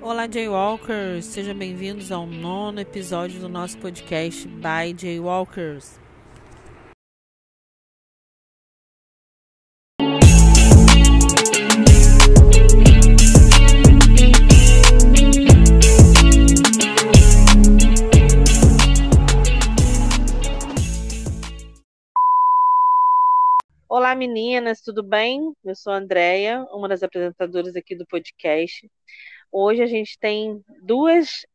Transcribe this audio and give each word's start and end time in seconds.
Olá, 0.00 0.28
Jaywalkers! 0.30 1.24
Sejam 1.24 1.54
bem-vindos 1.54 2.12
ao 2.12 2.26
nono 2.26 2.80
episódio 2.80 3.40
do 3.40 3.48
nosso 3.48 3.76
podcast 3.78 4.46
by 4.48 4.94
Jaywalkers. 4.96 5.98
Meninas, 24.28 24.82
tudo 24.82 25.02
bem? 25.02 25.54
Eu 25.64 25.74
sou 25.74 25.90
a 25.90 25.96
Andrea, 25.96 26.62
uma 26.70 26.86
das 26.86 27.02
apresentadoras 27.02 27.74
aqui 27.74 27.96
do 27.96 28.06
podcast. 28.06 28.86
Hoje 29.50 29.82
a 29.82 29.86
gente 29.86 30.18
tem 30.18 30.62
duas 30.82 31.46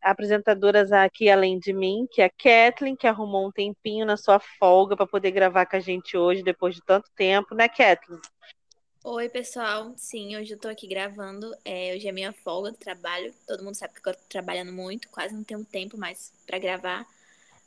apresentadoras 0.00 0.92
aqui 0.92 1.28
além 1.28 1.58
de 1.58 1.72
mim, 1.72 2.06
que 2.08 2.22
é 2.22 2.26
a 2.26 2.30
Kathleen, 2.30 2.94
que 2.94 3.08
arrumou 3.08 3.48
um 3.48 3.50
tempinho 3.50 4.06
na 4.06 4.16
sua 4.16 4.38
folga 4.38 4.96
para 4.96 5.06
poder 5.06 5.32
gravar 5.32 5.66
com 5.66 5.74
a 5.74 5.80
gente 5.80 6.16
hoje, 6.16 6.44
depois 6.44 6.76
de 6.76 6.80
tanto 6.86 7.10
tempo, 7.16 7.56
né, 7.56 7.68
Kathleen? 7.68 8.20
Oi, 9.02 9.28
pessoal. 9.28 9.92
Sim, 9.96 10.36
hoje 10.36 10.54
eu 10.54 10.58
tô 10.58 10.68
aqui 10.68 10.86
gravando. 10.86 11.52
É, 11.64 11.92
hoje 11.92 12.06
é 12.06 12.12
minha 12.12 12.32
folga 12.32 12.70
do 12.70 12.78
trabalho. 12.78 13.34
Todo 13.48 13.64
mundo 13.64 13.74
sabe 13.74 13.94
que 13.94 14.08
eu 14.08 14.14
tô 14.14 14.20
trabalhando 14.28 14.72
muito, 14.72 15.08
quase 15.08 15.34
não 15.34 15.42
tenho 15.42 15.64
tempo 15.64 15.98
mais 15.98 16.32
para 16.46 16.58
gravar. 16.60 17.04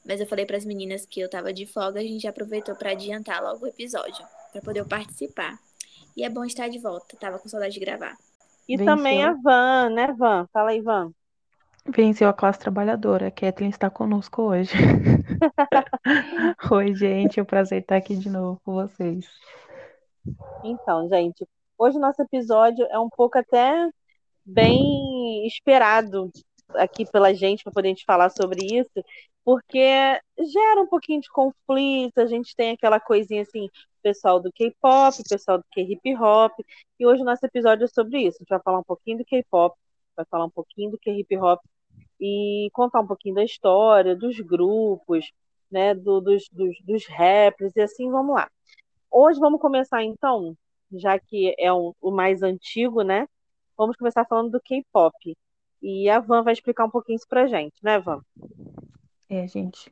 Mas 0.05 0.19
eu 0.19 0.27
falei 0.27 0.45
para 0.45 0.57
as 0.57 0.65
meninas 0.65 1.05
que 1.05 1.19
eu 1.19 1.29
tava 1.29 1.53
de 1.53 1.65
folga, 1.65 1.99
a 1.99 2.03
gente 2.03 2.27
aproveitou 2.27 2.75
para 2.75 2.91
adiantar 2.91 3.41
logo 3.43 3.65
o 3.65 3.67
episódio, 3.67 4.25
para 4.51 4.61
poder 4.61 4.85
participar. 4.85 5.57
E 6.15 6.23
é 6.23 6.29
bom 6.29 6.43
estar 6.43 6.67
de 6.67 6.79
volta. 6.79 7.17
Tava 7.17 7.39
com 7.39 7.47
saudade 7.47 7.73
de 7.73 7.79
gravar. 7.79 8.17
E 8.67 8.77
Venceu. 8.77 8.95
também 8.95 9.23
a 9.23 9.33
Van, 9.33 9.89
né, 9.89 10.13
Van? 10.17 10.47
Fala 10.51 10.71
aí, 10.71 10.81
Van. 10.81 11.11
Venceu 11.87 12.27
a 12.29 12.33
classe 12.33 12.59
trabalhadora. 12.59 13.27
A 13.27 13.31
Kathleen 13.31 13.69
está 13.69 13.89
conosco 13.89 14.43
hoje. 14.43 14.73
Oi, 16.71 16.93
gente. 16.93 17.39
É 17.39 17.43
um 17.43 17.45
prazer 17.45 17.81
estar 17.81 17.95
aqui 17.95 18.15
de 18.15 18.29
novo 18.29 18.61
com 18.63 18.73
vocês. 18.73 19.25
Então, 20.63 21.07
gente, 21.09 21.47
hoje 21.77 21.97
o 21.97 22.01
nosso 22.01 22.21
episódio 22.21 22.85
é 22.91 22.99
um 22.99 23.09
pouco 23.09 23.37
até 23.37 23.89
bem 24.45 25.47
esperado 25.47 26.31
aqui 26.75 27.05
pela 27.09 27.33
gente 27.33 27.63
para 27.63 27.73
poder 27.73 27.95
falar 28.05 28.29
sobre 28.29 28.65
isso, 28.65 29.03
porque 29.43 29.79
gera 30.37 30.81
um 30.81 30.87
pouquinho 30.87 31.21
de 31.21 31.29
conflito, 31.29 32.19
a 32.19 32.25
gente 32.25 32.55
tem 32.55 32.71
aquela 32.71 32.99
coisinha 32.99 33.41
assim, 33.41 33.69
pessoal 34.01 34.39
do 34.39 34.51
K-pop, 34.51 35.23
pessoal 35.27 35.57
do 35.57 35.65
K-hip 35.71 36.15
hop, 36.15 36.53
e 36.99 37.05
hoje 37.05 37.21
o 37.21 37.25
nosso 37.25 37.45
episódio 37.45 37.85
é 37.85 37.87
sobre 37.87 38.19
isso. 38.19 38.37
A 38.37 38.43
gente 38.43 38.49
vai 38.49 38.61
falar 38.61 38.79
um 38.79 38.83
pouquinho 38.83 39.17
do 39.19 39.25
K-pop, 39.25 39.75
vai 40.15 40.25
falar 40.25 40.45
um 40.45 40.49
pouquinho 40.49 40.91
do 40.91 40.99
K-hip 40.99 41.37
hop 41.37 41.61
e 42.19 42.69
contar 42.73 43.01
um 43.01 43.07
pouquinho 43.07 43.35
da 43.35 43.43
história, 43.43 44.15
dos 44.15 44.39
grupos, 44.39 45.31
né, 45.71 45.93
do, 45.95 46.19
dos, 46.21 46.47
dos, 46.51 46.75
dos 46.83 47.05
rappers, 47.07 47.75
e 47.75 47.81
assim 47.81 48.09
vamos 48.09 48.35
lá. 48.35 48.49
Hoje 49.11 49.39
vamos 49.39 49.59
começar 49.61 50.03
então, 50.03 50.55
já 50.93 51.17
que 51.19 51.55
é 51.57 51.71
um, 51.73 51.93
o 52.01 52.11
mais 52.11 52.43
antigo, 52.43 53.01
né? 53.01 53.27
Vamos 53.77 53.95
começar 53.95 54.25
falando 54.25 54.51
do 54.51 54.61
K-pop. 54.61 55.35
E 55.81 56.09
a 56.09 56.19
Van 56.19 56.43
vai 56.43 56.53
explicar 56.53 56.85
um 56.85 56.89
pouquinho 56.89 57.17
isso 57.17 57.27
pra 57.27 57.47
gente, 57.47 57.75
né, 57.83 57.99
Van? 57.99 58.21
É, 59.29 59.47
gente 59.47 59.91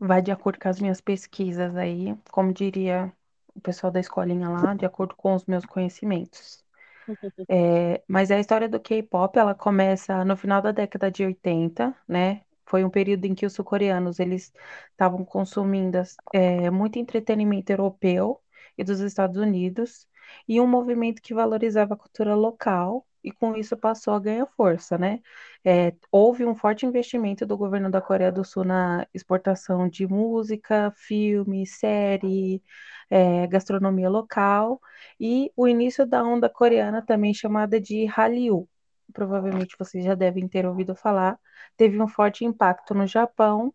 vai 0.00 0.22
de 0.22 0.32
acordo 0.32 0.58
com 0.58 0.68
as 0.68 0.80
minhas 0.80 1.00
pesquisas 1.00 1.76
aí, 1.76 2.16
como 2.30 2.52
diria 2.52 3.12
o 3.54 3.60
pessoal 3.60 3.92
da 3.92 4.00
escolinha 4.00 4.48
lá, 4.48 4.74
de 4.74 4.86
acordo 4.86 5.14
com 5.14 5.34
os 5.34 5.44
meus 5.44 5.66
conhecimentos. 5.66 6.64
É, 7.48 8.02
mas 8.08 8.30
a 8.30 8.38
história 8.38 8.68
do 8.68 8.80
K-pop, 8.80 9.38
ela 9.38 9.54
começa 9.54 10.24
no 10.24 10.36
final 10.36 10.62
da 10.62 10.72
década 10.72 11.10
de 11.10 11.24
80, 11.24 11.94
né? 12.08 12.42
Foi 12.64 12.84
um 12.84 12.90
período 12.90 13.24
em 13.24 13.34
que 13.34 13.44
os 13.44 13.52
sul-coreanos, 13.52 14.20
eles 14.20 14.52
estavam 14.92 15.24
consumindo 15.24 15.98
é, 16.32 16.70
muito 16.70 16.98
entretenimento 16.98 17.72
europeu 17.72 18.40
e 18.78 18.84
dos 18.84 19.00
Estados 19.00 19.36
Unidos, 19.36 20.06
e 20.48 20.60
um 20.60 20.66
movimento 20.66 21.20
que 21.20 21.34
valorizava 21.34 21.94
a 21.94 21.96
cultura 21.96 22.34
local 22.36 23.04
e 23.22 23.32
com 23.32 23.54
isso 23.56 23.76
passou 23.76 24.14
a 24.14 24.20
ganhar 24.20 24.46
força, 24.46 24.96
né? 24.98 25.20
É, 25.64 25.94
houve 26.10 26.44
um 26.44 26.54
forte 26.54 26.86
investimento 26.86 27.46
do 27.46 27.56
governo 27.56 27.90
da 27.90 28.00
Coreia 28.00 28.32
do 28.32 28.44
Sul 28.44 28.64
na 28.64 29.06
exportação 29.14 29.88
de 29.88 30.06
música, 30.06 30.92
filme, 30.96 31.66
série, 31.66 32.62
é, 33.10 33.46
gastronomia 33.46 34.08
local 34.08 34.80
e 35.18 35.52
o 35.56 35.68
início 35.68 36.06
da 36.06 36.22
onda 36.24 36.48
coreana, 36.48 37.02
também 37.04 37.34
chamada 37.34 37.80
de 37.80 38.04
Hallyu. 38.06 38.68
Provavelmente 39.12 39.76
vocês 39.78 40.04
já 40.04 40.14
devem 40.14 40.48
ter 40.48 40.66
ouvido 40.66 40.94
falar, 40.94 41.38
teve 41.76 42.00
um 42.00 42.08
forte 42.08 42.44
impacto 42.44 42.94
no 42.94 43.06
Japão, 43.06 43.74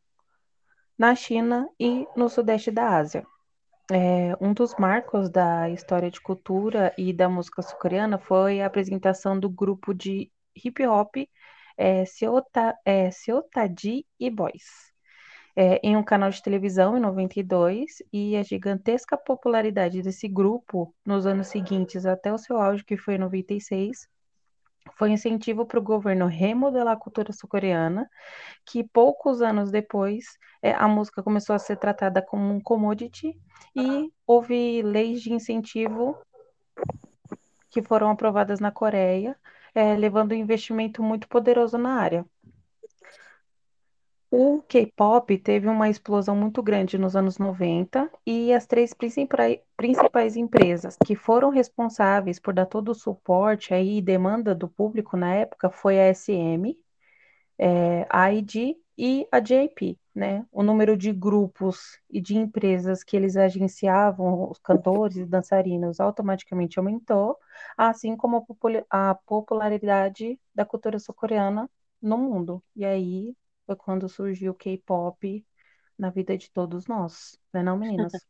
na 0.98 1.14
China 1.16 1.70
e 1.80 2.08
no 2.16 2.30
sudeste 2.30 2.72
da 2.72 2.98
Ásia. 2.98 3.26
É, 3.92 4.36
um 4.42 4.54
dos 4.54 4.76
marcos 4.80 5.30
da 5.30 5.70
história 5.70 6.10
de 6.10 6.20
cultura 6.20 6.94
e 6.98 7.14
da 7.14 7.30
música 7.30 7.62
sul-coreana 7.62 8.18
foi 8.18 8.62
a 8.62 8.66
apresentação 8.66 9.40
do 9.40 9.50
grupo 9.50 9.94
de 9.94 10.32
hip 10.56 10.86
hop 10.88 11.16
é, 11.78 12.06
Seota, 12.06 12.76
é, 12.84 13.12
Seotadi 13.12 14.06
e 14.20 14.30
Boys 14.30 14.96
é, 15.56 15.80
em 15.82 15.96
um 15.96 16.04
canal 16.04 16.30
de 16.30 16.42
televisão 16.42 16.98
em 16.98 17.00
92 17.00 18.04
e 18.12 18.36
a 18.36 18.44
gigantesca 18.44 19.18
popularidade 19.18 20.02
desse 20.02 20.28
grupo 20.28 20.94
nos 21.06 21.26
anos 21.26 21.48
seguintes 21.48 22.06
até 22.06 22.34
o 22.34 22.38
seu 22.38 22.58
auge, 22.58 22.84
que 22.84 22.98
foi 22.98 23.16
em 23.16 23.20
96, 23.20 24.08
foi 24.94 25.12
incentivo 25.12 25.66
para 25.66 25.80
o 25.80 25.84
governo 25.84 26.28
remodelar 26.28 26.94
a 26.94 27.00
cultura 27.00 27.34
sul-coreana, 27.34 28.10
que 28.66 28.84
poucos 28.84 29.42
anos 29.42 29.72
depois 29.72 30.38
é, 30.62 30.74
a 30.74 30.88
música 30.88 31.24
começou 31.24 31.56
a 31.56 31.60
ser 31.60 31.78
tratada 31.78 32.22
como 32.22 32.54
um 32.54 32.60
commodity 32.60 33.38
e 33.76 34.12
houve 34.26 34.82
leis 34.82 35.22
de 35.22 35.34
incentivo 35.34 36.18
que 37.70 37.82
foram 37.82 38.10
aprovadas 38.10 38.60
na 38.60 38.72
Coreia, 38.72 39.36
é, 39.74 39.96
levando 39.96 40.32
um 40.32 40.36
investimento 40.36 41.04
muito 41.04 41.28
poderoso 41.28 41.78
na 41.78 42.00
área. 42.00 42.26
O 44.32 44.62
K-pop 44.64 45.38
teve 45.38 45.68
uma 45.68 45.90
explosão 45.90 46.36
muito 46.36 46.62
grande 46.62 46.98
nos 46.98 47.16
anos 47.16 47.38
90 47.38 48.12
e 48.26 48.52
as 48.54 48.66
três 48.66 48.94
principais, 48.94 50.36
empresas 50.36 50.98
que 51.06 51.16
foram 51.16 51.50
responsáveis 51.50 52.40
por 52.40 52.54
dar 52.54 52.66
todo 52.66 52.90
o 52.90 52.96
suporte 52.96 53.74
aí, 53.74 53.98
e 53.98 54.02
demanda 54.02 54.54
do 54.56 54.68
público 54.68 55.16
na 55.16 55.34
época 55.34 55.70
foi 55.70 56.00
a 56.00 56.14
SM, 56.14 56.76
é, 57.58 58.06
a 58.10 58.34
ID 58.34 58.76
e 58.98 59.28
a 59.32 59.40
JP, 59.40 59.98
né? 60.14 60.46
O 60.52 60.64
número 60.64 60.98
de 60.98 61.14
grupos 61.14 62.00
e 62.10 62.20
de 62.22 62.36
empresas 62.38 63.04
que 63.04 63.16
eles 63.16 63.38
agenciavam, 63.38 64.50
os 64.50 64.60
cantores 64.60 65.18
e 65.18 65.26
dançarinos, 65.26 66.00
automaticamente 66.00 66.80
aumentou, 66.80 67.38
assim 67.78 68.16
como 68.18 68.46
a 68.90 69.16
popularidade 69.16 70.40
da 70.54 70.66
cultura 70.66 71.00
sul-coreana 71.00 71.70
no 72.02 72.18
mundo. 72.18 72.64
E 72.76 72.84
aí 72.86 73.36
foi 73.66 73.76
quando 73.76 74.08
surgiu 74.08 74.52
o 74.52 74.56
K-pop 74.56 75.46
na 75.98 76.10
vida 76.10 76.38
de 76.38 76.52
todos 76.52 76.88
nós, 76.88 77.38
não 77.54 77.62
é 77.62 77.64
não, 77.64 77.78
meninas? 77.78 78.12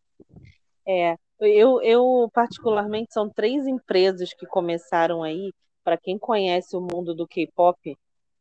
É, 0.87 1.17
eu, 1.39 1.81
eu 1.81 2.29
particularmente 2.31 3.11
são 3.11 3.27
três 3.27 3.65
empresas 3.65 4.31
que 4.35 4.45
começaram 4.45 5.23
aí, 5.23 5.51
para 5.83 5.97
quem 5.97 6.15
conhece 6.15 6.77
o 6.77 6.79
mundo 6.79 7.15
do 7.15 7.27
K-pop, 7.27 7.97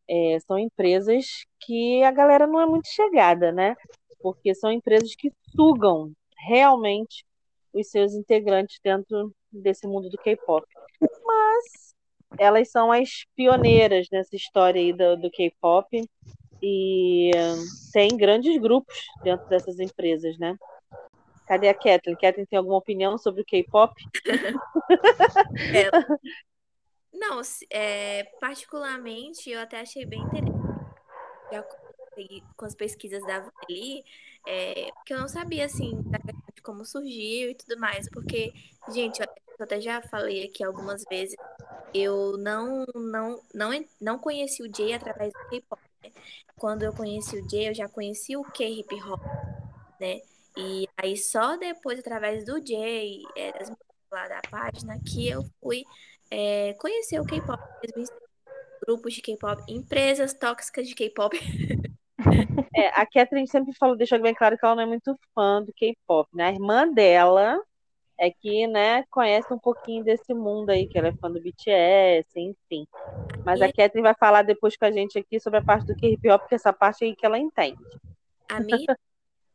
é, 0.06 0.38
são 0.40 0.58
empresas 0.58 1.46
que 1.58 2.02
a 2.02 2.10
galera 2.10 2.46
não 2.46 2.60
é 2.60 2.66
muito 2.66 2.86
chegada, 2.88 3.50
né? 3.50 3.74
Porque 4.20 4.54
são 4.54 4.70
empresas 4.70 5.14
que 5.16 5.32
sugam 5.56 6.12
realmente 6.36 7.24
os 7.72 7.88
seus 7.88 8.12
integrantes 8.12 8.78
dentro 8.84 9.34
desse 9.50 9.86
mundo 9.86 10.10
do 10.10 10.18
K-pop. 10.18 10.66
Mas 11.00 11.94
elas 12.38 12.70
são 12.70 12.92
as 12.92 13.24
pioneiras 13.34 14.06
nessa 14.12 14.36
história 14.36 14.80
aí 14.80 14.92
do, 14.92 15.16
do 15.16 15.30
K-pop 15.30 15.88
e 16.66 17.30
tem 17.92 18.16
grandes 18.16 18.58
grupos 18.58 18.96
dentro 19.22 19.46
dessas 19.48 19.78
empresas, 19.78 20.38
né? 20.38 20.56
Cadê 21.46 21.68
a 21.68 21.74
Kathleen? 21.74 22.16
Kathleen 22.16 22.46
tem 22.46 22.58
alguma 22.58 22.78
opinião 22.78 23.18
sobre 23.18 23.42
o 23.42 23.44
K-pop? 23.44 23.92
é, 25.74 25.90
não, 27.12 27.42
é, 27.68 28.24
particularmente 28.40 29.50
eu 29.50 29.60
até 29.60 29.80
achei 29.80 30.06
bem 30.06 30.22
interessante 30.22 30.64
já 31.52 31.62
com 32.56 32.64
as 32.64 32.74
pesquisas 32.74 33.20
da 33.26 33.40
Vali, 33.40 34.04
é, 34.46 34.88
que 35.04 35.12
eu 35.12 35.18
não 35.18 35.28
sabia 35.28 35.66
assim 35.66 36.00
de 36.54 36.62
como 36.62 36.84
surgiu 36.84 37.50
e 37.50 37.54
tudo 37.56 37.78
mais, 37.78 38.08
porque, 38.08 38.54
gente, 38.88 39.20
eu 39.20 39.26
até 39.58 39.80
já 39.80 40.00
falei 40.00 40.44
aqui 40.44 40.64
algumas 40.64 41.04
vezes, 41.10 41.36
eu 41.92 42.38
não 42.38 42.86
não 42.94 43.42
não, 43.52 43.70
não 44.00 44.18
conheci 44.18 44.62
o 44.62 44.74
Jay 44.74 44.94
através 44.94 45.32
do 45.32 45.48
K-pop 45.50 45.83
quando 46.56 46.82
eu 46.82 46.92
conheci 46.92 47.36
o 47.36 47.48
Jay, 47.48 47.68
eu 47.68 47.74
já 47.74 47.88
conheci 47.88 48.36
o 48.36 48.44
K-hip 48.44 48.94
hop, 49.02 49.20
né? 50.00 50.20
E 50.56 50.88
aí 50.96 51.16
só 51.16 51.56
depois, 51.56 51.98
através 51.98 52.44
do 52.44 52.64
Jay, 52.64 53.22
é, 53.36 53.52
das 53.52 53.70
lá 54.14 54.28
da 54.28 54.40
página, 54.48 54.98
que 55.00 55.28
eu 55.28 55.42
fui 55.60 55.84
é, 56.30 56.74
conhecer 56.74 57.20
o 57.20 57.26
K-pop, 57.26 57.60
grupos 58.86 59.14
de 59.14 59.22
K-pop, 59.22 59.62
empresas 59.68 60.32
tóxicas 60.32 60.86
de 60.86 60.94
K-pop. 60.94 61.36
É, 62.76 62.88
a 62.88 63.06
Catherine 63.06 63.46
sempre 63.46 63.72
falou, 63.74 63.96
deixa 63.96 64.18
bem 64.18 64.34
claro 64.34 64.58
que 64.58 64.64
ela 64.64 64.74
não 64.74 64.82
é 64.82 64.86
muito 64.86 65.16
fã 65.32 65.62
do 65.62 65.72
K-pop, 65.72 66.28
né? 66.34 66.46
A 66.46 66.52
irmã 66.52 66.92
dela 66.92 67.60
é 68.18 68.30
que, 68.30 68.66
né, 68.66 69.04
conhece 69.10 69.52
um 69.52 69.58
pouquinho 69.58 70.04
desse 70.04 70.32
mundo 70.32 70.70
aí, 70.70 70.86
que 70.86 70.96
ela 70.96 71.08
é 71.08 71.12
fã 71.12 71.30
do 71.30 71.40
BTS, 71.40 72.28
enfim. 72.36 72.86
Mas 73.44 73.60
e 73.60 73.64
a 73.64 73.68
Catherine 73.68 74.02
vai 74.02 74.14
falar 74.14 74.42
depois 74.42 74.76
com 74.76 74.84
a 74.84 74.90
gente 74.90 75.18
aqui 75.18 75.40
sobre 75.40 75.58
a 75.58 75.64
parte 75.64 75.86
do 75.86 75.96
K-pop, 75.96 76.40
porque 76.40 76.54
essa 76.54 76.72
parte 76.72 77.04
aí 77.04 77.14
que 77.14 77.26
ela 77.26 77.38
entende. 77.38 77.82
A 78.48 78.60
minha, 78.60 78.96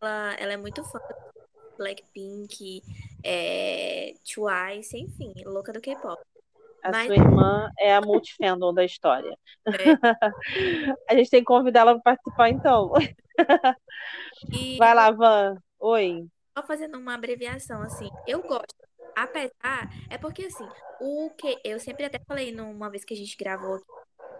ela, 0.01 0.35
ela 0.39 0.53
é 0.53 0.57
muito 0.57 0.83
fã 0.83 0.99
do 0.99 1.77
Blackpink, 1.77 2.81
é, 3.23 4.13
Twice, 4.23 4.97
enfim, 4.97 5.33
louca 5.45 5.71
do 5.71 5.81
K-pop. 5.81 6.21
A 6.83 6.91
Mas... 6.91 7.07
sua 7.07 7.15
irmã 7.15 7.69
é 7.77 7.93
a 7.93 8.01
multifandom 8.01 8.73
da 8.73 8.85
história. 8.85 9.37
É. 9.67 9.71
a 11.09 11.15
gente 11.15 11.29
tem 11.29 11.41
que 11.41 11.45
convidar 11.45 11.81
ela 11.81 11.93
para 11.99 12.15
participar, 12.15 12.49
então. 12.49 12.93
E... 14.51 14.77
Vai 14.77 14.93
lá, 14.93 15.11
Van. 15.11 15.57
Oi. 15.79 16.25
Só 16.59 16.67
fazendo 16.67 16.97
uma 16.97 17.13
abreviação, 17.13 17.81
assim, 17.81 18.09
eu 18.27 18.41
gosto. 18.43 18.75
Apesar, 19.15 19.89
é 20.09 20.17
porque 20.17 20.43
assim, 20.43 20.67
o 20.99 21.29
que 21.29 21.57
eu 21.63 21.79
sempre 21.79 22.03
até 22.03 22.19
falei 22.27 22.51
numa 22.51 22.89
vez 22.89 23.05
que 23.05 23.13
a 23.13 23.17
gente 23.17 23.37
gravou 23.37 23.77
no 23.77 23.83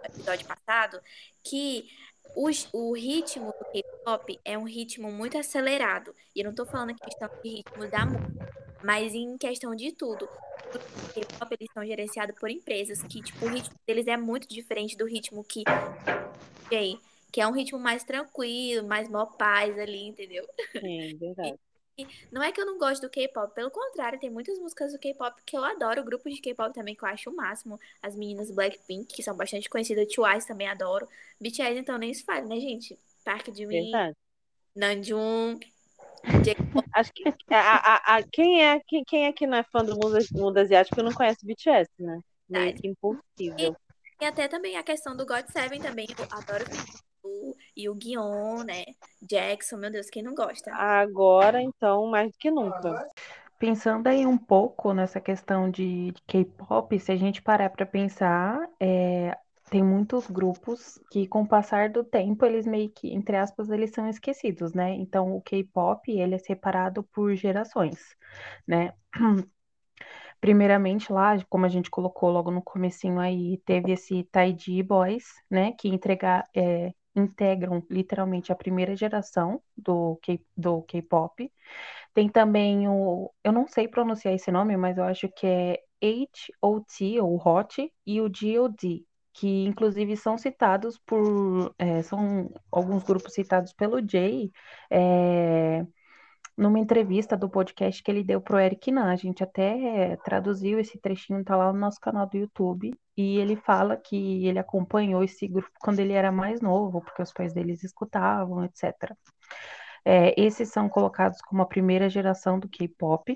episódio 0.04 0.46
passado, 0.46 1.00
que 1.42 1.88
o, 2.36 2.50
o 2.74 2.92
ritmo 2.92 3.54
do 3.58 3.66
K-pop 3.72 4.38
é 4.44 4.58
um 4.58 4.64
ritmo 4.64 5.10
muito 5.10 5.38
acelerado. 5.38 6.14
E 6.36 6.40
eu 6.40 6.44
não 6.44 6.54
tô 6.54 6.66
falando 6.66 6.90
em 6.90 6.96
questão 6.96 7.26
de 7.42 7.50
ritmo 7.56 7.90
da 7.90 8.04
música, 8.04 8.54
mas 8.82 9.14
em 9.14 9.38
questão 9.38 9.74
de 9.74 9.92
tudo. 9.92 10.28
K-pop 11.14 11.56
eles 11.58 11.72
são 11.72 11.86
gerenciados 11.86 12.38
por 12.38 12.50
empresas 12.50 13.02
que, 13.02 13.22
tipo, 13.22 13.46
o 13.46 13.48
ritmo 13.48 13.74
deles 13.86 14.06
é 14.06 14.18
muito 14.18 14.46
diferente 14.46 14.94
do 14.94 15.06
ritmo 15.06 15.42
que. 15.42 15.64
Que 17.32 17.40
é 17.40 17.46
um 17.46 17.52
ritmo 17.52 17.78
mais 17.78 18.04
tranquilo, 18.04 18.86
mais 18.86 19.08
mó 19.08 19.24
paz 19.24 19.78
ali, 19.78 20.02
entendeu? 20.08 20.44
Sim, 20.78 21.16
verdade. 21.16 21.58
Não 22.30 22.42
é 22.42 22.52
que 22.52 22.60
eu 22.60 22.66
não 22.66 22.78
gosto 22.78 23.02
do 23.02 23.10
K-pop, 23.10 23.54
pelo 23.54 23.70
contrário, 23.70 24.18
tem 24.18 24.30
muitas 24.30 24.58
músicas 24.58 24.92
do 24.92 24.98
K-pop 24.98 25.40
que 25.44 25.56
eu 25.56 25.64
adoro, 25.64 26.04
grupos 26.04 26.34
de 26.34 26.40
K-pop 26.40 26.72
também 26.74 26.94
que 26.94 27.04
eu 27.04 27.08
acho 27.08 27.30
o 27.30 27.36
máximo. 27.36 27.78
As 28.02 28.14
meninas 28.14 28.50
Blackpink, 28.50 29.14
que 29.14 29.22
são 29.22 29.36
bastante 29.36 29.68
conhecidas, 29.68 30.06
Twice 30.12 30.46
também 30.46 30.68
adoro. 30.68 31.08
BTS 31.40 31.78
então 31.78 31.98
nem 31.98 32.12
se 32.12 32.24
fala, 32.24 32.42
né, 32.42 32.60
gente? 32.60 32.98
Park 33.24 33.50
de 33.50 33.66
Min, 33.66 33.92
Namjoon, 34.74 35.58
Acho 36.92 37.12
que 37.12 37.24
a, 37.48 37.54
a, 37.56 38.16
a, 38.16 38.22
quem, 38.22 38.62
é, 38.62 38.80
quem, 38.86 39.04
quem 39.04 39.24
é 39.26 39.32
que 39.32 39.46
não 39.46 39.58
é 39.58 39.62
fã 39.62 39.82
do 39.84 39.94
mundo, 39.94 40.18
mundo 40.32 40.58
asiático 40.58 41.02
não 41.02 41.12
conhece 41.12 41.46
BTS, 41.46 41.90
né? 41.98 42.20
Meio 42.48 42.74
que 42.74 42.88
impossível. 42.88 43.76
E, 44.20 44.24
e, 44.24 44.26
até 44.26 44.48
também 44.48 44.76
a 44.76 44.82
questão 44.82 45.16
do 45.16 45.24
God 45.24 45.46
Seven 45.50 45.80
também, 45.80 46.06
eu 46.18 46.24
adoro 46.30 46.64
o 46.64 47.09
e 47.76 47.88
o 47.88 47.94
Guion, 47.94 48.64
né? 48.64 48.84
Jackson, 49.22 49.76
meu 49.76 49.90
Deus, 49.90 50.08
quem 50.08 50.22
não 50.22 50.34
gosta? 50.34 50.72
Agora, 50.74 51.60
então, 51.62 52.06
mais 52.06 52.32
do 52.32 52.38
que 52.38 52.50
nunca. 52.50 53.08
Pensando 53.58 54.06
aí 54.06 54.26
um 54.26 54.38
pouco 54.38 54.94
nessa 54.94 55.20
questão 55.20 55.70
de, 55.70 56.12
de 56.12 56.22
K-pop, 56.26 56.98
se 56.98 57.12
a 57.12 57.16
gente 57.16 57.42
parar 57.42 57.68
para 57.70 57.84
pensar, 57.84 58.58
é, 58.80 59.36
tem 59.70 59.84
muitos 59.84 60.26
grupos 60.26 60.98
que, 61.10 61.26
com 61.28 61.42
o 61.42 61.48
passar 61.48 61.90
do 61.90 62.02
tempo, 62.02 62.44
eles 62.44 62.66
meio 62.66 62.90
que, 62.90 63.12
entre 63.12 63.36
aspas, 63.36 63.70
eles 63.70 63.92
são 63.92 64.08
esquecidos, 64.08 64.72
né? 64.72 64.94
Então, 64.94 65.36
o 65.36 65.42
K-pop, 65.42 66.10
ele 66.10 66.34
é 66.34 66.38
separado 66.38 67.02
por 67.04 67.34
gerações, 67.34 67.98
né? 68.66 68.94
Primeiramente 70.40 71.12
lá, 71.12 71.36
como 71.50 71.66
a 71.66 71.68
gente 71.68 71.90
colocou 71.90 72.30
logo 72.30 72.50
no 72.50 72.62
comecinho 72.62 73.20
aí, 73.20 73.58
teve 73.64 73.92
esse 73.92 74.24
Taiji 74.24 74.82
Boys, 74.82 75.24
né, 75.50 75.72
que 75.72 75.86
entregar, 75.88 76.48
é, 76.56 76.92
integram 77.14 77.82
literalmente 77.90 78.52
a 78.52 78.56
primeira 78.56 78.96
geração 78.96 79.62
do 79.76 80.16
K, 80.22 80.40
do 80.56 80.82
K-pop. 80.82 81.52
Tem 82.14 82.28
também 82.28 82.88
o, 82.88 83.32
eu 83.44 83.52
não 83.52 83.66
sei 83.68 83.88
pronunciar 83.88 84.34
esse 84.34 84.50
nome, 84.50 84.76
mas 84.76 84.98
eu 84.98 85.04
acho 85.04 85.28
que 85.28 85.46
é 85.46 85.72
H.O.T. 86.02 87.20
ou 87.20 87.36
HOT 87.36 87.92
e 88.06 88.20
o 88.20 88.30
G.O.D., 88.34 89.04
que 89.32 89.64
inclusive 89.64 90.16
são 90.16 90.36
citados 90.38 90.98
por, 91.06 91.74
é, 91.78 92.02
são 92.02 92.50
alguns 92.70 93.04
grupos 93.04 93.32
citados 93.34 93.72
pelo 93.72 94.00
Jay, 94.06 94.50
é, 94.90 95.86
numa 96.60 96.78
entrevista 96.78 97.38
do 97.38 97.48
podcast 97.48 98.02
que 98.02 98.10
ele 98.10 98.22
deu 98.22 98.38
pro 98.38 98.60
Eric 98.60 98.92
Nan. 98.92 99.10
A 99.10 99.16
gente 99.16 99.42
até 99.42 100.16
traduziu 100.18 100.78
esse 100.78 100.98
trechinho, 100.98 101.42
tá 101.42 101.56
lá 101.56 101.72
no 101.72 101.78
nosso 101.78 101.98
canal 101.98 102.26
do 102.28 102.36
YouTube. 102.36 102.92
E 103.16 103.38
ele 103.38 103.56
fala 103.56 103.96
que 103.96 104.46
ele 104.46 104.58
acompanhou 104.58 105.24
esse 105.24 105.48
grupo 105.48 105.70
quando 105.80 106.00
ele 106.00 106.12
era 106.12 106.30
mais 106.30 106.60
novo, 106.60 107.00
porque 107.00 107.22
os 107.22 107.32
pais 107.32 107.54
deles 107.54 107.82
escutavam, 107.82 108.62
etc. 108.62 109.16
É, 110.04 110.38
esses 110.38 110.68
são 110.68 110.86
colocados 110.86 111.40
como 111.40 111.62
a 111.62 111.66
primeira 111.66 112.10
geração 112.10 112.58
do 112.58 112.68
K-pop. 112.68 113.34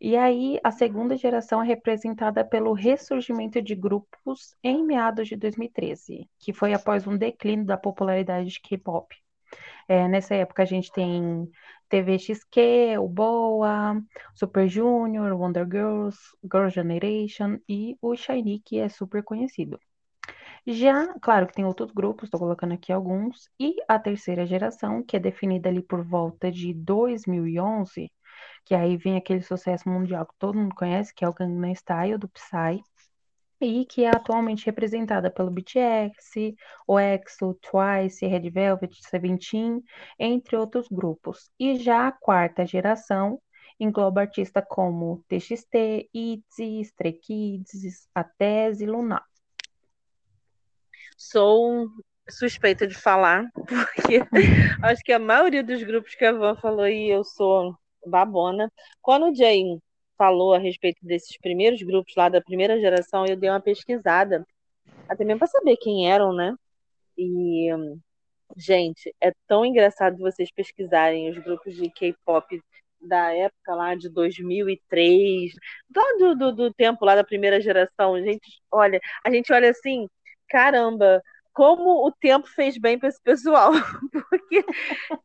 E 0.00 0.16
aí, 0.16 0.58
a 0.64 0.70
segunda 0.70 1.14
geração 1.16 1.62
é 1.62 1.66
representada 1.66 2.42
pelo 2.42 2.72
ressurgimento 2.72 3.60
de 3.60 3.74
grupos 3.74 4.56
em 4.62 4.82
meados 4.82 5.28
de 5.28 5.36
2013, 5.36 6.28
que 6.38 6.54
foi 6.54 6.72
após 6.72 7.06
um 7.06 7.18
declínio 7.18 7.66
da 7.66 7.76
popularidade 7.76 8.48
de 8.48 8.60
K-pop. 8.60 9.14
É, 9.88 10.08
nessa 10.08 10.34
época 10.34 10.62
a 10.62 10.66
gente 10.66 10.90
tem 10.92 11.50
TVXQ, 11.88 12.98
o 12.98 13.08
Boa, 13.08 14.00
Super 14.34 14.68
Junior, 14.68 15.32
Wonder 15.32 15.64
Girls, 15.64 16.18
Girl 16.42 16.68
Generation 16.68 17.58
e 17.68 17.96
o 18.00 18.16
Shiny, 18.16 18.60
que 18.60 18.78
é 18.78 18.88
super 18.88 19.22
conhecido. 19.22 19.78
Já, 20.66 21.14
claro 21.20 21.46
que 21.46 21.54
tem 21.54 21.64
outros 21.64 21.92
grupos, 21.92 22.24
estou 22.24 22.40
colocando 22.40 22.74
aqui 22.74 22.92
alguns, 22.92 23.48
e 23.58 23.76
a 23.88 23.98
terceira 23.98 24.44
geração, 24.44 25.02
que 25.02 25.16
é 25.16 25.20
definida 25.20 25.68
ali 25.68 25.80
por 25.80 26.04
volta 26.04 26.50
de 26.50 26.74
2011, 26.74 28.10
que 28.64 28.74
aí 28.74 28.96
vem 28.96 29.16
aquele 29.16 29.42
sucesso 29.42 29.88
mundial 29.88 30.26
que 30.26 30.34
todo 30.38 30.58
mundo 30.58 30.74
conhece, 30.74 31.14
que 31.14 31.24
é 31.24 31.28
o 31.28 31.32
Gangnam 31.32 31.72
Style 31.72 32.18
do 32.18 32.28
Psy, 32.28 32.82
e 33.60 33.84
que 33.86 34.04
é 34.04 34.08
atualmente 34.08 34.66
representada 34.66 35.30
pelo 35.30 35.50
BTS, 35.50 36.54
o 36.86 36.98
EXO, 36.98 37.54
Twice, 37.54 38.26
Red 38.26 38.50
Velvet, 38.50 38.94
Seventeen, 39.08 39.82
entre 40.18 40.56
outros 40.56 40.88
grupos. 40.88 41.50
E 41.58 41.76
já 41.76 42.08
a 42.08 42.12
quarta 42.12 42.66
geração 42.66 43.40
engloba 43.78 44.22
artistas 44.22 44.64
como 44.68 45.24
TXT, 45.28 46.08
ITZY, 46.12 46.80
Stray 46.80 47.12
Kids, 47.14 48.08
Atese 48.14 48.84
e 48.84 48.86
Luna. 48.86 49.22
Sou 51.16 51.88
suspeita 52.28 52.86
de 52.86 52.94
falar, 52.94 53.44
porque 53.54 54.20
acho 54.82 55.02
que 55.02 55.12
a 55.12 55.18
maioria 55.18 55.62
dos 55.62 55.82
grupos 55.82 56.14
que 56.14 56.24
a 56.24 56.32
Van 56.32 56.56
falou 56.56 56.86
e 56.86 57.08
eu 57.08 57.24
sou 57.24 57.74
babona. 58.06 58.70
Quando 59.00 59.30
o 59.30 59.34
Jay 59.34 59.62
falou 60.16 60.54
a 60.54 60.58
respeito 60.58 60.98
desses 61.02 61.36
primeiros 61.38 61.82
grupos 61.82 62.14
lá 62.16 62.28
da 62.28 62.40
primeira 62.40 62.80
geração, 62.80 63.26
eu 63.26 63.36
dei 63.36 63.50
uma 63.50 63.60
pesquisada, 63.60 64.46
até 65.08 65.24
mesmo 65.24 65.38
para 65.38 65.48
saber 65.48 65.76
quem 65.76 66.10
eram, 66.10 66.32
né? 66.34 66.54
E, 67.16 67.68
gente, 68.56 69.14
é 69.20 69.32
tão 69.46 69.64
engraçado 69.64 70.18
vocês 70.18 70.50
pesquisarem 70.50 71.30
os 71.30 71.38
grupos 71.38 71.74
de 71.74 71.90
K-pop 71.90 72.60
da 73.00 73.32
época 73.34 73.74
lá 73.74 73.94
de 73.94 74.08
2003, 74.08 75.52
do, 76.18 76.34
do, 76.34 76.52
do 76.52 76.74
tempo 76.74 77.04
lá 77.04 77.14
da 77.14 77.24
primeira 77.24 77.60
geração. 77.60 78.20
Gente, 78.22 78.60
olha, 78.70 79.00
a 79.24 79.30
gente 79.30 79.52
olha 79.52 79.70
assim, 79.70 80.08
caramba, 80.48 81.22
como 81.52 82.06
o 82.06 82.12
tempo 82.12 82.46
fez 82.48 82.76
bem 82.76 82.98
para 82.98 83.08
esse 83.08 83.22
pessoal, 83.22 83.72
porque 84.12 84.64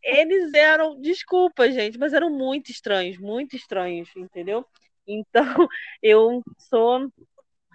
eles 0.01 0.53
eram, 0.53 0.99
desculpa, 1.01 1.69
gente, 1.69 1.97
mas 1.97 2.13
eram 2.13 2.29
muito 2.29 2.71
estranhos, 2.71 3.17
muito 3.17 3.55
estranhos, 3.55 4.09
entendeu? 4.15 4.65
Então, 5.07 5.43
eu 6.01 6.41
sou 6.57 7.11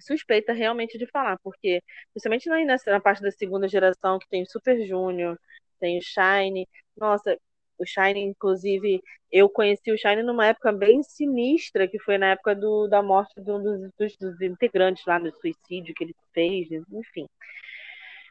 suspeita 0.01 0.53
realmente 0.53 0.99
de 0.99 1.07
falar, 1.07 1.39
porque 1.43 1.83
principalmente 2.13 2.49
na, 2.49 2.77
na 2.87 3.01
parte 3.01 3.23
da 3.23 3.31
segunda 3.31 3.67
geração, 3.69 4.19
que 4.19 4.29
tem 4.29 4.43
o 4.43 4.51
Super 4.51 4.85
Junior, 4.87 5.39
tem 5.81 5.99
o 5.99 6.03
Shine, 6.03 6.69
nossa, 6.97 7.39
o 7.79 7.85
Shine, 7.87 8.21
inclusive, 8.21 9.03
eu 9.31 9.49
conheci 9.49 9.91
o 9.93 9.99
Shine 9.99 10.23
numa 10.23 10.47
época 10.47 10.73
bem 10.73 11.03
sinistra, 11.03 11.89
que 11.89 11.99
foi 11.99 12.19
na 12.19 12.33
época 12.33 12.55
do, 12.55 12.89
da 12.89 13.03
morte 13.03 13.41
de 13.41 13.51
um 13.51 13.63
dos, 13.63 13.91
dos, 13.99 14.17
dos 14.17 14.41
integrantes 14.41 15.05
lá 15.07 15.19
no 15.19 15.33
suicídio 15.33 15.95
que 15.95 16.05
ele 16.05 16.15
fez, 16.33 16.69
enfim. 16.91 17.27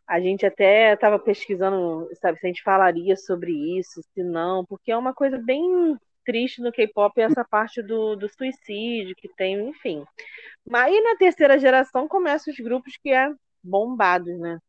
A 0.08 0.20
gente 0.20 0.46
até 0.46 0.94
estava 0.94 1.18
pesquisando, 1.18 2.08
sabe, 2.22 2.40
se 2.40 2.46
a 2.46 2.50
gente 2.50 2.64
falaria 2.64 3.16
sobre 3.16 3.52
isso, 3.80 4.02
se 4.14 4.24
não, 4.24 4.64
porque 4.66 4.92
é 4.92 4.98
uma 4.98 5.14
coisa 5.14 5.38
bem 5.38 5.98
triste 6.25 6.62
no 6.62 6.72
K-pop 6.72 7.20
essa 7.22 7.46
parte 7.46 7.82
do, 7.82 8.15
do 8.15 8.27
suicídio 8.27 9.15
que 9.15 9.29
tem, 9.29 9.70
enfim. 9.70 10.03
Mas 10.65 10.86
aí 10.88 11.01
na 11.01 11.15
terceira 11.15 11.60
geração 11.60 12.08
começam 12.08 12.51
os 12.51 12.60
grupos 12.60 12.98
que 12.98 13.12
é 13.12 13.32
bombados, 13.63 14.38
né? 14.39 14.60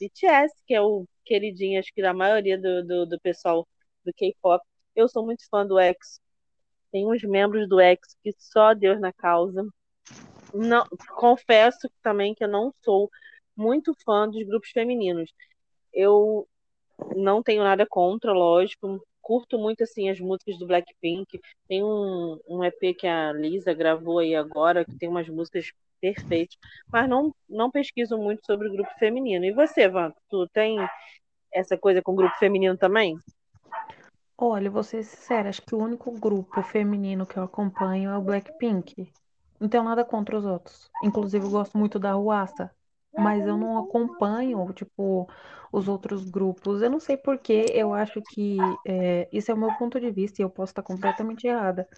BTS, 0.00 0.54
que 0.66 0.74
é 0.74 0.80
o 0.82 1.06
queridinho, 1.24 1.78
acho 1.78 1.92
que 1.92 2.02
da 2.02 2.12
maioria 2.12 2.58
do, 2.58 2.84
do, 2.84 3.06
do 3.06 3.20
pessoal 3.20 3.66
do 4.04 4.12
K-pop. 4.12 4.64
Eu 4.94 5.08
sou 5.08 5.24
muito 5.24 5.44
fã 5.50 5.66
do 5.66 5.78
EXO. 5.78 6.20
Tem 6.90 7.06
uns 7.06 7.22
membros 7.22 7.68
do 7.68 7.80
EXO 7.80 8.16
que 8.22 8.32
só 8.38 8.74
Deus 8.74 9.00
na 9.00 9.12
causa. 9.12 9.64
não, 10.54 10.84
confesso 11.16 11.88
também 12.02 12.34
que 12.34 12.44
eu 12.44 12.48
não 12.48 12.72
sou 12.82 13.10
muito 13.56 13.94
fã 14.04 14.28
dos 14.28 14.42
grupos 14.46 14.70
femininos. 14.70 15.32
Eu 15.92 16.48
não 17.16 17.42
tenho 17.42 17.62
nada 17.62 17.86
contra, 17.86 18.32
lógico. 18.32 19.04
Curto 19.28 19.58
muito 19.58 19.84
assim 19.84 20.08
as 20.08 20.18
músicas 20.18 20.58
do 20.58 20.66
Blackpink. 20.66 21.38
Tem 21.68 21.84
um, 21.84 22.40
um 22.48 22.64
EP 22.64 22.94
que 22.94 23.06
a 23.06 23.30
Lisa 23.30 23.74
gravou 23.74 24.20
aí 24.20 24.34
agora, 24.34 24.86
que 24.86 24.96
tem 24.96 25.06
umas 25.06 25.28
músicas 25.28 25.70
perfeitas, 26.00 26.56
mas 26.90 27.06
não, 27.06 27.34
não 27.46 27.70
pesquiso 27.70 28.16
muito 28.16 28.40
sobre 28.46 28.68
o 28.68 28.72
grupo 28.72 28.88
feminino. 28.98 29.44
E 29.44 29.52
você, 29.52 29.86
Van, 29.86 30.14
tu 30.30 30.48
tem 30.48 30.78
essa 31.52 31.76
coisa 31.76 32.00
com 32.00 32.12
o 32.12 32.16
grupo 32.16 32.34
feminino 32.38 32.78
também? 32.78 33.18
Olha, 34.38 34.70
vou 34.70 34.82
ser 34.82 35.02
sincera, 35.02 35.50
acho 35.50 35.60
que 35.60 35.74
o 35.74 35.78
único 35.78 36.10
grupo 36.12 36.62
feminino 36.62 37.26
que 37.26 37.36
eu 37.36 37.42
acompanho 37.42 38.08
é 38.08 38.16
o 38.16 38.22
Blackpink. 38.22 39.12
Não 39.60 39.68
tenho 39.68 39.84
nada 39.84 40.06
contra 40.06 40.38
os 40.38 40.46
outros. 40.46 40.88
Inclusive, 41.04 41.44
eu 41.44 41.50
gosto 41.50 41.76
muito 41.76 41.98
da 41.98 42.12
Ruassa. 42.12 42.70
Mas 43.18 43.46
eu 43.46 43.56
não 43.56 43.78
acompanho, 43.78 44.72
tipo, 44.72 45.28
os 45.72 45.88
outros 45.88 46.28
grupos. 46.30 46.82
Eu 46.82 46.90
não 46.90 47.00
sei 47.00 47.16
por 47.16 47.38
quê, 47.38 47.66
eu 47.74 47.92
acho 47.92 48.22
que 48.22 48.58
é, 48.86 49.28
isso 49.32 49.50
é 49.50 49.54
o 49.54 49.58
meu 49.58 49.72
ponto 49.72 49.98
de 50.00 50.10
vista 50.10 50.40
e 50.40 50.44
eu 50.44 50.50
posso 50.50 50.70
estar 50.70 50.82
completamente 50.82 51.46
errada. 51.46 51.88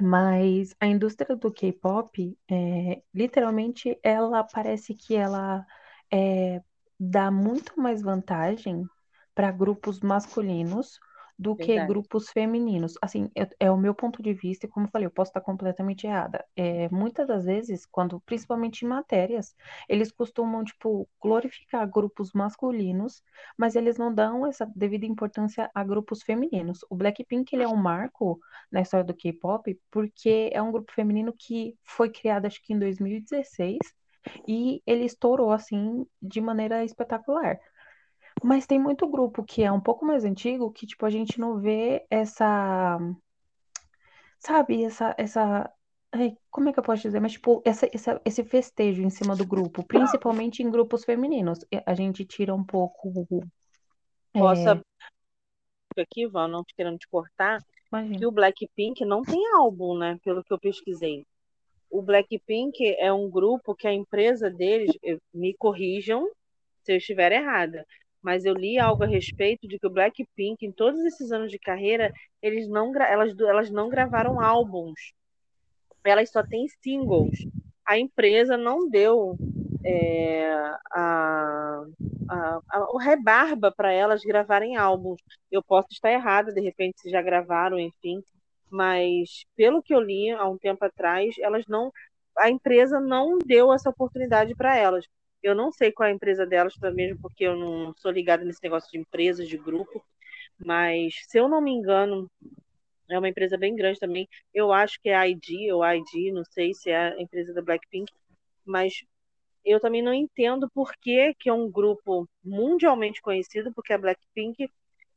Mas 0.00 0.74
a 0.80 0.86
indústria 0.86 1.36
do 1.36 1.52
K-pop, 1.52 2.36
é, 2.50 3.02
literalmente, 3.14 3.98
ela 4.02 4.42
parece 4.44 4.94
que 4.94 5.14
ela 5.14 5.64
é, 6.12 6.60
dá 6.98 7.30
muito 7.30 7.80
mais 7.80 8.02
vantagem 8.02 8.88
para 9.34 9.50
grupos 9.50 10.00
masculinos 10.00 10.98
do 11.38 11.56
que 11.56 11.66
Verdade. 11.66 11.88
grupos 11.88 12.30
femininos. 12.30 12.94
Assim, 13.02 13.30
é, 13.36 13.48
é 13.60 13.70
o 13.70 13.76
meu 13.76 13.94
ponto 13.94 14.22
de 14.22 14.32
vista, 14.32 14.66
e 14.66 14.68
como 14.68 14.86
eu 14.86 14.90
falei, 14.90 15.06
eu 15.06 15.10
posso 15.10 15.30
estar 15.30 15.40
completamente 15.40 16.06
errada. 16.06 16.44
É, 16.56 16.88
muitas 16.90 17.26
das 17.28 17.44
vezes, 17.44 17.86
quando, 17.86 18.20
principalmente 18.20 18.84
em 18.84 18.88
matérias, 18.88 19.54
eles 19.88 20.12
costumam, 20.12 20.64
tipo, 20.64 21.08
glorificar 21.20 21.88
grupos 21.90 22.32
masculinos, 22.32 23.22
mas 23.56 23.74
eles 23.76 23.98
não 23.98 24.14
dão 24.14 24.46
essa 24.46 24.70
devida 24.74 25.06
importância 25.06 25.70
a 25.74 25.84
grupos 25.84 26.22
femininos. 26.22 26.84
O 26.90 26.96
Blackpink, 26.96 27.54
ele 27.54 27.62
é 27.64 27.68
um 27.68 27.76
marco 27.76 28.38
na 28.70 28.80
história 28.80 29.04
do 29.04 29.14
K-pop, 29.14 29.78
porque 29.90 30.50
é 30.52 30.62
um 30.62 30.72
grupo 30.72 30.92
feminino 30.92 31.34
que 31.36 31.76
foi 31.84 32.10
criado, 32.10 32.46
acho 32.46 32.62
que 32.62 32.72
em 32.72 32.78
2016, 32.78 33.78
e 34.46 34.82
ele 34.86 35.04
estourou, 35.04 35.50
assim, 35.50 36.06
de 36.20 36.40
maneira 36.40 36.84
espetacular. 36.84 37.58
Mas 38.42 38.66
tem 38.66 38.78
muito 38.78 39.08
grupo 39.08 39.44
que 39.44 39.62
é 39.62 39.70
um 39.70 39.80
pouco 39.80 40.04
mais 40.04 40.24
antigo 40.24 40.72
que, 40.72 40.86
tipo, 40.86 41.06
a 41.06 41.10
gente 41.10 41.38
não 41.38 41.60
vê 41.60 42.04
essa. 42.10 42.98
Sabe, 44.38 44.84
essa. 44.84 45.14
essa... 45.16 45.72
Ai, 46.10 46.36
como 46.50 46.68
é 46.68 46.72
que 46.72 46.78
eu 46.78 46.82
posso 46.82 47.02
dizer? 47.02 47.20
Mas, 47.20 47.32
tipo, 47.32 47.62
essa, 47.64 47.88
essa, 47.92 48.20
esse 48.24 48.44
festejo 48.44 49.02
em 49.02 49.10
cima 49.10 49.36
do 49.36 49.46
grupo, 49.46 49.86
principalmente 49.86 50.62
em 50.62 50.70
grupos 50.70 51.04
femininos. 51.04 51.60
A 51.86 51.94
gente 51.94 52.24
tira 52.24 52.54
um 52.54 52.64
pouco. 52.64 53.12
Posso 54.32 54.68
é... 54.68 54.80
aqui, 55.98 56.26
Val, 56.26 56.48
não 56.48 56.64
querendo 56.76 56.98
te 56.98 57.08
cortar, 57.08 57.64
Imagina. 57.90 58.18
que 58.18 58.26
o 58.26 58.32
Blackpink 58.32 59.04
não 59.04 59.22
tem 59.22 59.40
álbum, 59.54 59.96
né? 59.96 60.18
Pelo 60.24 60.42
que 60.42 60.52
eu 60.52 60.58
pesquisei. 60.58 61.24
O 61.88 62.02
Blackpink 62.02 62.96
é 62.98 63.12
um 63.12 63.30
grupo 63.30 63.74
que 63.74 63.86
a 63.86 63.92
empresa 63.92 64.50
deles, 64.50 64.90
me 65.32 65.54
corrijam 65.54 66.28
se 66.82 66.92
eu 66.92 66.96
estiver 66.96 67.32
errada, 67.32 67.86
mas 68.22 68.44
eu 68.44 68.54
li 68.54 68.78
algo 68.78 69.02
a 69.02 69.06
respeito 69.06 69.66
de 69.66 69.78
que 69.78 69.86
o 69.86 69.90
Blackpink, 69.90 70.64
em 70.64 70.72
todos 70.72 71.00
esses 71.04 71.32
anos 71.32 71.50
de 71.50 71.58
carreira, 71.58 72.12
eles 72.40 72.68
não, 72.68 72.94
elas, 73.02 73.38
elas 73.40 73.70
não 73.70 73.88
gravaram 73.88 74.40
álbuns. 74.40 75.12
Elas 76.04 76.30
só 76.30 76.42
têm 76.42 76.66
singles. 76.82 77.38
A 77.84 77.98
empresa 77.98 78.56
não 78.56 78.88
deu 78.88 79.36
é, 79.84 80.52
a, 80.92 81.84
a, 82.28 82.60
a, 82.70 82.88
o 82.92 82.96
rebarba 82.96 83.72
para 83.72 83.92
elas 83.92 84.22
gravarem 84.22 84.76
álbuns. 84.76 85.20
Eu 85.50 85.62
posso 85.62 85.88
estar 85.90 86.12
errada, 86.12 86.52
de 86.52 86.60
repente, 86.60 87.00
se 87.00 87.10
já 87.10 87.20
gravaram, 87.20 87.78
enfim. 87.78 88.22
Mas, 88.70 89.44
pelo 89.56 89.82
que 89.82 89.94
eu 89.94 90.00
li 90.00 90.30
há 90.30 90.48
um 90.48 90.56
tempo 90.56 90.84
atrás, 90.84 91.34
elas 91.40 91.66
não. 91.66 91.92
A 92.38 92.48
empresa 92.48 92.98
não 92.98 93.38
deu 93.38 93.72
essa 93.72 93.90
oportunidade 93.90 94.54
para 94.54 94.76
elas. 94.76 95.04
Eu 95.42 95.54
não 95.54 95.72
sei 95.72 95.92
qual 95.92 96.08
é 96.08 96.12
a 96.12 96.14
empresa 96.14 96.46
delas, 96.46 96.74
mesmo 96.94 97.18
porque 97.20 97.44
eu 97.44 97.56
não 97.56 97.94
sou 97.96 98.10
ligada 98.10 98.44
nesse 98.44 98.62
negócio 98.62 98.90
de 98.90 98.98
empresas, 98.98 99.48
de 99.48 99.58
grupo. 99.58 100.04
Mas, 100.58 101.14
se 101.28 101.38
eu 101.38 101.48
não 101.48 101.60
me 101.60 101.72
engano, 101.72 102.30
é 103.08 103.18
uma 103.18 103.28
empresa 103.28 103.58
bem 103.58 103.74
grande 103.74 103.98
também. 103.98 104.28
Eu 104.54 104.72
acho 104.72 105.00
que 105.00 105.08
é 105.08 105.16
a 105.16 105.28
ID 105.28 105.72
ou 105.72 105.84
ID, 105.84 106.32
não 106.32 106.44
sei 106.44 106.74
se 106.74 106.90
é 106.90 106.96
a 106.96 107.20
empresa 107.20 107.52
da 107.52 107.62
Blackpink. 107.62 108.12
Mas 108.64 109.04
eu 109.64 109.80
também 109.80 110.02
não 110.02 110.14
entendo 110.14 110.70
por 110.70 110.92
que, 110.96 111.34
que 111.34 111.48
é 111.48 111.52
um 111.52 111.70
grupo 111.70 112.28
mundialmente 112.44 113.20
conhecido, 113.22 113.72
porque 113.74 113.92
a 113.92 113.98
Blackpink, 113.98 114.68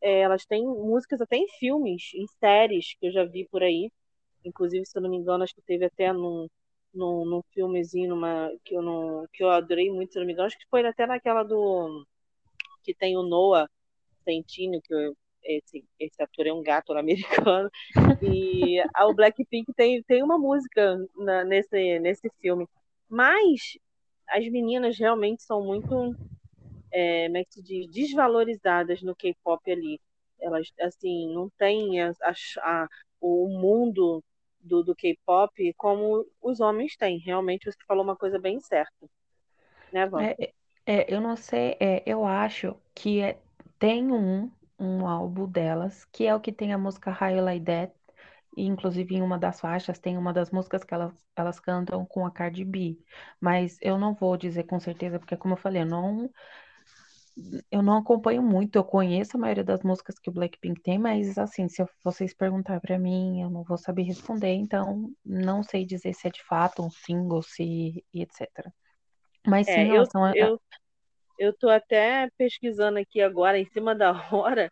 é, 0.01 0.19
elas 0.21 0.45
têm 0.45 0.65
músicas 0.65 1.21
até 1.21 1.37
em 1.37 1.47
filmes, 1.59 2.11
em 2.15 2.27
séries, 2.39 2.95
que 2.99 3.07
eu 3.07 3.11
já 3.11 3.23
vi 3.25 3.47
por 3.49 3.63
aí. 3.63 3.91
Inclusive, 4.43 4.85
se 4.85 4.97
eu 4.97 5.01
não 5.01 5.09
me 5.09 5.17
engano, 5.17 5.43
acho 5.43 5.55
que 5.55 5.61
teve 5.61 5.85
até 5.85 6.13
num, 6.13 6.47
num, 6.95 7.25
num 7.25 7.41
filmezinho 7.53 8.09
numa, 8.09 8.51
que, 8.63 8.75
eu 8.75 8.81
não, 8.81 9.27
que 9.33 9.43
eu 9.43 9.49
adorei 9.49 9.91
muito, 9.91 10.13
se 10.13 10.19
não 10.19 10.25
me 10.25 10.33
engano. 10.33 10.47
Acho 10.47 10.57
que 10.57 10.67
foi 10.69 10.85
até 10.85 11.05
naquela 11.05 11.43
do. 11.43 12.05
que 12.83 12.93
tem 12.93 13.17
o 13.17 13.23
Noah 13.23 13.69
Centineo, 14.23 14.81
que 14.81 14.93
eu, 14.93 15.15
esse, 15.43 15.85
esse 15.99 16.21
ator 16.21 16.47
é 16.47 16.53
um 16.53 16.63
gato 16.63 16.93
americano. 16.93 17.69
E 18.21 18.79
a, 18.93 19.07
o 19.07 19.13
Blackpink 19.13 19.71
tem, 19.73 20.01
tem 20.03 20.23
uma 20.23 20.37
música 20.37 20.97
na, 21.15 21.43
nesse, 21.43 21.99
nesse 21.99 22.29
filme. 22.41 22.67
Mas 23.09 23.77
as 24.27 24.47
meninas 24.49 24.97
realmente 24.97 25.43
são 25.43 25.63
muito 25.63 26.15
é, 26.91 27.25
como 27.27 27.37
é 27.37 27.43
que 27.45 27.53
se 27.53 27.61
diz, 27.61 27.87
desvalorizadas 27.91 29.01
no 29.01 29.15
K-pop 29.15 29.71
ali. 29.71 29.99
Elas, 30.39 30.67
assim, 30.81 31.33
não 31.33 31.49
têm 31.57 32.01
a, 32.01 32.11
a, 32.61 32.87
o 33.21 33.47
mundo 33.49 34.23
do, 34.65 34.83
do 34.83 34.95
K-pop 34.95 35.73
como 35.77 36.25
os 36.41 36.59
homens 36.59 36.95
têm. 36.95 37.19
Realmente 37.19 37.71
você 37.71 37.77
falou 37.87 38.03
uma 38.03 38.15
coisa 38.15 38.39
bem 38.39 38.59
certa. 38.59 39.07
Né, 39.91 40.05
Van? 40.07 40.23
É, 40.23 40.53
é, 40.85 41.13
eu 41.13 41.21
não 41.21 41.35
sei, 41.35 41.77
é, 41.79 42.03
eu 42.05 42.25
acho 42.25 42.75
que 42.93 43.21
é, 43.21 43.39
tem 43.79 44.11
um, 44.11 44.51
um 44.79 45.07
álbum 45.07 45.47
delas, 45.47 46.05
que 46.05 46.25
é 46.25 46.35
o 46.35 46.39
que 46.39 46.51
tem 46.51 46.73
a 46.73 46.77
música 46.77 47.11
High 47.11 47.41
Like 47.41 47.65
That, 47.65 47.93
e 48.55 48.65
inclusive 48.65 49.15
em 49.15 49.21
uma 49.21 49.37
das 49.37 49.59
faixas 49.59 49.99
tem 49.99 50.17
uma 50.17 50.31
das 50.31 50.51
músicas 50.51 50.83
que 50.83 50.93
elas, 50.93 51.13
elas 51.35 51.59
cantam 51.59 52.05
com 52.05 52.25
a 52.25 52.31
Cardi 52.31 52.63
B. 52.63 52.97
Mas 53.39 53.77
eu 53.81 53.97
não 53.97 54.13
vou 54.13 54.37
dizer 54.37 54.63
com 54.63 54.79
certeza, 54.79 55.19
porque 55.19 55.35
como 55.35 55.53
eu 55.55 55.57
falei, 55.57 55.81
eu 55.81 55.85
não, 55.85 56.29
eu 57.71 57.81
não 57.83 57.97
acompanho 57.97 58.41
muito, 58.43 58.75
eu 58.77 58.83
conheço 58.83 59.37
a 59.37 59.39
maioria 59.39 59.63
das 59.63 59.83
músicas 59.83 60.17
que 60.19 60.29
o 60.29 60.33
Blackpink 60.33 60.81
tem, 60.81 60.97
mas 60.99 61.37
assim, 61.37 61.67
se 61.67 61.83
vocês 62.03 62.33
perguntar 62.33 62.79
para 62.81 62.97
mim, 62.99 63.41
eu 63.41 63.49
não 63.49 63.63
vou 63.63 63.77
saber 63.77 64.03
responder, 64.03 64.53
então 64.53 65.11
não 65.25 65.61
sei 65.63 65.85
dizer 65.85 66.13
se 66.13 66.27
é 66.27 66.31
de 66.31 66.43
fato 66.43 66.83
um 66.83 66.89
single, 66.91 67.41
se 67.43 68.03
e 68.13 68.21
etc. 68.21 68.71
Mas 69.47 69.69
sim, 69.69 69.81
É, 69.81 69.83
em 69.83 69.87
eu, 69.95 70.05
relação 70.05 70.23
a, 70.25 70.31
a- 70.31 70.51
eu, 70.51 70.61
eu 71.39 71.53
tô 71.57 71.69
até 71.69 72.29
pesquisando 72.37 72.99
aqui 72.99 73.21
agora, 73.21 73.59
em 73.59 73.65
cima 73.71 73.95
da 73.95 74.11
hora, 74.35 74.69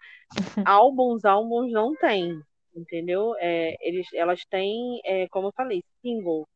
álbuns, 0.66 1.26
álbuns 1.26 1.72
não 1.72 1.96
tem, 1.98 2.42
entendeu? 2.76 3.36
É, 3.40 3.76
eles, 3.82 4.08
elas 4.14 4.44
têm, 4.50 5.02
é, 5.06 5.28
como 5.30 5.50
eu 5.50 5.54
falei, 5.56 5.84
single. 6.02 6.48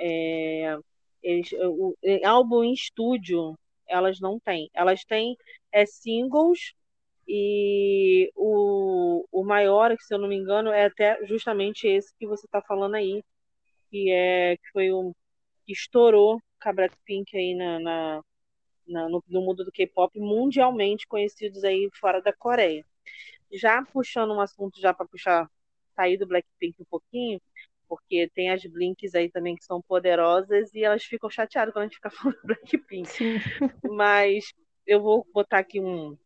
É, 0.00 0.76
eles, 1.22 1.50
o- 1.54 1.96
álbum 2.24 2.64
em 2.64 2.72
estúdio, 2.74 3.56
elas 3.88 4.20
não 4.20 4.38
têm. 4.40 4.70
Elas 4.74 5.04
têm 5.04 5.36
é, 5.72 5.86
singles 5.86 6.74
e 7.28 8.30
o, 8.36 9.26
o 9.32 9.44
maior, 9.44 9.96
que 9.96 10.04
se 10.04 10.14
eu 10.14 10.18
não 10.18 10.28
me 10.28 10.36
engano, 10.36 10.70
é 10.70 10.86
até 10.86 11.24
justamente 11.26 11.86
esse 11.88 12.14
que 12.18 12.26
você 12.26 12.46
está 12.46 12.62
falando 12.62 12.94
aí, 12.96 13.22
que 13.90 14.10
é 14.12 14.56
que 14.56 14.70
foi 14.72 14.90
o 14.92 15.14
que 15.66 15.72
estourou 15.72 16.40
com 16.62 16.68
a 16.70 16.72
Blackpink 16.72 17.36
aí 17.36 17.54
na, 17.56 17.80
na, 17.80 18.22
na- 18.86 19.08
no, 19.08 19.22
no 19.28 19.42
mundo 19.42 19.64
do 19.64 19.72
K-pop, 19.72 20.18
mundialmente 20.20 21.06
conhecidos 21.06 21.64
aí 21.64 21.88
fora 22.00 22.22
da 22.22 22.32
Coreia. 22.32 22.84
Já 23.52 23.84
puxando 23.84 24.32
um 24.34 24.40
assunto 24.40 24.80
já 24.80 24.92
para 24.94 25.06
puxar 25.06 25.50
sair 25.96 26.16
do 26.18 26.26
Blackpink 26.26 26.80
um 26.82 26.84
pouquinho, 26.86 27.40
porque 27.88 28.30
tem 28.34 28.50
as 28.50 28.62
Blinks 28.64 29.14
aí 29.14 29.30
também 29.30 29.56
que 29.56 29.64
são 29.64 29.80
poderosas 29.82 30.72
e 30.74 30.84
elas 30.84 31.02
ficam 31.04 31.30
chateadas 31.30 31.72
quando 31.72 31.84
a 31.84 31.86
gente 31.86 31.96
fica 31.96 32.10
falando 32.34 32.36
do 32.36 32.46
Blackpink. 32.46 33.08
sim, 33.08 33.38
Mas 33.82 34.52
eu 34.86 35.02
vou 35.02 35.26
botar 35.32 35.58
aqui 35.58 35.80
um, 35.80 36.16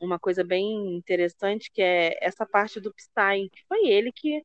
uma 0.00 0.18
coisa 0.18 0.44
bem 0.44 0.96
interessante, 0.96 1.70
que 1.72 1.82
é 1.82 2.16
essa 2.20 2.46
parte 2.46 2.80
do 2.80 2.92
Psy, 2.94 3.48
que 3.50 3.64
foi 3.66 3.86
ele 3.88 4.12
que, 4.12 4.42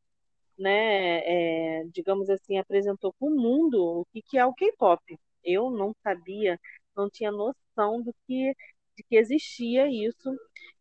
né, 0.58 1.20
é, 1.20 1.84
digamos 1.86 2.30
assim, 2.30 2.58
apresentou 2.58 3.14
para 3.14 3.28
o 3.28 3.32
mundo 3.32 4.02
o 4.02 4.06
que, 4.12 4.22
que 4.22 4.38
é 4.38 4.46
o 4.46 4.54
K-pop. 4.54 5.02
Eu 5.44 5.70
não 5.70 5.94
sabia, 6.04 6.60
não 6.96 7.10
tinha 7.10 7.32
noção 7.32 8.02
do 8.02 8.14
que, 8.28 8.56
de 8.96 9.04
que 9.04 9.16
existia 9.18 9.88
isso, 9.88 10.30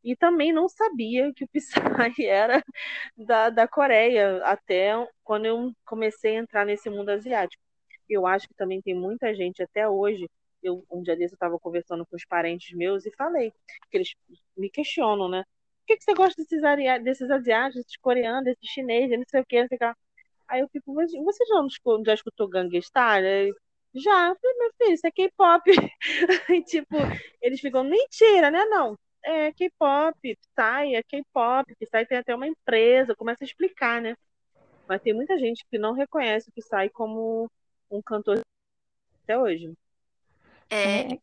e 0.04 0.16
também 0.16 0.52
não 0.52 0.68
sabia 0.68 1.32
que 1.34 1.44
o 1.44 1.48
Psy 1.48 1.72
era 2.26 2.62
da, 3.16 3.50
da 3.50 3.68
Coreia, 3.68 4.42
até 4.44 4.92
quando 5.24 5.46
eu 5.46 5.72
comecei 5.84 6.36
a 6.36 6.40
entrar 6.40 6.66
nesse 6.66 6.90
mundo 6.90 7.10
asiático. 7.10 7.62
eu 8.08 8.26
acho 8.26 8.48
que 8.48 8.54
também 8.54 8.82
tem 8.82 8.94
muita 8.94 9.34
gente 9.34 9.62
até 9.62 9.88
hoje. 9.88 10.28
Eu, 10.62 10.84
um 10.90 11.02
dia 11.02 11.16
desse 11.16 11.34
eu 11.34 11.36
estava 11.36 11.58
conversando 11.58 12.06
com 12.06 12.16
os 12.16 12.24
parentes 12.24 12.76
meus 12.76 13.04
e 13.06 13.12
falei 13.16 13.52
que 13.90 13.96
eles 13.98 14.14
me 14.56 14.70
questionam, 14.70 15.28
né? 15.28 15.44
Por 15.80 15.86
que, 15.88 15.96
que 15.96 16.04
você 16.04 16.14
gosta 16.14 16.40
desses, 16.42 16.60
desses 17.02 17.30
asiáticos, 17.30 17.82
desses 17.82 17.96
coreanos, 17.98 18.44
desses 18.44 18.68
chineses, 18.68 19.18
não 19.18 19.24
sei 19.28 19.40
o 19.40 19.46
que, 19.46 19.60
não 19.60 19.68
sei 19.68 19.76
o 19.76 19.80
que. 19.80 19.98
Aí 20.48 20.60
eu 20.60 20.68
fico, 20.68 20.94
você 20.94 21.44
já, 21.46 21.56
já 22.06 22.14
escutou 22.14 22.48
Gangstar? 22.48 23.22
Já, 23.94 24.28
eu 24.28 24.36
falei, 24.36 24.58
meu 24.58 24.72
filho, 24.78 24.92
isso 24.94 25.06
é 25.06 25.10
K-pop. 25.10 25.70
tipo, 26.66 26.96
eles 27.40 27.60
ficam, 27.60 27.84
mentira, 27.84 28.50
né? 28.50 28.64
Não, 28.64 28.98
é 29.24 29.52
K-pop, 29.52 30.18
Psy, 30.22 30.94
é 30.94 31.02
K-pop, 31.02 31.74
Psy 31.74 32.06
tem 32.06 32.18
até 32.18 32.34
uma 32.34 32.46
empresa, 32.46 33.14
começa 33.14 33.44
a 33.44 33.46
explicar, 33.46 34.00
né? 34.00 34.16
Mas 34.88 35.02
tem 35.02 35.12
muita 35.12 35.38
gente 35.38 35.64
que 35.70 35.78
não 35.78 35.92
reconhece 35.92 36.48
o 36.48 36.52
Psy 36.52 36.90
como 36.92 37.50
um 37.90 38.02
cantor 38.02 38.40
até 39.22 39.38
hoje. 39.38 39.72
É, 40.70 41.18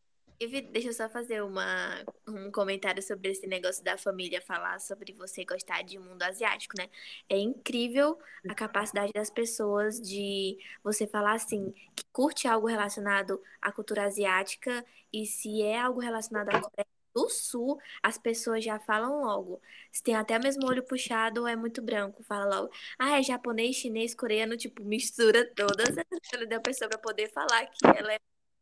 deixa 0.48 0.88
eu 0.88 0.92
só 0.94 1.08
fazer 1.08 1.42
uma, 1.42 2.02
um 2.26 2.50
comentário 2.50 3.02
sobre 3.02 3.30
esse 3.30 3.46
negócio 3.46 3.84
da 3.84 3.98
família 3.98 4.40
falar 4.40 4.80
sobre 4.80 5.12
você 5.12 5.44
gostar 5.44 5.82
de 5.82 5.98
mundo 5.98 6.22
asiático, 6.22 6.74
né? 6.78 6.88
É 7.28 7.36
incrível 7.36 8.18
a 8.48 8.54
capacidade 8.54 9.12
das 9.12 9.28
pessoas 9.28 10.00
de 10.00 10.58
você 10.82 11.06
falar 11.06 11.34
assim, 11.34 11.72
que 11.94 12.04
curte 12.12 12.48
algo 12.48 12.66
relacionado 12.66 13.40
à 13.60 13.70
cultura 13.70 14.04
asiática 14.04 14.84
e 15.12 15.26
se 15.26 15.62
é 15.62 15.78
algo 15.78 16.00
relacionado 16.00 16.48
à 16.48 16.60
Coreia 16.60 16.86
do 17.14 17.28
Sul, 17.28 17.78
as 18.02 18.16
pessoas 18.16 18.64
já 18.64 18.78
falam 18.78 19.22
logo. 19.22 19.60
Se 19.92 20.02
tem 20.02 20.14
até 20.14 20.38
mesmo 20.38 20.66
olho 20.66 20.82
puxado, 20.84 21.46
é 21.46 21.56
muito 21.56 21.82
branco, 21.82 22.22
fala 22.22 22.46
logo. 22.60 22.72
Ah, 22.98 23.18
é 23.18 23.22
japonês, 23.22 23.76
chinês, 23.76 24.14
coreano, 24.14 24.56
tipo, 24.56 24.82
mistura 24.84 25.44
todas 25.54 25.88
as 25.98 26.48
da 26.48 26.60
pessoa 26.60 26.88
para 26.88 26.98
poder 26.98 27.30
falar 27.30 27.66
que 27.66 27.86
ela 27.86 28.12
é 28.14 28.18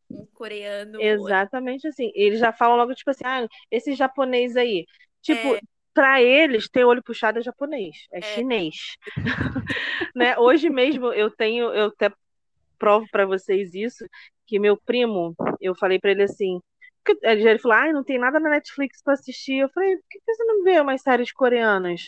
um 0.09 0.25
coreano. 0.33 1.01
Exatamente 1.01 1.87
assim. 1.87 2.11
Eles 2.15 2.39
já 2.39 2.51
falam 2.51 2.77
logo, 2.77 2.93
tipo 2.93 3.09
assim, 3.09 3.23
ah, 3.25 3.47
esse 3.69 3.93
japonês 3.93 4.55
aí. 4.55 4.85
Tipo, 5.21 5.55
é... 5.55 5.59
para 5.93 6.21
eles, 6.21 6.69
ter 6.69 6.83
olho 6.83 7.03
puxado 7.03 7.39
é 7.39 7.41
japonês, 7.41 8.07
é, 8.11 8.19
é. 8.19 8.21
chinês. 8.21 8.97
né? 10.15 10.37
Hoje 10.37 10.69
mesmo 10.69 11.11
eu 11.13 11.29
tenho, 11.29 11.71
eu 11.73 11.87
até 11.87 12.11
provo 12.77 13.05
para 13.11 13.25
vocês 13.25 13.73
isso, 13.73 14.05
que 14.47 14.57
meu 14.57 14.77
primo, 14.77 15.35
eu 15.59 15.75
falei 15.75 15.99
para 15.99 16.11
ele 16.11 16.23
assim, 16.23 16.59
ele 17.23 17.59
falou, 17.59 17.77
ah, 17.77 17.93
não 17.93 18.03
tem 18.03 18.17
nada 18.17 18.39
na 18.39 18.49
Netflix 18.49 19.01
para 19.01 19.13
assistir. 19.13 19.57
Eu 19.57 19.69
falei, 19.69 19.95
por 19.95 20.03
que 20.09 20.19
você 20.25 20.43
não 20.43 20.63
vê 20.63 20.79
umas 20.79 21.01
séries 21.01 21.31
coreanas? 21.31 22.01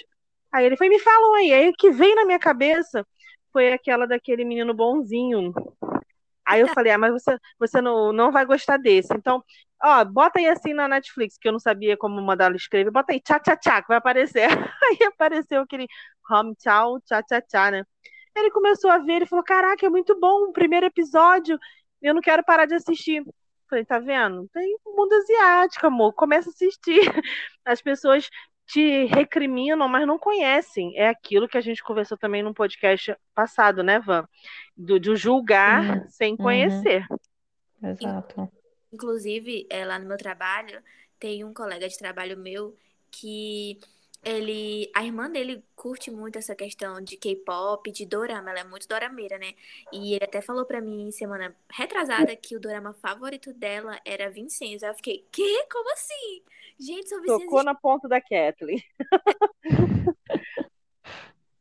Aí 0.51 0.65
ele 0.65 0.77
foi, 0.77 0.89
me 0.89 0.99
falou 0.99 1.35
aí. 1.35 1.53
Aí 1.53 1.69
o 1.69 1.73
que 1.73 1.91
veio 1.91 2.15
na 2.15 2.25
minha 2.25 2.39
cabeça 2.39 3.05
foi 3.51 3.73
aquela 3.73 4.05
daquele 4.05 4.45
menino 4.45 4.73
bonzinho, 4.73 5.53
Aí 6.45 6.61
eu 6.61 6.67
falei, 6.69 6.91
ah, 6.91 6.97
mas 6.97 7.11
você, 7.13 7.37
você 7.59 7.81
não, 7.81 8.11
não 8.11 8.31
vai 8.31 8.45
gostar 8.45 8.77
desse. 8.77 9.13
Então, 9.13 9.43
ó, 9.81 10.03
bota 10.05 10.39
aí 10.39 10.47
assim 10.47 10.73
na 10.73 10.87
Netflix, 10.87 11.37
que 11.37 11.47
eu 11.47 11.51
não 11.51 11.59
sabia 11.59 11.97
como 11.97 12.21
mandar 12.21 12.45
ela 12.45 12.55
escrever. 12.55 12.91
Bota 12.91 13.13
aí, 13.13 13.21
tchá, 13.21 13.39
tchá, 13.39 13.55
tchá, 13.55 13.81
que 13.81 13.87
vai 13.87 13.97
aparecer. 13.97 14.47
Aí 14.83 15.07
apareceu 15.07 15.61
aquele 15.61 15.87
home 16.29 16.55
tchau, 16.55 16.99
tchá, 17.01 17.21
tchá, 17.23 17.41
tchá, 17.41 17.71
né? 17.71 17.83
Ele 18.35 18.51
começou 18.51 18.89
a 18.89 18.97
ver, 18.99 19.13
ele 19.17 19.25
falou, 19.25 19.43
caraca, 19.43 19.85
é 19.85 19.89
muito 19.89 20.17
bom 20.19 20.49
o 20.49 20.53
primeiro 20.53 20.85
episódio, 20.85 21.59
eu 22.01 22.13
não 22.13 22.21
quero 22.21 22.43
parar 22.43 22.65
de 22.65 22.75
assistir. 22.75 23.23
Falei, 23.69 23.85
tá 23.85 23.99
vendo? 23.99 24.49
Tem 24.53 24.77
mundo 24.85 25.13
asiático, 25.13 25.87
amor, 25.87 26.13
começa 26.13 26.49
a 26.49 26.51
assistir. 26.51 26.99
As 27.65 27.81
pessoas 27.81 28.29
te 28.71 29.05
recriminam, 29.05 29.87
mas 29.89 30.07
não 30.07 30.17
conhecem. 30.17 30.97
É 30.97 31.09
aquilo 31.09 31.47
que 31.47 31.57
a 31.57 31.61
gente 31.61 31.83
conversou 31.83 32.17
também 32.17 32.41
no 32.41 32.53
podcast 32.53 33.13
passado, 33.35 33.83
né, 33.83 33.99
Van? 33.99 34.25
Do, 34.77 34.97
de 34.97 35.13
julgar 35.15 35.97
uhum. 35.97 36.07
sem 36.07 36.37
conhecer. 36.37 37.05
Uhum. 37.81 37.89
Exato. 37.89 38.49
Inclusive, 38.93 39.67
é, 39.69 39.83
lá 39.83 39.99
no 39.99 40.07
meu 40.07 40.17
trabalho, 40.17 40.81
tem 41.19 41.43
um 41.43 41.53
colega 41.53 41.87
de 41.87 41.97
trabalho 41.97 42.37
meu 42.37 42.77
que 43.11 43.77
ele, 44.23 44.91
a 44.93 45.03
irmã 45.03 45.29
dele 45.29 45.63
curte 45.75 46.11
muito 46.11 46.37
essa 46.37 46.55
questão 46.55 47.01
de 47.01 47.17
K-pop, 47.17 47.91
de 47.91 48.05
dorama, 48.05 48.51
ela 48.51 48.59
é 48.59 48.63
muito 48.63 48.87
dorameira, 48.87 49.37
né? 49.39 49.53
E 49.91 50.13
ele 50.13 50.23
até 50.23 50.41
falou 50.41 50.65
para 50.65 50.79
mim 50.79 51.09
semana 51.11 51.55
retrasada 51.71 52.35
que 52.35 52.55
o 52.55 52.59
dorama 52.59 52.93
favorito 52.93 53.51
dela 53.51 53.99
era 54.05 54.29
Vincenzo. 54.29 54.85
Aí 54.85 54.91
eu 54.91 54.95
fiquei, 54.95 55.25
que? 55.31 55.65
Como 55.65 55.91
assim? 55.93 56.43
Gente, 56.79 57.09
sou 57.09 57.19
Vincenzo. 57.19 57.45
Tocou 57.45 57.63
na 57.63 57.73
ponta 57.73 58.07
da 58.07 58.21
Kathleen. 58.21 58.83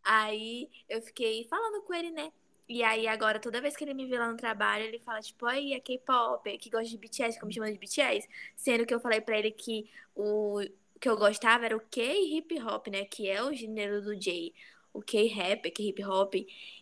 aí 0.05 0.69
eu 0.89 1.01
fiquei 1.01 1.45
falando 1.45 1.83
com 1.83 1.95
ele, 1.95 2.11
né? 2.11 2.31
E 2.69 2.85
aí 2.85 3.09
agora, 3.09 3.41
toda 3.41 3.61
vez 3.61 3.75
que 3.77 3.83
ele 3.83 3.95
me 3.95 4.07
vê 4.07 4.19
lá 4.19 4.31
no 4.31 4.37
trabalho, 4.37 4.85
ele 4.85 5.01
fala, 5.01 5.21
tipo, 5.21 5.45
aí 5.45 5.73
é 5.73 5.81
K-pop, 5.81 6.57
que 6.59 6.71
gosta 6.71 6.89
de 6.89 6.99
BTS, 6.99 7.41
como 7.41 7.51
chama 7.51 7.73
de 7.73 7.79
BTS. 7.79 8.29
Sendo 8.55 8.87
que 8.87 8.95
eu 8.95 9.01
falei 9.01 9.21
pra 9.21 9.39
ele 9.39 9.51
que 9.51 9.91
o 10.15 10.61
que 11.01 11.09
eu 11.09 11.17
gostava 11.17 11.65
era 11.65 11.77
o 11.77 11.81
K-hip 11.81 12.61
hop, 12.63 12.89
né? 12.89 13.05
Que 13.05 13.29
é 13.29 13.43
o 13.43 13.53
gênero 13.55 14.03
do 14.03 14.15
J. 14.15 14.53
O 14.93 15.01
K-rap, 15.01 15.71
K-hip 15.71 16.05
hop. 16.05 16.35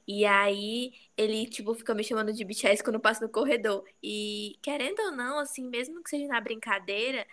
E 0.07 0.25
aí 0.25 0.93
ele, 1.17 1.47
tipo, 1.47 1.75
fica 1.75 1.95
me 1.95 2.03
chamando 2.03 2.33
de 2.33 2.45
BTS 2.45 2.83
quando 2.83 2.99
passa 2.99 3.25
no 3.25 3.31
corredor. 3.31 3.85
E 4.03 4.59
querendo 4.61 5.01
ou 5.01 5.13
não, 5.13 5.39
assim, 5.39 5.69
mesmo 5.69 6.03
que 6.03 6.11
seja 6.11 6.27
na 6.27 6.41
brincadeira, 6.41 7.27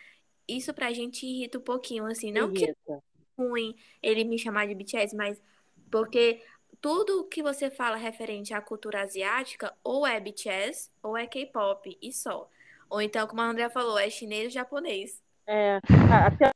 isso 0.48 0.74
pra 0.74 0.94
gente 0.94 1.26
irrita 1.26 1.58
um 1.58 1.62
pouquinho, 1.62 2.06
assim. 2.06 2.32
Não 2.32 2.54
irrita. 2.54 2.76
que 2.86 2.92
é 2.92 3.00
ruim 3.38 3.76
ele 4.02 4.24
me 4.24 4.38
chamar 4.38 4.68
de 4.68 4.76
BTS, 4.76 5.16
mas 5.16 5.42
porque 5.90 6.42
tudo 6.80 7.26
que 7.26 7.42
você 7.42 7.72
fala 7.72 7.96
referente 7.96 8.54
à 8.54 8.62
cultura 8.62 9.02
asiática, 9.02 9.74
ou 9.84 10.06
é 10.06 10.20
BTS, 10.20 10.92
ou 11.02 11.18
é 11.18 11.26
K-pop, 11.26 11.98
e 12.02 12.12
só. 12.14 12.50
Ou 12.90 13.02
então, 13.02 13.26
como 13.28 13.42
a 13.42 13.46
Andrea 13.46 13.70
falou, 13.70 13.98
é 13.98 14.10
chinês 14.10 14.46
ou 14.46 14.50
japonês. 14.52 15.22
É, 15.48 15.80
até 16.28 16.55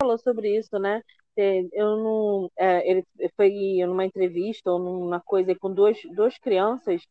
falou 0.00 0.18
sobre 0.18 0.56
isso, 0.56 0.78
né? 0.78 1.02
É, 1.36 1.60
eu 1.72 1.96
não, 1.96 2.50
é, 2.56 2.90
ele 2.90 3.04
foi 3.36 3.52
numa 3.86 4.04
entrevista 4.04 4.70
ou 4.70 4.78
numa 4.78 5.20
coisa 5.20 5.54
com 5.54 5.72
duas, 5.72 5.98
duas 6.14 6.36
crianças 6.38 7.02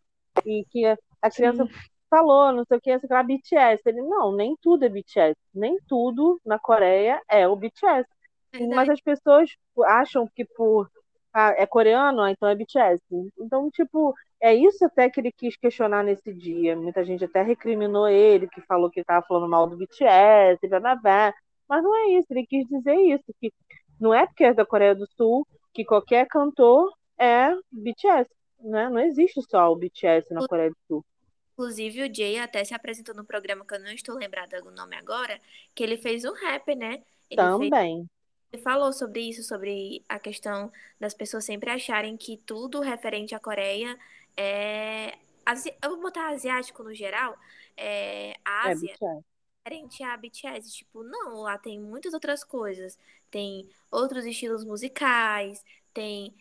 e 0.45 0.65
que 0.69 0.86
a 0.86 1.30
criança 1.32 1.65
Sim. 1.65 1.71
falou, 2.10 2.52
não 2.52 2.65
sei 2.65 2.78
o 2.78 2.82
que, 2.82 2.99
sei 2.99 3.10
lá, 3.10 3.23
BTS. 3.23 3.82
Ele, 3.86 4.02
não, 4.02 4.36
nem 4.36 4.56
tudo 4.62 4.86
é 4.86 4.89
BTS. 4.89 5.36
Nem 5.54 5.78
tudo 5.88 6.39
na 6.45 6.60
Coreia 6.60 7.21
é 7.30 7.47
o 7.47 7.56
BTS. 7.56 8.08
Verdade. 8.52 8.75
Mas 8.75 8.89
as 8.89 9.02
pessoas 9.02 9.49
acham 9.86 10.28
que 10.36 10.43
por 10.43 10.89
ah, 11.32 11.54
é 11.58 11.65
coreano, 11.65 12.21
ah, 12.21 12.32
então 12.32 12.49
é 12.49 12.56
BTS. 12.56 13.02
Então, 13.39 13.69
tipo, 13.69 14.15
é 14.41 14.54
isso 14.54 14.84
até 14.86 15.10
que 15.10 15.19
ele 15.19 15.32
quis 15.32 15.56
questionar 15.56 16.04
nesse 16.04 16.34
dia. 16.34 16.75
Muita 16.75 17.04
gente 17.04 17.23
até 17.25 17.43
recriminou 17.43 18.08
ele, 18.08 18.47
que 18.47 18.62
falou 18.62 18.89
que 18.89 19.02
estava 19.02 19.25
falando 19.28 19.49
mal 19.49 19.67
do 19.67 19.78
BTS, 19.78 20.67
blá, 20.67 20.80
blá, 20.80 20.95
blá. 20.95 21.34
Mas 21.70 21.84
não 21.84 21.96
é 21.96 22.18
isso, 22.18 22.28
ele 22.32 22.48
quis 22.48 22.68
dizer 22.68 22.96
isso, 22.96 23.26
que 23.40 23.54
não 24.00 24.14
é 24.14 24.26
porque 24.26 24.46
é 24.46 24.54
da 24.54 24.66
Coreia 24.66 24.96
do 24.96 25.08
Sul 25.16 25.48
que 25.72 25.86
qualquer 25.86 26.28
cantor 26.28 26.92
é 27.18 27.54
BTS, 27.72 28.30
né? 28.60 28.90
Não 28.90 29.00
existe 29.00 29.42
só 29.48 29.72
o 29.72 29.76
BTS 29.76 30.34
na 30.34 30.48
Coreia 30.48 30.72
do 30.72 30.78
Sul. 30.88 31.06
Inclusive, 31.54 32.04
o 32.04 32.14
Jay 32.14 32.40
até 32.40 32.64
se 32.64 32.74
apresentou 32.74 33.14
no 33.14 33.26
programa 33.26 33.66
que 33.66 33.76
eu 33.76 33.80
não 33.80 33.92
estou 33.92 34.16
lembrada 34.16 34.62
do 34.62 34.72
nome 34.72 34.96
agora, 34.96 35.40
que 35.76 35.84
ele 35.84 35.98
fez 35.98 36.24
um 36.24 36.34
rap, 36.34 36.74
né? 36.74 37.04
Ele 37.30 37.36
Também. 37.36 37.98
Fez... 37.98 38.08
Ele 38.52 38.62
falou 38.64 38.92
sobre 38.92 39.22
isso, 39.22 39.44
sobre 39.44 40.04
a 40.10 40.18
questão 40.18 40.72
das 41.00 41.14
pessoas 41.14 41.46
sempre 41.46 41.70
acharem 41.70 42.18
que 42.18 42.38
tudo 42.38 42.80
referente 42.80 43.36
à 43.36 43.40
Coreia 43.40 43.96
é. 44.36 45.14
Eu 45.82 45.92
vou 45.92 46.02
botar 46.02 46.30
asiático 46.30 46.84
no 46.84 46.94
geral, 46.94 47.36
é, 47.76 48.32
é 48.32 48.36
Ásia. 48.46 48.96
É 49.02 49.20
diferente 49.60 50.04
a 50.04 50.17
BTS. 50.17 50.72
Tipo, 50.72 51.04
não, 51.04 51.41
lá 51.41 51.58
tem 51.58 51.80
muitas 51.80 52.13
outras 52.13 52.43
coisas. 52.43 52.98
Tem 53.30 53.69
outros 53.91 54.26
estilos 54.26 54.63
musicais, 54.63 55.63
tem 55.93 56.34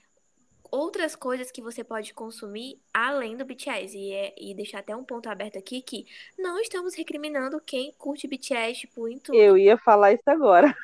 outras 0.71 1.17
coisas 1.17 1.51
que 1.51 1.63
você 1.63 1.83
pode 1.83 2.13
consumir 2.13 2.79
além 2.93 3.37
do 3.37 3.45
BTS. 3.45 3.97
E, 3.97 4.13
é, 4.13 4.35
e 4.39 4.55
deixar 4.55 4.81
até 4.81 4.95
um 4.95 5.05
ponto 5.05 5.29
aberto 5.29 5.59
aqui 5.59 5.83
que 5.83 6.07
não 6.39 6.59
estamos 6.61 6.95
recriminando 6.95 7.61
quem 7.61 7.93
curte 7.99 8.29
BTS, 8.29 8.81
tipo, 8.81 9.09
em 9.09 9.19
tudo. 9.19 9.37
Eu 9.37 9.57
ia 9.57 9.77
falar 9.79 10.13
isso 10.13 10.23
agora. 10.27 10.75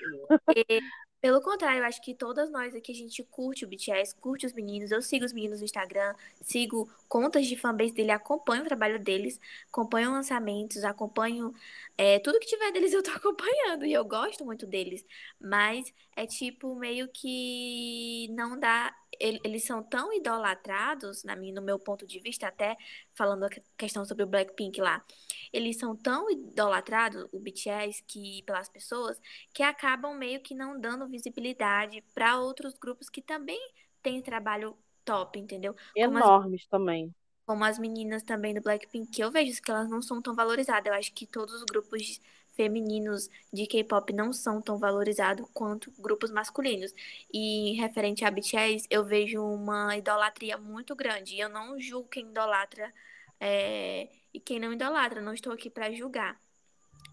E, 0.55 0.81
pelo 1.25 1.41
contrário, 1.41 1.81
eu 1.81 1.87
acho 1.87 2.03
que 2.03 2.15
todas 2.15 2.51
nós 2.51 2.75
aqui 2.75 2.93
a 2.93 2.95
gente 2.95 3.23
curte 3.25 3.65
o 3.65 3.69
BTS, 3.69 4.15
curte 4.17 4.45
os 4.45 4.53
meninos. 4.53 4.91
Eu 4.91 5.01
sigo 5.01 5.25
os 5.25 5.33
meninos 5.33 5.61
no 5.61 5.65
Instagram, 5.65 6.15
sigo 6.43 6.87
contas 7.09 7.47
de 7.47 7.57
fanbase 7.57 7.95
dele, 7.95 8.11
acompanho 8.11 8.61
o 8.61 8.67
trabalho 8.67 8.99
deles, 8.99 9.41
acompanho 9.73 10.13
lançamentos, 10.13 10.85
acompanho 10.85 11.55
é, 11.97 12.19
tudo 12.19 12.39
que 12.39 12.47
tiver 12.47 12.71
deles 12.73 12.93
eu 12.93 13.03
tô 13.03 13.11
acompanhando 13.11 13.87
e 13.87 13.93
eu 13.95 14.05
gosto 14.05 14.45
muito 14.45 14.67
deles. 14.67 15.03
Mas 15.41 15.91
é 16.15 16.27
tipo 16.27 16.75
meio 16.75 17.09
que 17.09 18.29
não 18.33 18.61
dá. 18.61 18.95
Eles 19.21 19.65
são 19.65 19.83
tão 19.83 20.13
idolatrados, 20.13 21.25
na 21.25 21.37
minha, 21.37 21.55
no 21.55 21.63
meu 21.63 21.79
ponto 21.79 22.07
de 22.07 22.21
vista, 22.21 22.49
até 22.49 22.77
falando 23.15 23.45
a 23.45 23.49
questão 23.77 24.05
sobre 24.05 24.25
o 24.25 24.27
Blackpink 24.27 24.81
lá 24.81 25.05
eles 25.53 25.79
são 25.79 25.97
tão 25.97 26.31
idolatrados, 26.31 27.27
o 27.33 27.39
BTS, 27.39 28.03
que 28.07 28.43
pelas 28.43 28.69
pessoas, 28.69 29.21
que 29.53 29.63
acabam 29.63 30.17
meio 30.17 30.41
que 30.41 30.55
não 30.55 30.81
dando 30.81 31.07
visibilidade 31.09 32.03
para 32.13 32.39
outros 32.39 32.75
grupos 32.75 33.09
que 33.09 33.23
também 33.23 33.61
têm 34.03 34.21
trabalho 34.21 34.77
top, 35.05 35.39
entendeu? 35.39 35.75
Enormes 35.95 36.67
Como 36.67 36.71
também. 36.71 37.15
como 37.47 37.65
as 37.65 37.79
meninas 37.79 38.23
também 38.23 38.55
do 38.55 38.63
Blackpink, 38.63 39.11
que 39.11 39.23
eu 39.23 39.31
vejo 39.31 39.61
que 39.63 39.71
elas 39.71 39.89
não 39.89 40.01
são 40.03 40.21
tão 40.21 40.35
valorizadas. 40.35 40.87
Eu 40.87 40.99
acho 40.99 41.13
que 41.13 41.27
todos 41.27 41.55
os 41.55 41.65
grupos 41.65 42.21
femininos 42.57 43.29
de 43.53 43.67
K-pop 43.67 44.13
não 44.13 44.33
são 44.33 44.61
tão 44.61 44.79
valorizados 44.79 45.47
quanto 45.53 45.93
grupos 45.99 46.31
masculinos. 46.31 46.93
E 47.33 47.73
referente 47.75 48.25
a 48.25 48.31
BTS, 48.31 48.87
eu 48.91 49.05
vejo 49.05 49.43
uma 49.43 49.97
idolatria 49.97 50.57
muito 50.57 50.95
grande. 50.95 51.35
E 51.35 51.41
eu 51.41 51.49
não 51.49 51.79
julgo 51.81 52.09
quem 52.09 52.27
idolatra 52.27 52.93
é, 53.41 54.09
e 54.33 54.41
quem 54.41 54.59
não 54.59 54.73
idolatra. 54.73 55.21
Não 55.21 55.35
estou 55.35 55.53
aqui 55.53 55.69
para 55.71 55.93
julgar. 55.93 56.41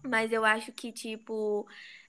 Mas 0.02 0.32
eu 0.32 0.44
acho 0.44 0.72
que, 0.72 0.90
tipo, 0.92 1.66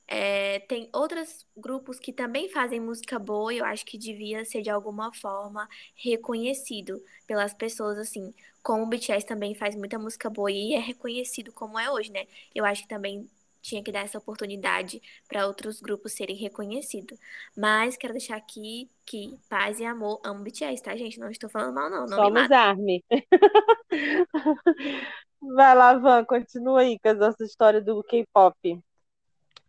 é, 0.08 0.60
tem 0.60 0.90
outros 0.94 1.46
grupos 1.56 2.00
que 2.00 2.12
também 2.12 2.50
fazem 2.50 2.80
música 2.80 3.18
boa 3.18 3.54
e 3.54 3.60
eu 3.60 3.66
acho 3.66 3.86
que 3.86 3.98
devia 3.98 4.44
ser 4.46 4.62
de 4.62 4.70
alguma 4.70 5.14
forma 5.14 5.68
reconhecido 5.96 7.02
pelas 7.26 7.54
pessoas, 7.54 7.98
assim. 7.98 8.34
Como 8.62 8.84
o 8.84 8.88
BTS 8.88 9.26
também 9.26 9.56
faz 9.56 9.76
muita 9.76 10.00
música 10.00 10.30
boa 10.30 10.52
e 10.52 10.74
é 10.74 10.80
reconhecido 10.80 11.52
como 11.52 11.80
é 11.80 11.92
hoje, 11.92 12.12
né? 12.12 12.28
Eu 12.54 12.66
acho 12.66 12.84
que 12.84 12.88
também 12.88 13.28
tinha 13.62 13.82
que 13.82 13.92
dar 13.92 14.02
essa 14.02 14.18
oportunidade 14.18 15.02
para 15.28 15.48
outros 15.48 15.82
grupos 15.82 16.12
serem 16.12 16.36
reconhecidos. 16.36 17.18
Mas 17.56 17.96
quero 17.96 18.14
deixar 18.14 18.36
aqui 18.36 18.90
que 19.06 19.40
paz 19.50 19.80
e 19.80 19.86
amor 19.86 20.20
amo 20.24 20.44
BTS, 20.44 20.84
tá, 20.84 20.96
gente? 20.98 21.20
Não 21.20 21.30
estou 21.30 21.50
falando 21.50 21.74
mal, 21.74 21.90
não. 21.90 22.06
não 22.06 22.18
Somos 22.18 22.52
ARMY. 22.52 23.04
Vai 25.56 25.76
lá, 25.76 25.98
Van, 25.98 26.26
continua 26.26 26.82
aí 26.82 27.00
com 27.00 27.10
a 27.10 27.14
nossa 27.14 27.44
história 27.44 27.82
do 27.82 28.04
K-pop. 28.04 28.82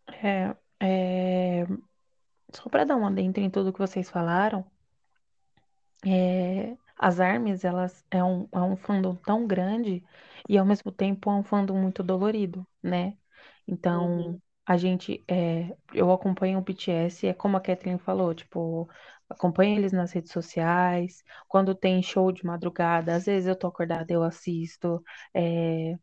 É, 0.07 0.57
é... 0.81 1.67
Só 2.55 2.69
para 2.69 2.85
dar 2.85 2.97
uma 2.97 3.11
dentro 3.11 3.43
em 3.43 3.51
tudo 3.51 3.73
que 3.73 3.79
vocês 3.79 4.09
falaram, 4.11 4.65
é... 6.05 6.77
as 6.99 7.21
ARMYs, 7.21 7.65
elas 7.65 8.05
é 8.11 8.23
um, 8.23 8.49
é 8.53 8.61
um 8.61 8.77
fandom 8.77 9.15
tão 9.17 9.47
grande 9.47 10.05
e 10.49 10.59
ao 10.59 10.67
mesmo 10.67 10.93
tempo 10.93 11.31
é 11.31 11.35
um 11.35 11.43
fandom 11.45 11.77
muito 11.81 12.03
dolorido, 12.03 12.67
né? 12.83 13.17
Então, 13.67 14.19
uhum. 14.19 14.41
a 14.67 14.77
gente, 14.77 15.25
é... 15.29 15.77
eu 15.93 16.13
acompanho 16.13 16.59
o 16.59 16.63
BTS, 16.63 17.27
é 17.27 17.35
como 17.35 17.57
a 17.57 17.61
Kathleen 17.61 17.99
falou, 17.99 18.35
tipo, 18.35 18.89
acompanho 19.29 19.79
eles 19.79 19.93
nas 19.93 20.13
redes 20.13 20.33
sociais, 20.33 21.23
quando 21.49 21.75
tem 21.75 22.03
show 22.03 22.31
de 22.33 22.45
madrugada, 22.47 23.15
às 23.17 23.27
vezes 23.27 23.49
eu 23.49 23.57
tô 23.57 23.67
acordada, 23.67 24.13
eu 24.13 24.23
assisto, 24.23 25.03
é 25.35 25.95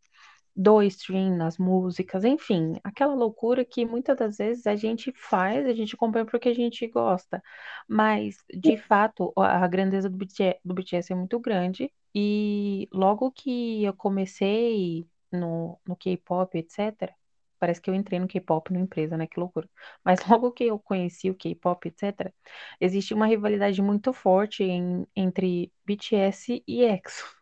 do 0.55 0.81
stream 0.83 1.35
nas 1.37 1.57
músicas, 1.57 2.23
enfim, 2.23 2.73
aquela 2.83 3.13
loucura 3.15 3.63
que 3.65 3.85
muitas 3.85 4.17
das 4.17 4.37
vezes 4.37 4.67
a 4.67 4.75
gente 4.75 5.11
faz, 5.15 5.65
a 5.65 5.73
gente 5.73 5.95
acompanha 5.95 6.25
porque 6.25 6.49
a 6.49 6.53
gente 6.53 6.87
gosta, 6.87 7.41
mas 7.87 8.37
de 8.53 8.77
fato 8.77 9.33
a 9.37 9.67
grandeza 9.67 10.09
do 10.09 10.17
BTS, 10.17 10.59
do 10.63 10.73
BTS 10.73 11.13
é 11.13 11.15
muito 11.15 11.39
grande 11.39 11.91
e 12.13 12.87
logo 12.93 13.31
que 13.31 13.83
eu 13.83 13.93
comecei 13.93 15.07
no, 15.31 15.79
no 15.87 15.95
K-pop, 15.95 16.57
etc., 16.57 17.13
parece 17.59 17.79
que 17.81 17.89
eu 17.89 17.93
entrei 17.93 18.19
no 18.19 18.27
K-pop 18.27 18.71
numa 18.73 18.83
empresa, 18.83 19.15
né? 19.17 19.27
Que 19.27 19.39
loucura. 19.39 19.69
Mas 20.03 20.19
logo 20.27 20.51
que 20.51 20.65
eu 20.65 20.79
conheci 20.79 21.29
o 21.29 21.35
K-pop, 21.35 21.87
etc., 21.87 22.33
existe 22.79 23.13
uma 23.13 23.27
rivalidade 23.27 23.81
muito 23.81 24.11
forte 24.13 24.63
em, 24.63 25.05
entre 25.15 25.71
BTS 25.85 26.63
e 26.67 26.83
EXO. 26.83 27.40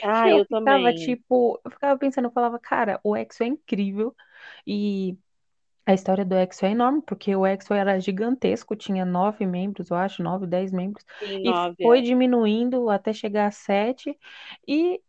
Ah, 0.00 0.30
eu, 0.32 0.40
eu 0.40 0.44
ficava, 0.46 0.92
também. 0.92 0.94
tipo, 0.94 1.60
eu 1.64 1.70
ficava 1.70 1.98
pensando, 1.98 2.26
eu 2.26 2.32
falava, 2.32 2.58
cara, 2.58 3.00
o 3.04 3.16
EXO 3.16 3.42
é 3.44 3.46
incrível 3.48 4.14
e 4.66 5.18
a 5.86 5.94
história 5.94 6.24
do 6.24 6.36
EXO 6.36 6.66
é 6.66 6.70
enorme, 6.72 7.02
porque 7.02 7.34
o 7.36 7.46
EXO 7.46 7.74
era 7.74 7.98
gigantesco, 8.00 8.76
tinha 8.76 9.04
nove 9.04 9.46
membros, 9.46 9.90
eu 9.90 9.96
acho, 9.96 10.22
nove, 10.22 10.46
dez 10.46 10.72
membros, 10.72 11.04
Sim, 11.20 11.44
e 11.44 11.52
nove, 11.52 11.76
foi 11.82 12.02
é. 12.02 12.02
diminuindo 12.02 12.90
até 12.90 13.12
chegar 13.12 13.46
a 13.48 13.50
sete, 13.50 14.18
e 14.68 15.00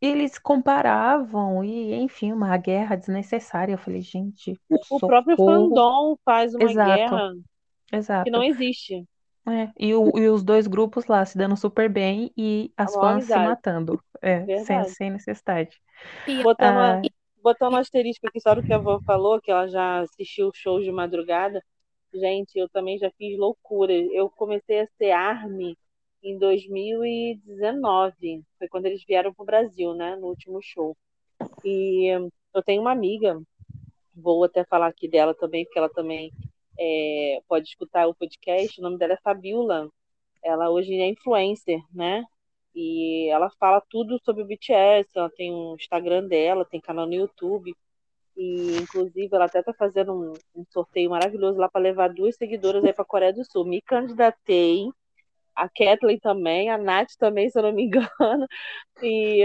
eles 0.00 0.38
comparavam, 0.38 1.64
e 1.64 1.94
enfim, 1.94 2.32
uma 2.32 2.56
guerra 2.58 2.96
desnecessária. 2.96 3.74
Eu 3.74 3.78
falei, 3.78 4.02
gente, 4.02 4.60
O 4.90 5.00
próprio 5.00 5.36
socorro. 5.36 5.44
fandom 5.44 6.16
faz 6.24 6.54
uma 6.54 6.72
Exato, 6.72 6.72
guerra 6.72 7.34
que 8.24 8.30
exato. 8.30 8.30
não 8.30 8.42
existe. 8.44 9.06
É, 9.48 9.72
e, 9.78 9.94
o- 9.94 10.18
e 10.18 10.28
os 10.28 10.42
dois 10.42 10.66
grupos 10.66 11.06
lá 11.06 11.24
se 11.24 11.38
dando 11.38 11.56
super 11.56 11.88
bem 11.88 12.32
e 12.36 12.72
as 12.76 12.94
maior 12.94 12.96
fãs 12.96 13.24
se 13.26 13.38
amizade. 13.38 13.38
matando. 13.38 14.02
É, 14.20 14.40
sem, 14.56 14.56
Verdade. 14.80 14.84
sem 14.84 15.10
necessidade. 15.10 15.80
Botando, 16.40 16.78
a- 16.78 16.96
Ah, 16.96 17.02
botando 17.42 17.74
um 17.74 17.76
asterisco 17.76 18.26
aqui, 18.26 18.40
só 18.40 18.54
do 18.54 18.62
que 18.62 18.72
a 18.72 18.76
avó 18.76 19.00
falou, 19.04 19.40
que 19.40 19.50
ela 19.50 19.68
já 19.68 20.00
assistiu 20.00 20.50
shows 20.54 20.84
de 20.84 20.92
madrugada. 20.92 21.62
Gente, 22.14 22.56
eu 22.58 22.68
também 22.68 22.98
já 22.98 23.10
fiz 23.18 23.38
loucura. 23.38 23.92
Eu 23.92 24.30
comecei 24.30 24.80
a 24.80 24.86
ser 24.98 25.10
ARMY 25.12 25.76
em 26.22 26.38
2019. 26.38 28.42
Foi 28.58 28.68
quando 28.68 28.86
eles 28.86 29.04
vieram 29.06 29.32
pro 29.34 29.44
Brasil, 29.44 29.94
né? 29.94 30.16
No 30.16 30.28
último 30.28 30.60
show. 30.62 30.96
E 31.64 32.08
eu 32.54 32.64
tenho 32.64 32.82
uma 32.82 32.92
amiga, 32.92 33.40
vou 34.14 34.44
até 34.44 34.64
falar 34.64 34.88
aqui 34.88 35.08
dela 35.08 35.34
também, 35.34 35.64
porque 35.64 35.78
ela 35.78 35.88
também 35.90 36.32
é, 36.78 37.40
pode 37.48 37.68
escutar 37.68 38.06
o 38.08 38.14
podcast. 38.14 38.80
O 38.80 38.82
nome 38.82 38.98
dela 38.98 39.14
é 39.14 39.18
Fabiola. 39.22 39.88
Ela 40.44 40.70
hoje 40.70 40.94
é 40.94 41.08
influencer, 41.08 41.80
né? 41.94 42.24
E 42.74 43.28
ela 43.30 43.50
fala 43.58 43.80
tudo 43.90 44.18
sobre 44.24 44.42
o 44.42 44.46
BTS. 44.46 45.08
Ela 45.16 45.30
tem 45.30 45.52
um 45.52 45.74
Instagram 45.74 46.26
dela, 46.28 46.64
tem 46.64 46.80
canal 46.80 47.06
no 47.06 47.14
YouTube. 47.14 47.74
E, 48.36 48.76
inclusive, 48.76 49.34
ela 49.34 49.46
até 49.46 49.62
tá 49.62 49.72
fazendo 49.72 50.12
um, 50.12 50.32
um 50.60 50.64
sorteio 50.70 51.10
maravilhoso 51.10 51.58
lá 51.58 51.68
para 51.70 51.80
levar 51.80 52.12
duas 52.12 52.36
seguidoras 52.36 52.84
aí 52.84 52.92
para 52.92 53.02
a 53.02 53.06
Coreia 53.06 53.32
do 53.32 53.44
Sul. 53.50 53.64
Me 53.64 53.80
candidatei, 53.80 54.90
a 55.54 55.68
Kathleen 55.68 56.18
também, 56.20 56.70
a 56.70 56.78
Nath 56.78 57.12
também, 57.18 57.48
se 57.50 57.58
eu 57.58 57.62
não 57.62 57.72
me 57.72 57.84
engano. 57.86 58.46
E 59.02 59.42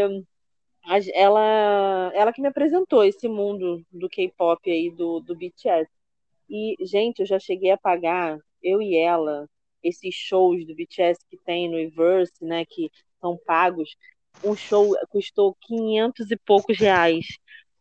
a- 0.85 0.99
ela, 1.13 2.11
ela 2.13 2.33
que 2.33 2.41
me 2.41 2.47
apresentou 2.49 3.03
esse 3.03 3.27
mundo 3.27 3.83
do 3.91 4.09
K-pop 4.09 4.69
aí, 4.69 4.91
do, 4.91 5.19
do 5.21 5.35
BTS. 5.35 5.89
E, 6.51 6.75
gente, 6.85 7.21
eu 7.21 7.25
já 7.25 7.39
cheguei 7.39 7.71
a 7.71 7.77
pagar, 7.77 8.37
eu 8.61 8.81
e 8.81 8.97
ela, 8.97 9.47
esses 9.81 10.13
shows 10.13 10.67
do 10.67 10.75
BTS 10.75 11.19
que 11.29 11.37
tem 11.37 11.69
no 11.69 11.77
Reverse, 11.77 12.43
né, 12.43 12.65
que 12.65 12.91
são 13.21 13.39
pagos. 13.45 13.95
Um 14.43 14.55
show 14.55 14.93
custou 15.09 15.55
500 15.61 16.29
e 16.29 16.37
poucos 16.37 16.77
reais. 16.77 17.25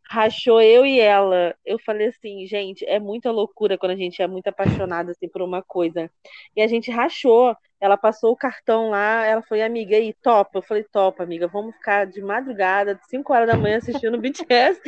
Rachou 0.09 0.61
eu 0.61 0.87
e 0.87 1.01
ela. 1.01 1.55
Eu 1.65 1.79
falei 1.81 2.09
assim, 2.09 2.47
gente, 2.47 2.85
é 2.87 3.01
muita 3.01 3.31
loucura 3.33 3.77
quando 3.77 3.93
a 3.93 3.97
gente 3.97 4.23
é 4.23 4.27
muito 4.29 4.47
apaixonada 4.49 5.13
assim, 5.13 5.29
por 5.29 5.43
uma 5.43 5.63
coisa. 5.63 6.11
E 6.57 6.63
a 6.63 6.67
gente 6.69 6.91
rachou. 6.91 7.57
Ela 7.81 7.97
passou 7.97 8.33
o 8.33 8.37
cartão 8.37 8.91
lá, 8.91 9.25
ela 9.27 9.43
foi 9.43 9.63
amiga, 9.63 9.97
aí, 9.97 10.13
topa? 10.13 10.59
Eu 10.59 10.63
falei, 10.63 10.85
topa, 10.85 11.23
amiga, 11.23 11.49
vamos 11.49 11.75
ficar 11.75 12.05
de 12.07 12.21
madrugada, 12.21 13.01
5 13.09 13.33
horas 13.33 13.49
da 13.49 13.57
manhã 13.57 13.79
assistindo 13.79 14.17
o 14.17 14.21
BTS 14.21 14.81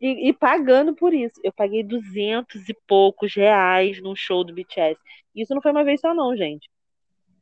e, 0.00 0.28
e 0.28 0.32
pagando 0.32 0.94
por 0.94 1.14
isso. 1.14 1.40
Eu 1.44 1.52
paguei 1.52 1.84
200 1.84 2.68
e 2.68 2.74
poucos 2.86 3.34
reais 3.34 4.02
num 4.02 4.16
show 4.16 4.44
do 4.44 4.52
BTS. 4.52 5.00
Isso 5.34 5.54
não 5.54 5.62
foi 5.62 5.70
uma 5.70 5.84
vez 5.84 6.00
só, 6.00 6.12
não, 6.14 6.36
gente. 6.36 6.68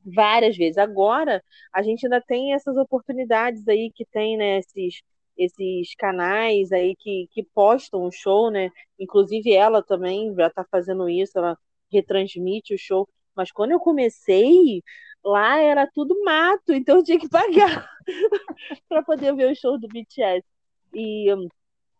Várias 0.04 0.56
vezes. 0.56 0.78
Agora, 0.78 1.42
a 1.72 1.82
gente 1.82 2.06
ainda 2.06 2.20
tem 2.20 2.54
essas 2.54 2.76
oportunidades 2.76 3.66
aí 3.68 3.90
que 3.94 4.04
tem, 4.06 4.36
né, 4.36 4.58
esses, 4.58 5.02
esses 5.36 5.94
canais 5.96 6.72
aí 6.72 6.94
que, 6.96 7.26
que 7.32 7.42
postam 7.54 8.04
o 8.04 8.12
show, 8.12 8.50
né? 8.50 8.70
Inclusive 8.98 9.52
ela 9.52 9.82
também 9.82 10.34
já 10.34 10.50
tá 10.50 10.64
fazendo 10.70 11.08
isso, 11.08 11.38
ela 11.38 11.56
retransmite 11.92 12.74
o 12.74 12.78
show. 12.78 13.08
Mas 13.40 13.50
quando 13.50 13.70
eu 13.70 13.80
comecei, 13.80 14.82
lá 15.24 15.58
era 15.58 15.86
tudo 15.86 16.14
mato, 16.22 16.74
então 16.74 16.98
eu 16.98 17.02
tinha 17.02 17.18
que 17.18 17.26
pagar 17.28 17.88
para 18.86 19.02
poder 19.02 19.34
ver 19.34 19.50
o 19.50 19.56
show 19.56 19.78
do 19.78 19.88
BTS. 19.88 20.46
E, 20.92 21.28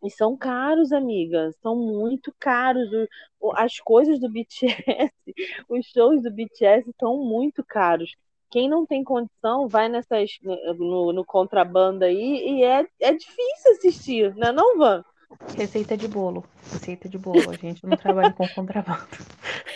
e 0.05 0.11
são 0.11 0.37
caros, 0.37 0.93
amiga, 0.93 1.51
são 1.63 1.75
muito 1.77 2.31
caros. 2.39 2.91
O- 3.41 3.53
As 3.57 3.79
coisas 3.81 4.21
do 4.21 4.29
BTS, 4.31 5.15
os 5.67 5.87
shows 5.87 6.23
do 6.23 6.31
BTS 6.31 6.91
são 7.01 7.17
muito 7.25 7.65
caros. 7.65 8.15
Quem 8.51 8.69
não 8.69 8.85
tem 8.85 9.03
condição 9.03 9.67
vai 9.67 9.89
nessas 9.89 10.31
no, 10.77 11.11
no 11.11 11.25
contrabando 11.25 12.05
aí 12.05 12.59
e 12.59 12.65
é, 12.65 12.87
é 13.01 13.13
difícil 13.15 13.73
assistir, 13.73 14.35
né, 14.37 14.53
não, 14.53 14.77
Van? 14.77 15.03
receita 15.57 15.97
de 15.97 16.09
bolo. 16.09 16.45
Receita 16.71 17.09
de 17.09 17.17
bolo. 17.17 17.49
A 17.51 17.55
gente 17.57 17.83
não 17.87 17.97
trabalha 17.97 18.33
com 18.33 18.47
contrabando. 18.49 19.07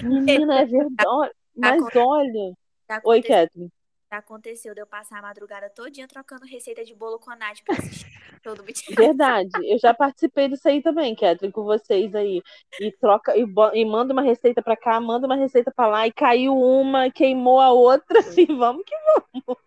Menina, 0.00 0.61
é 0.61 0.64
verdade. 0.66 1.33
Mas 1.57 1.83
olha. 1.95 2.55
já 2.88 3.01
Oi, 3.05 3.19
aconteceu, 3.19 3.23
Kathleen. 3.23 3.73
já 4.12 4.19
aconteceu 4.19 4.75
de 4.75 4.81
eu 4.81 4.87
passar 4.87 5.19
a 5.19 5.23
madrugada 5.23 5.71
todinha 5.71 6.07
trocando 6.07 6.47
receita 6.47 6.85
de 6.85 6.95
bolo 6.95 7.19
com 7.19 7.31
a 7.31 7.37
Nath 7.37 7.61
pra 7.64 7.77
assistir 7.77 8.12
todo 8.43 8.61
o 8.61 8.62
BTS. 8.62 8.95
Verdade. 8.95 9.51
Eu 9.62 9.79
já 9.79 9.95
participei 9.95 10.49
disso 10.49 10.69
aí 10.69 10.83
também, 10.83 11.14
Kathleen, 11.14 11.51
com 11.51 11.64
vocês 11.64 12.14
aí. 12.14 12.43
E 12.81 12.93
troca 12.93 13.37
e, 13.37 13.45
e 13.75 13.85
manda 13.85 14.12
uma 14.12 14.23
receita 14.23 14.62
pra 14.62 14.77
cá, 14.77 15.01
manda 15.01 15.27
uma 15.27 15.37
receita 15.37 15.73
pra 15.75 15.87
lá, 15.87 16.07
e 16.07 16.12
caiu 16.12 16.57
uma, 16.57 17.11
queimou 17.11 17.61
a 17.61 17.73
outra, 17.73 18.19
e 18.38 18.47
vamos 18.47 18.85
que 18.85 18.95
vamos. 19.07 19.59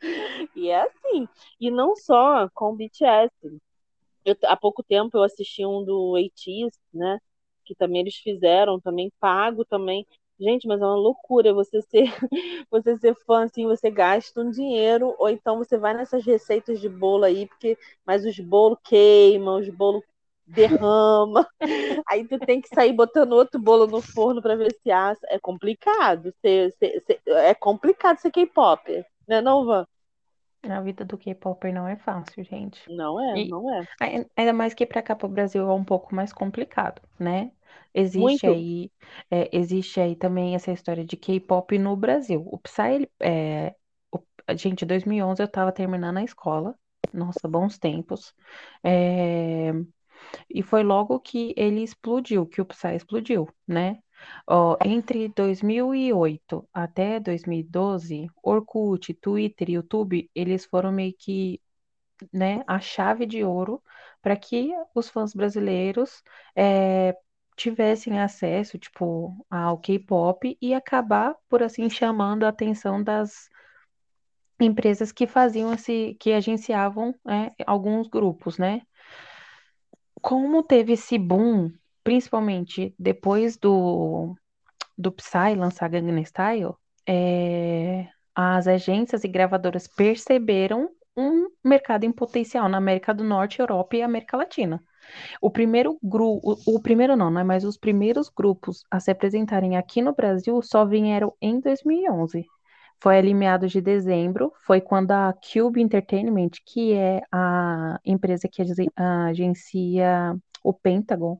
E 0.55 0.69
é 0.69 0.81
assim. 0.81 1.27
E 1.59 1.71
não 1.71 1.95
só 1.95 2.49
com 2.53 2.71
o 2.71 2.75
BTS. 2.75 3.31
Eu, 4.23 4.35
há 4.43 4.57
pouco 4.57 4.83
tempo 4.83 5.17
eu 5.17 5.23
assisti 5.23 5.65
um 5.65 5.83
do 5.83 6.15
ATEEZ, 6.15 6.77
né? 6.93 7.19
Que 7.63 7.73
também 7.75 8.01
eles 8.01 8.15
fizeram, 8.15 8.79
também 8.79 9.11
pago 9.19 9.65
também. 9.65 10.05
Gente, 10.39 10.67
mas 10.67 10.79
é 10.81 10.85
uma 10.85 10.95
loucura 10.95 11.51
você 11.53 11.81
ser, 11.81 12.05
você 12.69 12.95
ser 12.97 13.15
fã, 13.25 13.43
assim, 13.45 13.65
você 13.65 13.89
gasta 13.89 14.39
um 14.41 14.51
dinheiro, 14.51 15.15
ou 15.17 15.29
então 15.29 15.57
você 15.57 15.77
vai 15.79 15.95
nessas 15.95 16.23
receitas 16.23 16.79
de 16.79 16.87
bolo 16.87 17.23
aí, 17.25 17.47
porque, 17.47 17.75
mas 18.05 18.23
os 18.23 18.39
bolos 18.39 18.77
queimam, 18.83 19.59
os 19.59 19.67
bolos 19.69 20.03
derrama, 20.45 21.47
aí 22.07 22.27
tu 22.27 22.37
tem 22.39 22.61
que 22.61 22.69
sair 22.69 22.93
botando 22.93 23.33
outro 23.33 23.59
bolo 23.59 23.87
no 23.87 24.01
forno 24.01 24.41
para 24.41 24.55
ver 24.55 24.71
se 24.83 24.91
assa. 24.91 25.25
É 25.29 25.39
complicado, 25.39 26.31
ser, 26.41 26.71
ser, 26.79 27.01
ser, 27.05 27.21
é 27.27 27.53
complicado 27.55 28.19
ser 28.19 28.31
K-pop, 28.31 29.03
né 29.27 29.41
não, 29.41 29.65
Van? 29.65 29.87
A 30.63 30.81
vida 30.81 31.05
do 31.05 31.17
K-Popper 31.17 31.73
não 31.73 31.87
é 31.87 31.95
fácil, 31.97 32.43
gente. 32.43 32.81
Não 32.87 33.19
é, 33.21 33.35
E 33.35 33.47
não 33.47 33.71
é. 33.73 33.87
ainda 34.35 34.53
mais 34.53 34.73
que 34.73 34.85
para 34.85 35.01
cá 35.01 35.15
para 35.15 35.25
o 35.27 35.29
Brasil 35.29 35.63
é 35.69 35.73
um 35.73 35.83
pouco 35.83 36.13
mais 36.15 36.33
complicado, 36.33 37.01
né? 37.19 37.51
Existe 37.93 38.45
Muito. 38.45 38.47
aí, 38.47 38.91
é, 39.31 39.49
existe 39.55 39.99
aí 39.99 40.15
também 40.15 40.55
essa 40.55 40.71
história 40.71 41.03
de 41.05 41.17
K-pop 41.17 41.77
no 41.79 41.95
Brasil. 41.95 42.43
O 42.51 42.57
Psy, 42.59 42.81
ele, 42.95 43.11
é, 43.21 43.75
o- 44.11 44.19
gente, 44.55 44.85
2011 44.85 45.41
eu 45.41 45.47
tava 45.47 45.71
terminando 45.71 46.17
a 46.17 46.23
escola. 46.23 46.77
Nossa, 47.13 47.47
bons 47.47 47.77
tempos. 47.79 48.33
É, 48.83 49.71
e 50.49 50.63
foi 50.63 50.83
logo 50.83 51.19
que 51.19 51.53
ele 51.57 51.83
explodiu, 51.83 52.45
que 52.45 52.61
o 52.61 52.65
Psy 52.65 52.95
explodiu, 52.95 53.47
né? 53.67 53.99
Ó, 54.47 54.77
entre 54.83 55.29
2008 55.29 56.67
até 56.73 57.19
2012, 57.19 58.27
Orkut, 58.41 59.13
Twitter 59.15 59.69
e 59.69 59.73
YouTube, 59.73 60.29
eles 60.33 60.65
foram 60.65 60.91
meio 60.91 61.13
que, 61.17 61.61
né, 62.33 62.63
a 62.67 62.79
chave 62.79 63.25
de 63.25 63.43
ouro 63.43 63.81
para 64.21 64.35
que 64.35 64.71
os 64.95 65.09
fãs 65.09 65.33
brasileiros 65.33 66.23
é, 66.55 67.15
tivessem 67.55 68.19
acesso, 68.19 68.77
tipo, 68.77 69.45
ao 69.49 69.79
K-pop 69.79 70.57
e 70.61 70.73
acabar, 70.73 71.35
por 71.49 71.63
assim, 71.63 71.89
chamando 71.89 72.43
a 72.45 72.49
atenção 72.49 73.03
das 73.03 73.49
empresas 74.59 75.11
que 75.11 75.27
faziam 75.27 75.73
esse, 75.73 76.15
que 76.19 76.33
agenciavam, 76.33 77.13
né, 77.25 77.51
alguns 77.65 78.07
grupos, 78.07 78.57
né? 78.57 78.81
Como 80.21 80.63
teve 80.63 80.93
esse 80.93 81.17
boom, 81.17 81.71
principalmente 82.07 82.95
depois 82.97 83.57
do, 83.57 84.33
do 84.97 85.11
Psy 85.11 85.55
lançar 85.57 85.89
Gangnam 85.89 86.23
Style, 86.23 86.73
é, 87.05 88.07
as 88.33 88.65
agências 88.65 89.25
e 89.25 89.27
gravadoras 89.27 89.89
perceberam 89.89 90.89
um 91.17 91.49
mercado 91.61 92.05
em 92.05 92.13
potencial 92.13 92.69
na 92.69 92.77
América 92.77 93.13
do 93.13 93.25
Norte, 93.25 93.59
Europa 93.59 93.97
e 93.97 94.01
América 94.01 94.37
Latina. 94.37 94.81
O 95.41 95.51
primeiro 95.51 95.99
grupo, 96.01 96.57
o, 96.65 96.81
primeiro 96.81 97.17
não, 97.17 97.29
não 97.29 97.41
é? 97.41 97.43
Mas 97.43 97.65
os 97.65 97.77
primeiros 97.77 98.29
grupos 98.29 98.85
a 98.89 99.01
se 99.01 99.11
apresentarem 99.11 99.75
aqui 99.77 100.01
no 100.01 100.15
Brasil 100.15 100.61
só 100.61 100.85
vieram 100.85 101.33
em 101.41 101.59
2011. 101.59 102.45
Foi 103.01 103.17
ali 103.17 103.33
meados 103.33 103.73
de 103.73 103.81
dezembro, 103.81 104.53
foi 104.65 104.81
quando 104.81 105.11
a 105.11 105.33
Cube 105.33 105.81
Entertainment, 105.81 106.51
que 106.65 106.93
é 106.93 107.21
a 107.31 107.99
empresa 108.05 108.47
que 108.47 108.61
age- 108.61 108.91
agencia 108.95 110.35
o 110.63 110.73
Pentagon, 110.73 111.39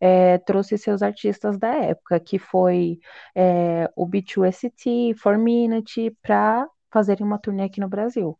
é, 0.00 0.38
trouxe 0.38 0.78
seus 0.78 1.02
artistas 1.02 1.58
da 1.58 1.68
época, 1.74 2.20
que 2.20 2.38
foi 2.38 2.98
é, 3.34 3.90
o 3.96 4.06
B2ST, 4.06 5.14
4Minute, 5.14 6.16
para 6.22 6.68
fazerem 6.92 7.26
uma 7.26 7.38
turnê 7.38 7.64
aqui 7.64 7.80
no 7.80 7.88
Brasil. 7.88 8.38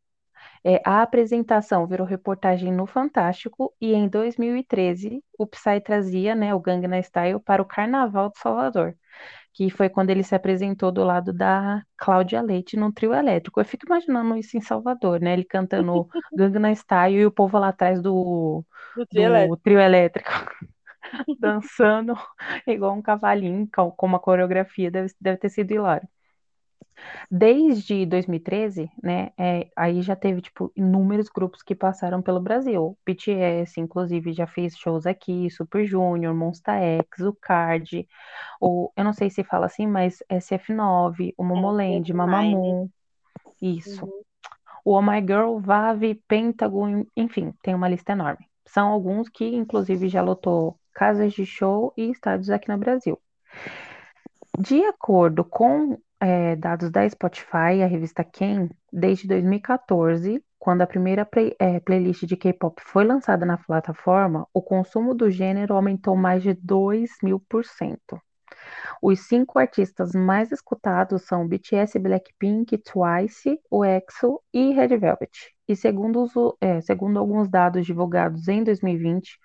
É, 0.66 0.80
a 0.84 1.02
apresentação 1.02 1.86
virou 1.86 2.06
reportagem 2.06 2.72
no 2.72 2.86
Fantástico 2.86 3.74
e 3.80 3.92
em 3.92 4.08
2013 4.08 5.22
o 5.38 5.46
Psy 5.46 5.80
trazia, 5.82 6.34
né, 6.34 6.54
o 6.54 6.60
Gangnam 6.60 7.02
Style 7.02 7.38
para 7.40 7.60
o 7.62 7.66
Carnaval 7.66 8.30
de 8.30 8.38
Salvador, 8.38 8.94
que 9.54 9.70
foi 9.70 9.88
quando 9.90 10.10
ele 10.10 10.24
se 10.24 10.34
apresentou 10.34 10.92
do 10.92 11.04
lado 11.04 11.32
da 11.32 11.82
Cláudia 11.96 12.42
Leite 12.42 12.76
num 12.76 12.92
trio 12.92 13.14
elétrico. 13.14 13.60
Eu 13.60 13.64
fico 13.64 13.86
imaginando 13.86 14.36
isso 14.36 14.56
em 14.56 14.60
Salvador, 14.62 15.20
né, 15.20 15.34
ele 15.34 15.44
cantando 15.44 16.08
Gangnam 16.34 16.74
Style 16.74 17.16
e 17.18 17.26
o 17.26 17.30
povo 17.32 17.58
lá 17.58 17.68
atrás 17.68 18.02
do, 18.02 18.64
Do 18.94 19.06
trio 19.06 19.24
do 19.30 19.30
elétrico. 19.30 19.62
trio 19.62 19.80
elétrico 19.80 20.30
dançando 21.38 22.14
igual 22.66 22.94
um 22.94 23.02
cavalinho, 23.02 23.68
com 23.72 24.06
uma 24.06 24.18
coreografia, 24.20 24.90
deve, 24.90 25.12
deve 25.20 25.38
ter 25.38 25.48
sido 25.50 25.72
hilário. 25.72 26.08
Desde 27.30 28.06
2013, 28.06 28.90
né, 29.02 29.30
é, 29.38 29.68
aí 29.76 30.02
já 30.02 30.14
teve, 30.14 30.40
tipo, 30.40 30.72
inúmeros 30.76 31.28
grupos 31.28 31.62
que 31.62 31.74
passaram 31.74 32.22
pelo 32.22 32.40
Brasil. 32.40 32.96
BTS, 33.04 33.80
inclusive, 33.80 34.32
já 34.32 34.46
fez 34.46 34.76
shows 34.76 35.06
aqui, 35.06 35.50
Super 35.50 35.84
Junior, 35.86 36.34
Monsta 36.34 36.72
X, 36.72 37.20
o 37.20 37.32
Card, 37.32 38.06
o, 38.60 38.90
eu 38.96 39.04
não 39.04 39.12
sei 39.12 39.30
se 39.30 39.44
fala 39.44 39.66
assim, 39.66 39.86
mas 39.86 40.22
SF9, 40.30 41.34
o 41.36 41.44
Momoland, 41.44 42.12
F9. 42.12 42.16
Mamamoo, 42.16 42.90
isso. 43.60 44.04
Uhum. 44.04 44.22
O 44.84 44.92
Oh 44.92 45.02
My 45.02 45.20
Girl, 45.20 45.58
Vave, 45.58 46.22
Pentagon, 46.28 47.06
enfim, 47.16 47.54
tem 47.62 47.74
uma 47.74 47.88
lista 47.88 48.12
enorme. 48.12 48.46
São 48.66 48.88
alguns 48.88 49.28
que, 49.28 49.46
inclusive, 49.46 50.08
já 50.08 50.20
lotou 50.20 50.78
casas 50.92 51.32
de 51.32 51.46
show 51.46 51.92
e 51.96 52.10
estádios 52.10 52.50
aqui 52.50 52.68
no 52.68 52.78
Brasil. 52.78 53.18
De 54.58 54.84
acordo 54.84 55.44
com 55.44 55.98
é, 56.24 56.56
dados 56.56 56.90
da 56.90 57.08
Spotify, 57.08 57.82
a 57.82 57.86
revista 57.86 58.24
Quem, 58.24 58.70
desde 58.92 59.28
2014, 59.28 60.42
quando 60.58 60.82
a 60.82 60.86
primeira 60.86 61.24
play- 61.26 61.54
é, 61.58 61.80
playlist 61.80 62.24
de 62.24 62.36
K-pop 62.36 62.80
foi 62.84 63.04
lançada 63.04 63.44
na 63.44 63.58
plataforma, 63.58 64.46
o 64.54 64.62
consumo 64.62 65.14
do 65.14 65.30
gênero 65.30 65.74
aumentou 65.74 66.16
mais 66.16 66.42
de 66.42 66.54
2 66.54 67.10
mil 67.22 67.40
por 67.48 67.64
cento. 67.64 68.18
Os 69.02 69.20
cinco 69.26 69.58
artistas 69.58 70.12
mais 70.12 70.50
escutados 70.52 71.22
são 71.22 71.46
BTS, 71.46 71.98
Blackpink, 71.98 72.78
Twice, 72.78 73.58
o 73.70 73.84
EXO 73.84 74.40
e 74.52 74.72
Red 74.72 74.96
Velvet. 74.96 75.30
E 75.68 75.76
segundo, 75.76 76.22
os- 76.22 76.56
é, 76.60 76.80
segundo 76.80 77.18
alguns 77.18 77.48
dados 77.48 77.86
divulgados 77.86 78.48
em 78.48 78.62
2020, 78.64 79.38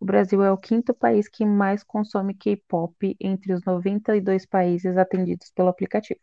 o 0.00 0.04
Brasil 0.04 0.42
é 0.42 0.52
o 0.52 0.58
quinto 0.58 0.94
país 0.94 1.28
que 1.28 1.44
mais 1.44 1.82
consome 1.82 2.34
K-pop 2.34 3.16
entre 3.20 3.52
os 3.52 3.64
92 3.64 4.46
países 4.46 4.96
atendidos 4.96 5.50
pelo 5.54 5.68
aplicativo. 5.68 6.20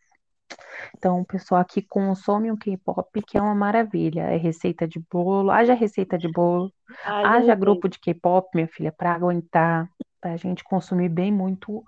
Então, 0.96 1.20
o 1.20 1.24
pessoal 1.24 1.60
aqui 1.60 1.82
consome 1.82 2.50
um 2.50 2.56
K-pop 2.56 3.22
que 3.22 3.36
é 3.36 3.42
uma 3.42 3.54
maravilha. 3.54 4.22
É 4.22 4.36
receita 4.36 4.86
de 4.86 5.00
bolo, 5.10 5.50
haja 5.50 5.74
receita 5.74 6.16
de 6.18 6.30
bolo, 6.30 6.72
Ai, 7.04 7.24
haja 7.24 7.54
grupo 7.54 7.88
de 7.88 7.98
K-pop, 7.98 8.48
minha 8.54 8.68
filha, 8.68 8.92
para 8.92 9.12
aguentar, 9.12 9.88
pra 10.20 10.36
gente 10.36 10.64
consumir 10.64 11.08
bem 11.08 11.32
muito 11.32 11.84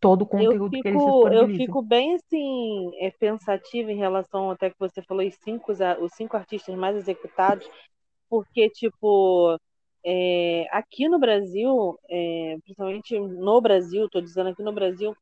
todo 0.00 0.22
o 0.22 0.24
eu 0.24 0.28
conteúdo 0.28 0.70
que 0.70 0.88
eles 0.88 1.02
fico, 1.02 1.08
eu 1.08 1.12
disponibilizam. 1.12 1.66
fico 1.66 1.82
bem 1.82 2.14
assim, 2.14 2.90
é, 3.00 3.10
pensativa 3.10 3.90
em 3.90 3.96
relação 3.96 4.50
até 4.50 4.70
que 4.70 4.78
você 4.78 5.02
falou 5.02 5.26
os 5.26 5.34
cinco, 5.42 5.72
os 5.72 6.12
cinco 6.12 6.36
artistas 6.36 6.74
mais 6.76 6.96
executados, 6.96 7.68
porque, 8.28 8.68
tipo, 8.70 9.58
é, 10.04 10.66
aqui 10.70 11.08
no 11.08 11.18
Brasil, 11.18 11.98
é, 12.08 12.56
principalmente 12.62 13.18
no 13.18 13.60
Brasil, 13.60 14.08
tô 14.08 14.20
dizendo 14.20 14.50
aqui 14.50 14.62
no 14.62 14.72
Brasil, 14.72 15.14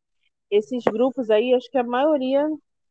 esses 0.51 0.85
grupos 0.85 1.31
aí, 1.31 1.55
acho 1.55 1.71
que 1.71 1.79
a 1.79 1.85
maioria 1.85 2.47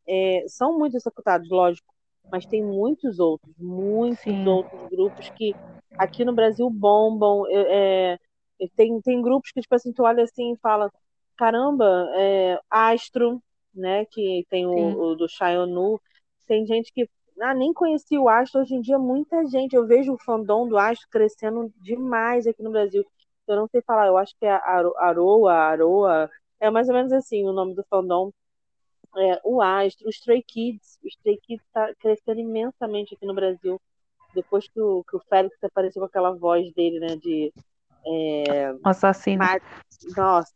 é, 0.07 0.43
são 0.47 0.77
muito 0.77 0.97
executados, 0.97 1.49
lógico, 1.49 1.93
mas 2.31 2.45
tem 2.45 2.63
muitos 2.63 3.19
outros, 3.19 3.53
muitos 3.57 4.23
Sim, 4.23 4.45
outros 4.45 4.89
grupos 4.89 5.29
que 5.35 5.55
aqui 5.97 6.25
no 6.25 6.33
Brasil 6.33 6.69
bombam. 6.69 7.45
É, 7.47 8.13
é, 8.13 8.67
tem, 8.75 8.99
tem 9.01 9.21
grupos 9.21 9.51
que, 9.51 9.61
tipo 9.61 9.75
assim, 9.75 9.91
tu 9.93 10.03
olha 10.03 10.23
assim 10.23 10.53
e 10.53 10.57
fala, 10.57 10.91
caramba, 11.37 11.85
é, 12.15 12.59
Astro, 12.69 13.41
né, 13.73 14.05
que 14.05 14.45
tem 14.49 14.65
o, 14.65 15.11
o 15.11 15.15
do 15.15 15.27
Xionu, 15.27 15.99
tem 16.47 16.65
gente 16.65 16.91
que 16.93 17.09
ah, 17.41 17.53
nem 17.53 17.73
conhecia 17.73 18.19
o 18.19 18.29
Astro, 18.29 18.61
hoje 18.61 18.75
em 18.75 18.81
dia 18.81 18.97
muita 18.97 19.45
gente, 19.47 19.75
eu 19.75 19.85
vejo 19.85 20.13
o 20.13 20.17
fandom 20.17 20.67
do 20.67 20.77
Astro 20.77 21.07
crescendo 21.09 21.71
demais 21.77 22.47
aqui 22.47 22.61
no 22.63 22.71
Brasil. 22.71 23.05
Eu 23.47 23.55
não 23.55 23.67
sei 23.67 23.81
falar, 23.81 24.07
eu 24.07 24.17
acho 24.17 24.33
que 24.39 24.45
é 24.45 24.51
Aro- 24.51 24.97
Aroa, 24.97 25.53
Aroa, 25.53 26.29
é 26.59 26.69
mais 26.71 26.87
ou 26.87 26.95
menos 26.95 27.11
assim 27.11 27.47
o 27.47 27.53
nome 27.53 27.75
do 27.75 27.83
fandom. 27.89 28.31
É, 29.17 29.39
o 29.43 29.61
Astro, 29.61 30.07
o 30.07 30.09
Stray 30.09 30.43
Kids, 30.43 30.97
o 31.03 31.07
Stray 31.07 31.37
Kids 31.37 31.65
está 31.65 31.93
crescendo 31.99 32.39
imensamente 32.39 33.13
aqui 33.15 33.25
no 33.25 33.33
Brasil. 33.33 33.79
Depois 34.33 34.67
que 34.67 34.81
o, 34.81 35.03
que 35.05 35.15
o 35.15 35.21
Félix 35.29 35.55
apareceu 35.63 36.01
com 36.01 36.07
aquela 36.07 36.33
voz 36.33 36.69
dele, 36.73 36.99
né? 36.99 37.15
De. 37.15 37.53
Assassino. 38.83 39.43
ma- 39.43 39.59
Nossa, 40.17 40.53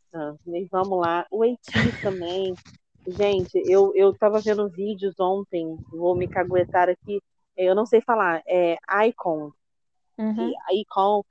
vamos 0.69 0.99
lá. 0.99 1.25
O 1.31 1.43
AT 1.43 1.57
também. 2.01 2.53
Gente, 3.11 3.61
eu, 3.65 3.91
eu 3.95 4.13
tava 4.13 4.39
vendo 4.39 4.69
vídeos 4.69 5.19
ontem, 5.19 5.77
vou 5.91 6.15
me 6.15 6.27
caguetar 6.27 6.89
aqui. 6.89 7.21
Eu 7.57 7.73
não 7.73 7.85
sei 7.85 8.01
falar, 8.01 8.41
é 8.47 8.77
Icon. 9.07 9.51
Uhum. 10.17 10.53
Icon. 10.71 11.23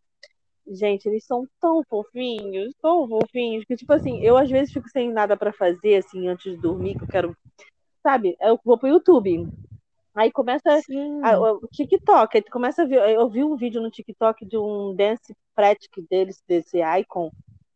Gente, 0.67 1.09
eles 1.09 1.25
são 1.25 1.47
tão 1.61 1.83
fofinhos, 1.89 2.75
tão 2.83 3.09
fofinhos, 3.09 3.65
que, 3.65 3.77
tipo 3.77 3.93
assim, 3.93 4.19
eu 4.21 4.37
às 4.37 4.51
vezes 4.51 4.73
fico 4.73 4.89
sem 4.91 5.11
nada 5.11 5.37
pra 5.37 5.53
fazer, 5.53 5.97
assim, 5.97 6.29
antes 6.29 6.53
de 6.53 6.59
dormir, 6.61 6.97
que 6.97 7.05
eu 7.05 7.09
quero. 7.09 7.37
Sabe? 8.03 8.37
Eu 8.41 8.59
vou 8.65 8.77
pro 8.79 8.89
YouTube. 8.89 9.49
Aí 10.15 10.33
começa 10.33 10.81
a- 11.23 11.41
o 11.53 11.69
TikTok, 11.69 12.37
aí 12.37 12.43
tu 12.43 12.51
começa 12.51 12.83
a 12.83 12.87
ver. 12.87 12.99
Eu 13.11 13.29
vi 13.31 13.45
um 13.45 13.57
vídeo 13.57 13.81
no 13.81 13.91
TikTok 13.91 14.45
de 14.45 14.59
um 14.59 14.95
dance 14.95 15.35
practice 15.55 16.07
deles, 16.11 16.43
desse 16.47 16.79
Icon. 17.01 17.31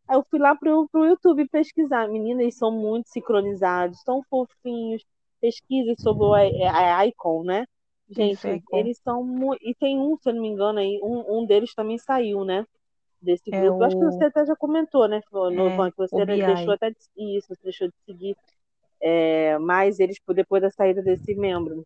Aí 0.07 0.17
eu 0.17 0.25
fui 0.29 0.39
lá 0.39 0.55
pro, 0.55 0.87
pro 0.89 1.05
YouTube 1.05 1.47
pesquisar. 1.49 2.07
Meninas, 2.09 2.41
eles 2.43 2.57
são 2.57 2.71
muito 2.71 3.09
sincronizados, 3.09 4.01
são 4.03 4.21
fofinhos. 4.29 5.03
Pesquisas 5.41 5.95
sobre 6.01 6.23
o 6.25 6.33
a, 6.33 6.99
a 6.99 7.07
Icon, 7.07 7.43
né? 7.43 7.65
Gente, 8.09 8.47
é 8.47 8.59
eles 8.71 8.99
são 9.03 9.23
muito. 9.23 9.59
E 9.63 9.75
tem 9.75 9.99
um, 9.99 10.17
se 10.17 10.29
eu 10.29 10.33
não 10.33 10.41
me 10.41 10.47
engano, 10.49 10.79
aí, 10.79 10.99
um, 11.03 11.39
um 11.39 11.45
deles 11.45 11.73
também 11.73 11.97
saiu, 11.97 12.45
né? 12.45 12.65
Desse 13.21 13.51
É 13.51 13.61
grupo. 13.61 13.83
Acho 13.83 13.97
que 13.97 14.05
o- 14.05 14.05
você 14.05 14.25
até 14.25 14.45
já 14.45 14.55
comentou, 14.55 15.07
né, 15.07 15.21
Novan, 15.51 15.89
É, 15.89 15.91
que 15.91 15.97
você 15.97 16.15
o 16.15 16.25
deixou 16.43 16.73
até 16.73 16.91
de, 16.91 16.97
isso, 17.37 17.47
você 17.49 17.63
deixou 17.63 17.87
de 17.89 17.95
seguir 18.05 18.37
é, 19.01 19.57
mais 19.59 19.99
eles 19.99 20.17
depois 20.35 20.61
da 20.61 20.69
saída 20.71 21.01
desse 21.01 21.35
membro. 21.35 21.83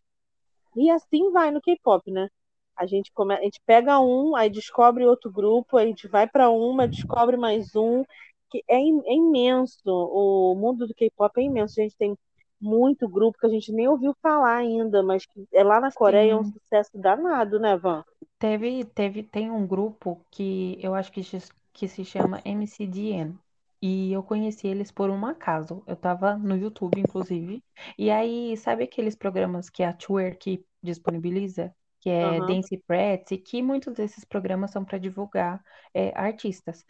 E 0.76 0.90
assim 0.92 1.32
vai 1.32 1.52
no 1.52 1.62
K-pop, 1.62 2.12
né? 2.12 2.30
A 2.78 2.86
gente, 2.86 3.12
come... 3.14 3.34
a 3.36 3.42
gente 3.42 3.62
pega 3.66 4.00
um, 4.00 4.36
aí 4.36 4.50
descobre 4.50 5.06
outro 5.06 5.32
grupo, 5.32 5.78
a 5.78 5.86
gente 5.86 6.08
vai 6.08 6.28
para 6.28 6.50
uma, 6.50 6.88
descobre 6.88 7.38
mais 7.38 7.76
um, 7.76 8.04
que 8.50 8.64
é, 8.68 8.80
im- 8.80 9.02
é 9.06 9.14
imenso. 9.16 9.80
O 9.86 10.56
mundo 10.56 10.88
do 10.88 10.94
K-pop 10.96 11.40
é 11.40 11.44
imenso. 11.44 11.80
A 11.80 11.84
gente 11.84 11.98
tem 11.98 12.18
muito 12.62 13.08
grupo 13.10 13.38
que 13.40 13.46
a 13.48 13.50
gente 13.50 13.72
nem 13.72 13.88
ouviu 13.88 14.14
falar 14.22 14.58
ainda, 14.58 15.04
mas 15.04 15.26
que 15.26 15.46
é 15.54 15.64
lá 15.64 15.80
na 15.82 15.92
Coreia 15.92 16.32
é 16.34 16.36
um 16.36 16.44
Sim. 16.44 16.54
sucesso 16.54 16.92
danado, 16.98 17.60
né, 17.60 17.78
Van? 17.78 18.04
Teve, 18.40 18.84
teve, 18.86 19.24
tem 19.24 19.50
um 19.52 19.66
grupo 19.68 20.26
que 20.32 20.78
eu 20.82 20.94
acho 20.96 21.12
que, 21.12 21.24
se- 21.24 21.52
que 21.74 21.88
se 21.88 22.04
chama 22.06 22.42
MCDN. 22.46 23.38
E 23.82 24.12
eu 24.12 24.24
conheci 24.24 24.68
eles 24.68 24.92
por 24.92 25.10
um 25.10 25.26
acaso. 25.26 25.84
Eu 25.88 25.96
tava 25.96 26.36
no 26.38 26.56
YouTube, 26.58 27.00
inclusive. 27.00 27.64
E 27.98 28.10
aí, 28.10 28.56
sabe 28.58 28.84
aqueles 28.84 29.16
programas 29.16 29.70
que 29.70 29.84
a 29.84 29.94
Twerk 29.94 30.64
disponibiliza? 30.82 31.74
Que 32.08 32.36
é 32.38 32.42
Aham. 32.42 32.42
Dance 32.42 32.78
Prats, 32.88 33.38
que 33.46 33.62
muitos 33.62 33.94
desses 33.94 34.24
programas 34.24 34.72
são 34.72 34.86
para 34.86 34.98
divulgar 34.98 35.62
é, 35.94 36.12
artistas. 36.18 36.86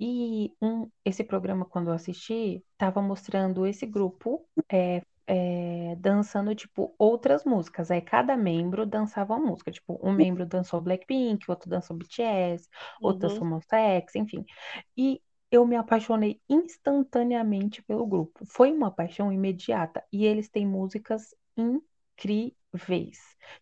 E 0.00 0.50
um, 0.62 0.90
esse 1.04 1.22
programa, 1.24 1.64
quando 1.66 1.88
eu 1.90 1.94
assisti, 1.94 2.64
tava 2.78 3.02
mostrando 3.02 3.66
esse 3.66 3.84
grupo 3.86 4.46
é, 4.70 5.02
é, 5.26 5.94
dançando, 5.98 6.54
tipo, 6.54 6.94
outras 6.98 7.44
músicas. 7.44 7.90
Aí 7.90 8.00
cada 8.00 8.36
membro 8.36 8.86
dançava 8.86 9.34
uma 9.34 9.46
música. 9.46 9.70
Tipo, 9.70 9.98
um 10.02 10.12
membro 10.12 10.46
dançou 10.46 10.80
Blackpink, 10.80 11.50
outro 11.50 11.68
dançou 11.68 11.96
BTS, 11.96 12.68
outro 13.02 13.20
Uhum. 13.20 13.28
dançou 13.28 13.46
Monsta 13.46 13.76
X, 13.78 14.14
enfim. 14.16 14.44
E 14.96 15.20
eu 15.50 15.66
me 15.66 15.76
apaixonei 15.76 16.40
instantaneamente 16.48 17.82
pelo 17.82 18.06
grupo. 18.06 18.44
Foi 18.46 18.72
uma 18.72 18.90
paixão 18.90 19.32
imediata. 19.32 20.02
E 20.12 20.24
eles 20.24 20.48
têm 20.48 20.66
músicas 20.66 21.34
incríveis. 21.56 21.91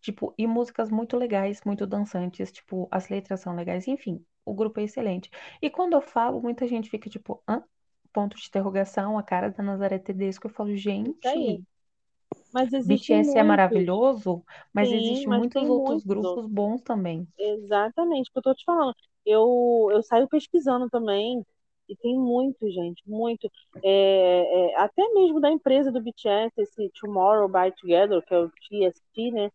Tipo, 0.01 0.35
e 0.39 0.47
músicas 0.47 0.91
muito 0.91 1.17
legais, 1.17 1.61
muito 1.65 1.87
dançantes. 1.87 2.51
Tipo, 2.53 2.89
as 2.91 3.09
letras 3.09 3.41
são 3.41 3.55
legais. 3.55 3.87
Enfim, 3.89 4.25
o 4.45 4.55
grupo 4.55 4.81
é 4.81 4.85
excelente. 4.85 5.31
E 5.63 5.71
quando 5.71 5.95
eu 5.95 6.01
falo, 6.03 6.41
muita 6.41 6.67
gente 6.67 6.91
fica 6.91 7.09
tipo, 7.11 7.43
hã? 7.49 7.63
Ponto 8.13 8.37
de 8.37 8.47
interrogação, 8.49 9.17
a 9.19 9.23
cara 9.23 9.51
da 9.51 9.63
Nazaré 9.63 9.99
Tedesco. 9.99 10.47
Eu 10.47 10.51
falo, 10.51 10.77
aí. 11.25 11.61
gente, 11.61 11.65
Mas 12.53 12.73
existem 12.75 13.19
BTS 13.19 13.39
é 13.39 13.43
muitos. 13.43 13.43
maravilhoso, 13.43 14.45
mas 14.73 14.93
Sim, 14.93 14.93
existem 14.93 15.33
mas 15.33 15.43
muitos 15.43 15.55
tem 15.55 15.71
outros 15.71 16.05
muitos 16.05 16.15
outros. 16.17 16.41
grupos 16.41 16.47
bons 16.47 16.81
também. 16.83 17.27
Exatamente, 17.39 18.31
o 18.31 18.33
que 18.33 18.39
eu 18.39 18.43
tô 18.43 18.55
te 18.55 18.65
falando. 18.65 18.95
Eu, 19.27 19.89
eu 19.93 20.03
saio 20.03 20.29
pesquisando 20.29 20.89
também, 20.91 21.45
e 21.91 21.97
tem 21.97 22.17
muito, 22.19 22.71
gente, 22.71 23.03
muito. 23.07 23.51
É, 23.83 24.73
é, 24.73 24.77
até 24.79 25.03
mesmo 25.15 25.41
da 25.41 25.51
empresa 25.51 25.93
do 25.93 26.03
BTS, 26.03 26.53
esse 26.63 26.91
Tomorrow 27.01 27.49
by 27.49 27.73
Together, 27.81 28.23
que 28.27 28.35
é 28.35 28.39
o 28.41 28.51
TST, 28.51 29.31
né? 29.33 29.51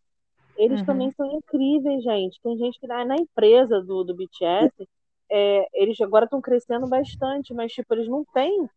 Eles 0.55 0.83
também 0.83 1.11
Uhum. 1.11 1.15
são 1.17 1.25
incríveis, 1.37 2.03
gente. 2.03 2.39
Tem 2.41 2.57
gente 2.57 2.79
que 2.79 2.87
na, 2.87 3.05
na 3.05 3.15
empresa 3.17 3.81
do, 3.81 4.03
do 4.03 4.15
BTS, 4.15 4.87
é, 5.31 5.67
eles 5.73 5.99
agora 6.01 6.25
estão 6.25 6.41
crescendo 6.41 6.87
bastante, 6.87 7.53
mas 7.53 7.71
tipo, 7.73 7.93
eles 7.93 8.07
não 8.09 8.25
têm 8.33 8.69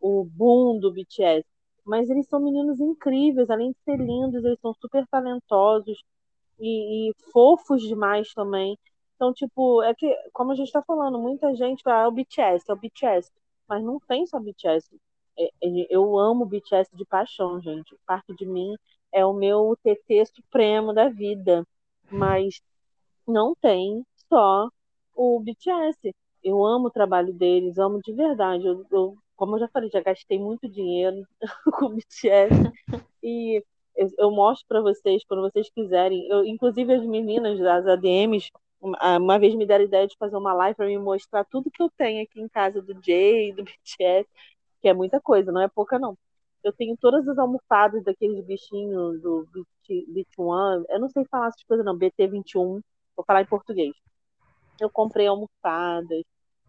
o 0.00 0.24
boom 0.24 0.78
do 0.80 0.92
BTS. 0.92 1.46
Mas 1.84 2.10
eles 2.10 2.26
são 2.28 2.40
meninos 2.40 2.80
incríveis, 2.80 3.50
além 3.50 3.72
de 3.72 3.78
ser 3.84 3.98
lindos, 3.98 4.44
eles 4.44 4.60
são 4.60 4.74
super 4.80 5.06
talentosos 5.08 5.98
e, 6.58 7.10
e 7.10 7.14
fofos 7.32 7.82
demais 7.82 8.32
também. 8.34 8.78
Então, 9.24 9.32
tipo, 9.32 9.82
é 9.82 9.94
que, 9.94 10.14
como 10.34 10.52
a 10.52 10.54
gente 10.54 10.70
tá 10.70 10.82
falando, 10.82 11.18
muita 11.18 11.54
gente 11.54 11.82
fala, 11.82 12.02
ah, 12.02 12.04
é 12.04 12.08
o 12.08 12.10
BTS, 12.10 12.66
é 12.68 12.72
o 12.74 12.76
BTS. 12.76 13.32
Mas 13.66 13.82
não 13.82 13.98
tem 13.98 14.26
só 14.26 14.38
BTS. 14.38 14.86
É, 15.38 15.48
eu 15.88 16.18
amo 16.18 16.44
BTS 16.44 16.94
de 16.94 17.06
paixão, 17.06 17.58
gente. 17.58 17.96
Parte 18.06 18.34
de 18.34 18.44
mim 18.44 18.76
é 19.10 19.24
o 19.24 19.32
meu 19.32 19.78
TT 19.82 20.26
supremo 20.26 20.92
da 20.92 21.08
vida. 21.08 21.66
Mas 22.10 22.60
não 23.26 23.54
tem 23.54 24.04
só 24.28 24.68
o 25.14 25.40
BTS. 25.40 26.14
Eu 26.42 26.62
amo 26.62 26.88
o 26.88 26.90
trabalho 26.90 27.32
deles, 27.32 27.78
amo 27.78 28.02
de 28.02 28.12
verdade. 28.12 28.66
Eu, 28.66 28.84
eu, 28.92 29.16
como 29.36 29.56
eu 29.56 29.60
já 29.60 29.68
falei, 29.68 29.88
já 29.88 30.02
gastei 30.02 30.38
muito 30.38 30.68
dinheiro 30.68 31.26
com 31.78 31.86
o 31.86 31.94
BTS. 31.94 32.52
E 33.22 33.64
eu, 33.96 34.10
eu 34.18 34.30
mostro 34.30 34.66
para 34.68 34.82
vocês, 34.82 35.24
quando 35.24 35.50
vocês 35.50 35.70
quiserem. 35.70 36.28
Eu, 36.28 36.44
inclusive, 36.44 36.92
as 36.92 37.06
meninas 37.06 37.58
das 37.58 37.86
ADMs, 37.86 38.50
uma, 38.84 39.18
uma 39.18 39.38
vez 39.38 39.54
me 39.54 39.66
deram 39.66 39.82
a 39.84 39.86
ideia 39.86 40.06
de 40.06 40.16
fazer 40.18 40.36
uma 40.36 40.52
live 40.52 40.76
para 40.76 40.86
me 40.86 40.98
mostrar 40.98 41.44
tudo 41.44 41.70
que 41.70 41.82
eu 41.82 41.90
tenho 41.96 42.22
aqui 42.22 42.40
em 42.40 42.48
casa 42.48 42.82
do 42.82 42.94
Jay, 43.02 43.52
do 43.52 43.64
BTS, 43.64 44.28
que 44.80 44.88
é 44.88 44.94
muita 44.94 45.20
coisa, 45.20 45.50
não 45.50 45.62
é 45.62 45.68
pouca, 45.68 45.98
não. 45.98 46.16
Eu 46.62 46.72
tenho 46.72 46.96
todas 46.96 47.26
as 47.28 47.38
almofadas 47.38 48.02
daqueles 48.04 48.44
bichinhos 48.44 49.20
do 49.20 49.48
BT1, 49.88 50.84
eu 50.88 51.00
não 51.00 51.08
sei 51.08 51.24
falar 51.26 51.48
essas 51.48 51.62
coisas, 51.64 51.84
não, 51.84 51.96
BT21, 51.98 52.82
vou 53.16 53.24
falar 53.26 53.42
em 53.42 53.46
português. 53.46 53.94
Eu 54.80 54.90
comprei 54.90 55.26
almofadas, 55.26 56.22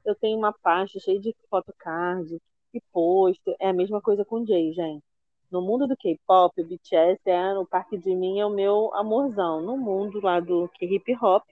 eu 0.05 0.15
tenho 0.15 0.37
uma 0.37 0.53
pasta 0.53 0.99
cheia 0.99 1.19
de 1.19 1.35
photocard 1.49 2.37
e 2.73 2.81
pôster. 2.91 3.55
É 3.59 3.69
a 3.69 3.73
mesma 3.73 4.01
coisa 4.01 4.23
com 4.25 4.41
o 4.41 4.45
Jay, 4.45 4.73
gente. 4.73 5.03
No 5.51 5.61
mundo 5.61 5.87
do 5.87 5.97
K-pop, 5.97 6.61
o 6.61 6.65
BTS 6.65 7.21
é 7.25 7.53
no 7.53 7.65
Parque 7.65 7.97
de 7.97 8.13
Mim 8.15 8.39
é 8.39 8.45
o 8.45 8.49
meu 8.49 8.93
amorzão. 8.93 9.61
No 9.61 9.77
mundo 9.77 10.19
lá 10.21 10.39
do 10.39 10.69
hip 10.81 11.17
hop 11.21 11.43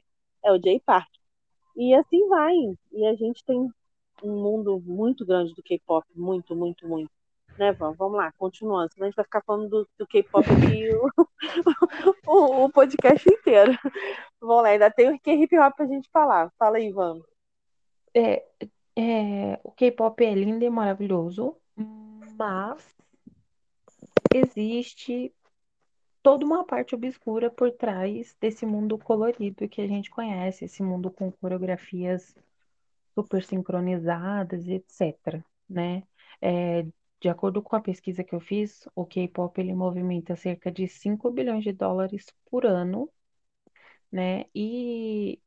é 0.43 0.51
o 0.51 0.61
Jay 0.61 0.79
Park. 0.79 1.09
E 1.75 1.93
assim 1.93 2.27
vai. 2.27 2.53
E 2.91 3.05
a 3.07 3.15
gente 3.15 3.43
tem 3.43 3.71
um 4.23 4.31
mundo 4.31 4.81
muito 4.85 5.25
grande 5.25 5.53
do 5.53 5.63
K-pop, 5.63 6.05
muito, 6.15 6.55
muito, 6.55 6.87
muito. 6.87 7.11
Né, 7.57 7.71
Van? 7.71 7.93
Vamos 7.93 8.17
lá, 8.17 8.31
continuando. 8.33 8.91
Senão 8.93 9.05
a 9.05 9.09
gente 9.09 9.15
vai 9.15 9.25
ficar 9.25 9.43
falando 9.43 9.69
do, 9.69 9.89
do 9.97 10.07
K-pop 10.07 10.45
aqui 10.45 10.89
o, 12.27 12.31
o, 12.31 12.65
o, 12.65 12.69
podcast 12.71 13.27
inteiro. 13.29 13.77
Vamos 14.41 14.63
lá, 14.63 14.69
ainda 14.69 14.89
tem 14.89 15.09
o 15.09 15.19
hip 15.25 15.59
hop 15.59 15.75
pra 15.75 15.85
gente 15.85 16.09
falar. 16.11 16.51
Fala 16.57 16.77
aí, 16.77 16.91
Van. 16.91 17.19
É, 18.13 18.43
é, 18.95 19.59
o 19.63 19.71
K-pop 19.71 20.23
é 20.23 20.33
lindo 20.33 20.63
e 20.63 20.69
maravilhoso, 20.69 21.55
mas 22.37 22.95
existe 24.33 25.33
toda 26.23 26.45
uma 26.45 26.65
parte 26.65 26.95
obscura 26.95 27.51
por 27.51 27.71
trás 27.73 28.35
desse 28.41 28.65
mundo 28.65 28.97
colorido 28.99 29.69
que 29.69 29.81
a 29.81 29.87
gente 29.87 30.09
conhece, 30.11 30.65
esse 30.65 30.83
mundo 30.83 31.11
com 31.11 31.31
coreografias 31.31 32.35
super 33.15 33.43
sincronizadas, 33.43 34.67
etc, 34.67 35.41
né? 35.69 36.03
É, 36.41 36.83
de 37.21 37.29
acordo 37.29 37.61
com 37.61 37.75
a 37.75 37.81
pesquisa 37.81 38.23
que 38.23 38.35
eu 38.35 38.39
fiz, 38.39 38.87
o 38.95 39.05
K-pop 39.05 39.59
ele 39.61 39.73
movimenta 39.73 40.35
cerca 40.35 40.71
de 40.71 40.87
5 40.87 41.31
bilhões 41.31 41.63
de 41.63 41.71
dólares 41.73 42.27
por 42.49 42.65
ano, 42.65 43.09
né? 44.11 44.45
E 44.55 45.39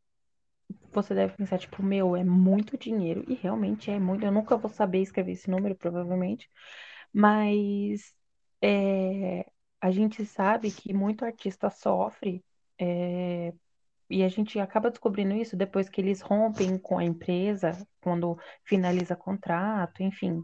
você 0.92 1.14
deve 1.14 1.34
pensar, 1.36 1.58
tipo, 1.58 1.82
meu, 1.82 2.16
é 2.16 2.24
muito 2.24 2.76
dinheiro. 2.78 3.24
E 3.28 3.34
realmente 3.34 3.90
é 3.90 3.98
muito. 3.98 4.24
Eu 4.24 4.32
nunca 4.32 4.56
vou 4.56 4.70
saber 4.70 5.00
escrever 5.02 5.32
esse 5.32 5.50
número, 5.50 5.74
provavelmente. 5.76 6.50
Mas 7.12 8.14
é, 8.62 9.46
a 9.86 9.90
gente 9.90 10.24
sabe 10.26 10.70
que 10.72 10.92
muito 10.92 11.24
artista 11.24 11.70
sofre. 11.70 12.44
é, 12.80 13.52
e 14.10 14.22
a 14.24 14.28
gente 14.28 14.58
acaba 14.60 14.90
descobrindo 14.90 15.34
isso 15.34 15.56
depois 15.56 15.88
que 15.88 16.00
eles 16.00 16.20
rompem 16.20 16.78
com 16.78 16.98
a 16.98 17.04
empresa, 17.04 17.72
quando 18.00 18.38
finaliza 18.64 19.16
contrato, 19.16 20.02
enfim. 20.02 20.42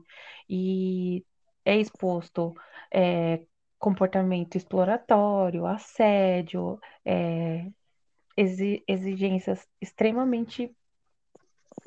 E 0.48 1.24
é 1.64 1.76
exposto 1.78 2.55
é, 2.92 3.44
comportamento 3.78 4.57
exploratório, 4.57 5.66
assédio, 5.66 6.78
é, 7.05 7.66
exi- 8.36 8.84
exigências 8.88 9.66
extremamente 9.80 10.74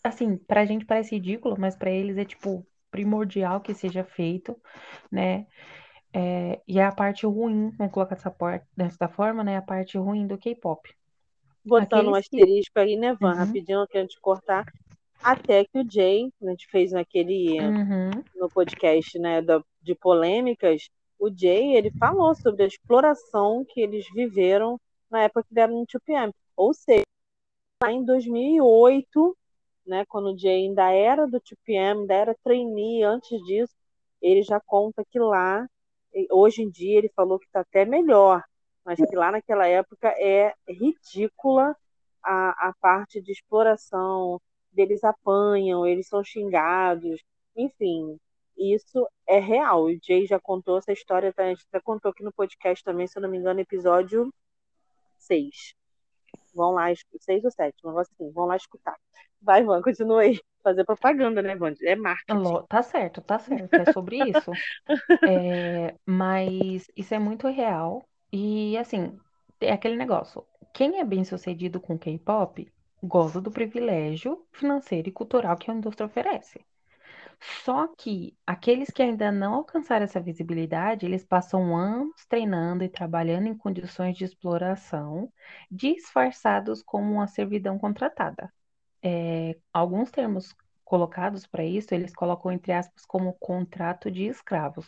assim, 0.03 0.37
pra 0.37 0.65
gente 0.65 0.85
parece 0.85 1.15
ridículo, 1.15 1.55
mas 1.59 1.75
pra 1.75 1.89
eles 1.91 2.17
é 2.17 2.25
tipo 2.25 2.65
primordial 2.91 3.61
que 3.61 3.73
seja 3.73 4.03
feito, 4.03 4.59
né? 5.11 5.47
É, 6.15 6.61
e 6.67 6.79
é 6.79 6.85
a 6.85 6.91
parte 6.91 7.25
ruim, 7.25 7.71
vamos 7.71 7.93
colocar 7.93 8.15
dessa, 8.15 8.31
por- 8.31 8.61
dessa 8.75 9.07
forma, 9.09 9.43
né? 9.43 9.57
A 9.57 9.61
parte 9.61 9.97
ruim 9.97 10.25
do 10.25 10.37
K-pop. 10.37 10.89
Botando 11.65 12.07
um 12.07 12.15
Aqueles 12.15 12.29
que. 12.29 12.37
asterisco 12.37 12.79
aí, 12.79 12.95
né, 12.95 13.13
Van? 13.19 13.33
Uhum, 13.33 13.39
Rapidinho, 13.39 13.81
eu 13.81 13.87
quero 13.87 14.07
te 14.07 14.19
cortar. 14.21 14.65
Até 15.21 15.65
que 15.65 15.79
o 15.79 15.91
Jay, 15.91 16.31
a 16.41 16.49
gente 16.49 16.67
fez 16.67 16.91
naquele 16.91 17.59
uhum, 17.59 18.23
no 18.35 18.49
podcast 18.49 19.17
né, 19.19 19.41
da, 19.41 19.61
de 19.81 19.95
polêmicas, 19.95 20.89
o 21.19 21.29
Jay 21.35 21.75
ele 21.75 21.91
falou 21.91 22.35
sobre 22.35 22.63
a 22.63 22.67
exploração 22.67 23.65
que 23.67 23.81
eles 23.81 24.05
viveram 24.13 24.79
na 25.09 25.23
época 25.23 25.43
que 25.43 25.53
deram 25.53 25.79
no 25.79 25.85
2PM. 25.85 26.31
Ou 26.55 26.73
seja, 26.73 27.03
lá 27.83 27.91
em 27.91 28.05
2008 28.05 29.35
né? 29.85 30.05
Quando 30.07 30.33
o 30.33 30.37
Jay 30.37 30.65
ainda 30.65 30.91
era 30.91 31.27
do 31.27 31.39
TPM, 31.39 32.01
ainda 32.01 32.13
era 32.13 32.35
trainee 32.43 33.03
antes 33.03 33.39
disso, 33.45 33.73
ele 34.21 34.41
já 34.41 34.59
conta 34.59 35.03
que 35.11 35.19
lá, 35.19 35.67
hoje 36.31 36.61
em 36.61 36.69
dia, 36.69 36.97
ele 36.97 37.09
falou 37.15 37.39
que 37.39 37.45
está 37.45 37.61
até 37.61 37.85
melhor, 37.85 38.43
mas 38.85 38.99
que 38.99 39.15
lá 39.15 39.31
naquela 39.31 39.67
época 39.67 40.09
é 40.19 40.53
ridícula 40.67 41.75
a, 42.23 42.69
a 42.69 42.73
parte 42.79 43.21
de 43.21 43.31
exploração, 43.31 44.41
deles 44.71 45.03
apanham, 45.03 45.85
eles 45.85 46.07
são 46.07 46.23
xingados, 46.23 47.21
enfim, 47.55 48.17
isso 48.57 49.07
é 49.27 49.39
real. 49.39 49.85
O 49.85 49.97
Jay 50.03 50.25
já 50.25 50.39
contou 50.39 50.77
essa 50.77 50.91
história, 50.91 51.33
tá? 51.33 51.43
até 51.51 51.79
contou 51.81 52.11
aqui 52.11 52.23
no 52.23 52.33
podcast 52.33 52.83
também, 52.83 53.07
se 53.07 53.17
eu 53.17 53.21
não 53.21 53.29
me 53.29 53.37
engano, 53.37 53.59
episódio 53.59 54.33
6. 55.17 55.75
Vão 56.53 56.71
lá, 56.71 56.85
6 57.19 57.43
ou 57.43 57.51
7, 57.51 57.75
um 57.85 57.97
assim, 57.97 58.31
vão 58.31 58.45
lá 58.45 58.55
escutar. 58.55 58.95
Vai, 59.41 59.63
Van, 59.63 59.81
continua 59.81 60.21
aí. 60.21 60.39
Fazer 60.63 60.83
propaganda, 60.83 61.41
né, 61.41 61.55
Van? 61.55 61.73
É 61.83 61.95
marketing. 61.95 62.65
Tá 62.67 62.81
certo, 62.81 63.21
tá 63.21 63.37
certo. 63.37 63.73
É 63.73 63.91
sobre 63.93 64.17
isso. 64.17 64.51
é, 65.29 65.93
mas 66.05 66.87
isso 66.95 67.13
é 67.13 67.19
muito 67.19 67.47
real. 67.47 68.03
E, 68.33 68.75
assim, 68.77 69.15
é 69.61 69.71
aquele 69.71 69.95
negócio. 69.95 70.43
Quem 70.73 70.99
é 70.99 71.05
bem 71.05 71.23
sucedido 71.23 71.79
com 71.79 71.97
K-pop 71.97 72.67
goza 73.03 73.39
do 73.39 73.51
privilégio 73.51 74.43
financeiro 74.51 75.09
e 75.09 75.11
cultural 75.11 75.55
que 75.55 75.69
a 75.69 75.73
indústria 75.73 76.07
oferece. 76.07 76.59
Só 77.39 77.87
que 77.87 78.35
aqueles 78.45 78.89
que 78.89 79.01
ainda 79.01 79.31
não 79.31 79.55
alcançaram 79.55 80.05
essa 80.05 80.19
visibilidade, 80.19 81.05
eles 81.05 81.25
passam 81.25 81.75
anos 81.75 82.25
treinando 82.27 82.83
e 82.83 82.89
trabalhando 82.89 83.47
em 83.47 83.57
condições 83.57 84.17
de 84.17 84.23
exploração, 84.23 85.31
disfarçados 85.69 86.81
como 86.83 87.13
uma 87.13 87.27
servidão 87.27 87.77
contratada. 87.77 88.51
É, 89.03 89.57
alguns 89.73 90.11
termos 90.11 90.55
colocados 90.83 91.45
para 91.47 91.65
isso, 91.65 91.93
eles 91.93 92.13
colocam 92.15 92.51
entre 92.51 92.71
aspas 92.71 93.05
como 93.05 93.33
contrato 93.33 94.11
de 94.11 94.25
escravos. 94.25 94.87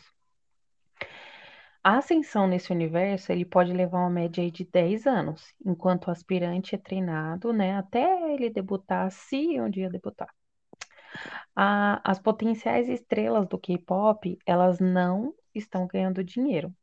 A 1.84 1.98
ascensão 1.98 2.48
nesse 2.48 2.72
universo, 2.72 3.32
ele 3.32 3.46
pode 3.46 3.72
levar 3.72 4.00
uma 4.00 4.10
média 4.10 4.52
de 4.52 4.66
10 4.66 5.08
anos, 5.08 5.54
enquanto 5.66 6.08
o 6.08 6.12
aspirante 6.12 6.76
é 6.76 6.78
treinado, 6.78 7.54
né, 7.54 7.78
até 7.78 8.34
ele 8.34 8.50
debutar, 8.50 9.10
se 9.10 9.60
um 9.62 9.70
dia 9.70 9.90
debutar. 9.90 10.37
A, 11.56 12.02
as 12.04 12.20
potenciais 12.20 12.88
estrelas 12.90 13.48
do 13.48 13.58
K-pop, 13.58 14.38
elas 14.46 14.80
não 14.80 15.34
estão 15.54 15.88
ganhando 15.88 16.24
dinheiro. 16.24 16.74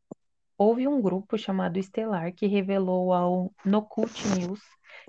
Houve 0.56 0.86
um 0.86 1.00
grupo 1.00 1.36
chamado 1.36 1.78
Estelar 1.78 2.32
que 2.32 2.46
revelou 2.46 3.12
ao 3.12 3.52
Nocult 3.64 4.12
News 4.36 4.60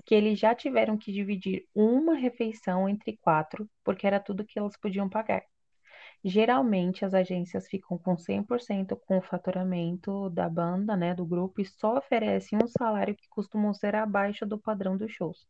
que 0.04 0.14
eles 0.14 0.38
já 0.38 0.54
tiveram 0.54 0.96
que 0.96 1.12
dividir 1.12 1.66
uma 1.74 2.14
refeição 2.14 2.88
entre 2.88 3.16
quatro, 3.16 3.68
porque 3.84 4.06
era 4.06 4.20
tudo 4.20 4.44
que 4.44 4.58
elas 4.58 4.76
podiam 4.76 5.08
pagar. 5.08 5.42
Geralmente 6.24 7.04
as 7.04 7.14
agências 7.14 7.68
ficam 7.68 7.96
com 7.96 8.16
100% 8.16 8.96
com 8.96 9.18
o 9.18 9.22
faturamento 9.22 10.28
da 10.30 10.48
banda, 10.48 10.96
né, 10.96 11.14
do 11.14 11.24
grupo, 11.24 11.60
e 11.60 11.64
só 11.64 11.98
oferecem 11.98 12.58
um 12.62 12.66
salário 12.66 13.14
que 13.14 13.28
costumam 13.28 13.72
ser 13.72 13.94
abaixo 13.94 14.44
do 14.44 14.58
padrão 14.58 14.96
dos 14.96 15.12
shows. 15.12 15.46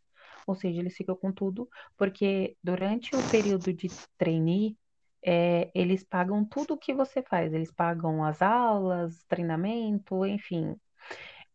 Ou 0.46 0.54
seja, 0.54 0.80
eles 0.80 0.96
ficam 0.96 1.16
com 1.16 1.32
tudo, 1.32 1.68
porque 1.96 2.56
durante 2.62 3.14
o 3.16 3.30
período 3.30 3.72
de 3.72 3.88
trainee, 4.16 4.76
é, 5.22 5.70
eles 5.74 6.04
pagam 6.04 6.44
tudo 6.44 6.74
o 6.74 6.78
que 6.78 6.94
você 6.94 7.22
faz. 7.22 7.52
Eles 7.52 7.72
pagam 7.72 8.24
as 8.24 8.40
aulas, 8.42 9.24
treinamento, 9.28 10.24
enfim. 10.24 10.76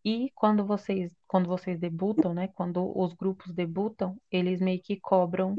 E 0.04 0.32
quando 0.36 0.66
vocês, 0.66 1.16
quando 1.28 1.48
vocês 1.48 1.80
debutam, 1.80 2.34
né? 2.34 2.48
Quando 2.50 2.92
os 3.00 3.14
grupos 3.14 3.54
debutam, 3.54 4.18
eles 4.32 4.60
meio 4.60 4.82
que 4.82 5.00
cobram 5.00 5.56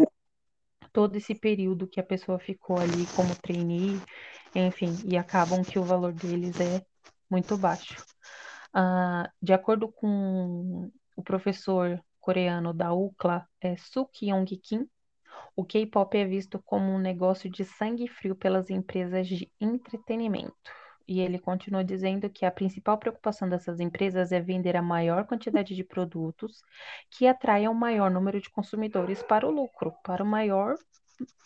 todo 0.93 1.17
esse 1.17 1.35
período 1.35 1.87
que 1.87 2.01
a 2.01 2.05
pessoa 2.05 2.39
ficou 2.39 2.79
ali 2.79 3.07
como 3.17 3.35
trainee, 3.37 4.01
enfim, 4.55 4.95
e 5.07 5.17
acabam 5.17 5.63
que 5.63 5.79
o 5.79 5.85
valor 5.85 6.13
deles 6.13 6.61
é 6.61 6.85
muito 7.31 7.57
baixo. 7.57 7.97
Uh, 8.75 9.29
de 9.41 9.53
acordo 9.53 9.89
com 9.89 10.91
o 11.17 11.23
professor 11.23 12.03
coreano 12.23 12.73
da 12.73 12.95
UCLA, 12.95 13.47
é 13.61 13.77
Suk 13.77 14.27
Yong 14.27 14.57
Kim, 14.57 14.89
o 15.57 15.65
K-pop 15.65 16.17
é 16.17 16.25
visto 16.25 16.63
como 16.65 16.91
um 16.91 16.99
negócio 16.99 17.51
de 17.51 17.65
sangue 17.65 18.09
frio 18.09 18.35
pelas 18.35 18.71
empresas 18.71 19.27
de 19.27 19.51
entretenimento. 19.61 20.55
E 21.07 21.21
ele 21.21 21.39
continua 21.39 21.85
dizendo 21.85 22.31
que 22.31 22.47
a 22.47 22.51
principal 22.51 22.97
preocupação 22.97 23.49
dessas 23.49 23.81
empresas 23.81 24.31
é 24.31 24.41
vender 24.41 24.77
a 24.77 24.83
maior 24.83 25.27
quantidade 25.27 25.75
de 25.75 25.85
produtos 25.85 26.63
que 27.11 27.27
atraiam 27.27 27.73
o 27.73 27.77
maior 27.77 28.11
número 28.11 28.41
de 28.41 28.49
consumidores 28.51 29.23
para 29.23 29.47
o 29.47 29.51
lucro, 29.51 29.93
para 30.05 30.23
o 30.23 30.27
maior 30.27 30.77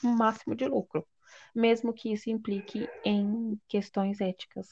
máximo 0.02 0.54
de 0.54 0.66
lucro, 0.66 1.06
mesmo 1.54 1.92
que 1.92 2.12
isso 2.12 2.28
implique 2.28 2.86
em 3.04 3.58
questões 3.66 4.20
éticas. 4.20 4.68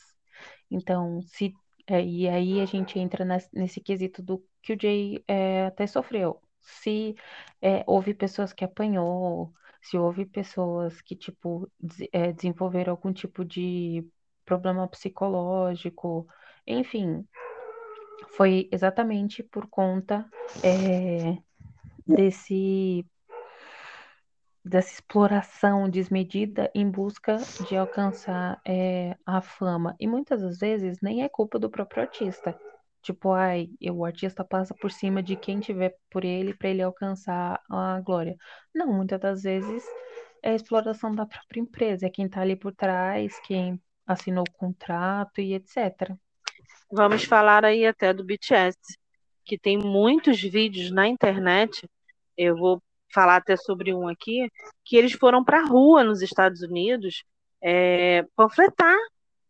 Então, 0.71 1.23
se 1.23 1.55
é, 1.87 2.03
e 2.03 2.29
aí 2.29 2.61
a 2.61 2.67
gente 2.67 2.99
entra 2.99 3.25
nesse, 3.25 3.49
nesse 3.53 3.81
quesito 3.81 4.23
do 4.23 4.43
que 4.65 4.73
o 4.73 4.79
Jay 4.81 5.23
é, 5.29 5.67
até 5.67 5.87
sofreu. 5.87 6.41
Se 6.61 7.15
é, 7.61 7.85
houve 7.87 8.15
pessoas 8.15 8.53
que 8.53 8.65
apanhou, 8.65 9.53
se 9.83 9.99
houve 9.99 10.25
pessoas 10.25 11.03
que, 11.03 11.15
tipo, 11.15 11.71
é, 12.11 12.33
desenvolveram 12.33 12.93
algum 12.93 13.13
tipo 13.13 13.45
de 13.45 14.07
problema 14.45 14.89
psicológico, 14.89 16.27
enfim, 16.67 17.27
foi 18.31 18.69
exatamente 18.73 19.43
por 19.43 19.67
conta 19.69 20.27
é, 20.63 21.37
desse 22.07 23.07
dessa 24.65 24.95
exploração 24.95 25.91
desmedida 25.91 26.71
em 26.75 26.91
busca 26.91 27.37
de 27.69 27.77
alcançar 27.77 28.59
é, 28.67 29.15
a 29.27 29.43
fama. 29.43 29.95
E 30.01 30.07
muitas 30.07 30.41
das 30.41 30.59
vezes 30.59 31.03
nem 31.03 31.23
é 31.23 31.29
culpa 31.29 31.59
do 31.59 31.69
próprio 31.69 32.03
artista. 32.03 32.59
Tipo, 33.05 33.33
ai, 33.33 33.69
o 33.93 34.03
artista 34.03 34.43
passa 34.43 34.75
por 34.75 34.91
cima 34.91 35.23
de 35.23 35.37
quem 35.37 35.61
tiver 35.61 35.95
por 36.11 36.25
ele 36.25 36.55
para 36.55 36.71
ele 36.71 36.81
alcançar 36.81 37.61
a 37.71 38.01
glória. 38.01 38.35
Não, 38.75 38.91
muitas 38.95 39.21
das 39.21 39.43
vezes 39.43 39.85
é 40.43 40.53
a 40.53 40.55
exploração 40.55 41.15
da 41.15 41.27
própria 41.27 41.61
empresa, 41.61 42.07
é 42.07 42.11
quem 42.11 42.25
está 42.25 42.41
ali 42.41 42.57
por 42.57 42.75
trás, 42.75 43.39
quem 43.41 43.79
assinou 44.07 44.43
o 44.49 44.53
contrato 44.53 45.39
e 45.43 45.53
etc. 45.53 46.17
Vamos 46.91 47.25
falar 47.25 47.63
aí 47.63 47.87
até 47.87 48.11
do 48.15 48.25
BTS, 48.25 48.79
que 49.45 49.59
tem 49.59 49.77
muitos 49.77 50.41
vídeos 50.41 50.91
na 50.91 51.07
internet. 51.07 51.87
Eu 52.39 52.57
vou 52.57 52.83
falar 53.13 53.37
até 53.37 53.55
sobre 53.55 53.95
um 53.95 54.09
aqui, 54.09 54.49
que 54.83 54.97
eles 54.97 55.13
foram 55.13 55.45
para 55.45 55.61
a 55.61 55.67
rua 55.67 56.03
nos 56.03 56.23
Estados 56.23 56.63
Unidos 56.63 57.23
é, 57.63 58.25
panfletar 58.35 58.97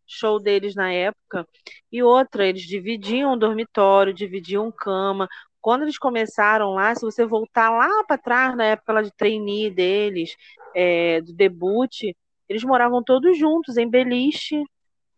show 0.07 0.38
deles 0.40 0.74
na 0.74 0.92
época. 0.92 1.46
E 1.90 2.02
outra, 2.02 2.46
eles 2.46 2.62
dividiam 2.62 3.32
o 3.32 3.36
dormitório, 3.36 4.12
dividiam 4.14 4.70
cama. 4.72 5.28
Quando 5.61 5.82
eles 5.82 5.98
começaram 5.98 6.74
lá, 6.74 6.94
se 6.94 7.02
você 7.02 7.24
voltar 7.24 7.70
lá 7.70 8.05
para 8.05 8.18
trás, 8.18 8.57
na 8.57 8.64
época 8.64 9.02
de 9.02 9.11
trainee 9.12 9.70
deles, 9.70 10.36
é, 10.74 11.20
do 11.22 11.32
debut, 11.32 12.12
eles 12.48 12.64
moravam 12.64 13.02
todos 13.02 13.38
juntos, 13.38 13.76
em 13.76 13.88
beliche, 13.88 14.62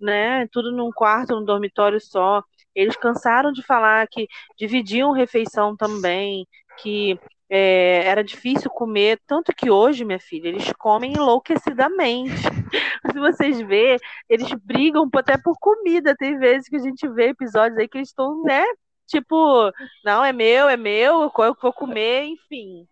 né? 0.00 0.46
Tudo 0.48 0.70
num 0.72 0.90
quarto, 0.92 1.34
num 1.34 1.44
dormitório 1.44 2.00
só. 2.00 2.42
Eles 2.74 2.96
cansaram 2.96 3.52
de 3.52 3.62
falar 3.62 4.06
que 4.08 4.28
dividiam 4.58 5.12
refeição 5.12 5.76
também, 5.76 6.46
que 6.82 7.18
é, 7.48 8.02
era 8.04 8.24
difícil 8.24 8.70
comer, 8.70 9.20
tanto 9.26 9.52
que 9.54 9.70
hoje, 9.70 10.04
minha 10.04 10.18
filha, 10.18 10.48
eles 10.48 10.72
comem 10.78 11.12
enlouquecidamente. 11.12 12.34
Se 13.12 13.18
vocês 13.18 13.60
verem, 13.60 13.98
eles 14.28 14.52
brigam 14.64 15.08
até 15.14 15.38
por 15.38 15.56
comida. 15.58 16.16
Tem 16.16 16.38
vezes 16.38 16.68
que 16.68 16.76
a 16.76 16.80
gente 16.80 17.08
vê 17.08 17.28
episódios 17.28 17.78
aí 17.78 17.88
que 17.88 17.98
eles 17.98 18.08
estão, 18.08 18.42
né? 18.42 18.64
Tipo, 19.06 19.70
não, 20.04 20.24
é 20.24 20.32
meu, 20.32 20.68
é 20.68 20.76
meu, 20.76 21.30
eu 21.38 21.56
vou 21.60 21.72
comer, 21.72 22.24
enfim. 22.24 22.86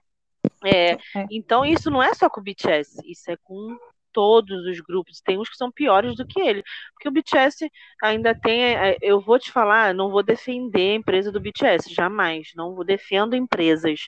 É, 0.64 0.92
é, 0.92 0.98
então, 1.30 1.64
isso 1.64 1.90
não 1.90 2.02
é 2.02 2.14
só 2.14 2.30
com 2.30 2.40
o 2.40 2.44
BTS, 2.44 3.00
isso 3.04 3.30
é 3.30 3.36
com 3.42 3.76
todos 4.12 4.64
os 4.66 4.80
grupos. 4.80 5.20
Tem 5.20 5.38
uns 5.38 5.48
que 5.50 5.56
são 5.56 5.72
piores 5.72 6.14
do 6.16 6.24
que 6.24 6.40
ele. 6.40 6.62
Porque 6.92 7.08
o 7.08 7.12
BTS 7.12 7.68
ainda 8.00 8.34
tem. 8.34 8.62
É, 8.62 8.96
eu 9.02 9.20
vou 9.20 9.38
te 9.38 9.50
falar, 9.50 9.92
não 9.92 10.10
vou 10.10 10.22
defender 10.22 10.92
a 10.92 10.94
empresa 10.94 11.32
do 11.32 11.40
BTS, 11.40 11.92
jamais. 11.92 12.52
Não 12.54 12.74
vou 12.74 12.84
defendo 12.84 13.34
empresas 13.34 14.06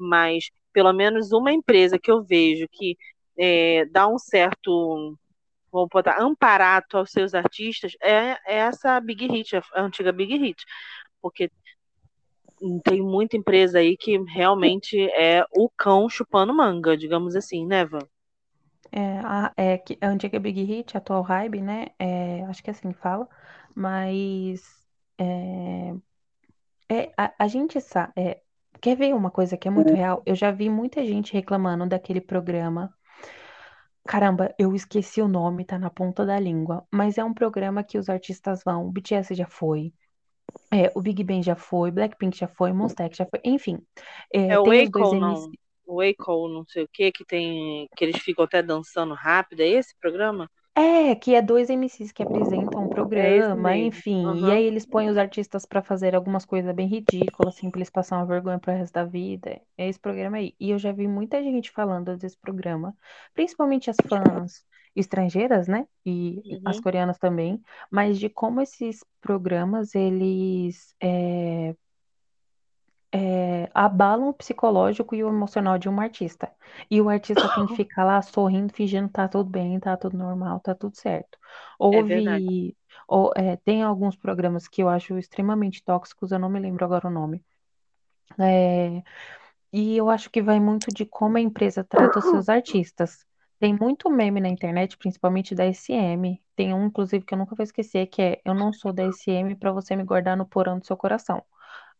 mas 0.00 0.50
pelo 0.72 0.92
menos 0.92 1.32
uma 1.32 1.52
empresa 1.52 1.98
que 1.98 2.10
eu 2.10 2.22
vejo 2.22 2.66
que 2.70 2.96
é, 3.36 3.84
dá 3.86 4.06
um 4.08 4.18
certo, 4.18 5.16
vamos 5.72 5.88
botar, 5.90 6.20
amparato 6.20 6.98
aos 6.98 7.10
seus 7.10 7.34
artistas 7.34 7.92
é, 8.02 8.38
é 8.46 8.56
essa 8.58 9.00
Big 9.00 9.26
Hit, 9.26 9.56
a 9.56 9.82
antiga 9.82 10.12
Big 10.12 10.36
Hit, 10.36 10.64
porque 11.20 11.50
tem 12.84 13.00
muita 13.00 13.36
empresa 13.36 13.78
aí 13.78 13.96
que 13.96 14.18
realmente 14.24 15.00
é 15.12 15.44
o 15.52 15.68
cão 15.70 16.08
chupando 16.08 16.54
manga, 16.54 16.96
digamos 16.96 17.34
assim, 17.34 17.66
né, 17.66 17.84
Van? 17.84 18.06
É, 18.92 19.18
a, 19.20 19.52
é, 19.56 19.82
a 20.00 20.08
antiga 20.08 20.38
Big 20.38 20.62
Hit, 20.62 20.96
a 20.96 20.98
atual 20.98 21.22
Hybe, 21.22 21.62
né? 21.62 21.86
É, 21.98 22.44
acho 22.44 22.62
que 22.62 22.70
é 22.70 22.72
assim 22.72 22.92
que 22.92 22.98
fala, 22.98 23.28
mas 23.74 24.62
é, 25.16 25.94
é, 26.88 27.12
a, 27.16 27.32
a 27.38 27.48
gente 27.48 27.80
sabe, 27.80 28.12
é, 28.16 28.42
quer 28.80 28.96
ver 28.96 29.14
uma 29.14 29.30
coisa 29.30 29.56
que 29.56 29.68
é 29.68 29.70
muito 29.70 29.94
real? 29.94 30.22
Eu 30.26 30.34
já 30.34 30.50
vi 30.50 30.68
muita 30.70 31.04
gente 31.06 31.32
reclamando 31.32 31.86
daquele 31.88 32.20
programa. 32.20 32.94
Caramba, 34.06 34.54
eu 34.58 34.74
esqueci 34.74 35.22
o 35.22 35.28
nome, 35.28 35.64
tá 35.64 35.78
na 35.78 35.88
ponta 35.90 36.26
da 36.26 36.38
língua. 36.38 36.86
Mas 36.92 37.16
é 37.18 37.24
um 37.24 37.32
programa 37.34 37.84
que 37.84 37.98
os 37.98 38.08
artistas 38.08 38.62
vão. 38.64 38.86
O 38.86 38.90
BTS 38.92 39.34
já 39.34 39.46
foi. 39.46 39.92
É, 40.72 40.92
o 40.96 41.02
Big 41.02 41.24
Bang 41.24 41.42
já 41.42 41.56
foi, 41.56 41.90
Blackpink 41.90 42.36
já 42.38 42.48
foi, 42.48 42.72
Monsta 42.72 43.04
X 43.04 43.18
já 43.18 43.26
foi, 43.26 43.40
enfim. 43.44 43.78
É, 44.32 44.56
É 44.56 44.58
o 44.58 44.66
tem 44.66 44.80
os 44.80 44.90
dois 44.90 45.12
Wacom, 45.12 45.16
não. 45.16 45.50
MC. 45.50 45.58
O 45.86 45.96
Wacom, 46.02 46.48
não 46.48 46.64
sei 46.66 46.84
o 46.84 46.88
que, 46.88 47.10
que 47.12 47.24
tem. 47.24 47.88
que 47.96 48.04
eles 48.04 48.20
ficam 48.22 48.44
até 48.44 48.62
dançando 48.62 49.14
rápido. 49.14 49.60
É 49.60 49.68
esse 49.68 49.94
programa? 50.00 50.50
É, 50.82 51.14
que 51.16 51.34
é 51.34 51.42
dois 51.42 51.68
MCs 51.68 52.12
que 52.12 52.22
apresentam 52.22 52.84
o 52.84 52.88
programa, 52.88 53.76
mesmo. 53.76 53.76
enfim. 53.76 54.44
E 54.46 54.50
aí 54.52 54.62
eles 54.64 54.86
põem 54.86 55.10
os 55.10 55.16
artistas 55.18 55.66
pra 55.66 55.82
fazer 55.82 56.14
algumas 56.14 56.44
coisas 56.46 56.74
bem 56.74 56.86
ridículas, 56.88 57.54
assim, 57.56 57.70
pra 57.70 57.78
eles 57.80 57.90
passarem 57.90 58.22
uma 58.24 58.28
vergonha 58.28 58.58
pro 58.58 58.72
resto 58.72 58.94
da 58.94 59.04
vida. 59.04 59.60
É 59.76 59.88
esse 59.88 59.98
programa 59.98 60.38
aí. 60.38 60.54
E 60.60 60.70
eu 60.70 60.78
já 60.78 60.92
vi 60.92 61.06
muita 61.08 61.42
gente 61.42 61.70
falando 61.70 62.16
desse 62.16 62.38
programa, 62.38 62.96
principalmente 63.34 63.90
as 63.90 64.00
fãs 64.00 64.64
estrangeiras, 64.96 65.68
né? 65.68 65.86
E 66.06 66.42
as 66.64 66.80
Uhum. 66.80 66.80
coreanas 66.80 67.18
também, 67.18 67.62
mas 67.90 68.18
de 68.18 68.28
como 68.30 68.60
esses 68.60 69.04
programas, 69.20 69.94
eles 69.94 70.94
é, 71.02 71.74
é, 73.12 73.68
abalam 73.74 74.28
o 74.28 74.34
psicológico 74.34 75.14
e 75.14 75.24
o 75.24 75.28
emocional 75.28 75.78
de 75.78 75.88
um 75.88 76.00
artista. 76.00 76.50
E 76.90 77.00
o 77.00 77.08
artista 77.08 77.48
tem 77.54 77.66
que 77.66 77.76
ficar 77.76 78.04
lá 78.04 78.20
sorrindo, 78.22 78.72
fingindo 78.72 79.08
que 79.08 79.14
tá 79.14 79.28
tudo 79.28 79.50
bem, 79.50 79.78
tá 79.80 79.96
tudo 79.96 80.16
normal, 80.16 80.60
tá 80.60 80.74
tudo 80.74 80.96
certo. 80.96 81.38
É. 81.38 81.44
Houve. 81.78 82.76
ou, 83.08 83.32
é, 83.36 83.56
tem 83.56 83.82
alguns 83.82 84.16
programas 84.16 84.68
que 84.68 84.82
eu 84.82 84.88
acho 84.88 85.18
extremamente 85.18 85.82
tóxicos, 85.82 86.32
eu 86.32 86.38
não 86.38 86.48
me 86.48 86.60
lembro 86.60 86.84
agora 86.84 87.08
o 87.08 87.10
nome. 87.10 87.44
É, 88.38 89.02
e 89.72 89.96
eu 89.96 90.10
acho 90.10 90.30
que 90.30 90.42
vai 90.42 90.60
muito 90.60 90.92
de 90.92 91.04
como 91.04 91.36
a 91.36 91.40
empresa 91.40 91.84
trata 91.84 92.18
os 92.18 92.24
seus 92.24 92.48
artistas. 92.48 93.24
Tem 93.58 93.76
muito 93.76 94.10
meme 94.10 94.40
na 94.40 94.48
internet, 94.48 94.96
principalmente 94.96 95.54
da 95.54 95.64
SM. 95.66 96.40
Tem 96.56 96.72
um, 96.74 96.86
inclusive, 96.86 97.24
que 97.24 97.34
eu 97.34 97.38
nunca 97.38 97.54
vou 97.54 97.62
esquecer, 97.62 98.06
que 98.06 98.22
é 98.22 98.40
Eu 98.44 98.54
não 98.54 98.72
sou 98.72 98.92
da 98.92 99.04
SM 99.04 99.54
pra 99.56 99.70
você 99.72 99.94
me 99.94 100.04
guardar 100.04 100.36
no 100.36 100.46
porão 100.46 100.78
do 100.78 100.86
seu 100.86 100.96
coração. 100.96 101.44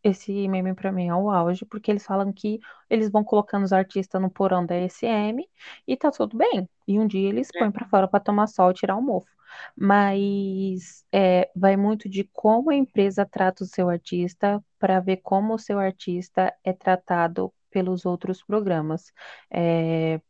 Esse 0.03 0.49
meme 0.49 0.75
pra 0.75 0.91
mim 0.93 1.09
é 1.09 1.15
o 1.15 1.31
auge, 1.31 1.65
porque 1.67 1.91
eles 1.91 2.05
falam 2.07 2.33
que 2.33 2.59
eles 2.89 3.11
vão 3.11 3.23
colocando 3.25 3.65
os 3.65 3.73
artistas 3.73 4.21
no 4.21 4.31
porão 4.31 4.65
da 4.65 4.75
SM 4.77 5.49
e 5.87 5.97
tá 5.97 6.11
tudo 6.11 6.37
bem. 6.39 6.69
E 6.89 6.99
um 6.99 7.07
dia 7.07 7.29
eles 7.29 7.53
É. 7.55 7.59
põem 7.59 7.71
pra 7.71 7.87
fora 7.89 8.09
pra 8.09 8.19
tomar 8.21 8.47
sol 8.47 8.71
e 8.71 8.75
tirar 8.75 8.97
o 8.97 9.03
mofo. 9.03 9.29
Mas 9.77 11.05
é, 11.13 11.51
vai 11.55 11.77
muito 11.77 12.09
de 12.09 12.25
como 12.33 12.71
a 12.71 12.75
empresa 12.75 13.27
trata 13.27 13.65
o 13.65 13.67
seu 13.67 13.89
artista 13.89 14.63
para 14.79 15.01
ver 15.01 15.19
como 15.19 15.55
o 15.55 15.59
seu 15.59 15.79
artista 15.79 16.55
é 16.65 16.73
tratado 16.73 17.53
pelos 17.71 18.05
outros 18.07 18.43
programas. 18.43 19.13
É, 19.51 20.21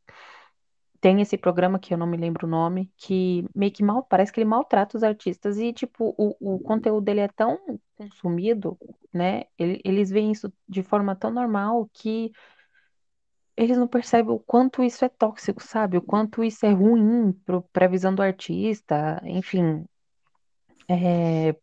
tem 1.00 1.20
esse 1.20 1.38
programa 1.38 1.78
que 1.78 1.94
eu 1.94 1.98
não 1.98 2.06
me 2.06 2.16
lembro 2.16 2.46
o 2.46 2.50
nome, 2.50 2.92
que 2.96 3.44
meio 3.54 3.72
que 3.72 3.82
mal, 3.82 4.02
parece 4.04 4.32
que 4.32 4.40
ele 4.40 4.48
maltrata 4.48 4.96
os 4.96 5.02
artistas 5.02 5.58
e, 5.58 5.72
tipo, 5.72 6.14
o, 6.18 6.56
o 6.56 6.60
conteúdo 6.60 7.02
dele 7.04 7.20
é 7.20 7.28
tão 7.28 7.58
consumido, 7.96 8.78
né? 9.12 9.44
Ele- 9.58 9.80
eles 9.84 10.10
veem 10.10 10.32
isso 10.32 10.52
de 10.68 10.82
forma 10.82 11.16
tão 11.16 11.30
normal 11.30 11.88
que 11.92 12.32
eles 13.56 13.76
não 13.78 13.86
percebem 13.86 14.32
o 14.34 14.38
quanto 14.40 14.82
isso 14.82 15.04
é 15.04 15.08
tóxico, 15.08 15.62
sabe? 15.62 15.96
O 15.98 16.02
quanto 16.02 16.42
isso 16.42 16.64
é 16.66 16.72
ruim 16.72 17.32
pro, 17.44 17.62
pra 17.72 17.86
visão 17.86 18.12
do 18.14 18.22
artista, 18.22 19.20
enfim. 19.24 19.84
É, 20.88 21.54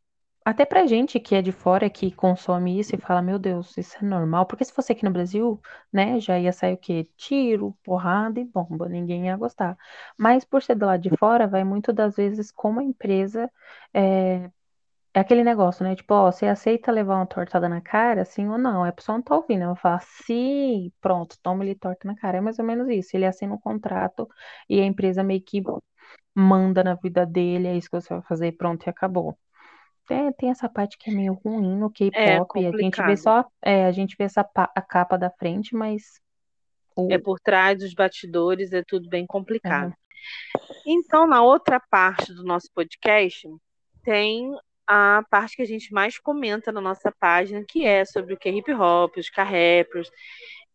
até 0.49 0.65
pra 0.65 0.85
gente 0.87 1.19
que 1.19 1.35
é 1.35 1.41
de 1.41 1.51
fora, 1.51 1.89
que 1.89 2.11
consome 2.11 2.79
isso 2.79 2.95
e 2.95 2.99
fala, 2.99 3.21
meu 3.21 3.37
Deus, 3.37 3.77
isso 3.77 3.97
é 3.97 4.03
normal. 4.05 4.45
Porque 4.45 4.63
se 4.65 4.71
fosse 4.73 4.91
aqui 4.93 5.03
no 5.03 5.11
Brasil, 5.11 5.59
né, 5.91 6.19
já 6.19 6.39
ia 6.39 6.53
sair 6.53 6.73
o 6.73 6.77
quê? 6.77 7.09
Tiro, 7.17 7.77
porrada 7.83 8.39
e 8.39 8.45
bomba, 8.45 8.87
ninguém 8.87 9.25
ia 9.27 9.35
gostar. 9.37 9.77
Mas 10.17 10.45
por 10.45 10.63
ser 10.63 10.75
do 10.75 10.85
lado 10.85 11.01
de 11.01 11.15
fora, 11.17 11.47
vai 11.47 11.63
muito 11.63 11.91
das 11.91 12.15
vezes 12.15 12.51
como 12.51 12.79
a 12.79 12.83
empresa 12.83 13.51
é, 13.93 14.49
é 15.13 15.19
aquele 15.21 15.43
negócio, 15.43 15.83
né? 15.85 15.95
Tipo, 15.95 16.13
ó, 16.15 16.31
você 16.31 16.47
aceita 16.47 16.91
levar 16.91 17.15
uma 17.17 17.25
tortada 17.27 17.69
na 17.69 17.81
cara, 17.81 18.25
sim 18.25 18.47
ou 18.49 18.57
não? 18.57 18.83
A 18.85 18.91
pessoa 18.91 19.17
não 19.17 19.23
tá 19.23 19.35
ouvindo, 19.35 19.63
ela 19.63 19.75
fala, 19.75 19.99
sim, 20.01 20.91
pronto, 21.01 21.37
toma-lhe 21.43 21.75
torta 21.75 22.07
na 22.07 22.15
cara. 22.15 22.37
É 22.37 22.41
mais 22.41 22.59
ou 22.59 22.65
menos 22.65 22.89
isso. 22.89 23.15
Ele 23.17 23.25
assina 23.25 23.53
um 23.55 23.59
contrato 23.59 24.27
e 24.69 24.79
a 24.81 24.85
empresa 24.85 25.23
meio 25.23 25.41
que 25.43 25.61
manda 26.35 26.83
na 26.83 26.95
vida 26.95 27.25
dele, 27.25 27.67
é 27.67 27.77
isso 27.77 27.89
que 27.89 27.99
você 28.01 28.13
vai 28.13 28.23
fazer, 28.23 28.53
pronto, 28.53 28.85
e 28.87 28.89
acabou. 28.89 29.37
Tem, 30.07 30.31
tem 30.33 30.49
essa 30.49 30.69
parte 30.69 30.97
que 30.97 31.09
é 31.09 31.13
meio 31.13 31.33
ruim 31.33 31.75
no 31.77 31.87
É 31.87 32.37
K-pop. 32.37 32.65
A 32.65 32.71
gente 32.71 33.01
vê 33.03 33.17
só, 33.17 33.45
é, 33.61 33.85
a 33.85 33.91
gente 33.91 34.15
vê 34.17 34.23
essa 34.23 34.41
a 34.55 34.81
capa 34.81 35.17
da 35.17 35.29
frente, 35.29 35.75
mas 35.75 36.21
É 37.09 37.17
o, 37.17 37.21
por 37.21 37.39
trás 37.39 37.79
dos 37.79 37.93
bastidores, 37.93 38.71
é 38.71 38.81
tudo 38.83 39.09
bem 39.09 39.27
complicado. 39.27 39.91
é, 39.91 40.73
Então, 40.85 41.27
na 41.27 41.43
outra 41.43 41.79
parte 41.79 42.33
do 42.33 42.43
nosso 42.43 42.69
podcast, 42.73 43.47
tem 44.03 44.49
a 44.87 45.21
parte 45.29 45.57
que 45.57 45.61
a 45.61 45.65
gente 45.65 45.93
mais 45.93 46.17
comenta 46.17 46.71
na 46.71 46.79
nossa 46.79 47.11
página, 47.19 47.63
que 47.67 47.85
é 47.85 48.05
sobre 48.05 48.33
o 48.33 48.37
que 48.37 48.47
é 48.47 48.53
hip 48.53 48.73
hop, 48.73 49.17
os 49.17 49.29
K-rappers. 49.29 50.09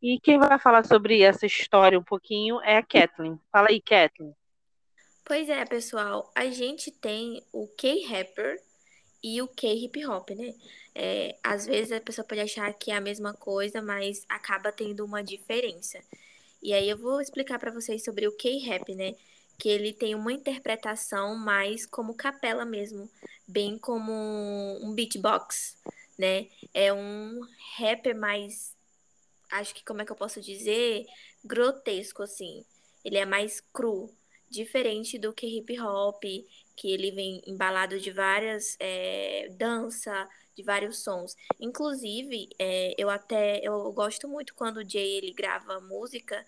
E 0.02 0.20
quem 0.20 0.38
vai 0.38 0.58
falar 0.58 0.84
sobre 0.84 1.22
essa 1.22 1.46
história 1.46 1.98
um 1.98 2.04
pouquinho 2.04 2.60
é 2.62 2.76
a 2.76 2.82
Kathleen. 2.82 3.40
Fala 3.50 3.68
aí, 3.70 3.80
Kathleen. 3.80 4.34
Pois 5.24 5.48
é, 5.48 5.64
pessoal, 5.64 6.30
a 6.36 6.44
gente 6.46 6.90
tem 6.90 7.40
o 7.52 7.66
K-Rapper 7.78 8.58
e 9.22 9.40
o 9.40 9.48
K-Hip 9.48 10.04
Hop, 10.06 10.30
né? 10.30 10.54
É, 10.94 11.36
às 11.42 11.64
vezes 11.64 11.92
a 11.92 12.00
pessoa 12.00 12.26
pode 12.26 12.40
achar 12.40 12.72
que 12.74 12.90
é 12.90 12.96
a 12.96 13.00
mesma 13.00 13.32
coisa, 13.32 13.80
mas 13.80 14.24
acaba 14.28 14.72
tendo 14.72 15.04
uma 15.04 15.22
diferença. 15.22 16.00
E 16.62 16.72
aí 16.72 16.88
eu 16.88 16.96
vou 16.96 17.20
explicar 17.20 17.58
para 17.58 17.70
vocês 17.70 18.04
sobre 18.04 18.26
o 18.26 18.36
K-Rap, 18.36 18.94
né? 18.94 19.14
Que 19.58 19.68
ele 19.68 19.92
tem 19.92 20.14
uma 20.14 20.32
interpretação 20.32 21.36
mais 21.36 21.86
como 21.86 22.14
capela 22.14 22.64
mesmo, 22.64 23.08
bem 23.46 23.78
como 23.78 24.12
um 24.82 24.92
beatbox, 24.92 25.76
né? 26.18 26.48
É 26.74 26.92
um 26.92 27.40
rapper 27.76 28.16
mais, 28.16 28.76
acho 29.50 29.74
que 29.74 29.84
como 29.84 30.02
é 30.02 30.04
que 30.04 30.12
eu 30.12 30.16
posso 30.16 30.40
dizer, 30.40 31.06
grotesco 31.44 32.22
assim. 32.22 32.64
Ele 33.04 33.18
é 33.18 33.26
mais 33.26 33.60
cru, 33.72 34.12
diferente 34.48 35.18
do 35.18 35.32
que 35.32 35.46
hip 35.46 35.80
hop, 35.80 36.22
que 36.76 36.90
ele 36.92 37.10
vem 37.10 37.42
embalado 37.46 37.98
de 38.00 38.10
várias 38.10 38.76
é, 38.80 39.48
dança, 39.56 40.28
de 40.54 40.62
vários 40.62 41.02
sons. 41.02 41.36
Inclusive, 41.60 42.48
é, 42.58 42.94
eu 42.98 43.08
até 43.10 43.60
eu 43.62 43.92
gosto 43.92 44.28
muito 44.28 44.54
quando 44.54 44.78
o 44.78 44.88
Jay 44.88 45.16
ele 45.18 45.32
grava 45.32 45.80
música 45.80 46.44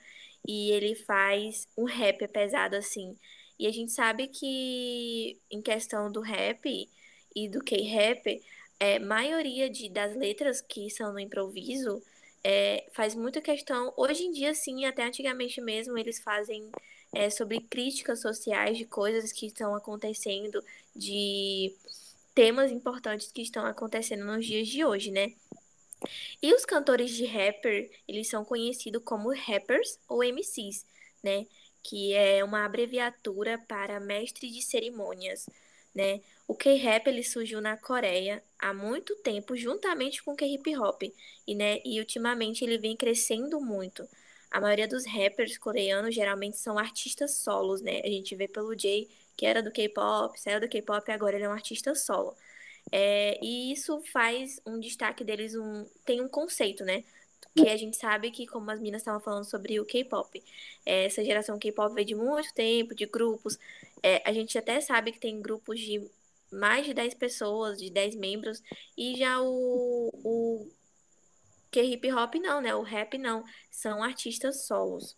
e 0.47 0.71
ele 0.71 0.95
faz 0.95 1.67
um 1.77 1.85
rap 1.85 2.27
pesado 2.29 2.77
assim. 2.77 3.17
E 3.59 3.67
a 3.67 3.73
gente 3.73 3.93
sabe 3.93 4.29
que 4.29 5.39
em 5.51 5.63
questão 5.63 6.11
do 6.11 6.21
rap 6.21 6.89
e 7.35 7.49
do 7.49 7.63
K-rap, 7.63 8.43
é, 8.81 8.99
maioria 8.99 9.71
de, 9.71 9.89
das 9.89 10.15
letras 10.17 10.61
que 10.61 10.91
são 10.91 11.13
no 11.13 11.21
improviso 11.21 12.03
é, 12.43 12.87
faz 12.93 13.15
muita 13.15 13.41
questão. 13.41 13.93
Hoje 13.97 14.25
em 14.25 14.33
dia, 14.33 14.55
sim, 14.55 14.85
até 14.85 15.05
antigamente 15.05 15.61
mesmo, 15.61 15.97
eles 15.97 16.21
fazem 16.21 16.71
é, 17.15 17.31
sobre 17.31 17.61
críticas 17.61 18.21
sociais 18.21 18.77
de 18.77 18.85
coisas 18.85 19.33
que 19.33 19.47
estão 19.47 19.75
acontecendo, 19.75 20.63
de 20.95 21.75
temas 22.35 22.71
importantes 22.71 23.31
que 23.31 23.43
estão 23.43 23.65
acontecendo 23.65 24.25
nos 24.25 24.45
dias 24.45 24.69
de 24.69 24.85
hoje, 24.85 25.11
né? 25.11 25.33
E 26.43 26.53
os 26.53 26.65
cantores 26.65 27.11
de 27.11 27.25
rapper, 27.25 27.91
eles 28.07 28.29
são 28.29 28.45
conhecidos 28.45 29.03
como 29.05 29.33
rappers 29.33 29.99
ou 30.09 30.23
MCs, 30.23 30.85
né? 31.23 31.47
Que 31.83 32.13
é 32.15 32.45
uma 32.45 32.65
abreviatura 32.65 33.59
para 33.59 34.01
mestre 34.01 34.51
de 34.51 34.61
cerimônias, 34.61 35.47
né? 35.95 36.21
O 36.47 36.55
K-rap 36.55 37.07
ele 37.07 37.23
surgiu 37.23 37.61
na 37.61 37.77
Coreia 37.77 38.43
há 38.59 38.75
muito 38.75 39.17
tempo, 39.17 39.57
juntamente 39.57 40.23
com 40.23 40.33
o 40.33 40.37
K-hip 40.37 40.77
hop, 40.77 41.03
e 41.47 41.55
né, 41.55 41.81
e 41.85 41.99
ultimamente 41.99 42.63
ele 42.63 42.77
vem 42.77 42.97
crescendo 42.97 43.61
muito. 43.61 44.07
A 44.55 44.61
maioria 44.61 44.87
dos 44.87 45.05
rappers 45.05 45.59
coreanos 45.59 46.15
geralmente 46.15 46.57
são 46.59 46.79
artistas 46.79 47.33
solos, 47.33 47.81
né? 47.83 48.01
A 48.05 48.07
gente 48.07 48.37
vê 48.37 48.47
pelo 48.47 48.79
Jay, 48.79 49.09
que 49.37 49.45
era 49.45 49.61
do 49.61 49.73
K-pop, 49.73 50.41
saiu 50.41 50.61
do 50.61 50.69
K-pop 50.69 51.11
e 51.11 51.13
agora 51.13 51.35
ele 51.35 51.45
é 51.45 51.49
um 51.49 51.53
artista 51.53 51.93
solo. 51.97 52.37
É, 52.93 53.37
e 53.45 53.73
isso 53.73 54.01
faz 54.13 54.61
um 54.65 54.79
destaque 54.79 55.25
deles, 55.25 55.57
um, 55.57 55.85
tem 56.05 56.21
um 56.21 56.29
conceito, 56.29 56.85
né? 56.85 57.03
Que 57.57 57.69
a 57.69 57.77
gente 57.77 57.97
sabe 57.97 58.31
que, 58.31 58.47
como 58.47 58.71
as 58.71 58.79
meninas 58.79 59.03
estavam 59.03 59.21
falando 59.21 59.45
sobre 59.45 59.81
o 59.81 59.85
K-pop, 59.85 60.41
é, 60.87 61.07
essa 61.07 61.25
geração 61.25 61.59
K-pop 61.59 61.93
veio 61.93 62.07
de 62.07 62.15
muito 62.15 62.55
tempo, 62.55 62.95
de 62.95 63.07
grupos. 63.07 63.59
É, 64.05 64.23
a 64.25 64.33
gente 64.33 64.57
até 64.57 64.81
sabe 64.81 65.11
que 65.11 65.19
tem 65.19 65.43
grupos 65.43 65.81
de 65.81 66.09
mais 66.53 66.87
de 66.87 66.95
10 66.95 67.15
pessoas, 67.15 67.77
de 67.77 67.91
10 67.91 68.15
membros, 68.15 68.63
e 68.97 69.17
já 69.17 69.41
o, 69.43 70.11
o 70.23 70.71
K-hip 71.75 72.13
hop 72.13 72.37
não, 72.37 72.61
né? 72.61 72.73
O 72.73 72.83
rap 72.83 73.19
não. 73.19 73.45
São 73.69 74.01
artistas 74.01 74.65
solos. 74.65 75.17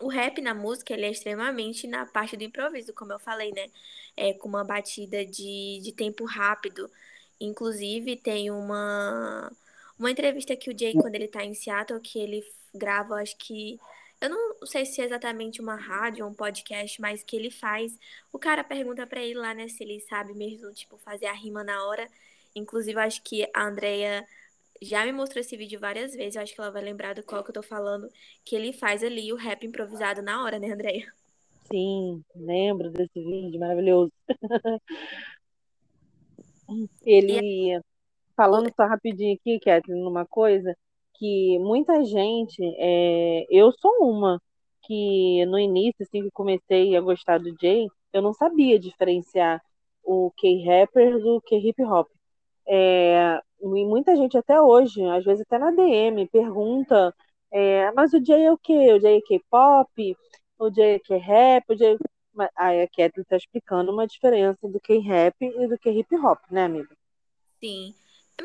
O 0.00 0.06
rap 0.06 0.40
na 0.40 0.54
música, 0.54 0.92
ele 0.92 1.06
é 1.06 1.10
extremamente 1.10 1.88
na 1.88 2.06
parte 2.06 2.36
do 2.36 2.44
improviso, 2.44 2.92
como 2.94 3.12
eu 3.12 3.18
falei, 3.18 3.50
né? 3.50 3.68
É 4.16 4.32
com 4.32 4.48
uma 4.48 4.62
batida 4.62 5.26
de, 5.26 5.80
de 5.82 5.92
tempo 5.92 6.24
rápido. 6.24 6.88
Inclusive, 7.40 8.16
tem 8.16 8.48
uma, 8.48 9.50
uma 9.98 10.10
entrevista 10.10 10.54
que 10.54 10.70
o 10.70 10.78
Jay, 10.78 10.94
quando 10.94 11.16
ele 11.16 11.26
tá 11.26 11.44
em 11.44 11.52
Seattle, 11.54 12.00
que 12.00 12.18
ele 12.18 12.44
grava, 12.72 13.16
acho 13.16 13.36
que. 13.36 13.80
Eu 14.20 14.30
não 14.30 14.64
sei 14.64 14.86
se 14.86 15.00
é 15.00 15.04
exatamente 15.04 15.60
uma 15.60 15.74
rádio 15.74 16.24
ou 16.24 16.30
um 16.30 16.34
podcast, 16.34 17.00
mas 17.00 17.24
que 17.24 17.34
ele 17.34 17.50
faz. 17.50 17.98
O 18.32 18.38
cara 18.38 18.62
pergunta 18.62 19.04
para 19.04 19.20
ele 19.20 19.34
lá, 19.34 19.52
né, 19.52 19.66
se 19.66 19.82
ele 19.82 19.98
sabe 20.02 20.32
mesmo, 20.32 20.72
tipo, 20.72 20.96
fazer 20.98 21.26
a 21.26 21.32
rima 21.32 21.64
na 21.64 21.84
hora. 21.86 22.08
Inclusive, 22.54 23.00
acho 23.00 23.20
que 23.24 23.48
a 23.52 23.64
Andrea 23.64 24.24
já 24.82 25.04
me 25.04 25.12
mostrou 25.12 25.40
esse 25.40 25.56
vídeo 25.56 25.80
várias 25.80 26.14
vezes. 26.14 26.36
Eu 26.36 26.42
acho 26.42 26.54
que 26.54 26.60
ela 26.60 26.70
vai 26.70 26.82
lembrar 26.82 27.14
do 27.14 27.22
qual 27.22 27.42
que 27.42 27.50
eu 27.50 27.54
tô 27.54 27.62
falando. 27.62 28.08
Que 28.44 28.56
ele 28.56 28.72
faz 28.72 29.02
ali 29.02 29.32
o 29.32 29.36
rap 29.36 29.66
improvisado 29.66 30.22
na 30.22 30.42
hora, 30.42 30.58
né, 30.58 30.72
Andrea? 30.72 31.06
Sim, 31.70 32.22
lembro 32.34 32.90
desse 32.90 33.20
vídeo 33.20 33.58
maravilhoso. 33.58 34.12
Ele, 37.04 37.80
falando 38.36 38.72
só 38.74 38.86
rapidinho 38.86 39.34
aqui, 39.34 39.58
Kathleen, 39.60 40.02
numa 40.02 40.26
coisa, 40.26 40.76
que 41.14 41.58
muita 41.58 42.04
gente, 42.04 42.62
é, 42.78 43.46
eu 43.50 43.72
sou 43.72 44.10
uma, 44.10 44.40
que 44.82 45.44
no 45.46 45.58
início, 45.58 46.02
assim 46.02 46.22
que 46.22 46.30
comecei 46.30 46.96
a 46.96 47.00
gostar 47.00 47.38
do 47.38 47.54
Jay, 47.60 47.86
eu 48.12 48.22
não 48.22 48.32
sabia 48.32 48.78
diferenciar 48.78 49.62
o 50.02 50.30
K-Rapper 50.36 51.18
do 51.18 51.40
K-Hip 51.42 51.82
Hop. 51.84 52.08
É, 52.66 53.40
e 53.60 53.66
muita 53.84 54.16
gente 54.16 54.36
até 54.36 54.60
hoje, 54.60 55.02
às 55.04 55.24
vezes 55.24 55.42
até 55.42 55.58
na 55.58 55.70
DM, 55.70 56.26
pergunta, 56.28 57.14
é, 57.50 57.90
mas 57.92 58.12
o 58.12 58.24
Jay 58.24 58.44
é 58.44 58.52
o 58.52 58.58
quê? 58.58 58.92
O 58.94 59.00
Jay 59.00 59.18
é 59.18 59.20
K-Pop? 59.20 60.16
o 60.62 60.70
J 60.70 61.00
que 61.00 61.14
é 61.14 61.16
rap, 61.16 61.64
o 61.68 61.74
J... 61.74 61.98
Aí 62.56 62.80
a 62.80 62.88
Kathleen 62.88 63.22
está 63.22 63.36
explicando 63.36 63.92
uma 63.92 64.06
diferença 64.06 64.66
do 64.66 64.80
que 64.80 64.96
rap 64.98 65.34
e 65.40 65.66
do 65.66 65.78
que 65.78 65.90
hip 65.90 66.16
hop, 66.16 66.38
né, 66.50 66.64
amiga? 66.64 66.96
Sim. 67.60 67.94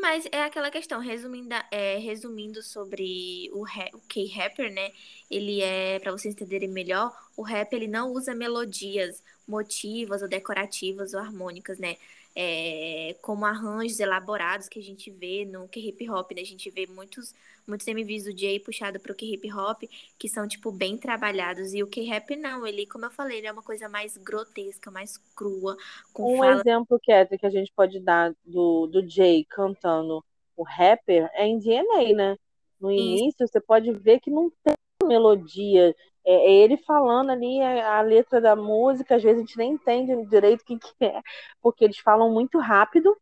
Mas 0.01 0.27
é 0.31 0.43
aquela 0.43 0.69
questão, 0.69 0.99
resumindo, 0.99 1.55
é, 1.71 1.97
resumindo 1.97 2.61
sobre 2.61 3.49
o, 3.53 3.63
o 3.63 4.01
K-Rapper, 4.09 4.73
né? 4.73 4.91
Ele 5.31 5.61
é, 5.61 5.99
para 5.99 6.11
vocês 6.11 6.33
entenderem 6.33 6.67
melhor, 6.67 7.15
o 7.37 7.41
rap 7.41 7.71
ele 7.71 7.87
não 7.87 8.11
usa 8.11 8.35
melodias 8.35 9.23
motivas 9.47 10.21
ou 10.21 10.27
decorativas 10.27 11.13
ou 11.13 11.19
harmônicas, 11.19 11.79
né? 11.79 11.97
É, 12.35 13.15
como 13.21 13.45
arranjos 13.45 13.99
elaborados 13.99 14.69
que 14.69 14.77
a 14.77 14.83
gente 14.83 15.09
vê 15.09 15.43
no 15.43 15.67
K-Hip 15.67 16.09
Hop, 16.09 16.31
né? 16.33 16.41
A 16.41 16.45
gente 16.45 16.69
vê 16.69 16.85
muitos 16.85 17.33
muitos 17.67 17.85
MVs 17.85 18.23
do 18.23 18.37
Jay 18.37 18.59
puxado 18.59 18.99
pro 18.99 19.13
K-hip 19.13 19.51
hop, 19.51 19.83
que 20.17 20.29
são, 20.29 20.47
tipo, 20.47 20.71
bem 20.71 20.97
trabalhados. 20.97 21.73
E 21.73 21.83
o 21.83 21.87
K-rap 21.87 22.35
não, 22.37 22.65
ele, 22.65 22.85
como 22.85 23.05
eu 23.05 23.11
falei, 23.11 23.39
ele 23.39 23.47
é 23.47 23.51
uma 23.51 23.61
coisa 23.61 23.89
mais 23.89 24.15
grotesca, 24.15 24.89
mais 24.89 25.17
crua. 25.35 25.75
um 26.17 26.37
fala... 26.37 26.61
exemplo, 26.61 26.97
Kéter, 26.99 27.37
que 27.37 27.45
a 27.45 27.49
gente 27.49 27.71
pode 27.75 27.99
dar 27.99 28.33
do, 28.45 28.87
do 28.87 29.07
Jay 29.07 29.43
cantando 29.43 30.23
o 30.55 30.63
rapper 30.63 31.29
é 31.33 31.45
em 31.45 31.59
DNA, 31.59 32.15
né? 32.15 32.37
No 32.79 32.91
início, 32.91 33.43
Isso. 33.43 33.53
você 33.53 33.59
pode 33.59 33.91
ver 33.91 34.19
que 34.19 34.31
não 34.31 34.51
tem 34.63 34.73
melodia. 35.03 35.95
É, 36.27 36.33
é 36.33 36.51
ele 36.51 36.77
falando 36.77 37.31
ali 37.31 37.61
a, 37.61 37.99
a, 37.99 38.01
letra 38.01 38.41
da 38.41 38.55
música, 38.55 39.15
às 39.15 39.23
vezes 39.23 39.37
a 39.37 39.45
gente 39.45 39.57
nem 39.57 39.73
entende 39.73 40.25
direito 40.27 40.61
o 40.61 40.65
que, 40.65 40.77
que 40.77 41.05
é, 41.05 41.21
porque 41.61 41.85
eles 41.85 41.97
falam 41.99 42.31
muito 42.31 42.59
rápido, 42.59 43.15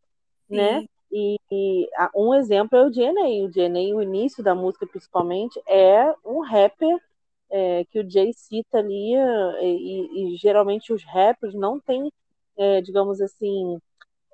né? 0.49 0.79
Sim. 0.79 0.81
né? 0.81 0.87
E, 1.11 1.39
e, 1.51 1.89
um 2.15 2.33
exemplo 2.33 2.77
é 2.77 2.85
o 2.85 2.89
DNA. 2.89 3.45
O 3.45 3.49
DNA, 3.49 3.95
o 3.95 4.01
início 4.01 4.43
da 4.43 4.53
música 4.55 4.85
principalmente, 4.85 5.61
é 5.67 6.13
um 6.25 6.41
rapper 6.41 6.97
é, 7.49 7.85
que 7.85 7.99
o 7.99 8.09
Jay 8.09 8.33
cita 8.33 8.79
ali, 8.79 9.13
e, 9.61 10.33
e, 10.33 10.35
geralmente 10.37 10.91
os 10.91 11.03
rappers 11.05 11.53
não 11.53 11.79
têm, 11.79 12.11
é, 12.57 12.81
digamos 12.81 13.21
assim, 13.21 13.79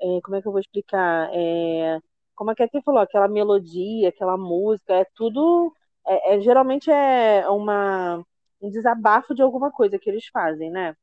é, 0.02 0.22
como 0.24 0.36
é 0.38 0.42
que 0.42 0.48
eu 0.48 0.52
vou 0.52 0.62
explicar? 0.62 1.30
É, 1.34 2.00
como 2.36 2.52
é 2.52 2.56
que 2.56 2.68
você 2.68 2.82
falou? 2.82 3.02
Aquela 3.02 3.28
melodia, 3.28 4.10
aquela 4.10 4.38
música, 4.38 4.96
é 4.96 5.06
tudo. 5.16 5.74
É, 6.08 6.36
é, 6.36 6.42
geralmente 6.42 6.90
é 6.92 7.48
uma, 7.50 8.26
um 8.62 8.70
desabafo 8.70 9.34
de 9.34 9.42
alguma 9.42 9.72
coisa 9.72 9.98
que 9.98 10.10
eles 10.10 10.28
fazem, 10.28 10.70
né? 10.70 10.96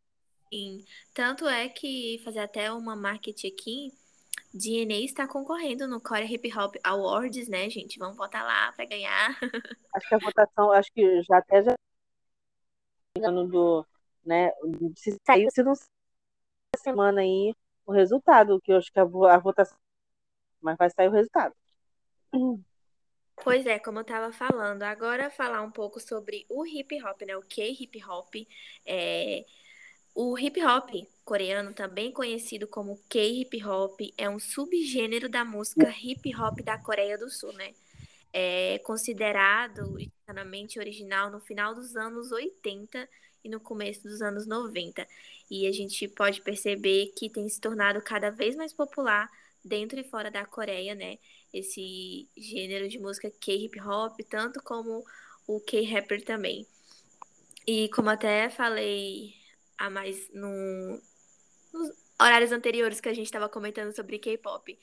Sim. 0.53 0.85
Tanto 1.13 1.47
é 1.47 1.69
que 1.69 2.21
fazer 2.25 2.41
até 2.41 2.73
uma 2.73 2.97
marketing 2.97 3.49
aqui 3.49 3.93
DNA 4.53 5.05
está 5.05 5.29
concorrendo 5.29 5.87
no 5.87 6.01
Core 6.01 6.33
Hip 6.33 6.57
Hop 6.57 6.75
Awards, 6.83 7.49
né, 7.49 7.69
gente? 7.69 7.99
Vamos 7.99 8.17
votar 8.17 8.45
lá 8.45 8.73
para 8.73 8.87
ganhar. 8.87 9.39
Acho 9.95 10.09
que 10.09 10.15
a 10.15 10.19
votação, 10.19 10.73
acho 10.73 10.93
que 10.93 11.23
já 11.23 11.39
até 11.39 11.63
já 11.63 11.75
do, 13.31 13.87
né, 14.25 14.53
se 14.97 15.19
saiu, 15.27 15.51
se 15.51 15.63
não 15.63 15.73
semana 16.77 17.23
aí 17.23 17.55
o 17.87 17.93
resultado, 17.93 18.61
que 18.61 18.71
eu 18.71 18.77
acho 18.77 18.93
que 18.93 19.01
a, 19.01 19.03
a 19.03 19.39
votação, 19.39 19.77
mas 20.61 20.77
vai 20.77 20.91
sair 20.91 21.09
o 21.09 21.13
resultado. 21.13 21.55
Pois 23.43 23.67
é, 23.67 23.79
como 23.79 23.99
eu 23.99 24.03
estava 24.03 24.33
falando, 24.33 24.83
agora 24.83 25.31
falar 25.31 25.63
um 25.63 25.71
pouco 25.71 26.01
sobre 26.01 26.45
o 26.49 26.67
hip 26.67 27.03
hop, 27.03 27.23
né? 27.23 27.37
O 27.37 27.43
que 27.43 27.63
hip 27.65 28.05
hop 28.05 28.35
é 28.85 29.45
o 30.15 30.37
hip 30.39 30.61
hop 30.65 30.91
coreano, 31.25 31.73
também 31.73 32.11
conhecido 32.11 32.67
como 32.67 33.01
K-hip 33.09 33.65
hop, 33.65 34.01
é 34.17 34.29
um 34.29 34.39
subgênero 34.41 35.29
da 35.29 35.45
música 35.45 35.89
hip 35.91 36.35
hop 36.35 36.61
da 36.63 36.77
Coreia 36.79 37.17
do 37.17 37.31
Sul, 37.31 37.53
né? 37.53 37.75
É 38.33 38.79
considerado 38.81 39.99
extremamente 40.01 40.79
original 40.79 41.31
no 41.31 41.41
final 41.41 41.75
dos 41.75 41.97
anos 41.97 42.33
80 42.33 43.09
e 43.45 43.49
no 43.49 43.61
começo 43.61 44.03
dos 44.03 44.21
anos 44.21 44.47
90. 44.47 45.07
E 45.51 45.67
a 45.67 45.73
gente 45.73 46.09
pode 46.09 46.43
perceber 46.43 47.13
que 47.17 47.31
tem 47.31 47.49
se 47.49 47.61
tornado 47.61 48.03
cada 48.03 48.31
vez 48.31 48.57
mais 48.57 48.73
popular 48.73 49.31
dentro 49.65 50.01
e 50.01 50.05
fora 50.05 50.31
da 50.31 50.45
Coreia, 50.45 50.95
né? 50.95 51.19
Esse 51.53 52.29
gênero 52.37 52.89
de 52.89 52.99
música 52.99 53.31
K-hip 53.31 53.81
hop, 53.81 54.21
tanto 54.29 54.63
como 54.63 55.05
o 55.47 55.61
K-rapper 55.61 56.25
também. 56.25 56.67
E 57.67 57.89
como 57.91 58.11
até 58.11 58.49
falei 58.51 59.35
a 59.77 59.89
mais 59.91 60.29
no, 60.33 61.01
nos 61.73 61.91
horários 62.21 62.53
anteriores 62.53 63.01
que 63.01 63.09
a 63.09 63.15
gente 63.15 63.27
estava 63.27 63.49
comentando 63.49 63.95
sobre 63.95 64.19
K-pop, 64.19 64.79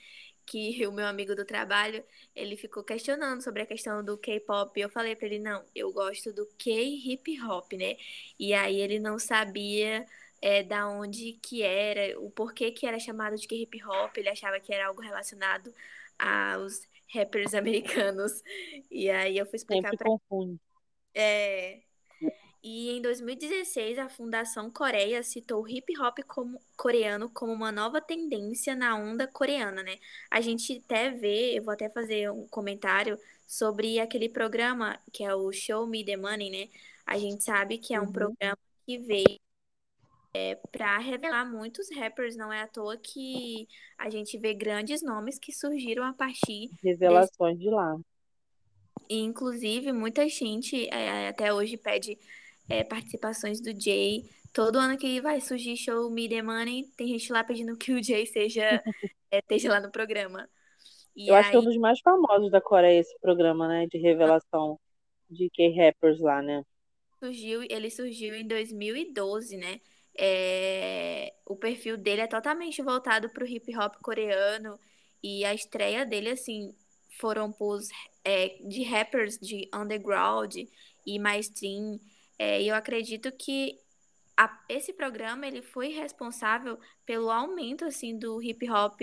que 0.46 0.86
o 0.88 0.92
meu 0.92 1.06
amigo 1.08 1.36
do 1.36 1.44
trabalho, 1.44 2.04
ele 2.36 2.56
ficou 2.56 2.84
questionando 2.84 3.42
sobre 3.42 3.64
a 3.64 3.66
questão 3.66 4.04
do 4.04 4.18
K-pop, 4.18 4.80
eu 4.80 4.90
falei 4.90 5.16
para 5.16 5.28
ele, 5.28 5.40
não, 5.40 5.64
eu 5.74 5.92
gosto 5.92 6.32
do 6.32 6.46
K-hip 6.58 7.42
hop, 7.42 7.74
né? 7.74 7.98
E 8.40 8.54
aí 8.54 8.80
ele 8.80 9.00
não 9.00 9.18
sabia 9.18 10.06
é, 10.42 10.62
da 10.62 10.88
onde 10.88 11.34
que 11.42 11.64
era, 11.64 12.20
o 12.20 12.30
porquê 12.30 12.72
que 12.72 12.86
era 12.86 13.00
chamado 13.00 13.36
de 13.36 13.48
K-hip 13.48 13.84
hop, 13.84 14.18
ele 14.18 14.30
achava 14.30 14.60
que 14.60 14.74
era 14.74 14.88
algo 14.88 15.02
relacionado 15.02 15.74
aos 16.18 16.82
rappers 17.14 17.54
americanos. 17.54 18.42
E 18.90 19.10
aí 19.10 19.38
eu 19.38 19.46
fui 19.46 19.58
explicar 19.58 19.96
para 19.96 20.06
confunde. 20.06 20.60
É, 21.14 21.82
e 22.68 22.90
em 22.90 23.00
2016, 23.00 24.00
a 24.00 24.10
Fundação 24.10 24.72
Coreia 24.72 25.22
citou 25.22 25.62
o 25.62 25.70
hip 25.70 25.86
hop 26.00 26.18
como, 26.28 26.60
coreano 26.76 27.30
como 27.30 27.54
uma 27.54 27.72
nova 27.72 28.02
tendência 28.02 28.76
na 28.76 28.96
onda 28.96 29.28
coreana, 29.28 29.84
né? 29.84 30.00
A 30.32 30.42
gente 30.42 30.82
até 30.84 31.12
vê, 31.12 31.60
eu 31.60 31.64
vou 31.64 31.72
até 31.72 31.92
fazer 31.92 32.32
um 32.32 32.48
comentário 32.48 33.20
sobre 33.46 34.00
aquele 34.00 34.28
programa 34.28 35.00
que 35.14 35.24
é 35.24 35.36
o 35.36 35.52
Show 35.52 35.86
Me 35.86 36.04
the 36.04 36.18
Money, 36.18 36.50
né? 36.50 36.70
A 37.06 37.20
gente 37.20 37.44
sabe 37.44 37.78
que 37.78 37.94
é 37.94 38.02
um 38.02 38.06
uhum. 38.06 38.12
programa 38.12 38.58
que 38.84 38.98
veio 38.98 39.40
é, 40.36 40.60
para 40.70 40.98
revelar 40.98 41.50
muitos 41.50 41.90
rappers, 41.96 42.36
não 42.36 42.52
é 42.52 42.62
à 42.62 42.68
toa 42.68 42.98
que 42.98 43.70
a 43.98 44.10
gente 44.10 44.38
vê 44.38 44.54
grandes 44.54 45.02
nomes 45.02 45.40
que 45.40 45.54
surgiram 45.54 46.04
a 46.04 46.12
partir 46.12 46.70
revelações 46.84 47.58
desse... 47.58 47.70
de 47.70 47.74
lá. 47.74 47.96
E, 49.10 49.20
inclusive, 49.20 49.94
muita 49.94 50.28
gente 50.28 50.90
é, 50.90 51.30
até 51.30 51.54
hoje 51.54 51.78
pede 51.78 52.20
é, 52.68 52.84
participações 52.84 53.62
do 53.62 53.72
Jay. 53.80 54.30
Todo 54.52 54.78
ano 54.78 54.98
que 54.98 55.22
vai 55.22 55.40
surgir 55.40 55.78
show 55.78 56.10
Me 56.10 56.28
The 56.28 56.42
Money, 56.42 56.84
tem 56.98 57.08
gente 57.08 57.32
lá 57.32 57.42
pedindo 57.42 57.78
que 57.78 57.94
o 57.94 58.04
Jay 58.04 58.26
seja, 58.26 58.62
é, 59.32 59.40
esteja 59.40 59.70
lá 59.70 59.80
no 59.80 59.90
programa. 59.90 60.50
E 61.16 61.30
Eu 61.30 61.36
aí... 61.36 61.42
acho 61.42 61.52
que 61.52 61.56
é 61.56 61.60
um 61.60 61.64
dos 61.64 61.78
mais 61.78 62.00
famosos 62.02 62.52
da 62.52 62.60
Coreia 62.60 63.00
esse 63.00 63.18
programa, 63.22 63.70
né? 63.70 63.88
De 63.90 63.98
revelação 64.00 64.78
de 65.30 65.50
K-rappers 65.50 66.20
lá, 66.20 66.42
né? 66.42 66.62
Surgiu, 67.20 67.64
ele 67.70 67.90
surgiu 67.90 68.36
em 68.36 68.46
2012, 68.46 69.56
né? 69.56 69.80
É, 70.18 71.34
o 71.46 71.56
perfil 71.56 71.98
dele 71.98 72.22
é 72.22 72.28
totalmente 72.28 72.82
voltado 72.82 73.30
para 73.30 73.44
o 73.44 73.48
hip 73.48 73.76
hop 73.78 73.96
coreano 74.02 74.80
e 75.22 75.44
a 75.44 75.54
estreia 75.54 76.06
dele, 76.06 76.30
assim, 76.30 76.74
foram 77.20 77.52
pros, 77.52 77.90
é, 78.24 78.58
de 78.62 78.84
rappers 78.84 79.38
de 79.38 79.70
underground 79.74 80.56
e 81.06 81.20
mainstream. 81.20 82.00
É, 82.38 82.62
eu 82.62 82.76
acredito 82.76 83.32
que 83.32 83.80
a, 84.38 84.60
esse 84.68 84.92
programa 84.94 85.48
ele 85.48 85.62
foi 85.62 85.90
responsável 85.90 86.78
pelo 87.06 87.32
aumento 87.32 87.86
assim 87.86 88.18
do 88.18 88.42
hip 88.42 88.70
hop, 88.70 89.00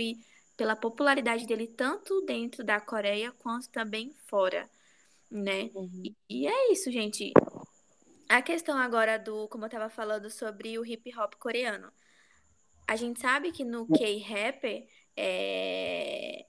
pela 0.57 0.77
popularidade 0.77 1.47
dele 1.47 1.67
tanto 1.67 2.21
dentro 2.23 2.63
da 2.63 2.81
Coreia 2.81 3.33
quanto 3.39 3.69
também 3.71 4.15
fora, 4.27 4.69
né? 5.31 5.71
Uhum. 5.75 6.03
E, 6.05 6.15
e, 6.29 6.47
é 6.47 6.73
isso, 6.73 6.91
gente. 6.91 7.33
A 8.33 8.41
questão 8.41 8.79
agora 8.79 9.19
do, 9.19 9.47
como 9.49 9.65
eu 9.65 9.67
estava 9.67 9.91
falando 9.91 10.31
sobre 10.31 10.79
o 10.79 10.87
hip 10.87 11.15
hop 11.19 11.35
coreano. 11.35 11.93
A 12.89 12.97
gente 12.97 13.21
sabe 13.21 13.53
que 13.53 13.63
no 13.63 13.87
K-rap 13.87 14.89
é, 15.15 16.47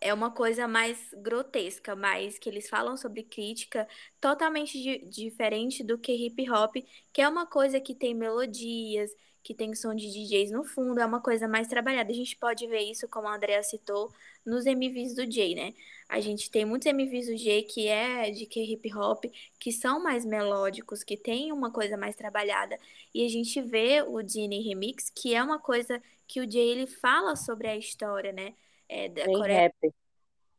é 0.00 0.12
uma 0.12 0.32
coisa 0.32 0.66
mais 0.66 1.14
grotesca, 1.18 1.94
mas 1.94 2.36
que 2.36 2.48
eles 2.48 2.68
falam 2.68 2.96
sobre 2.96 3.22
crítica 3.22 3.86
totalmente 4.20 4.72
di 4.82 5.08
diferente 5.08 5.84
do 5.84 5.96
que 5.96 6.12
hip 6.12 6.50
hop, 6.50 6.74
que 7.12 7.22
é 7.22 7.28
uma 7.28 7.46
coisa 7.46 7.80
que 7.80 7.94
tem 7.94 8.12
melodias, 8.12 9.12
que 9.42 9.54
tem 9.54 9.74
som 9.74 9.94
de 9.94 10.10
DJs 10.10 10.50
no 10.50 10.64
fundo, 10.64 11.00
é 11.00 11.06
uma 11.06 11.20
coisa 11.20 11.48
mais 11.48 11.68
trabalhada. 11.68 12.10
A 12.10 12.14
gente 12.14 12.36
pode 12.36 12.66
ver 12.66 12.80
isso, 12.80 13.08
como 13.08 13.28
a 13.28 13.34
Andrea 13.34 13.62
citou, 13.62 14.12
nos 14.44 14.66
MVs 14.66 15.14
do 15.14 15.30
Jay, 15.30 15.54
né? 15.54 15.74
A 16.08 16.20
gente 16.20 16.50
tem 16.50 16.64
muitos 16.64 16.86
MVs 16.86 17.26
do 17.26 17.36
Jay 17.36 17.62
que 17.62 17.86
é 17.88 18.30
de 18.30 18.46
que 18.46 18.60
hip 18.60 18.92
hop, 18.94 19.24
que 19.58 19.72
são 19.72 20.02
mais 20.02 20.24
melódicos, 20.24 21.02
que 21.04 21.16
tem 21.16 21.52
uma 21.52 21.70
coisa 21.70 21.96
mais 21.96 22.16
trabalhada. 22.16 22.78
E 23.14 23.24
a 23.24 23.28
gente 23.28 23.60
vê 23.62 24.02
o 24.02 24.22
Disney 24.22 24.62
Remix, 24.62 25.10
que 25.10 25.34
é 25.34 25.42
uma 25.42 25.58
coisa 25.58 26.02
que 26.26 26.40
o 26.40 26.50
Jay 26.50 26.68
ele 26.68 26.86
fala 26.86 27.36
sobre 27.36 27.68
a 27.68 27.76
história, 27.76 28.32
né? 28.32 28.54
É, 28.88 29.08
da 29.08 29.24
Bem 29.24 29.36
Coreia. 29.36 29.72
Rap. 29.82 29.94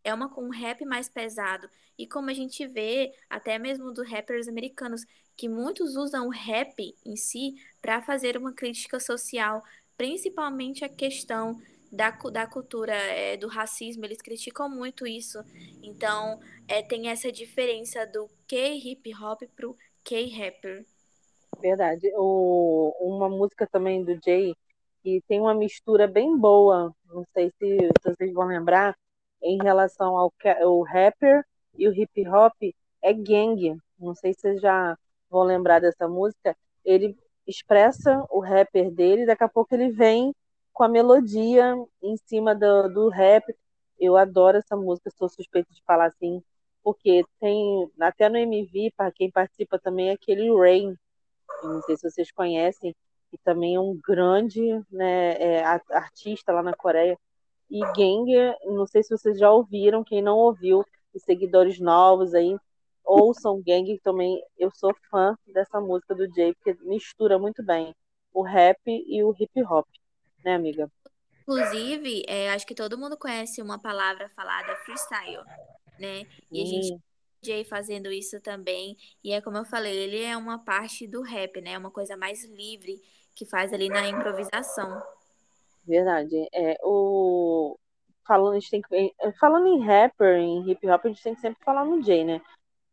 É 0.04 0.14
uma, 0.14 0.32
um 0.40 0.50
rap 0.50 0.84
mais 0.86 1.08
pesado. 1.08 1.70
E 1.98 2.08
como 2.08 2.30
a 2.30 2.34
gente 2.34 2.66
vê, 2.68 3.14
até 3.30 3.60
mesmo 3.60 3.92
dos 3.92 4.10
rappers 4.10 4.48
americanos, 4.48 5.06
que 5.36 5.48
muitos 5.48 5.96
usam 5.96 6.28
o 6.28 6.32
rap 6.32 6.96
em 7.06 7.16
si 7.16 7.56
para 7.82 8.02
fazer 8.02 8.38
uma 8.38 8.54
crítica 8.54 9.00
social, 9.00 9.64
principalmente 9.98 10.84
a 10.84 10.90
questão 10.90 11.60
da, 11.92 12.10
da 12.10 12.48
cultura 12.48 12.94
é, 12.94 13.36
do 13.38 13.48
racismo, 13.48 14.06
eles 14.06 14.22
criticam 14.22 14.70
muito 14.70 15.06
isso. 15.06 15.44
Então, 15.84 16.40
é, 16.68 16.82
tem 16.82 17.10
essa 17.10 17.32
diferença 17.32 18.06
do 18.08 18.30
K-hip 18.48 19.14
hop 19.16 19.42
pro 19.56 19.76
K-rapper. 20.04 20.86
Verdade. 21.60 22.12
O, 22.16 22.94
uma 23.00 23.30
música 23.30 23.68
também 23.68 24.04
do 24.04 24.18
Jay 24.24 24.56
que 25.04 25.22
tem 25.28 25.40
uma 25.40 25.54
mistura 25.54 26.08
bem 26.08 26.38
boa, 26.38 26.94
não 27.06 27.26
sei 27.34 27.52
se, 27.58 27.78
se 27.78 28.16
vocês 28.16 28.32
vão 28.34 28.46
lembrar, 28.48 28.96
em 29.42 29.58
relação 29.62 30.18
ao, 30.18 30.34
ao 30.62 30.82
rapper 30.82 31.46
e 31.78 31.88
o 31.88 31.94
hip 31.94 32.28
hop, 32.28 32.54
é 33.02 33.14
Gang. 33.14 33.78
Não 34.00 34.14
sei 34.16 34.34
se 34.34 34.42
vocês 34.42 34.62
já 34.62 34.98
vão 35.30 35.44
lembrar 35.44 35.80
dessa 35.80 36.08
música. 36.08 36.56
Ele 36.84 37.18
expressa 37.48 38.26
o 38.30 38.40
rapper 38.40 38.92
dele, 38.92 39.26
daqui 39.26 39.44
a 39.44 39.50
pouco 39.50 39.74
ele 39.74 39.90
vem 39.90 40.34
com 40.74 40.84
a 40.84 40.90
melodia 40.90 41.76
em 42.02 42.18
cima 42.26 42.56
do, 42.56 42.90
do 42.90 43.10
rap. 43.10 43.44
Eu 44.00 44.18
adoro 44.18 44.58
essa 44.58 44.76
música, 44.76 45.12
sou 45.12 45.30
suspeita 45.30 45.72
de 45.74 45.82
falar 45.84 46.06
assim, 46.06 46.42
porque 46.84 47.24
tem 47.40 47.90
até 48.00 48.30
no 48.30 48.38
MV, 48.38 48.92
para 48.96 49.12
quem 49.12 49.30
participa 49.30 49.80
também, 49.80 50.10
é 50.10 50.14
aquele 50.14 50.54
Rain. 50.56 50.96
Não 51.64 51.82
sei 51.84 51.96
se 51.98 52.10
vocês 52.10 52.32
conhecem, 52.32 52.96
que 53.30 53.38
também 53.44 53.76
é 53.76 53.80
um 53.80 54.00
grande 54.04 54.62
né, 54.92 55.34
é, 55.34 55.64
artista 55.64 56.52
lá 56.52 56.64
na 56.64 56.74
Coreia. 56.74 57.18
E 57.72 57.80
Gang, 57.80 58.56
não 58.66 58.86
sei 58.86 59.02
se 59.02 59.18
vocês 59.18 59.40
já 59.40 59.50
ouviram, 59.50 60.04
quem 60.04 60.22
não 60.22 60.38
ouviu, 60.38 60.86
os 61.14 61.24
seguidores 61.24 61.80
novos 61.80 62.34
aí, 62.34 62.56
ouçam 63.04 63.64
Gang 63.66 63.98
também. 64.04 64.40
Eu 64.58 64.70
sou 64.76 64.94
fã 65.10 65.36
dessa 65.48 65.80
música 65.80 66.14
do 66.14 66.32
Jay, 66.36 66.54
porque 66.54 66.78
mistura 66.84 67.40
muito 67.40 67.64
bem 67.64 67.96
o 68.34 68.44
rap 68.44 68.80
e 68.86 69.24
o 69.24 69.34
hip 69.40 69.64
hop 69.64 69.88
né, 70.44 70.56
amiga? 70.56 70.92
Inclusive, 71.42 72.24
é, 72.28 72.52
acho 72.52 72.66
que 72.66 72.76
todo 72.76 72.98
mundo 72.98 73.18
conhece 73.18 73.62
uma 73.62 73.80
palavra 73.80 74.30
falada 74.30 74.76
freestyle, 74.78 75.44
né? 76.00 76.26
E 76.52 76.62
a 76.62 76.66
gente 76.66 77.02
Jay 77.44 77.64
fazendo 77.64 78.12
isso 78.12 78.40
também. 78.40 78.96
E 79.24 79.32
é 79.32 79.42
como 79.42 79.58
eu 79.58 79.66
falei, 79.66 79.98
ele 79.98 80.24
é 80.24 80.38
uma 80.38 80.60
parte 80.60 81.08
do 81.08 81.22
rap, 81.22 81.60
né? 81.60 81.78
Uma 81.78 81.92
coisa 81.92 82.16
mais 82.16 82.44
livre 82.46 83.02
que 83.36 83.46
faz 83.46 83.74
ali 83.74 83.90
na 83.90 84.08
improvisação. 84.08 85.02
Verdade. 85.86 86.48
É, 86.54 86.78
o... 86.84 87.78
Falando, 88.28 88.54
a 88.56 88.60
gente 88.60 88.72
tem 88.72 88.82
que... 88.82 89.14
Falando 89.40 89.68
em 89.68 89.82
rapper, 89.84 90.38
em 90.38 90.70
hip 90.70 90.88
hop, 90.90 91.06
a 91.06 91.08
gente 91.10 91.24
tem 91.24 91.36
que 91.36 91.42
sempre 91.42 91.64
falar 91.64 91.86
no 91.86 92.02
Jay, 92.02 92.24
né? 92.24 92.42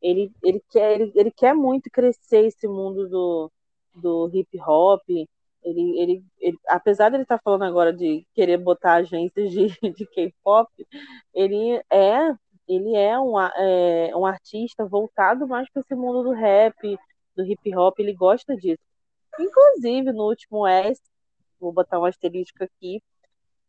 Ele, 0.00 0.32
ele, 0.42 0.62
quer, 0.70 1.00
ele, 1.00 1.12
ele 1.14 1.30
quer 1.30 1.54
muito 1.54 1.90
crescer 1.90 2.46
esse 2.46 2.66
mundo 2.68 3.08
do, 3.08 3.50
do 3.94 4.30
hip 4.32 4.58
hop, 4.60 5.02
ele, 5.08 5.98
ele, 6.00 6.24
ele, 6.38 6.58
apesar 6.68 7.08
de 7.08 7.16
ele 7.16 7.24
estar 7.24 7.38
tá 7.38 7.42
falando 7.42 7.64
agora 7.64 7.92
de 7.92 8.26
querer 8.34 8.58
botar 8.58 8.94
agências 8.94 9.50
de, 9.50 9.68
de 9.92 10.06
K-pop, 10.06 10.70
ele 11.34 11.82
é 11.90 12.34
ele 12.68 12.94
é 12.94 13.18
um, 13.18 13.40
é 13.40 14.14
um 14.14 14.26
artista 14.26 14.84
voltado 14.84 15.48
mais 15.48 15.68
para 15.70 15.80
esse 15.80 15.94
mundo 15.94 16.22
do 16.22 16.32
rap, 16.32 16.98
do 17.34 17.42
hip 17.42 17.74
hop, 17.74 17.98
ele 17.98 18.12
gosta 18.12 18.54
disso. 18.54 18.82
Inclusive, 19.40 20.12
no 20.12 20.24
último 20.24 20.66
S, 20.66 21.00
vou 21.60 21.72
botar 21.72 21.98
um 21.98 22.04
asterisco 22.04 22.62
aqui, 22.62 23.02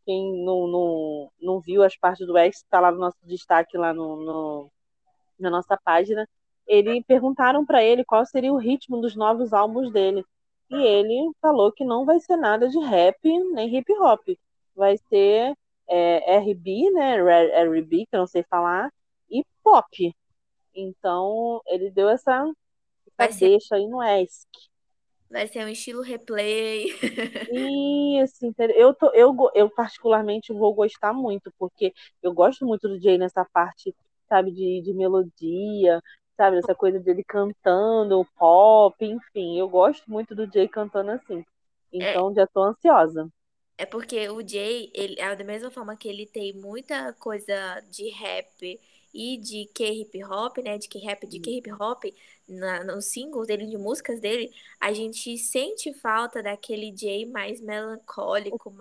quem 0.06 0.44
não, 0.44 0.68
não, 0.68 1.32
não 1.42 1.60
viu 1.60 1.84
as 1.84 1.96
partes 1.96 2.26
do 2.26 2.38
S, 2.38 2.58
está 2.58 2.80
lá 2.80 2.92
no 2.92 3.00
nosso 3.00 3.18
destaque 3.24 3.78
lá 3.78 3.94
no, 3.94 4.16
no, 4.16 4.72
na 5.40 5.50
nossa 5.50 5.78
página, 5.78 6.28
ele 6.68 7.04
perguntaram 7.04 7.66
para 7.66 7.84
ele 7.84 8.06
qual 8.06 8.26
seria 8.26 8.54
o 8.54 8.58
ritmo 8.58 9.02
dos 9.02 9.16
novos 9.16 9.54
álbuns 9.54 9.92
dele. 9.92 10.24
E 10.70 10.76
ele 10.76 11.32
falou 11.42 11.72
que 11.72 11.84
não 11.84 12.06
vai 12.06 12.20
ser 12.20 12.38
nada 12.38 12.70
de 12.70 12.78
rap 12.80 13.18
nem 13.24 13.76
hip 13.76 13.92
hop. 14.00 14.22
Vai 14.76 14.98
ser 15.10 15.56
é, 15.88 16.38
RB, 16.38 16.92
né? 16.92 17.18
RB, 17.64 18.06
que 18.06 18.16
eu 18.16 18.20
não 18.20 18.28
sei 18.28 18.44
falar, 18.44 18.92
e 19.30 19.44
pop. 19.64 20.16
Então, 20.76 21.62
ele 21.66 21.90
deu 21.90 22.08
essa, 22.08 22.52
essa 23.18 23.40
deixa 23.40 23.76
aí 23.76 23.88
no 23.88 24.02
ESC. 24.02 24.48
Vai 25.30 25.48
ser 25.48 25.64
um 25.64 25.70
estilo 25.70 26.02
replay. 26.02 26.88
Isso, 27.52 28.54
eu, 28.76 28.94
tô, 28.94 29.12
eu, 29.14 29.36
eu 29.56 29.70
particularmente 29.70 30.54
vou 30.54 30.74
gostar 30.74 31.14
muito, 31.14 31.52
porque 31.58 31.94
eu 32.22 32.34
gosto 32.34 32.66
muito 32.66 32.88
do 32.88 33.00
Jay 33.02 33.18
nessa 33.18 33.44
parte, 33.46 33.96
sabe, 34.28 34.52
de, 34.52 34.82
de 34.82 34.94
melodia, 34.94 36.02
sabe? 36.38 36.58
Essa 36.58 36.76
coisa 36.76 37.00
dele 37.00 37.24
cantando, 37.24 38.26
pop, 38.38 39.04
enfim. 39.04 39.60
Eu 39.60 39.68
gosto 39.68 40.10
muito 40.10 40.36
do 40.36 40.46
Jay 40.52 40.68
cantando 40.68 41.12
assim. 41.12 41.44
Então 41.92 42.32
é, 42.32 42.36
já 42.36 42.48
tô 42.48 42.64
ansiosa. 42.64 43.28
É 43.78 43.86
porque 43.86 44.30
o 44.30 44.48
Jay, 44.48 44.92
ele 44.94 45.20
é 45.20 45.36
da 45.36 45.44
mesma 45.44 45.72
forma 45.72 45.96
que 45.96 46.08
ele 46.08 46.28
tem 46.28 46.54
muita 46.54 47.14
coisa 47.14 47.80
de 47.90 48.10
rap 48.10 48.80
e 49.14 49.38
de 49.38 49.66
K-hip 49.74 50.24
hop, 50.26 50.58
né? 50.60 50.78
De 50.78 50.88
K-rap, 50.88 51.26
de 51.26 51.40
K-hip 51.40 51.72
hop, 51.72 52.04
na, 52.50 52.84
nos 52.84 53.06
singles 53.06 53.48
dele, 53.48 53.68
de 53.68 53.78
músicas 53.78 54.20
dele, 54.20 54.52
a 54.80 54.92
gente 54.92 55.38
sente 55.38 55.94
falta 55.94 56.42
daquele 56.42 56.94
Jay 56.96 57.26
mais 57.26 57.62
melancólico. 57.62 58.76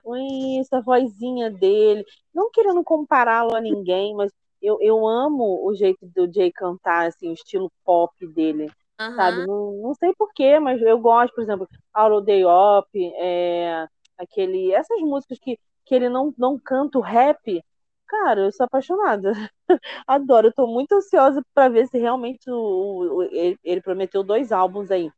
Isso, 0.60 0.74
a 0.74 0.80
vozinha 0.80 1.50
dele. 1.50 2.04
Não 2.34 2.50
querendo 2.50 2.82
compará-lo 2.82 3.54
a 3.54 3.60
ninguém, 3.60 4.14
mas 4.14 4.32
eu, 4.60 4.78
eu 4.80 5.06
amo 5.06 5.64
o 5.64 5.74
jeito 5.74 6.04
do 6.06 6.32
Jay 6.32 6.50
cantar, 6.50 7.08
assim, 7.08 7.28
o 7.28 7.34
estilo 7.34 7.70
pop 7.84 8.26
dele, 8.28 8.70
uhum. 9.00 9.14
sabe? 9.14 9.46
Não, 9.46 9.72
não 9.82 9.94
sei 9.94 10.12
porquê, 10.16 10.58
mas 10.58 10.80
eu 10.82 10.98
gosto, 10.98 11.34
por 11.34 11.42
exemplo, 11.42 11.68
Out 11.92 12.26
Day 12.26 12.44
Op, 12.44 12.88
é, 12.94 13.86
aquele, 14.16 14.72
essas 14.72 15.00
músicas 15.00 15.38
que, 15.38 15.58
que 15.84 15.94
ele 15.94 16.08
não, 16.08 16.34
não 16.36 16.58
canta 16.58 16.98
o 16.98 17.02
rap, 17.02 17.62
cara, 18.08 18.40
eu 18.42 18.52
sou 18.52 18.64
apaixonada. 18.66 19.32
Adoro, 20.06 20.48
eu 20.48 20.52
tô 20.54 20.66
muito 20.66 20.92
ansiosa 20.94 21.42
para 21.54 21.68
ver 21.68 21.86
se 21.88 21.98
realmente 21.98 22.50
o, 22.50 23.18
o, 23.18 23.22
ele, 23.24 23.58
ele 23.64 23.82
prometeu 23.82 24.22
dois 24.24 24.52
álbuns 24.52 24.90
aí. 24.90 25.10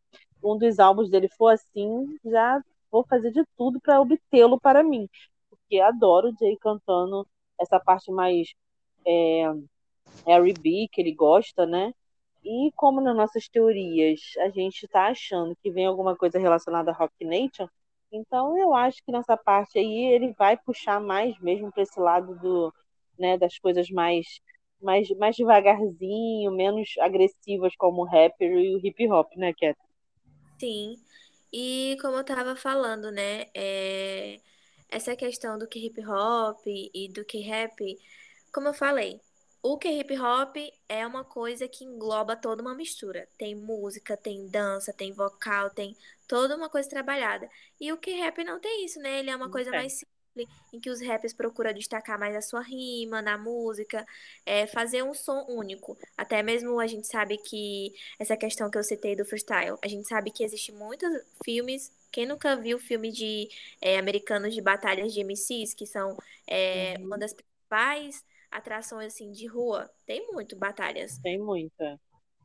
Um 0.43 0.59
dos 0.59 0.79
álbuns 0.79 1.11
dele 1.11 1.29
for 1.37 1.49
assim, 1.51 2.19
já 2.25 2.63
vou 2.91 3.05
fazer 3.07 3.31
de 3.33 3.45
tudo 3.57 3.81
para 3.81 4.01
obtê-lo 4.01 4.61
para 4.61 4.83
mim. 4.83 5.09
Porque 5.51 5.81
adoro 5.81 6.31
o 6.31 6.37
Jay 6.39 6.57
cantando 6.59 7.27
essa 7.61 7.79
parte 7.81 8.11
mais 8.11 8.53
é, 9.07 9.45
Harry 10.27 10.55
B, 10.55 10.89
que 10.93 11.01
ele 11.01 11.15
gosta, 11.15 11.67
né? 11.67 11.93
E 12.45 12.73
como 12.75 13.01
nas 13.01 13.17
nossas 13.17 13.49
teorias 13.49 14.21
a 14.39 14.49
gente 14.49 14.85
está 14.85 15.09
achando 15.09 15.57
que 15.63 15.71
vem 15.71 15.87
alguma 15.87 16.17
coisa 16.17 16.39
relacionada 16.39 16.91
a 16.91 16.95
Rock 16.95 17.25
Nation, 17.25 17.69
então 18.13 18.57
eu 18.59 18.75
acho 18.75 19.03
que 19.05 19.13
nessa 19.13 19.37
parte 19.37 19.79
aí 19.79 20.13
ele 20.13 20.33
vai 20.33 20.57
puxar 20.57 21.01
mais 21.01 21.39
mesmo 21.41 21.71
para 21.73 21.83
esse 21.83 22.01
lado 22.01 22.35
do, 22.41 22.75
né, 23.21 23.39
das 23.39 23.59
coisas 23.59 23.89
mais, 23.91 24.27
mais, 24.83 25.09
mais 25.19 25.37
devagarzinho, 25.37 26.51
menos 26.53 26.89
agressivas 27.01 27.75
como 27.77 28.03
o 28.03 28.07
rapper 28.07 28.51
e 28.53 28.75
o 28.75 28.81
hip 28.85 29.09
hop, 29.11 29.31
né, 29.37 29.53
Cat? 29.55 29.79
Sim. 30.59 30.97
E 31.53 31.97
como 32.01 32.17
eu 32.17 32.21
estava 32.23 32.57
falando, 32.57 33.11
né, 33.13 33.47
é... 33.55 34.41
essa 34.91 35.17
questão 35.17 35.59
do 35.59 35.69
que 35.69 35.87
hip 35.87 36.01
hop 36.07 36.61
e 36.67 37.09
do 37.13 37.25
que 37.25 37.41
rap 37.41 37.99
como 38.53 38.69
eu 38.69 38.75
falei, 38.75 39.21
o 39.63 39.79
que 39.79 39.89
hip 39.89 40.19
hop 40.19 40.57
é 40.89 41.07
uma 41.07 41.25
coisa 41.25 41.69
que 41.69 41.85
engloba 41.85 42.37
toda 42.37 42.63
uma 42.63 42.75
mistura. 42.75 43.29
Tem 43.39 43.55
música, 43.55 44.17
tem 44.17 44.49
dança, 44.49 44.93
tem 44.93 45.13
vocal, 45.13 45.71
tem 45.71 45.97
toda 46.27 46.57
uma 46.57 46.69
coisa 46.69 46.89
trabalhada. 46.89 47.49
E 47.81 47.93
o 47.93 47.99
que 47.99 48.13
rap 48.13 48.43
não 48.45 48.61
tem 48.61 48.85
isso, 48.85 48.99
né? 49.01 49.21
Ele 49.21 49.31
é 49.31 49.37
uma 49.37 49.51
coisa 49.51 49.73
mais 49.73 49.93
simples, 49.95 50.20
em 50.73 50.81
que 50.81 50.91
os 50.91 51.01
rappers 51.01 51.33
procuram 51.33 51.73
destacar 51.73 52.19
mais 52.19 52.35
a 52.37 52.41
sua 52.41 52.63
rima 52.63 53.21
na 53.21 53.37
música, 53.37 54.07
é, 54.47 54.67
fazer 54.67 55.03
um 55.03 55.15
som 55.15 55.45
único. 55.49 55.99
Até 56.17 56.43
mesmo 56.43 56.79
a 56.79 56.87
gente 56.87 57.07
sabe 57.07 57.37
que 57.39 57.93
essa 58.19 58.37
questão 58.37 58.71
que 58.71 58.79
eu 58.79 58.85
citei 58.85 59.17
do 59.17 59.25
freestyle, 59.25 59.77
a 59.83 59.89
gente 59.89 60.09
sabe 60.09 60.31
que 60.31 60.45
existe 60.45 60.73
muitos 60.73 61.11
filmes. 61.45 61.93
Quem 62.13 62.27
nunca 62.27 62.57
viu 62.57 62.79
filme 62.79 63.11
de 63.11 63.49
é, 63.81 63.99
americanos 63.99 64.55
de 64.55 64.61
batalhas 64.61 65.13
de 65.13 65.21
MCs, 65.21 65.75
que 65.75 65.87
são 65.87 66.17
é, 66.47 66.95
uhum. 66.99 67.07
uma 67.07 67.19
das 67.19 67.33
principais 67.33 68.25
atrações 68.51 69.13
assim 69.13 69.31
de 69.31 69.47
rua, 69.47 69.89
tem 70.07 70.27
muito 70.33 70.57
batalhas. 70.57 71.19
Tem 71.19 71.39
muita. 71.39 71.99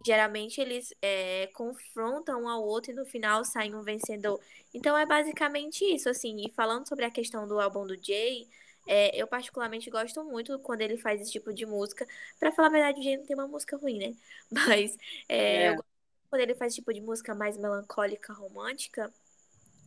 Geralmente 0.03 0.61
eles 0.61 0.93
é, 1.01 1.47
confrontam 1.53 2.43
um 2.43 2.49
ao 2.49 2.63
outro 2.63 2.91
e 2.91 2.93
no 2.95 3.05
final 3.05 3.43
sai 3.43 3.73
um 3.73 3.83
vencedor. 3.83 4.39
Então 4.73 4.95
é 4.97 5.05
basicamente 5.05 5.83
isso, 5.85 6.09
assim. 6.09 6.45
E 6.45 6.51
falando 6.53 6.87
sobre 6.87 7.05
a 7.05 7.11
questão 7.11 7.47
do 7.47 7.59
álbum 7.59 7.87
do 7.87 7.95
Jay, 8.01 8.47
é, 8.87 9.15
eu 9.19 9.25
particularmente 9.27 9.89
gosto 9.89 10.23
muito 10.23 10.59
quando 10.59 10.81
ele 10.81 10.97
faz 10.97 11.19
esse 11.21 11.31
tipo 11.31 11.51
de 11.53 11.65
música. 11.65 12.05
Pra 12.39 12.51
falar 12.51 12.67
a 12.67 12.71
verdade, 12.71 12.99
o 12.99 13.03
Jay 13.03 13.17
não 13.17 13.25
tem 13.25 13.35
uma 13.35 13.47
música 13.47 13.77
ruim, 13.77 13.97
né? 13.97 14.15
Mas 14.51 14.95
é, 15.27 15.67
É. 15.67 15.69
eu 15.69 15.75
gosto 15.75 15.89
quando 16.29 16.41
ele 16.41 16.55
faz 16.55 16.73
esse 16.73 16.81
tipo 16.81 16.93
de 16.93 17.01
música 17.01 17.33
mais 17.33 17.57
melancólica, 17.57 18.33
romântica. 18.33 19.11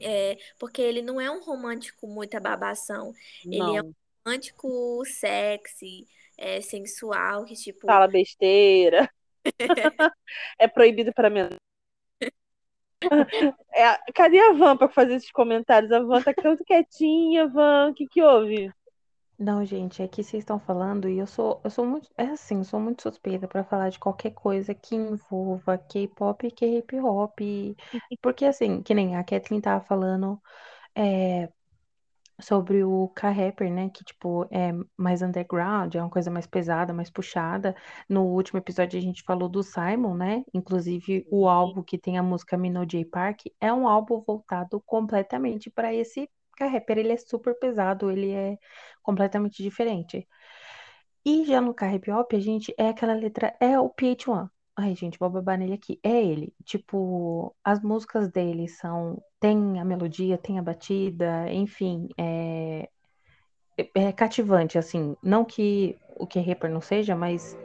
É, 0.00 0.38
porque 0.58 0.80
ele 0.82 1.02
não 1.02 1.20
é 1.20 1.30
um 1.30 1.40
romântico 1.42 2.06
muita 2.08 2.40
babação. 2.40 3.14
Ele 3.50 3.76
é 3.76 3.80
Não. 3.80 3.94
romântico 4.24 5.04
sexy, 5.06 6.08
é, 6.36 6.60
sensual, 6.60 7.44
que 7.44 7.54
tipo. 7.54 7.86
Fala 7.86 8.06
besteira. 8.08 9.10
É 10.58 10.68
proibido 10.68 11.12
para 11.12 11.30
mim. 11.30 11.48
É, 13.72 14.12
cadê 14.12 14.40
a 14.40 14.52
Van 14.52 14.76
para 14.76 14.88
fazer 14.88 15.14
esses 15.14 15.30
comentários? 15.30 15.92
A 15.92 16.00
Van 16.00 16.20
tá 16.22 16.34
tanto 16.34 16.64
quietinha, 16.64 17.46
Van. 17.46 17.90
O 17.90 17.94
que 17.94 18.06
que 18.06 18.22
houve? 18.22 18.72
Não, 19.38 19.64
gente, 19.64 20.02
é 20.02 20.08
que 20.08 20.24
vocês 20.24 20.42
estão 20.42 20.58
falando 20.58 21.08
e 21.08 21.16
eu 21.16 21.26
sou, 21.26 21.60
eu 21.62 21.70
sou 21.70 21.86
muito, 21.86 22.10
é 22.16 22.24
assim, 22.24 22.64
sou 22.64 22.80
muito 22.80 23.02
suspeita 23.02 23.46
pra 23.46 23.62
falar 23.62 23.88
de 23.88 23.98
qualquer 23.98 24.32
coisa 24.32 24.74
que 24.74 24.96
envolva 24.96 25.78
K-pop 25.78 26.44
e 26.44 26.50
K-hip 26.50 26.98
hop, 26.98 27.38
porque 28.20 28.44
assim, 28.44 28.82
que 28.82 28.92
nem 28.94 29.14
a 29.14 29.22
Kathleen 29.22 29.60
tava 29.60 29.84
falando 29.84 30.42
é, 30.92 31.48
sobre 32.40 32.84
o 32.84 33.08
K-rapper, 33.08 33.70
né, 33.72 33.90
que 33.90 34.04
tipo 34.04 34.46
é 34.50 34.72
mais 34.96 35.22
underground, 35.22 35.94
é 35.94 36.00
uma 36.00 36.10
coisa 36.10 36.30
mais 36.30 36.46
pesada, 36.46 36.92
mais 36.92 37.10
puxada. 37.10 37.74
No 38.08 38.24
último 38.24 38.58
episódio 38.58 38.98
a 38.98 39.02
gente 39.02 39.22
falou 39.24 39.48
do 39.48 39.62
Simon, 39.62 40.14
né? 40.14 40.44
Inclusive 40.54 41.26
o 41.30 41.48
álbum 41.48 41.82
que 41.82 41.98
tem 41.98 42.18
a 42.18 42.22
música 42.22 42.56
Minot 42.56 42.86
J 42.86 43.04
Park 43.06 43.42
é 43.60 43.72
um 43.72 43.88
álbum 43.88 44.22
voltado 44.26 44.80
completamente 44.86 45.70
para 45.70 45.92
esse 45.94 46.28
K-rapper, 46.56 46.98
ele 46.98 47.12
é 47.12 47.16
super 47.16 47.54
pesado, 47.58 48.10
ele 48.10 48.32
é 48.32 48.58
completamente 49.02 49.62
diferente. 49.62 50.26
E 51.24 51.44
já 51.44 51.60
no 51.60 51.74
K-hip 51.74 52.10
hop, 52.10 52.32
a 52.34 52.40
gente 52.40 52.74
é 52.78 52.88
aquela 52.88 53.14
letra, 53.14 53.54
é 53.60 53.78
o 53.78 53.90
PH1. 53.90 54.48
Ai, 54.80 54.94
gente, 54.94 55.18
vou 55.18 55.28
babar 55.28 55.58
nele 55.58 55.72
aqui. 55.74 55.98
É 56.04 56.24
ele. 56.24 56.54
Tipo, 56.64 57.54
as 57.64 57.82
músicas 57.82 58.30
dele 58.30 58.68
são. 58.68 59.20
Tem 59.40 59.80
a 59.80 59.84
melodia, 59.84 60.38
tem 60.38 60.56
a 60.58 60.62
batida, 60.62 61.52
enfim, 61.52 62.08
é, 62.16 62.88
é 63.94 64.12
cativante, 64.12 64.78
assim. 64.78 65.16
Não 65.22 65.44
que 65.44 65.96
o 66.16 66.26
que 66.28 66.38
rapper 66.38 66.70
não 66.70 66.80
seja, 66.80 67.16
mas 67.16 67.56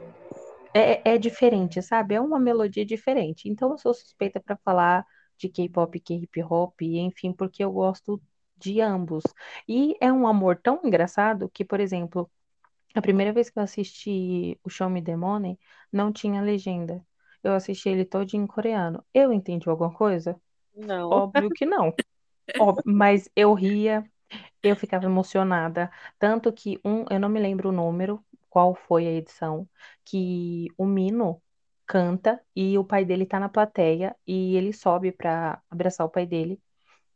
é, 0.74 1.14
é 1.14 1.18
diferente, 1.20 1.82
sabe? 1.84 2.16
É 2.16 2.22
uma 2.22 2.39
melodia 2.39 2.86
diferente. 2.86 3.47
Então 3.47 3.72
eu 3.72 3.78
sou 3.78 3.93
suspeita 3.93 4.39
pra 4.39 4.57
falar 4.57 5.05
de 5.38 5.49
K-pop, 5.49 5.99
K-hip 5.99 6.43
hop, 6.43 6.82
enfim, 6.82 7.32
porque 7.34 7.64
eu 7.64 7.72
gosto 7.72 8.22
de 8.57 8.82
ambos. 8.82 9.24
E 9.68 9.95
é 10.01 10.11
um 10.11 10.28
amor 10.28 10.57
tão 10.57 10.82
engraçado 10.84 11.49
que, 11.53 11.64
por 11.66 11.80
exemplo, 11.80 12.30
a 12.95 13.01
primeira 13.01 13.34
vez 13.34 13.49
que 13.49 13.59
eu 13.59 13.64
assisti 13.64 14.59
o 14.64 14.70
Show 14.70 14.89
Me 14.89 15.01
the 15.01 15.16
Money, 15.16 15.57
não 15.94 16.12
tinha 16.14 16.41
legenda. 16.41 17.06
Eu 17.44 17.54
assisti 17.54 17.89
ele 17.89 18.06
todo 18.06 18.34
em 18.36 18.48
coreano. 18.48 19.06
Eu 19.14 19.34
entendi 19.34 19.70
alguma 19.70 19.94
coisa? 19.94 20.39
Não. 20.76 21.10
Óbvio 21.10 21.52
que 21.52 21.66
não. 21.66 22.00
Óbvio, 22.58 22.84
mas 22.86 23.30
eu 23.36 23.54
ria, 23.54 24.04
eu 24.64 24.76
ficava 24.76 25.06
emocionada. 25.06 25.91
Tanto 26.20 26.52
que 26.54 26.80
um, 26.86 27.06
eu 27.12 27.20
não 27.20 27.30
me 27.30 27.39
lembro 27.39 27.70
o 27.70 27.72
número, 27.72 28.24
qual 28.50 28.76
foi 28.76 29.08
a 29.08 29.12
edição, 29.12 29.70
que 30.06 30.68
o 30.78 30.86
Mino 30.86 31.41
canta 31.86 32.41
e 32.56 32.78
o 32.78 32.86
pai 32.86 33.06
dele 33.06 33.26
tá 33.26 33.39
na 33.39 33.50
plateia 33.50 34.16
e 34.28 34.56
ele 34.56 34.74
sobe 34.74 35.12
pra 35.12 35.62
abraçar 35.70 36.06
o 36.08 36.10
pai 36.10 36.26
dele 36.26 36.62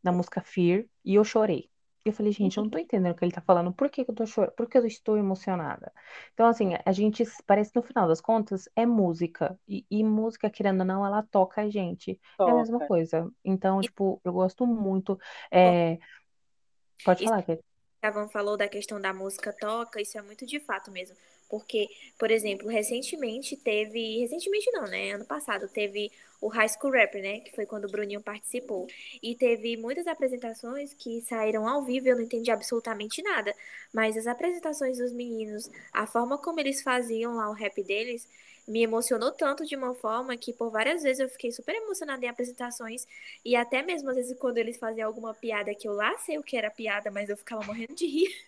na 0.03 0.11
música 0.11 0.41
Fear 0.41 0.85
e 1.05 1.15
eu 1.15 1.23
chorei. 1.23 1.69
Eu 2.09 2.13
falei, 2.13 2.31
gente, 2.31 2.57
eu 2.57 2.63
não 2.63 2.69
tô 2.69 2.77
entendendo 2.77 3.11
o 3.11 3.15
que 3.15 3.25
ele 3.25 3.31
tá 3.31 3.41
falando. 3.41 3.73
Por 3.73 3.89
que 3.89 4.05
que 4.05 4.11
eu 4.11 4.15
tô 4.15 4.25
chorando? 4.25 4.53
Por 4.53 4.67
que 4.67 4.77
eu 4.77 4.85
estou 4.85 5.17
emocionada? 5.17 5.91
Então, 6.33 6.47
assim, 6.47 6.71
a 6.85 6.91
gente 6.91 7.23
parece 7.45 7.71
que 7.71 7.79
no 7.79 7.83
final 7.83 8.07
das 8.07 8.21
contas 8.21 8.69
é 8.75 8.85
música. 8.85 9.59
E, 9.67 9.85
e 9.89 10.03
música, 10.03 10.49
querendo 10.49 10.81
ou 10.81 10.85
não, 10.85 11.05
ela 11.05 11.21
toca 11.23 11.61
a 11.61 11.69
gente. 11.69 12.19
É 12.39 12.43
a 12.43 12.55
mesma 12.55 12.77
Toca. 12.77 12.87
coisa. 12.87 13.31
Então, 13.43 13.81
tipo, 13.81 14.21
eu 14.23 14.33
gosto 14.33 14.65
muito. 14.65 15.19
É... 15.51 15.97
Pode 17.03 17.23
falar, 17.23 17.43
Kate. 17.43 17.63
Van 18.13 18.27
falou 18.29 18.55
da 18.55 18.67
questão 18.67 19.01
da 19.01 19.13
música 19.13 19.51
toca, 19.51 20.01
isso 20.01 20.17
é 20.17 20.21
muito 20.21 20.45
de 20.45 20.59
fato 20.59 20.91
mesmo. 20.91 21.17
Porque, 21.49 21.87
por 22.17 22.29
exemplo, 22.31 22.67
recentemente 22.67 23.55
teve. 23.55 24.19
Recentemente 24.19 24.69
não, 24.71 24.83
né? 24.83 25.11
Ano 25.13 25.25
passado 25.25 25.67
teve 25.67 26.11
o 26.41 26.47
High 26.47 26.69
School 26.69 26.93
Rapper, 26.93 27.21
né? 27.21 27.39
Que 27.39 27.55
foi 27.55 27.65
quando 27.65 27.85
o 27.85 27.89
Bruninho 27.89 28.21
participou. 28.21 28.87
E 29.21 29.35
teve 29.35 29.77
muitas 29.77 30.07
apresentações 30.07 30.93
que 30.93 31.21
saíram 31.21 31.67
ao 31.67 31.83
vivo, 31.83 32.07
eu 32.07 32.15
não 32.15 32.23
entendi 32.23 32.51
absolutamente 32.51 33.21
nada. 33.21 33.53
Mas 33.93 34.17
as 34.17 34.27
apresentações 34.27 34.97
dos 34.97 35.11
meninos, 35.13 35.69
a 35.93 36.05
forma 36.05 36.37
como 36.37 36.59
eles 36.59 36.81
faziam 36.81 37.35
lá 37.35 37.49
o 37.49 37.53
rap 37.53 37.81
deles, 37.83 38.27
me 38.67 38.83
emocionou 38.83 39.31
tanto 39.31 39.65
de 39.65 39.75
uma 39.75 39.93
forma 39.95 40.35
que 40.37 40.53
por 40.53 40.69
várias 40.71 41.03
vezes 41.03 41.19
eu 41.19 41.29
fiquei 41.29 41.51
super 41.51 41.75
emocionada 41.75 42.25
em 42.25 42.29
apresentações. 42.29 43.05
E 43.45 43.55
até 43.55 43.81
mesmo 43.81 44.09
às 44.09 44.15
vezes 44.15 44.37
quando 44.37 44.57
eles 44.57 44.77
faziam 44.77 45.07
alguma 45.07 45.33
piada 45.33 45.73
que 45.75 45.87
eu 45.87 45.93
lá 45.93 46.17
sei 46.19 46.37
o 46.37 46.43
que 46.43 46.57
era 46.57 46.69
piada, 46.71 47.09
mas 47.11 47.29
eu 47.29 47.37
ficava 47.37 47.63
morrendo 47.65 47.95
de 47.95 48.05
rir. 48.07 48.47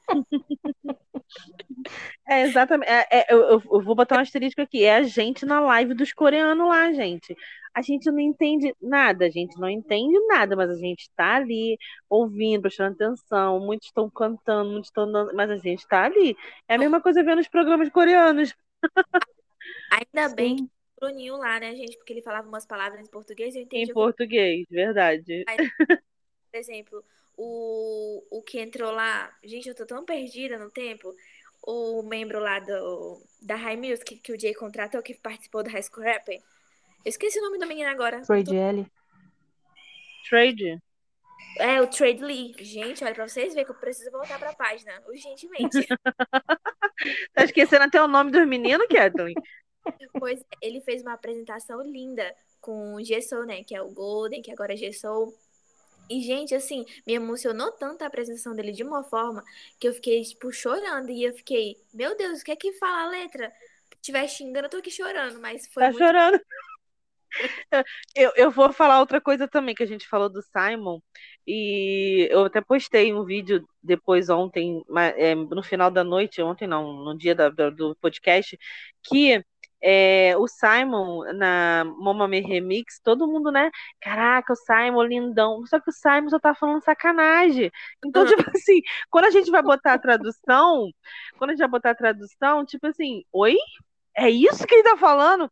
É 2.28 2.42
exatamente. 2.44 2.90
é- 2.90 3.08
é- 3.22 3.26
eu, 3.34 3.42
eu- 3.50 3.60
vou 3.84 3.96
botar 3.96 4.18
um 4.18 4.22
asterisco 4.22 4.62
aqui. 4.62 4.84
É 4.84 4.96
a 4.98 5.04
gente 5.04 5.46
na 5.46 5.60
live 5.60 5.94
dos 5.94 6.14
coreanos 6.14 6.68
lá, 6.68 6.92
gente. 6.94 7.36
A 7.74 7.82
gente 7.82 8.10
não 8.12 8.20
entende 8.20 8.76
nada, 8.82 9.26
a 9.26 9.30
gente 9.30 9.58
não 9.60 9.70
entende 9.70 10.18
nada, 10.28 10.56
mas 10.56 10.70
a 10.70 10.76
gente 10.76 11.02
está 11.02 11.36
ali 11.36 11.78
ouvindo, 12.10 12.62
prestando 12.64 12.94
atenção. 12.96 13.60
Muitos 13.60 13.88
estão 13.88 14.10
cantando, 14.10 14.72
muitos 14.72 14.90
estão 14.90 15.12
dando, 15.12 15.34
mas 15.36 15.50
a 15.50 15.58
gente 15.58 15.80
está 15.80 16.06
ali. 16.06 16.36
É 16.68 16.76
a 16.76 16.78
mesma 16.78 17.02
coisa 17.02 17.24
vendo 17.24 17.40
os 17.40 17.48
programas 17.48 17.90
coreanos. 17.90 18.54
Ainda 19.92 20.34
bem 20.34 20.56
que 20.56 20.62
Sim. 20.62 20.70
o 20.98 21.00
Bruninho 21.00 21.38
lá, 21.38 21.60
né, 21.60 21.76
gente? 21.76 21.98
Porque 21.98 22.14
ele 22.14 22.22
falava 22.22 22.48
umas 22.48 22.66
palavras 22.66 23.02
em 23.02 23.10
português 23.10 23.56
e 23.56 23.60
eu 23.60 23.64
entendi 23.64 23.84
Em 23.84 23.86
o 23.86 23.88
que 23.88 23.94
português, 23.94 24.66
verdade. 24.70 25.46
por 26.52 26.58
exemplo, 26.58 27.04
o, 27.38 28.24
o 28.30 28.42
que 28.42 28.60
entrou 28.60 28.92
lá. 28.92 29.34
Gente, 29.44 29.70
eu 29.70 29.76
tô 29.76 29.86
tão 29.86 30.04
perdida 30.04 30.58
no 30.58 30.70
tempo. 30.70 31.16
O 31.62 32.02
membro 32.04 32.40
lá 32.40 32.60
do, 32.60 33.22
da 33.42 33.56
High 33.56 33.78
Music 33.78 34.18
que 34.18 34.32
o 34.32 34.40
Jay 34.40 34.54
contratou, 34.54 35.02
que 35.02 35.14
participou 35.14 35.64
do 35.64 35.70
High 35.70 35.84
School 35.84 36.06
Rapper. 36.06 36.42
Eu 37.06 37.10
esqueci 37.10 37.40
o 37.40 37.44
nome 37.44 37.58
do 37.58 37.68
menino 37.68 37.90
agora. 37.90 38.22
Trade 38.22 38.56
L. 38.56 38.86
Trade. 40.30 40.82
É, 41.58 41.82
o 41.82 41.88
Trade 41.88 42.24
Lee. 42.24 42.54
Gente, 42.60 43.04
olha, 43.04 43.14
pra 43.14 43.28
vocês 43.28 43.54
verem 43.54 43.66
que 43.66 43.72
eu 43.72 43.76
preciso 43.76 44.12
voltar 44.12 44.40
pra 44.40 44.54
página, 44.54 44.92
urgentemente. 45.08 45.88
Tá 47.34 47.46
esquecendo 47.46 47.86
até 47.86 48.02
o 48.02 48.08
nome 48.10 48.30
dos 48.30 48.46
meninos, 48.46 48.86
Kathleen? 48.88 49.34
pois 50.20 50.40
é, 50.42 50.44
ele 50.62 50.82
fez 50.82 51.02
uma 51.02 51.14
apresentação 51.14 51.82
linda 51.82 52.36
com 52.60 52.96
o 52.96 53.04
G-Soul, 53.04 53.46
né? 53.46 53.64
Que 53.64 53.74
é 53.74 53.82
o 53.82 53.90
Golden, 53.90 54.42
que 54.42 54.52
agora 54.52 54.74
é 54.74 54.76
G-Soul. 54.78 55.34
E, 56.10 56.22
gente, 56.22 56.54
assim, 56.56 56.86
me 57.06 57.14
emocionou 57.14 57.72
tanto 57.72 58.02
a 58.04 58.08
apresentação 58.08 58.56
dele 58.56 58.72
de 58.72 58.84
uma 58.84 59.04
forma 59.04 59.44
que 59.80 59.88
eu 59.88 59.94
fiquei, 59.94 60.22
tipo, 60.24 60.52
chorando. 60.52 61.10
E 61.10 61.24
eu 61.24 61.34
fiquei, 61.34 61.78
meu 61.94 62.18
Deus, 62.18 62.42
o 62.42 62.44
que 62.44 62.52
é 62.52 62.56
que 62.56 62.74
fala 62.74 63.04
a 63.04 63.10
letra? 63.10 63.50
Se 63.92 63.96
estiver 64.02 64.28
xingando, 64.28 64.66
eu 64.66 64.70
tô 64.70 64.78
aqui 64.78 64.92
chorando, 64.92 65.40
mas 65.40 65.68
foi 65.68 65.84
Tá 65.84 65.90
muito. 65.92 66.00
chorando. 66.00 66.40
Eu, 68.16 68.32
eu 68.36 68.52
vou 68.52 68.74
falar 68.74 69.00
outra 69.00 69.22
coisa 69.22 69.48
também 69.48 69.76
que 69.76 69.84
a 69.84 69.86
gente 69.86 70.08
falou 70.08 70.30
do 70.30 70.42
Simon 70.42 71.00
e 71.52 72.28
eu 72.32 72.46
até 72.46 72.62
postei 72.62 73.14
um 73.14 73.24
vídeo 73.26 73.66
depois 73.82 74.30
ontem, 74.30 74.84
é, 75.18 75.34
no 75.36 75.64
final 75.64 75.90
da 75.90 76.04
noite, 76.04 76.42
ontem 76.42 76.68
não, 76.68 76.94
no 76.94 77.18
dia 77.18 77.34
da- 77.36 77.50
do 77.50 77.96
podcast, 78.02 78.58
que 79.04 79.44
é, 79.82 80.36
o 80.38 80.48
Simon 80.48 81.24
na 81.34 81.86
Momame 81.86 82.42
Remix, 82.42 83.00
todo 83.02 83.28
mundo, 83.28 83.52
né? 83.52 83.72
Caraca, 84.02 84.54
o 84.54 84.56
Simon 84.56 85.04
lindão. 85.04 85.66
Só 85.66 85.80
que 85.80 85.90
o 85.90 85.94
Simon 85.94 86.30
só 86.30 86.40
tá 86.40 86.54
falando 86.54 86.84
sacanagem. 86.84 87.72
Então, 88.06 88.26
tipo 88.26 88.44
assim, 88.56 88.82
quando 89.10 89.26
a 89.26 89.32
gente 89.32 89.50
vai 89.52 89.62
botar 89.64 89.94
a 89.94 90.00
tradução, 90.00 90.90
quando 91.38 91.52
a 91.52 91.54
gente 91.54 91.62
vai 91.62 91.70
botar 91.70 91.92
a 91.92 91.96
tradução, 91.96 92.66
tipo 92.66 92.88
assim, 92.88 93.24
oi? 93.32 93.56
É 94.16 94.30
isso 94.30 94.68
que 94.68 94.76
ele 94.76 94.84
tá 94.84 94.98
falando? 94.98 95.50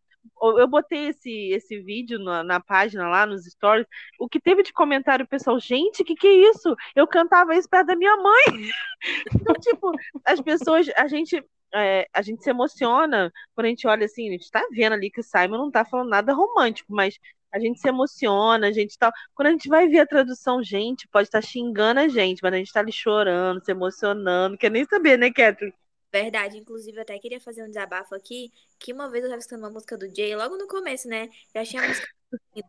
Eu 0.57 0.67
botei 0.67 1.07
esse, 1.07 1.49
esse 1.51 1.79
vídeo 1.79 2.19
na, 2.19 2.43
na 2.43 2.59
página 2.59 3.07
lá, 3.07 3.25
nos 3.25 3.45
stories. 3.45 3.87
O 4.19 4.27
que 4.27 4.39
teve 4.39 4.63
de 4.63 4.73
comentário, 4.73 5.27
pessoal, 5.27 5.59
gente, 5.59 6.03
que 6.03 6.15
que 6.15 6.27
é 6.27 6.49
isso? 6.49 6.75
Eu 6.95 7.07
cantava 7.07 7.55
isso 7.55 7.69
perto 7.69 7.87
da 7.87 7.95
minha 7.95 8.15
mãe. 8.17 8.43
Então, 9.35 9.53
tipo, 9.55 9.91
as 10.25 10.41
pessoas, 10.41 10.87
a 10.95 11.07
gente, 11.07 11.43
é, 11.73 12.07
a 12.11 12.21
gente 12.21 12.43
se 12.43 12.49
emociona 12.49 13.31
quando 13.53 13.65
a 13.67 13.69
gente 13.69 13.87
olha 13.87 14.05
assim, 14.05 14.27
a 14.27 14.31
gente 14.31 14.49
tá 14.49 14.65
vendo 14.71 14.93
ali 14.93 15.11
que 15.11 15.19
o 15.19 15.23
Simon 15.23 15.57
não 15.57 15.71
tá 15.71 15.85
falando 15.85 16.09
nada 16.09 16.33
romântico, 16.33 16.91
mas 16.91 17.17
a 17.53 17.59
gente 17.59 17.79
se 17.79 17.87
emociona, 17.87 18.67
a 18.67 18.71
gente 18.71 18.97
tá. 18.97 19.11
Quando 19.33 19.47
a 19.47 19.51
gente 19.51 19.69
vai 19.69 19.87
ver 19.87 19.99
a 19.99 20.07
tradução, 20.07 20.63
gente, 20.63 21.07
pode 21.07 21.27
estar 21.27 21.41
xingando 21.41 21.99
a 21.99 22.07
gente, 22.07 22.39
mas 22.41 22.53
a 22.53 22.57
gente 22.57 22.71
tá 22.73 22.79
ali 22.79 22.91
chorando, 22.91 23.63
se 23.63 23.71
emocionando, 23.71 24.57
quer 24.57 24.71
nem 24.71 24.85
saber, 24.85 25.17
né, 25.17 25.31
Kathleen? 25.31 25.73
Verdade, 26.11 26.57
inclusive 26.57 26.97
eu 26.97 27.01
até 27.01 27.19
queria 27.19 27.39
fazer 27.39 27.63
um 27.63 27.67
desabafo 27.67 28.15
aqui, 28.15 28.51
que 28.79 28.93
uma 28.93 29.09
vez 29.09 29.23
eu 29.23 29.29
tava 29.29 29.39
escutando 29.39 29.63
uma 29.63 29.69
música 29.69 29.97
do 29.97 30.07
Jay, 30.13 30.35
logo 30.35 30.57
no 30.57 30.67
começo, 30.67 31.07
né? 31.07 31.29
Já 31.53 31.65
tinha 31.65 31.83
música 31.83 32.07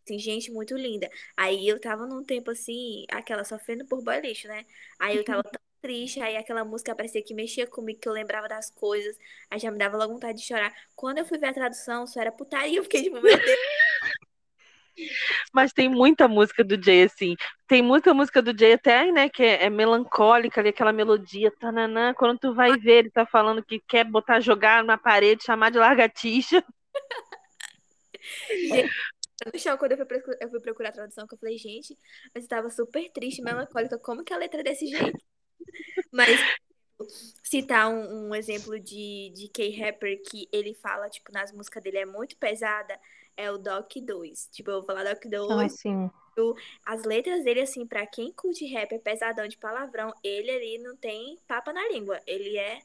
assim, 0.04 0.18
gente 0.18 0.50
muito 0.50 0.76
linda. 0.76 1.08
Aí 1.36 1.66
eu 1.68 1.80
tava 1.80 2.06
num 2.06 2.24
tempo 2.24 2.50
assim, 2.50 3.04
aquela 3.10 3.44
sofrendo 3.44 3.86
por 3.86 4.02
boy 4.02 4.20
lixo, 4.20 4.48
né? 4.48 4.64
Aí 4.98 5.16
eu 5.16 5.24
tava 5.24 5.42
tão 5.44 5.60
triste, 5.80 6.20
aí 6.20 6.36
aquela 6.36 6.64
música 6.64 6.94
parecia 6.94 7.22
que 7.22 7.32
mexia 7.34 7.66
comigo, 7.66 8.00
que 8.00 8.08
eu 8.08 8.12
lembrava 8.12 8.48
das 8.48 8.70
coisas, 8.70 9.16
aí 9.50 9.58
já 9.60 9.70
me 9.70 9.78
dava 9.78 9.96
logo 9.96 10.14
vontade 10.14 10.38
de 10.38 10.44
chorar. 10.44 10.74
Quando 10.96 11.18
eu 11.18 11.24
fui 11.24 11.38
ver 11.38 11.46
a 11.48 11.54
tradução, 11.54 12.06
só 12.06 12.20
era 12.20 12.32
putaria, 12.32 12.78
eu 12.78 12.82
fiquei 12.82 13.04
tipo, 13.04 13.20
meu 13.22 13.38
Deus. 13.40 13.77
Mas 15.52 15.72
tem 15.72 15.88
muita 15.88 16.28
música 16.28 16.64
do 16.64 16.82
Jay, 16.82 17.04
assim. 17.04 17.34
Tem 17.66 17.82
muita 17.82 18.14
música 18.14 18.40
do 18.42 18.56
Jay 18.58 18.74
até, 18.74 19.10
né, 19.12 19.28
que 19.28 19.42
é, 19.42 19.64
é 19.64 19.70
melancólica 19.70 20.60
ali, 20.60 20.70
aquela 20.70 20.92
melodia, 20.92 21.52
tananã. 21.58 22.14
Quando 22.14 22.38
tu 22.38 22.54
vai 22.54 22.76
ver, 22.78 22.98
ele 22.98 23.10
tá 23.10 23.26
falando 23.26 23.64
que 23.64 23.80
quer 23.80 24.04
botar, 24.04 24.40
jogar 24.40 24.84
na 24.84 24.96
parede, 24.98 25.44
chamar 25.44 25.70
de 25.70 25.78
largatixa. 25.78 26.64
Gente, 28.48 28.90
no 29.52 29.58
chão, 29.58 29.76
quando 29.76 29.92
eu 29.92 29.98
fui, 29.98 30.06
eu 30.40 30.50
fui 30.50 30.60
procurar 30.60 30.88
a 30.88 30.92
tradução, 30.92 31.26
que 31.26 31.34
eu 31.34 31.38
falei, 31.38 31.56
gente, 31.56 31.96
mas 32.34 32.44
eu 32.44 32.48
tava 32.48 32.70
super 32.70 33.08
triste, 33.10 33.42
melancólica, 33.42 33.98
como 33.98 34.24
que 34.24 34.32
a 34.32 34.36
letra 34.36 34.60
é 34.60 34.64
desse 34.64 34.86
jeito? 34.86 35.18
Mas 36.12 36.38
citar 37.42 37.88
um, 37.88 38.28
um 38.28 38.34
exemplo 38.34 38.78
de, 38.80 39.32
de 39.34 39.48
K-Rapper 39.48 40.20
que 40.28 40.48
ele 40.52 40.74
fala, 40.74 41.08
tipo, 41.08 41.30
nas 41.32 41.52
músicas 41.52 41.82
dele 41.82 41.98
é 41.98 42.06
muito 42.06 42.36
pesada, 42.36 42.98
é 43.38 43.50
o 43.52 43.58
Doc 43.58 43.92
2. 44.04 44.48
Tipo, 44.52 44.70
eu 44.72 44.76
vou 44.78 44.84
falar 44.86 45.04
Doc 45.04 45.24
2. 45.26 45.46
Ah, 45.48 45.68
sim. 45.68 46.10
As 46.84 47.04
letras 47.04 47.44
dele, 47.44 47.60
assim, 47.60 47.86
pra 47.86 48.06
quem 48.06 48.32
curte 48.32 48.64
rap 48.66 48.92
é 48.94 48.98
pesadão 48.98 49.46
de 49.46 49.58
palavrão, 49.58 50.12
ele 50.22 50.50
ali 50.50 50.78
não 50.78 50.96
tem 50.96 51.38
papa 51.46 51.72
na 51.72 51.86
língua. 51.88 52.20
Ele 52.26 52.56
é 52.56 52.80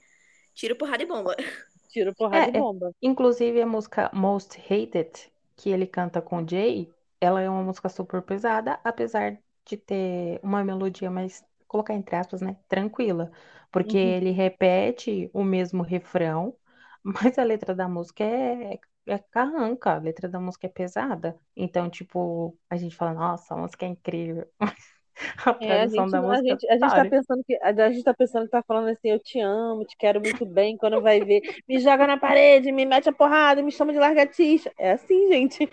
tiro, 0.53 0.75
porrada 0.77 1.03
e 1.03 1.05
bomba. 1.07 1.35
Tiro, 1.89 2.13
porrada 2.15 2.49
É, 2.49 2.49
e 2.49 2.53
é. 2.59 2.63
bomba. 2.63 2.91
Inclusive 3.01 3.61
a 3.61 3.65
música 3.67 4.09
Most 4.13 4.59
Hated, 4.59 5.31
que 5.55 5.69
ele 5.69 5.85
canta 5.87 6.21
com 6.21 6.43
o 6.43 6.47
Jay, 6.47 6.91
ela 7.21 7.41
é 7.41 7.49
uma 7.49 7.63
música 7.63 7.89
super 7.89 8.21
pesada, 8.21 8.79
apesar 8.83 9.37
de 9.65 9.77
ter 9.77 10.39
uma 10.43 10.63
melodia 10.63 11.09
mais, 11.11 11.43
colocar 11.67 11.93
entre 11.93 12.15
aspas, 12.15 12.41
né, 12.41 12.57
tranquila, 12.67 13.31
porque 13.71 13.95
Uhum. 13.95 14.15
ele 14.17 14.31
repete 14.31 15.29
o 15.33 15.43
mesmo 15.43 15.83
refrão, 15.83 16.55
mas 17.03 17.37
a 17.37 17.43
letra 17.43 17.75
da 17.75 17.87
música 17.87 18.23
é, 18.23 18.79
é 19.07 19.17
carranca, 19.19 19.91
a 19.95 19.97
letra 19.99 20.29
da 20.29 20.39
música 20.39 20.67
é 20.67 20.69
pesada. 20.69 21.37
Então, 21.55 21.89
tipo, 21.89 22.57
a 22.69 22.77
gente 22.77 22.95
fala, 22.95 23.13
nossa, 23.13 23.53
a 23.53 23.57
música 23.57 23.85
é 23.85 23.89
incrível. 23.89 24.47
A 25.45 25.53
É, 25.59 25.81
a 25.81 25.87
tradução 25.87 25.87
gente, 25.87 26.11
da 26.11 26.21
a 26.21 26.21
música, 26.21 26.43
gente, 26.43 26.67
a 26.69 26.77
gente 26.77 26.93
tá 26.93 27.05
pensando 27.05 27.41
que 27.45 27.55
a 27.61 27.71
gente 27.91 28.03
tá 28.03 28.13
pensando 28.13 28.43
que 28.45 28.51
tá 28.51 28.61
falando 28.63 28.89
assim, 28.89 29.09
eu 29.11 29.19
te 29.19 29.39
amo, 29.39 29.85
te 29.85 29.95
quero 29.95 30.19
muito 30.19 30.45
bem, 30.45 30.75
quando 30.75 31.01
vai 31.01 31.21
ver, 31.21 31.41
me 31.69 31.79
joga 31.79 32.05
na 32.05 32.17
parede, 32.17 32.71
me 32.71 32.85
mete 32.85 33.07
a 33.07 33.13
porrada, 33.13 33.61
me 33.63 33.71
chama 33.71 33.93
de 33.93 33.99
largatixa. 33.99 34.71
É 34.77 34.91
assim, 34.91 35.27
gente. 35.31 35.69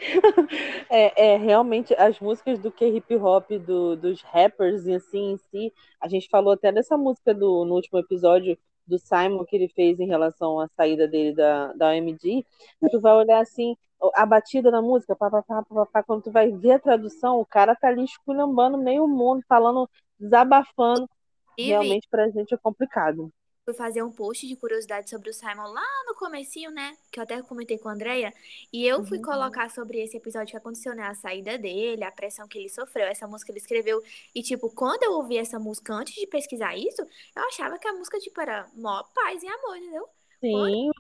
É, 0.89 1.33
é 1.35 1.37
realmente 1.37 1.95
as 1.95 2.21
músicas 2.21 2.59
do 2.59 2.71
K-hip 2.71 3.15
hop, 3.17 3.51
do, 3.59 3.97
dos 3.97 4.23
rappers 4.23 4.87
e 4.87 4.95
assim 4.95 5.33
em 5.33 5.37
si. 5.39 5.73
A 6.01 6.09
gente 6.09 6.29
falou 6.29 6.53
até 6.53 6.71
dessa 6.73 6.97
música 6.97 7.35
do, 7.35 7.65
no 7.65 7.75
último 7.75 7.99
episódio 7.99 8.57
do 8.91 8.99
Simon 8.99 9.45
que 9.45 9.57
ele 9.57 9.69
fez 9.69 9.99
em 10.01 10.07
relação 10.07 10.61
à 10.61 10.69
saída 10.77 11.09
dele 11.09 11.35
da, 11.35 11.73
da 11.75 11.89
OMG. 11.91 12.45
Tu 12.91 13.01
vai 13.01 13.15
olhar 13.15 13.41
assim, 13.41 13.77
a 14.15 14.27
batida 14.27 14.71
da 14.71 14.83
música, 14.83 15.17
pá, 15.17 15.31
pá, 15.31 15.43
pá, 15.43 15.63
pá, 15.63 15.87
pá, 15.87 16.03
quando 16.03 16.25
tu 16.25 16.31
vai 16.33 16.51
ver 16.53 16.73
a 16.73 16.79
tradução, 16.79 17.39
o 17.41 17.47
cara 17.47 17.75
tá 17.77 17.89
ali 17.89 18.05
esculhambando 18.05 18.77
meio 18.79 19.07
mundo, 19.09 19.43
falando, 19.49 19.89
desabafando. 20.19 21.09
E 21.57 21.69
Realmente 21.69 22.09
pra 22.11 22.29
gente 22.31 22.55
é 22.55 22.59
complicado. 22.59 23.31
Fazer 23.75 24.03
um 24.03 24.13
post 24.13 24.47
de 24.47 24.57
curiosidade 24.57 25.09
sobre 25.11 25.31
o 25.31 25.35
Simon 25.35 25.69
lá 25.73 25.83
no 26.07 26.15
comecinho, 26.15 26.71
né? 26.71 26.97
Que 27.11 27.19
eu 27.21 27.25
até 27.25 27.41
comentei 27.43 27.79
com 27.79 27.89
a 27.89 27.93
Andrea. 27.93 28.33
E 28.73 28.85
eu 28.87 29.03
fui 29.05 29.19
Uhum. 29.19 29.23
colocar 29.23 29.71
sobre 29.71 30.01
esse 30.03 30.17
episódio 30.17 30.51
que 30.53 30.57
aconteceu, 30.57 30.95
né? 30.95 31.05
A 31.05 31.15
saída 31.15 31.59
dele, 31.59 32.05
a 32.05 32.13
pressão 32.13 32.47
que 32.49 32.59
ele 32.59 32.69
sofreu, 32.69 33.07
essa 33.07 33.27
música 33.27 33.53
ele 33.53 33.59
escreveu. 33.59 34.03
E, 34.35 34.43
tipo, 34.43 34.71
quando 34.71 35.03
eu 35.03 35.13
ouvi 35.13 35.37
essa 35.39 35.59
música 35.59 35.93
antes 35.95 36.15
de 36.15 36.27
pesquisar 36.27 36.77
isso, 36.77 37.03
eu 37.37 37.43
achava 37.49 37.79
que 37.79 37.89
a 37.89 37.93
música, 37.93 38.19
tipo, 38.19 38.41
era 38.41 38.69
mó 38.75 39.03
paz 39.15 39.43
e 39.43 39.49
amor, 39.49 39.77
entendeu? 39.77 40.09
Sim, 40.41 40.91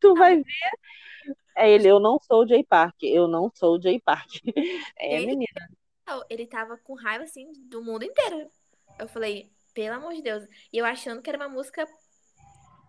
tu 0.00 0.14
vai 0.14 0.36
ver. 0.36 0.44
É 1.56 1.70
ele, 1.70 1.88
eu 1.88 2.00
não 2.00 2.18
sou 2.22 2.42
o 2.44 2.46
Jay 2.48 2.64
Park, 2.64 2.96
eu 3.02 3.28
não 3.28 3.50
sou 3.54 3.76
o 3.78 3.80
Jay 3.82 4.00
Park. 4.00 4.28
É, 4.98 5.22
Ele- 5.22 5.26
menina. 5.26 5.68
Ele 6.28 6.46
tava 6.46 6.76
com 6.78 6.94
raiva, 6.94 7.24
assim, 7.24 7.50
do 7.68 7.82
mundo 7.82 8.04
inteiro. 8.04 8.50
Eu 8.98 9.08
falei, 9.08 9.50
pelo 9.72 9.94
amor 9.96 10.14
de 10.14 10.22
Deus. 10.22 10.44
E 10.72 10.78
eu 10.78 10.84
achando 10.84 11.22
que 11.22 11.30
era 11.30 11.38
uma 11.38 11.48
música 11.48 11.86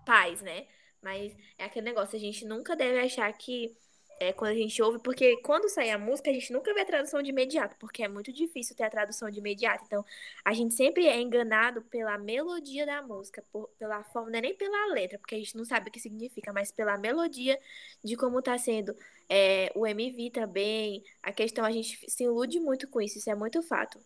paz, 0.05 0.41
né? 0.41 0.67
Mas 1.01 1.35
é 1.57 1.65
aquele 1.65 1.85
negócio, 1.85 2.15
a 2.15 2.19
gente 2.19 2.45
nunca 2.45 2.75
deve 2.75 2.99
achar 2.99 3.31
que 3.33 3.75
é 4.19 4.31
quando 4.31 4.51
a 4.51 4.55
gente 4.55 4.81
ouve, 4.81 4.97
porque 4.99 5.37
quando 5.41 5.67
sai 5.69 5.89
a 5.91 5.97
música, 5.97 6.29
a 6.29 6.33
gente 6.33 6.51
nunca 6.53 6.73
vê 6.73 6.81
a 6.81 6.85
tradução 6.85 7.21
de 7.21 7.29
imediato, 7.31 7.75
porque 7.77 8.01
é 8.03 8.07
muito 8.07 8.31
difícil 8.31 8.73
ter 8.75 8.85
a 8.85 8.89
tradução 8.89 9.29
de 9.29 9.39
imediato. 9.39 9.83
Então, 9.85 10.05
a 10.43 10.53
gente 10.53 10.73
sempre 10.73 11.05
é 11.07 11.19
enganado 11.19 11.81
pela 11.83 12.17
melodia 12.17 12.85
da 12.85 13.01
música, 13.01 13.43
por- 13.51 13.67
pela 13.77 14.03
forma, 14.05 14.29
não 14.31 14.39
é 14.39 14.41
nem 14.41 14.55
pela 14.55 14.87
letra, 14.93 15.19
porque 15.19 15.35
a 15.35 15.37
gente 15.37 15.57
não 15.57 15.65
sabe 15.65 15.89
o 15.89 15.91
que 15.91 15.99
significa, 15.99 16.53
mas 16.53 16.71
pela 16.71 16.97
melodia 16.97 17.59
de 18.03 18.15
como 18.15 18.41
tá 18.41 18.57
sendo 18.57 18.95
é, 19.29 19.71
o 19.75 19.85
MV 19.85 20.29
também. 20.31 21.03
A 21.21 21.31
questão, 21.33 21.65
a 21.65 21.71
gente 21.71 22.09
se 22.09 22.23
ilude 22.23 22.59
muito 22.59 22.87
com 22.87 23.01
isso, 23.01 23.17
isso 23.17 23.29
é 23.29 23.35
muito 23.35 23.61
fato. 23.61 23.99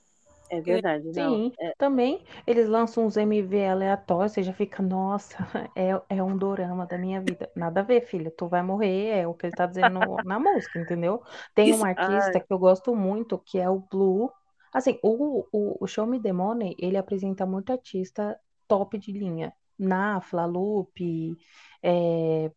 É 0.50 0.62
verdade, 0.62 1.12
não. 1.14 1.42
Sim, 1.42 1.52
É, 1.60 1.74
também 1.78 2.24
eles 2.46 2.68
lançam 2.70 3.06
uns 3.06 3.18
MV 3.18 3.66
aleatórios, 3.66 4.32
você 4.34 4.44
já 4.44 4.54
fica, 4.54 4.82
nossa, 4.82 5.38
é, 5.76 5.90
é 6.18 6.24
um 6.24 6.38
dorama 6.38 6.86
da 6.86 6.98
minha 6.98 7.20
vida. 7.22 7.52
Nada 7.56 7.82
a 7.82 7.84
ver, 7.84 8.02
filha, 8.08 8.32
tu 8.32 8.48
vai 8.48 8.62
morrer, 8.64 9.08
é 9.10 9.28
o 9.28 9.34
que 9.34 9.46
ele 9.48 9.54
tá 9.54 9.66
dizendo 9.66 10.22
na 10.24 10.40
música, 10.40 10.80
entendeu? 10.80 11.22
Tem 11.56 11.70
Isso- 11.70 11.82
um 11.82 11.84
artista 11.84 12.40
que 12.40 12.52
eu 12.54 12.60
gosto 12.60 12.96
muito, 12.96 13.38
que 13.40 13.60
é 13.60 13.70
o 13.70 13.80
Blue. 13.80 14.32
Assim, 14.74 15.00
o, 15.04 15.46
o, 15.52 15.78
o 15.84 15.88
Show 15.88 16.06
Me 16.06 16.22
the 16.22 16.32
Money, 16.32 16.76
ele 16.80 16.98
apresenta 16.98 17.46
muito 17.46 17.72
artista 17.72 18.40
top 18.68 18.98
de 18.98 19.12
linha. 19.12 19.54
Nafla, 19.78 20.46
Lupe, 20.46 21.36
é... 21.82 22.52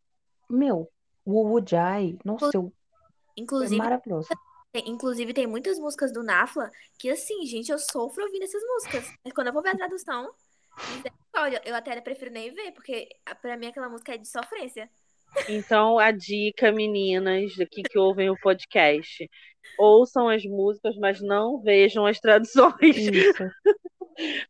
meu, 0.50 0.90
o 1.24 1.60
Jai, 1.66 2.18
nossa, 2.24 2.56
eu- 2.58 2.72
é 3.60 3.68
Inclusive, 3.68 3.70
maravilhoso. 3.70 4.30
Tem- 4.72 4.88
inclusive, 4.88 5.34
tem 5.34 5.46
muitas 5.46 5.78
músicas 5.78 6.12
do 6.12 6.22
Nafla 6.22 6.70
que, 6.98 7.10
assim, 7.10 7.44
gente, 7.44 7.70
eu 7.70 7.78
sofro 7.78 8.24
ouvindo 8.24 8.44
essas 8.44 8.62
músicas. 8.62 9.06
Mas 9.22 9.34
quando 9.34 9.48
eu 9.48 9.52
vou 9.52 9.62
ver 9.62 9.70
a 9.70 9.76
tradução, 9.76 10.32
misericórdia, 10.96 11.60
eu 11.64 11.74
até 11.74 12.00
prefiro 12.00 12.30
nem 12.30 12.52
ver, 12.52 12.72
porque 12.72 13.08
ah, 13.26 13.34
pra 13.34 13.56
mim 13.56 13.66
aquela 13.66 13.88
música 13.88 14.14
é 14.14 14.18
de 14.18 14.26
sofrência. 14.26 14.88
Então, 15.48 15.98
a 15.98 16.10
dica, 16.10 16.72
meninas, 16.72 17.58
aqui 17.60 17.82
que 17.82 17.98
ouvem 17.98 18.30
o 18.30 18.38
podcast, 18.40 19.28
ouçam 19.78 20.28
as 20.28 20.44
músicas, 20.44 20.96
mas 20.96 21.20
não 21.20 21.60
vejam 21.60 22.06
as 22.06 22.18
traduções. 22.18 22.96
Isso. 22.96 23.44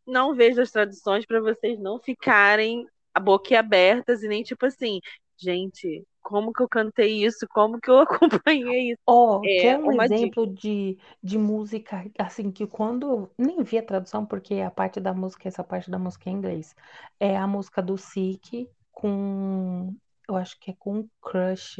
Não 0.05 0.35
vejam 0.35 0.61
as 0.61 0.71
traduções 0.71 1.25
para 1.25 1.39
vocês 1.39 1.79
não 1.79 1.97
ficarem 1.97 2.85
a 3.13 3.19
boca 3.19 3.57
abertas 3.57 4.21
e 4.21 4.27
nem 4.27 4.43
tipo 4.43 4.65
assim, 4.65 4.99
gente, 5.37 6.05
como 6.23 6.53
que 6.53 6.63
eu 6.63 6.69
cantei 6.69 7.25
isso? 7.25 7.47
Como 7.49 7.79
que 7.81 7.89
eu 7.91 7.99
acompanhei 8.01 8.91
isso? 8.93 9.01
Ó, 9.05 9.49
É 9.57 9.57
quer 9.57 9.77
um 9.77 9.91
uma 9.91 10.07
dica. 10.09 10.37
exemplo 10.37 10.47
de, 10.47 10.97
de 11.21 11.37
música, 11.37 12.05
assim, 12.17 12.51
que 12.51 12.65
quando 12.65 13.09
eu 13.11 13.33
nem 13.37 13.61
vi 13.63 13.77
a 13.77 13.85
tradução, 13.85 14.25
porque 14.25 14.55
a 14.61 14.71
parte 14.71 14.99
da 15.01 15.13
música, 15.13 15.47
essa 15.47 15.63
parte 15.63 15.91
da 15.91 15.99
música 15.99 16.29
é 16.29 16.33
em 16.33 16.35
inglês, 16.37 16.73
é 17.19 17.35
a 17.37 17.45
música 17.47 17.81
do 17.81 17.97
Sick 17.97 18.69
com, 18.91 19.93
eu 20.27 20.35
acho 20.37 20.57
que 20.59 20.71
é 20.71 20.73
com 20.75 21.07
Crush, 21.21 21.79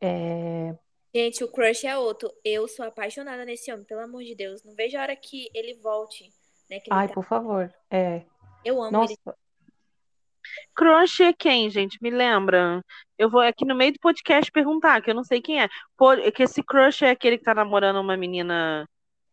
é, 0.00 0.76
Gente, 1.14 1.44
o 1.44 1.48
Crush 1.50 1.84
é 1.86 1.96
outro. 1.96 2.32
Eu 2.44 2.66
sou 2.68 2.84
apaixonada 2.84 3.44
nesse 3.44 3.72
homem, 3.72 3.84
pelo 3.86 4.00
amor 4.00 4.22
de 4.24 4.34
Deus. 4.34 4.62
Não 4.64 4.74
vejo 4.74 4.96
a 4.98 5.02
hora 5.02 5.16
que 5.16 5.48
ele 5.54 5.74
volte, 5.74 6.32
né? 6.68 6.80
Que 6.80 6.90
ele 6.90 6.98
ai, 6.98 7.06
tá- 7.06 7.14
por 7.14 7.24
favor, 7.24 7.72
é, 7.90 8.26
Eu 8.64 8.82
amo 8.82 8.98
nossa, 8.98 9.02
ele. 9.02 9.18
Crush 10.74 11.20
é 11.22 11.32
quem, 11.32 11.68
gente? 11.70 11.98
Me 12.00 12.10
lembra? 12.10 12.82
Eu 13.18 13.28
vou 13.30 13.40
aqui 13.40 13.64
no 13.64 13.74
meio 13.74 13.92
do 13.92 13.98
podcast 14.00 14.50
perguntar, 14.50 15.02
que 15.02 15.10
eu 15.10 15.14
não 15.14 15.24
sei 15.24 15.40
quem 15.42 15.62
é. 15.62 15.68
Pô, 15.96 16.12
é 16.12 16.30
que 16.30 16.42
esse 16.42 16.62
crush 16.62 17.02
é 17.04 17.10
aquele 17.10 17.36
que 17.38 17.44
tá 17.44 17.54
namorando 17.54 18.00
uma 18.00 18.16
menina 18.16 18.86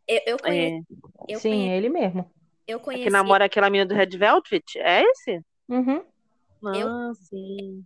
Eu, 0.07 0.21
eu 0.25 0.35
é, 0.37 0.39
conheço, 0.41 0.85
eu 1.27 1.39
sim, 1.39 1.49
conheço, 1.49 1.71
é 1.71 1.77
ele 1.77 1.89
mesmo. 1.89 2.31
eu 2.67 2.79
que 2.79 2.85
conheci 2.85 3.09
namora 3.09 3.45
aquela 3.45 3.69
menina 3.69 3.87
do 3.87 3.95
Red 3.95 4.17
Velvet? 4.17 4.63
É 4.77 5.03
esse? 5.03 5.41
Uhum. 5.69 6.03
Eu- 6.73 6.87
Ah, 6.89 7.11
sim. 7.13 7.85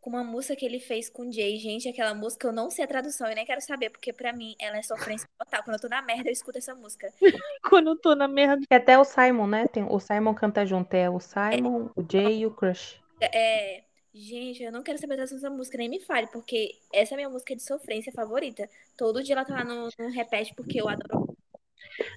Com 0.00 0.10
uma 0.10 0.24
música 0.24 0.56
que 0.56 0.64
ele 0.64 0.80
fez 0.80 1.08
com 1.08 1.28
o 1.28 1.32
Jay. 1.32 1.56
Gente, 1.58 1.88
aquela 1.88 2.14
música 2.14 2.46
eu 2.46 2.52
não 2.52 2.70
sei 2.70 2.84
a 2.84 2.88
tradução, 2.88 3.28
eu 3.28 3.34
nem 3.34 3.44
quero 3.44 3.60
saber, 3.60 3.90
porque 3.90 4.12
pra 4.12 4.32
mim 4.32 4.54
ela 4.58 4.76
é 4.76 4.82
sofrência 4.82 5.28
total. 5.38 5.62
Quando 5.62 5.76
eu 5.76 5.80
tô 5.80 5.88
na 5.88 6.02
merda, 6.02 6.28
eu 6.28 6.32
escuto 6.32 6.58
essa 6.58 6.74
música. 6.74 7.12
Quando 7.68 7.90
eu 7.90 7.96
tô 7.96 8.14
na 8.14 8.28
merda. 8.28 8.64
E 8.70 8.74
até 8.74 8.98
o 8.98 9.04
Simon, 9.04 9.46
né? 9.46 9.66
Tem, 9.66 9.82
o 9.82 10.00
Simon 10.00 10.34
canta 10.34 10.64
junto, 10.64 10.92
é 10.94 11.10
o 11.10 11.20
Simon, 11.20 11.90
o 11.96 12.04
Jay 12.10 12.40
e 12.40 12.46
o 12.46 12.50
Crush. 12.50 13.00
É, 13.20 13.82
gente, 14.14 14.62
eu 14.62 14.72
não 14.72 14.82
quero 14.82 14.98
saber 14.98 15.14
a 15.14 15.16
tradução 15.16 15.38
dessa 15.38 15.50
música, 15.50 15.78
nem 15.78 15.88
me 15.88 16.00
fale, 16.00 16.26
porque 16.28 16.76
essa 16.92 17.14
é 17.14 17.16
a 17.16 17.18
minha 17.18 17.30
música 17.30 17.54
de 17.54 17.62
sofrência 17.62 18.12
favorita. 18.12 18.68
Todo 18.96 19.22
dia 19.22 19.34
ela 19.34 19.44
tá 19.44 19.54
lá 19.54 19.64
no, 19.64 19.88
no 19.98 20.10
repete, 20.10 20.54
porque 20.54 20.80
eu 20.80 20.88
adoro. 20.88 21.37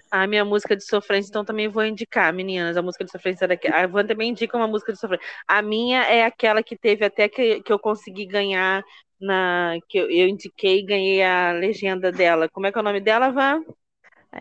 A 0.09 0.27
minha 0.27 0.45
música 0.45 0.75
de 0.75 0.83
sofrência, 0.83 1.29
então 1.29 1.45
também 1.45 1.67
vou 1.67 1.83
indicar, 1.83 2.33
meninas, 2.33 2.77
a 2.77 2.81
música 2.81 3.03
de 3.03 3.11
sofrência 3.11 3.47
daqui. 3.47 3.67
A 3.67 3.87
Van 3.87 4.05
também 4.05 4.29
indica 4.29 4.57
uma 4.57 4.67
música 4.67 4.93
de 4.93 4.99
sofrência. 4.99 5.25
A 5.47 5.61
minha 5.61 6.03
é 6.03 6.23
aquela 6.23 6.61
que 6.61 6.77
teve 6.77 7.05
até 7.05 7.27
que, 7.29 7.61
que 7.61 7.71
eu 7.71 7.79
consegui 7.79 8.25
ganhar 8.25 8.83
na 9.19 9.77
que 9.87 9.97
eu, 9.97 10.09
eu 10.09 10.27
indiquei 10.27 10.79
e 10.79 10.85
ganhei 10.85 11.23
a 11.23 11.51
legenda 11.51 12.11
dela. 12.11 12.49
Como 12.49 12.67
é 12.67 12.71
que 12.71 12.77
é 12.77 12.81
o 12.81 12.83
nome 12.83 12.99
dela, 12.99 13.29
Van? 13.31 13.61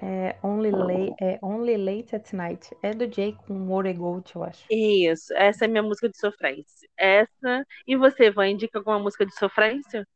É 0.03 0.37
Only, 0.43 0.71
Late, 0.71 1.15
é 1.21 1.39
Only 1.43 1.77
Late 1.77 2.15
at 2.15 2.33
Night. 2.33 2.77
É 2.81 2.95
do 2.95 3.13
Jay 3.13 3.37
com 3.47 3.73
Oregold, 3.73 4.31
eu 4.35 4.45
acho. 4.45 4.65
Isso, 4.71 5.35
essa 5.35 5.65
é 5.65 5.67
a 5.67 5.69
minha 5.69 5.83
música 5.83 6.09
de 6.09 6.17
sofrência. 6.17 6.89
Essa. 6.97 7.67
E 7.87 7.97
você, 7.97 8.31
Van, 8.31 8.49
indica 8.49 8.79
alguma 8.79 9.01
música 9.01 9.27
de 9.27 9.35
sofrência? 9.35 10.07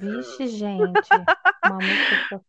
Vixe, 0.00 0.46
gente. 0.46 1.10
Uma 1.64 1.76
música. 1.76 2.40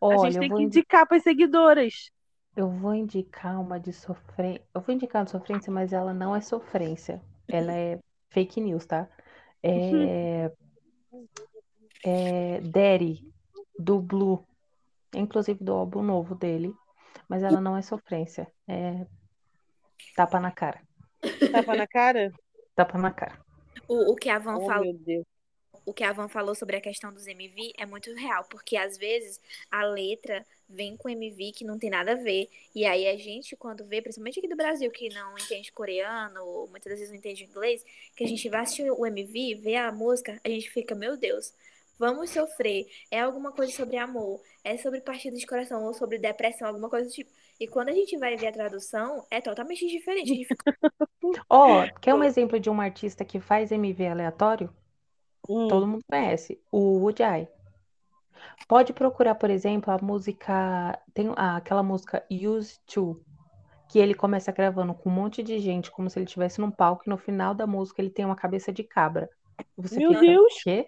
Olha, 0.00 0.16
a 0.16 0.30
gente 0.30 0.38
tem 0.40 0.48
que 0.48 0.62
indi- 0.62 0.78
indicar 0.78 1.06
para 1.06 1.16
as 1.16 1.22
seguidoras. 1.22 2.10
Eu 2.56 2.70
vou 2.70 2.94
indicar 2.94 3.60
uma 3.60 3.80
de 3.80 3.92
sofrência. 3.92 4.62
Eu 4.74 4.80
vou 4.80 4.94
indicar 4.94 5.20
uma 5.20 5.24
de 5.24 5.30
sofrência, 5.32 5.72
mas 5.72 5.92
ela 5.92 6.14
não 6.14 6.34
é 6.36 6.40
sofrência. 6.40 7.20
Ela 7.48 7.72
é 7.72 7.98
fake 8.30 8.60
news, 8.60 8.86
tá? 8.86 9.08
É. 9.62 10.50
É 12.04 12.60
Daddy, 12.60 13.26
do 13.78 14.00
Blue. 14.00 14.44
Inclusive 15.14 15.62
do 15.62 15.72
álbum 15.72 16.02
novo 16.02 16.34
dele. 16.34 16.74
Mas 17.28 17.42
ela 17.42 17.60
não 17.60 17.76
é 17.76 17.82
sofrência. 17.82 18.46
É. 18.68 19.06
Tapa 20.14 20.38
na 20.38 20.50
cara. 20.50 20.80
Tapa 21.50 21.74
na 21.74 21.86
cara? 21.86 22.32
Tapa 22.74 22.98
na 22.98 23.10
cara. 23.10 23.38
O, 23.88 24.12
o 24.12 24.16
que 24.16 24.28
a 24.28 24.38
Van 24.38 24.58
Oh, 24.58 24.66
falou, 24.66 24.84
meu 24.84 24.98
Deus. 24.98 25.24
O 25.84 25.92
que 25.92 26.04
a 26.04 26.12
Van 26.12 26.28
falou 26.28 26.54
sobre 26.54 26.76
a 26.76 26.80
questão 26.80 27.12
dos 27.12 27.26
MV 27.26 27.72
é 27.76 27.86
muito 27.86 28.12
real, 28.14 28.44
porque 28.44 28.76
às 28.76 28.96
vezes 28.96 29.40
a 29.70 29.84
letra 29.84 30.44
vem 30.68 30.96
com 30.96 31.08
MV 31.08 31.52
que 31.52 31.64
não 31.64 31.78
tem 31.78 31.90
nada 31.90 32.12
a 32.12 32.16
ver. 32.16 32.48
E 32.74 32.84
aí 32.84 33.06
a 33.06 33.16
gente, 33.16 33.56
quando 33.56 33.84
vê, 33.84 34.00
principalmente 34.00 34.38
aqui 34.38 34.48
do 34.48 34.56
Brasil, 34.56 34.90
que 34.90 35.08
não 35.10 35.34
entende 35.34 35.72
coreano, 35.72 36.42
ou 36.42 36.68
muitas 36.68 36.92
vezes 36.92 37.10
não 37.10 37.16
entende 37.16 37.44
inglês, 37.44 37.84
que 38.16 38.24
a 38.24 38.26
gente 38.26 38.48
vai 38.48 38.62
assistir 38.62 38.90
o 38.90 39.06
MV, 39.06 39.56
vê 39.56 39.76
a 39.76 39.92
música, 39.92 40.40
a 40.42 40.48
gente 40.48 40.70
fica, 40.70 40.94
meu 40.94 41.16
Deus, 41.16 41.52
vamos 41.98 42.30
sofrer. 42.30 42.86
É 43.10 43.20
alguma 43.20 43.52
coisa 43.52 43.72
sobre 43.72 43.96
amor, 43.96 44.40
é 44.62 44.76
sobre 44.78 45.00
partida 45.00 45.36
de 45.36 45.46
coração, 45.46 45.84
ou 45.84 45.94
sobre 45.94 46.18
depressão, 46.18 46.68
alguma 46.68 46.88
coisa 46.88 47.08
do 47.08 47.12
tipo. 47.12 47.30
E 47.60 47.68
quando 47.68 47.90
a 47.90 47.92
gente 47.92 48.16
vai 48.18 48.36
ver 48.36 48.48
a 48.48 48.52
tradução, 48.52 49.24
é 49.30 49.40
totalmente 49.40 49.86
diferente. 49.86 50.28
Gente 50.28 50.46
fica, 50.46 50.76
Ó, 51.48 51.86
quer 52.00 52.14
um 52.14 52.24
exemplo 52.24 52.58
de 52.58 52.68
um 52.70 52.80
artista 52.80 53.24
que 53.24 53.38
faz 53.38 53.70
MV 53.70 54.06
aleatório? 54.06 54.74
Hum, 55.48 55.68
Todo 55.68 55.86
mundo 55.86 56.04
conhece. 56.08 56.60
O 56.70 56.98
Woody. 56.98 57.48
Pode 58.68 58.92
procurar, 58.92 59.34
por 59.34 59.50
exemplo, 59.50 59.92
a 59.92 59.98
música. 59.98 60.98
Tem 61.12 61.32
ah, 61.36 61.56
aquela 61.56 61.82
música 61.82 62.24
Used 62.30 62.80
to, 62.86 63.20
que 63.88 63.98
ele 63.98 64.14
começa 64.14 64.52
gravando 64.52 64.94
com 64.94 65.10
um 65.10 65.12
monte 65.12 65.42
de 65.42 65.58
gente, 65.58 65.90
como 65.90 66.08
se 66.08 66.18
ele 66.18 66.26
estivesse 66.26 66.60
num 66.60 66.70
palco, 66.70 67.04
e 67.06 67.10
no 67.10 67.18
final 67.18 67.54
da 67.54 67.66
música 67.66 68.00
ele 68.00 68.10
tem 68.10 68.24
uma 68.24 68.36
cabeça 68.36 68.72
de 68.72 68.82
cabra. 68.82 69.28
Você 69.76 69.98
Meu 69.98 70.18
Deus! 70.18 70.62
quê? 70.62 70.86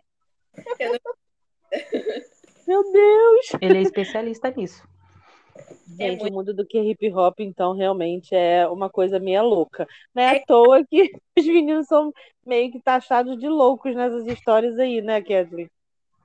Meu 2.66 2.92
Deus! 2.92 3.46
Ele 3.60 3.78
é 3.78 3.82
especialista 3.82 4.50
nisso. 4.50 4.86
É 5.98 6.10
Gente, 6.10 6.20
muito- 6.20 6.28
o 6.28 6.32
mundo 6.32 6.52
do 6.54 6.66
que 6.66 6.78
hip 6.78 7.10
hop, 7.12 7.40
então, 7.40 7.72
realmente 7.74 8.34
é 8.34 8.66
uma 8.68 8.90
coisa 8.90 9.18
meio 9.20 9.42
louca. 9.44 9.86
Não 10.14 10.22
é 10.22 10.30
É- 10.30 10.40
à 10.40 10.46
toa 10.46 10.84
que 10.86 11.12
os 11.38 11.46
meninos 11.46 11.86
são 11.86 12.12
meio 12.44 12.70
que 12.72 12.80
taxados 12.80 13.38
de 13.38 13.48
loucos 13.48 13.94
nessas 13.94 14.26
histórias 14.26 14.78
aí, 14.78 15.00
né, 15.00 15.22
Kathleen? 15.22 15.70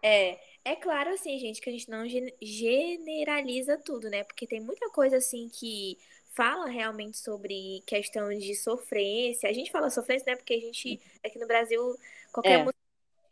É, 0.02 0.40
é 0.66 0.76
claro, 0.76 1.12
assim, 1.12 1.38
gente, 1.40 1.62
que 1.62 1.70
a 1.70 1.74
gente 1.74 1.90
não 1.90 2.08
gen- 2.08 2.34
generaliza 2.42 3.78
tudo, 3.78 4.10
né? 4.10 4.24
Porque 4.24 4.48
tem 4.48 4.60
muita 4.62 4.90
coisa, 4.92 5.18
assim, 5.18 5.50
que 5.50 5.98
fala 6.34 6.68
realmente 6.68 7.18
sobre 7.18 7.84
questão 7.86 8.30
de 8.30 8.56
sofrência. 8.56 9.50
A 9.50 9.54
gente 9.54 9.72
fala 9.72 9.90
sofrência, 9.90 10.26
né? 10.32 10.36
Porque 10.38 10.54
a 10.54 10.60
gente, 10.60 11.00
aqui 11.24 11.38
no 11.40 11.48
Brasil, 11.48 11.96
qualquer 12.32 12.58
É. 12.58 12.64
música 12.64 12.80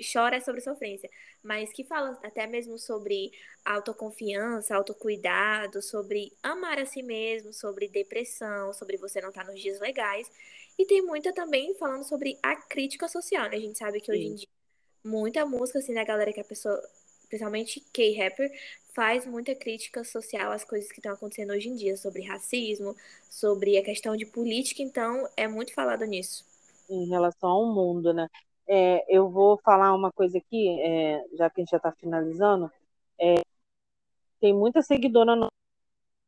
chora 0.03 0.37
é 0.37 0.39
sobre 0.41 0.61
sofrência. 0.61 1.09
Mas 1.43 1.71
que 1.71 1.83
fala 1.83 2.19
até 2.23 2.47
mesmo 2.47 2.77
sobre 2.77 3.31
autoconfiança, 3.65 4.75
autocuidado, 4.75 5.81
sobre 5.81 6.33
amar 6.43 6.79
a 6.79 6.85
si 6.85 7.01
mesmo, 7.03 7.53
sobre 7.53 7.87
depressão, 7.87 8.73
sobre 8.73 8.97
você 8.97 9.21
não 9.21 9.29
estar 9.29 9.45
nos 9.45 9.61
dias 9.61 9.79
legais. 9.79 10.29
E 10.77 10.85
tem 10.85 11.01
muita 11.01 11.33
também 11.33 11.73
falando 11.75 12.03
sobre 12.03 12.37
a 12.41 12.55
crítica 12.55 13.07
social, 13.07 13.49
né? 13.49 13.57
A 13.57 13.59
gente 13.59 13.77
sabe 13.77 14.01
que 14.01 14.11
hoje 14.11 14.27
em 14.27 14.35
Sim. 14.35 14.35
dia 14.37 14.47
muita 15.03 15.45
música, 15.45 15.79
assim, 15.79 15.93
da 15.93 16.03
galera 16.03 16.33
que 16.33 16.39
a 16.41 16.43
pessoa, 16.43 16.81
principalmente 17.29 17.79
K-rapper, 17.93 18.51
faz 18.93 19.25
muita 19.25 19.55
crítica 19.55 20.03
social 20.03 20.51
às 20.51 20.63
coisas 20.63 20.91
que 20.91 20.99
estão 20.99 21.13
acontecendo 21.13 21.51
hoje 21.53 21.69
em 21.69 21.75
dia, 21.75 21.95
sobre 21.97 22.23
racismo, 22.23 22.95
sobre 23.29 23.77
a 23.77 23.83
questão 23.83 24.15
de 24.17 24.25
política, 24.25 24.81
então 24.83 25.27
é 25.37 25.47
muito 25.47 25.73
falado 25.73 26.05
nisso. 26.05 26.45
em 26.89 27.07
relação 27.09 27.49
ao 27.49 27.73
mundo, 27.73 28.13
né? 28.13 28.27
É, 28.69 29.03
eu 29.09 29.29
vou 29.29 29.57
falar 29.63 29.95
uma 29.95 30.11
coisa 30.11 30.37
aqui, 30.37 30.79
é, 30.81 31.25
já 31.33 31.49
que 31.49 31.59
a 31.59 31.63
gente 31.63 31.71
já 31.71 31.77
está 31.77 31.91
finalizando. 31.91 32.71
É, 33.19 33.41
tem 34.39 34.53
muita 34.53 34.81
seguidora 34.81 35.35
na 35.35 35.47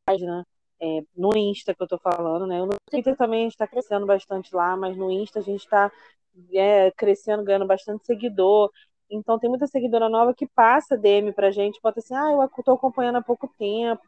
página, 0.06 0.46
é, 0.80 1.02
no 1.16 1.36
Insta 1.36 1.74
que 1.74 1.82
eu 1.82 1.88
tô 1.88 1.98
falando, 1.98 2.46
né? 2.46 2.60
No 2.60 2.74
Twitter 2.90 3.16
também 3.16 3.44
a 3.46 3.48
está 3.48 3.66
crescendo 3.66 4.06
bastante 4.06 4.54
lá, 4.54 4.76
mas 4.76 4.96
no 4.96 5.10
Insta 5.10 5.38
a 5.40 5.42
gente 5.42 5.60
está 5.60 5.92
crescendo, 6.96 7.44
ganhando 7.44 7.66
bastante 7.66 8.04
seguidor. 8.06 8.70
Então 9.10 9.38
tem 9.38 9.48
muita 9.50 9.66
seguidora 9.66 10.08
nova 10.08 10.34
que 10.34 10.46
passa 10.46 10.96
DM 10.96 11.32
pra 11.32 11.50
gente, 11.50 11.80
bota 11.82 12.00
assim, 12.00 12.14
ah, 12.14 12.30
eu 12.32 12.64
tô 12.64 12.72
acompanhando 12.72 13.18
há 13.18 13.22
pouco 13.22 13.48
tempo. 13.58 14.02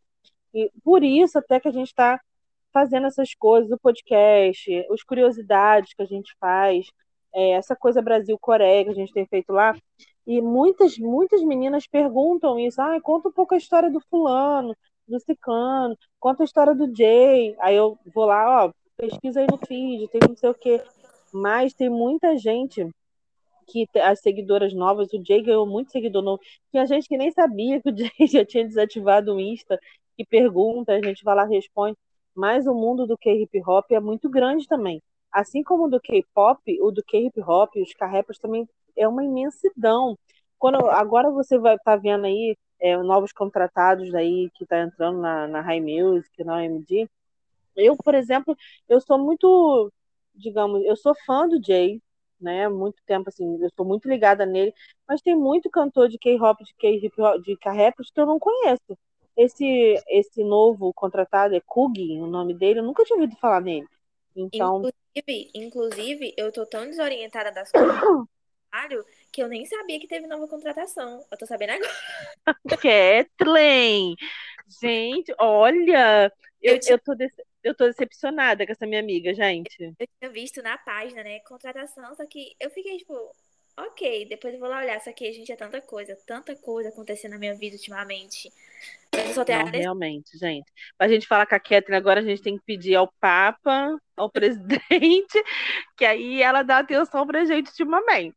E 0.55 0.70
por 0.82 1.05
isso 1.05 1.39
até 1.39 1.61
que 1.61 1.68
a 1.68 1.72
gente 1.72 1.89
está 1.89 2.20
fazendo 2.72 3.07
essas 3.07 3.35
coisas, 3.35 3.70
o 3.70 3.78
podcast, 3.78 4.87
as 4.93 5.03
curiosidades 5.05 5.95
que 5.95 6.03
a 6.03 6.07
gente 6.07 6.35
faz, 6.41 6.87
é, 7.35 7.51
essa 7.53 7.76
coisa 7.76 8.01
Brasil-Coreia 8.03 8.85
que 8.85 8.91
a 8.91 8.95
gente 8.95 9.12
tem 9.12 9.26
feito 9.26 9.53
lá. 9.53 9.76
E 10.26 10.41
muitas, 10.41 10.97
muitas 10.99 11.43
meninas 11.43 11.87
perguntam 11.87 12.59
isso. 12.59 12.80
Ah, 12.80 13.01
conta 13.01 13.28
um 13.28 13.32
pouco 13.32 13.55
a 13.55 13.59
história 13.59 13.91
do 13.91 14.01
fulano, 14.01 14.74
do 15.07 15.20
ciclano, 15.20 15.97
conta 16.18 16.43
a 16.43 16.47
história 16.47 16.74
do 16.74 16.95
Jay. 16.95 17.55
Aí 17.61 17.76
eu 17.76 17.99
vou 18.14 18.26
lá, 18.26 18.66
ó, 18.66 18.72
pesquisa 18.97 19.41
aí 19.41 19.47
no 19.51 19.59
feed, 19.59 20.09
tem 20.09 20.20
não 20.26 20.37
sei 20.37 20.49
o 20.49 20.55
quê. 20.55 20.82
Mas 21.32 21.74
tem 21.74 21.91
muita 21.91 22.39
gente 22.39 22.89
que 23.66 23.89
as 23.99 24.20
seguidoras 24.20 24.72
novas, 24.74 25.12
o 25.12 25.22
Jay 25.24 25.43
ganhou 25.43 25.66
muito 25.66 25.91
seguidor 25.91 26.22
novo. 26.22 26.41
Tinha 26.70 26.87
gente 26.87 27.09
que 27.09 27.16
nem 27.16 27.30
sabia 27.32 27.80
que 27.82 27.91
o 27.91 27.97
Jay 27.97 28.26
já 28.26 28.45
tinha 28.45 28.64
desativado 28.64 29.35
o 29.35 29.41
Insta, 29.41 29.78
que 30.16 30.24
pergunta, 30.24 30.93
a 30.93 31.03
gente 31.03 31.24
vai 31.24 31.35
lá 31.35 31.45
responde. 31.45 31.97
Mas 32.35 32.66
o 32.66 32.74
mundo 32.74 33.07
do 33.07 33.16
K-hip 33.16 33.62
hop 33.66 33.91
é 33.93 34.01
muito 34.01 34.28
grande 34.28 34.66
também. 34.66 35.01
Assim 35.35 35.64
como 35.64 35.87
o 35.87 35.91
do 35.91 36.01
K-pop, 36.01 36.80
o 36.80 36.93
do 36.93 37.03
K-hip 37.03 37.41
hop, 37.41 37.74
os 37.74 37.93
K-rappers 37.93 38.39
também 38.39 38.68
é 38.97 39.09
uma 39.09 39.24
imensidão. 39.24 40.16
Quando, 40.59 40.76
agora 40.89 41.28
você 41.28 41.59
vai 41.59 41.74
estar 41.74 41.97
tá 41.97 41.97
vendo 41.97 42.24
aí 42.26 42.57
é, 42.80 42.97
novos 42.99 43.32
contratados 43.32 44.14
aí 44.14 44.49
que 44.55 44.64
tá 44.64 44.80
entrando 44.82 45.20
na, 45.20 45.49
na 45.49 45.61
High 45.61 45.80
Music, 45.80 46.45
na 46.45 46.59
OMG. 46.59 47.09
Eu, 47.76 47.97
por 47.97 48.14
exemplo, 48.14 48.56
eu 48.89 49.01
sou 49.01 49.19
muito, 49.19 49.93
digamos, 50.35 50.85
eu 50.85 50.97
sou 50.97 51.15
fã 51.27 51.48
do 51.48 51.61
Jay, 51.61 52.01
né? 52.40 52.69
Muito 52.69 53.02
tempo 53.05 53.28
assim, 53.28 53.59
eu 53.61 53.70
sou 53.77 53.85
muito 53.85 54.09
ligada 54.09 54.47
nele, 54.47 54.73
mas 55.09 55.20
tem 55.20 55.35
muito 55.35 55.69
cantor 55.69 56.09
de 56.09 56.19
K-hop, 56.19 56.62
de 56.62 56.74
K-hip 56.74 57.12
de 57.43 57.56
K-rappers 57.56 58.11
que 58.12 58.20
eu 58.20 58.27
não 58.27 58.39
conheço. 58.39 58.97
Esse 59.36 59.97
esse 60.09 60.44
novo 60.44 60.93
contratado 60.94 61.56
é 61.56 61.61
Kugi, 61.61 62.20
o 62.20 62.27
nome 62.28 62.55
dele, 62.55 62.78
eu 62.81 62.85
nunca 62.85 63.05
tinha 63.05 63.19
ouvido 63.19 63.36
falar 63.40 63.61
nele. 63.61 63.89
Então, 64.36 64.89
Inclusive, 65.16 65.51
inclusive, 65.55 66.35
eu 66.36 66.52
tô 66.52 66.65
tão 66.66 66.86
desorientada 66.86 67.51
das 67.52 67.73
coisas 67.73 67.98
do 68.01 68.09
trabalho 68.70 69.05
que 69.32 69.43
eu 69.43 69.48
nem 69.48 69.66
sabia 69.66 70.01
que 70.01 70.09
teve 70.09 70.27
nova 70.27 70.48
contratação. 70.48 71.27
Eu 71.31 71.39
tô 71.39 71.47
sabendo 71.47 71.73
agora. 71.73 71.93
Kathleen, 72.81 74.16
gente, 74.69 75.32
olha, 75.39 76.32
eu, 76.62 76.77
Eu 76.77 76.81
eu, 76.86 76.98
tô 77.01 77.15
dece- 77.15 77.44
eu 77.62 77.74
tô 77.74 77.86
decepcionada 77.86 78.66
com 78.66 78.73
essa 78.73 78.86
minha 78.86 79.01
amiga, 79.01 79.35
gente. 79.35 79.94
Eu 79.98 80.06
tinha 80.19 80.31
visto 80.31 80.62
na 80.62 80.77
página, 80.78 81.23
né, 81.23 81.40
contratação, 81.40 82.15
só 82.15 82.27
que 82.27 82.56
eu 82.61 82.70
fiquei 82.70 82.98
tipo, 82.98 83.15
ok, 83.77 84.27
depois 84.28 84.55
eu 84.55 84.61
vou 84.61 84.69
lá 84.69 84.78
olhar, 84.78 85.01
só 85.01 85.12
que, 85.12 85.32
gente, 85.32 85.52
é 85.52 85.56
tanta 85.56 85.81
coisa, 85.81 86.16
tanta 86.27 86.55
coisa 86.56 86.89
acontecendo 86.90 87.32
na 87.32 87.39
minha 87.39 87.55
vida 87.55 87.77
ultimamente. 87.77 88.52
Mas 89.15 89.28
eu 89.28 89.35
só 89.35 89.44
tenho 89.44 89.59
a 89.59 89.62
Não, 89.62 89.62
agradecer. 89.62 89.94
realmente, 89.94 90.36
gente. 90.39 90.70
Pra 90.97 91.09
gente 91.09 91.27
falar 91.27 91.47
com 91.47 91.55
a 91.55 91.61
Kathleen 91.61 91.98
agora, 91.98 92.20
a 92.20 92.23
gente 92.24 92.43
tem 92.43 92.56
que 92.59 92.65
pedir 92.65 92.94
ao 92.97 93.12
Papa, 93.20 93.97
ao 94.16 94.31
presidente, 94.31 95.43
que 95.97 96.05
aí 96.05 96.43
ela 96.43 96.62
dá 96.62 96.78
atenção 96.78 97.27
pra 97.27 97.45
gente 97.45 97.69
ultimamente. 97.69 98.36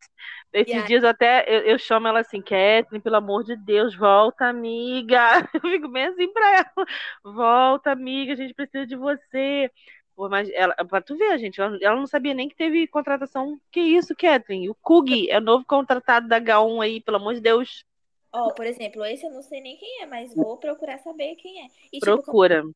Esses 0.51 0.75
aí- 0.75 0.87
dias 0.87 1.03
até 1.03 1.45
eu, 1.47 1.61
eu 1.61 1.77
chamo 1.79 2.07
ela 2.07 2.21
assim, 2.21 2.41
Kathleen, 2.41 3.01
pelo 3.01 3.17
amor 3.17 3.43
de 3.43 3.55
Deus, 3.55 3.95
volta, 3.95 4.45
amiga. 4.45 5.19
Eu 5.53 5.61
fico 5.61 5.87
bem 5.89 6.05
assim 6.05 6.31
pra 6.31 6.55
ela. 6.57 6.87
Volta, 7.23 7.91
amiga, 7.91 8.33
a 8.33 8.35
gente 8.35 8.53
precisa 8.53 8.85
de 8.87 8.95
você. 8.95 9.69
Pô, 10.15 10.27
mas 10.29 10.49
ela, 10.51 10.73
pra 10.87 10.99
tu 11.01 11.15
ver, 11.15 11.37
gente, 11.37 11.61
ela, 11.61 11.77
ela 11.81 11.95
não 11.95 12.07
sabia 12.07 12.33
nem 12.33 12.49
que 12.49 12.55
teve 12.55 12.87
contratação. 12.87 13.59
Que 13.71 13.79
isso, 13.79 14.15
Kathleen? 14.15 14.69
O 14.69 14.75
Kug 14.81 15.29
é 15.29 15.37
o 15.37 15.41
novo 15.41 15.63
contratado 15.65 16.27
da 16.27 16.39
H1 16.41 16.81
aí, 16.81 17.01
pelo 17.01 17.17
amor 17.17 17.35
de 17.35 17.41
Deus. 17.41 17.85
Ó, 18.31 18.51
por 18.51 18.65
exemplo, 18.65 19.05
esse 19.05 19.25
eu 19.25 19.31
não 19.31 19.43
sei 19.43 19.61
nem 19.61 19.77
quem 19.77 20.01
é, 20.01 20.05
mas 20.05 20.33
vou 20.33 20.57
procurar 20.57 20.97
saber 20.99 21.35
quem 21.35 21.61
é. 21.61 21.67
E, 21.91 21.99
tipo, 21.99 22.05
Procura. 22.05 22.59
André 22.61 22.73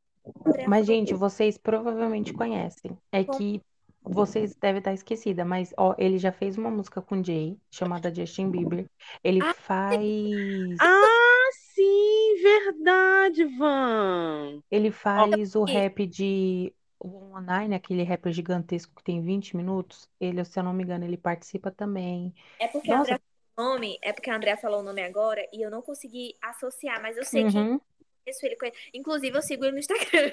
Mas, 0.65 0.85
gente, 0.87 1.13
vocês 1.13 1.57
provavelmente 1.57 2.33
conhecem. 2.33 2.97
É 3.11 3.23
que 3.23 3.61
vocês 4.03 4.55
devem 4.55 4.79
estar 4.79 4.93
esquecida, 4.93 5.45
mas 5.45 5.73
ó, 5.77 5.95
ele 5.97 6.17
já 6.17 6.31
fez 6.31 6.57
uma 6.57 6.69
música 6.71 7.01
com 7.01 7.23
Jay, 7.23 7.57
chamada 7.71 8.13
Justin 8.13 8.49
Bieber. 8.51 8.89
Ele 9.23 9.41
Ah, 9.41 9.53
faz. 9.53 10.79
Ah, 10.79 11.49
sim, 11.53 12.35
verdade, 12.41 13.45
Van. 13.57 14.61
Ele 14.69 14.91
faz 14.91 15.55
o 15.55 15.63
rap 15.63 16.05
de 16.07 16.73
Online, 17.03 17.73
aquele 17.75 18.03
rapper 18.03 18.31
gigantesco 18.31 18.93
que 18.95 19.03
tem 19.03 19.21
20 19.21 19.55
minutos. 19.57 20.07
Ele, 20.19 20.43
se 20.45 20.59
eu 20.59 20.63
não 20.63 20.73
me 20.73 20.83
engano, 20.83 21.03
ele 21.05 21.17
participa 21.17 21.71
também. 21.71 22.33
É 22.59 22.67
porque 22.67 22.91
a 22.91 22.97
Nossa. 22.97 22.99
André 22.99 23.19
falou 23.55 23.71
o 23.71 23.73
nome, 23.73 23.99
é 24.01 24.13
porque 24.13 24.29
a 24.29 24.35
André 24.35 24.55
falou 24.57 24.79
o 24.81 24.83
nome 24.83 25.03
agora 25.03 25.45
e 25.53 25.61
eu 25.65 25.69
não 25.71 25.81
consegui 25.81 26.37
associar, 26.41 27.01
mas 27.01 27.17
eu 27.17 27.25
sei 27.25 27.43
que 27.45 27.57
Uhum. 27.57 27.81
Conheço 28.23 28.45
ele. 28.45 28.55
conhe- 28.55 28.73
Inclusive, 28.93 29.37
eu 29.37 29.41
sigo 29.41 29.65
ele 29.65 29.73
no 29.73 29.79
Instagram. 29.79 30.31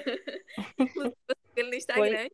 Inclusive, 0.79 1.15
eu 1.29 1.35
sigo 1.35 1.59
ele 1.59 1.69
no 1.69 1.75
Instagram. 1.75 2.27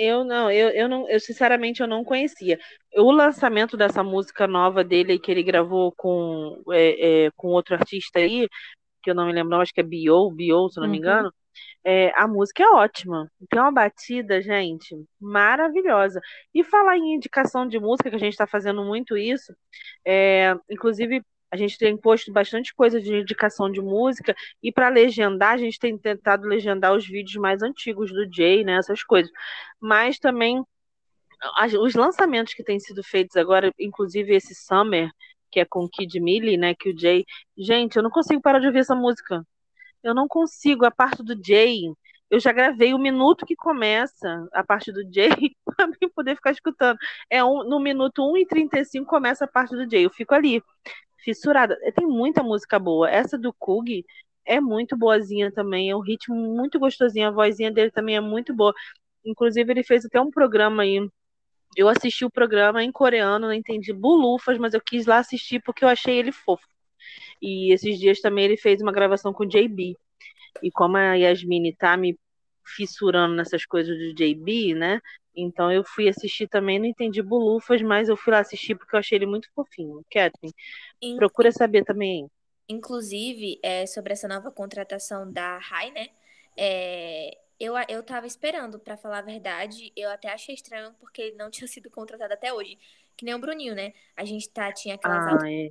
Eu 0.00 0.22
não, 0.24 0.50
eu, 0.50 0.68
eu 0.70 0.88
não, 0.88 1.08
eu 1.08 1.18
sinceramente 1.18 1.80
eu 1.80 1.88
não 1.88 2.04
conhecia. 2.04 2.58
O 2.96 3.10
lançamento 3.10 3.76
dessa 3.76 4.02
música 4.04 4.46
nova 4.46 4.84
dele 4.84 5.18
que 5.18 5.30
ele 5.30 5.42
gravou 5.42 5.92
com, 5.96 6.62
é, 6.70 7.26
é, 7.26 7.30
com 7.36 7.48
outro 7.48 7.74
artista 7.74 8.20
aí, 8.20 8.48
que 9.02 9.10
eu 9.10 9.14
não 9.14 9.26
me 9.26 9.32
lembro, 9.32 9.50
não, 9.50 9.60
acho 9.60 9.72
que 9.74 9.80
é 9.80 9.82
Bio, 9.82 10.30
Bio, 10.30 10.68
se 10.68 10.78
não 10.80 10.86
me 10.86 10.92
Uhum. 10.92 10.98
engano. 10.98 11.34
É, 11.84 12.12
a 12.20 12.28
música 12.28 12.62
é 12.62 12.68
ótima. 12.68 13.28
Tem 13.50 13.60
uma 13.60 13.72
batida, 13.72 14.40
gente, 14.40 14.94
maravilhosa. 15.20 16.20
E 16.54 16.62
falar 16.62 16.96
em 16.96 17.14
indicação 17.14 17.66
de 17.66 17.80
música, 17.80 18.10
que 18.10 18.16
a 18.16 18.18
gente 18.20 18.32
está 18.34 18.46
fazendo 18.46 18.84
muito 18.84 19.16
isso, 19.16 19.52
é, 20.04 20.54
inclusive 20.70 21.22
a 21.50 21.56
gente 21.56 21.78
tem 21.78 21.96
posto 21.96 22.32
bastante 22.32 22.74
coisa 22.74 23.00
de 23.00 23.14
indicação 23.14 23.70
de 23.70 23.80
música, 23.80 24.34
e 24.62 24.72
para 24.72 24.88
legendar, 24.88 25.54
a 25.54 25.56
gente 25.58 25.78
tem 25.78 25.96
tentado 25.96 26.46
legendar 26.46 26.94
os 26.94 27.06
vídeos 27.06 27.36
mais 27.36 27.62
antigos 27.62 28.12
do 28.12 28.26
Jay, 28.32 28.64
né? 28.64 28.76
Essas 28.76 29.02
coisas. 29.02 29.30
Mas 29.80 30.18
também 30.18 30.62
os 31.80 31.94
lançamentos 31.94 32.54
que 32.54 32.64
têm 32.64 32.80
sido 32.80 33.02
feitos 33.02 33.36
agora, 33.36 33.72
inclusive 33.78 34.34
esse 34.34 34.54
Summer, 34.54 35.10
que 35.50 35.60
é 35.60 35.64
com 35.64 35.88
Kid 35.88 36.20
Millie, 36.20 36.56
né? 36.56 36.74
Que 36.74 36.90
o 36.90 36.98
Jay. 36.98 37.24
Gente, 37.56 37.96
eu 37.96 38.02
não 38.02 38.10
consigo 38.10 38.40
parar 38.42 38.58
de 38.58 38.66
ouvir 38.66 38.80
essa 38.80 38.94
música. 38.94 39.44
Eu 40.02 40.14
não 40.14 40.28
consigo. 40.28 40.84
A 40.84 40.90
parte 40.90 41.22
do 41.22 41.34
Jay, 41.42 41.82
eu 42.30 42.40
já 42.40 42.52
gravei 42.52 42.92
o 42.92 42.98
minuto 42.98 43.46
que 43.46 43.56
começa 43.56 44.46
a 44.52 44.62
parte 44.64 44.92
do 44.92 45.02
Jay 45.12 45.30
para 45.64 45.86
mim 45.86 46.08
poder 46.14 46.34
ficar 46.36 46.50
escutando. 46.50 46.98
É 47.30 47.42
um, 47.44 47.64
no 47.64 47.80
minuto 47.80 48.22
1 48.30 48.38
e 48.38 48.46
35 48.46 49.06
começa 49.06 49.44
a 49.44 49.48
parte 49.48 49.74
do 49.74 49.88
Jay. 49.90 50.04
Eu 50.04 50.10
fico 50.10 50.34
ali, 50.34 50.62
fissurada. 51.18 51.76
Tem 51.94 52.06
muita 52.06 52.42
música 52.42 52.78
boa. 52.78 53.10
Essa 53.10 53.38
do 53.38 53.52
Kug 53.52 54.04
é 54.44 54.60
muito 54.60 54.96
boazinha 54.96 55.52
também. 55.52 55.90
É 55.90 55.96
um 55.96 56.00
ritmo 56.00 56.34
muito 56.34 56.78
gostosinho. 56.78 57.28
A 57.28 57.30
vozinha 57.30 57.70
dele 57.70 57.90
também 57.90 58.16
é 58.16 58.20
muito 58.20 58.54
boa. 58.54 58.74
Inclusive, 59.24 59.70
ele 59.72 59.82
fez 59.82 60.04
até 60.04 60.20
um 60.20 60.30
programa 60.30 60.82
aí. 60.82 61.08
Eu 61.76 61.88
assisti 61.88 62.24
o 62.24 62.30
programa 62.30 62.82
em 62.82 62.90
coreano, 62.90 63.46
não 63.46 63.52
entendi 63.52 63.92
bulufas, 63.92 64.58
mas 64.58 64.74
eu 64.74 64.80
quis 64.80 65.06
lá 65.06 65.18
assistir 65.18 65.60
porque 65.62 65.84
eu 65.84 65.88
achei 65.88 66.16
ele 66.16 66.32
fofo. 66.32 66.66
E 67.42 67.72
esses 67.72 67.98
dias 67.98 68.20
também 68.20 68.46
ele 68.46 68.56
fez 68.56 68.80
uma 68.80 68.92
gravação 68.92 69.32
com 69.32 69.44
o 69.44 69.48
JB. 69.48 69.96
E 70.62 70.70
como 70.70 70.96
a 70.96 71.14
Yasmine 71.14 71.74
tá 71.76 71.96
me 71.96 72.18
fissurando 72.76 73.34
nessas 73.34 73.64
coisas 73.64 73.96
do 73.96 74.14
JB, 74.14 74.74
né? 74.74 75.00
Então 75.42 75.70
eu 75.72 75.84
fui 75.84 76.08
assistir 76.08 76.48
também, 76.48 76.78
não 76.78 76.86
entendi 76.86 77.22
bulufas, 77.22 77.82
mas 77.82 78.08
eu 78.08 78.16
fui 78.16 78.32
lá 78.32 78.40
assistir 78.40 78.74
porque 78.76 78.94
eu 78.96 79.00
achei 79.00 79.16
ele 79.18 79.26
muito 79.26 79.48
fofinho. 79.54 80.04
Catherine, 80.10 80.54
In- 81.02 81.16
procura 81.16 81.52
saber 81.52 81.84
também. 81.84 82.28
Inclusive, 82.68 83.58
é, 83.62 83.86
sobre 83.86 84.12
essa 84.12 84.28
nova 84.28 84.50
contratação 84.50 85.30
da 85.32 85.56
Rai, 85.58 85.90
né? 85.90 86.08
É, 86.56 87.38
eu, 87.58 87.74
eu 87.88 88.02
tava 88.02 88.26
esperando, 88.26 88.78
pra 88.78 88.96
falar 88.96 89.18
a 89.20 89.22
verdade. 89.22 89.90
Eu 89.96 90.10
até 90.10 90.28
achei 90.30 90.54
estranho 90.54 90.94
porque 91.00 91.22
ele 91.22 91.36
não 91.36 91.50
tinha 91.50 91.66
sido 91.68 91.90
contratado 91.90 92.34
até 92.34 92.52
hoje. 92.52 92.78
Que 93.16 93.24
nem 93.24 93.34
o 93.34 93.38
Bruninho, 93.38 93.74
né? 93.74 93.92
A 94.16 94.24
gente 94.24 94.48
tá, 94.50 94.70
tinha 94.72 94.94
aquelas 94.96 95.24
Ah, 95.24 95.38
é. 95.50 95.70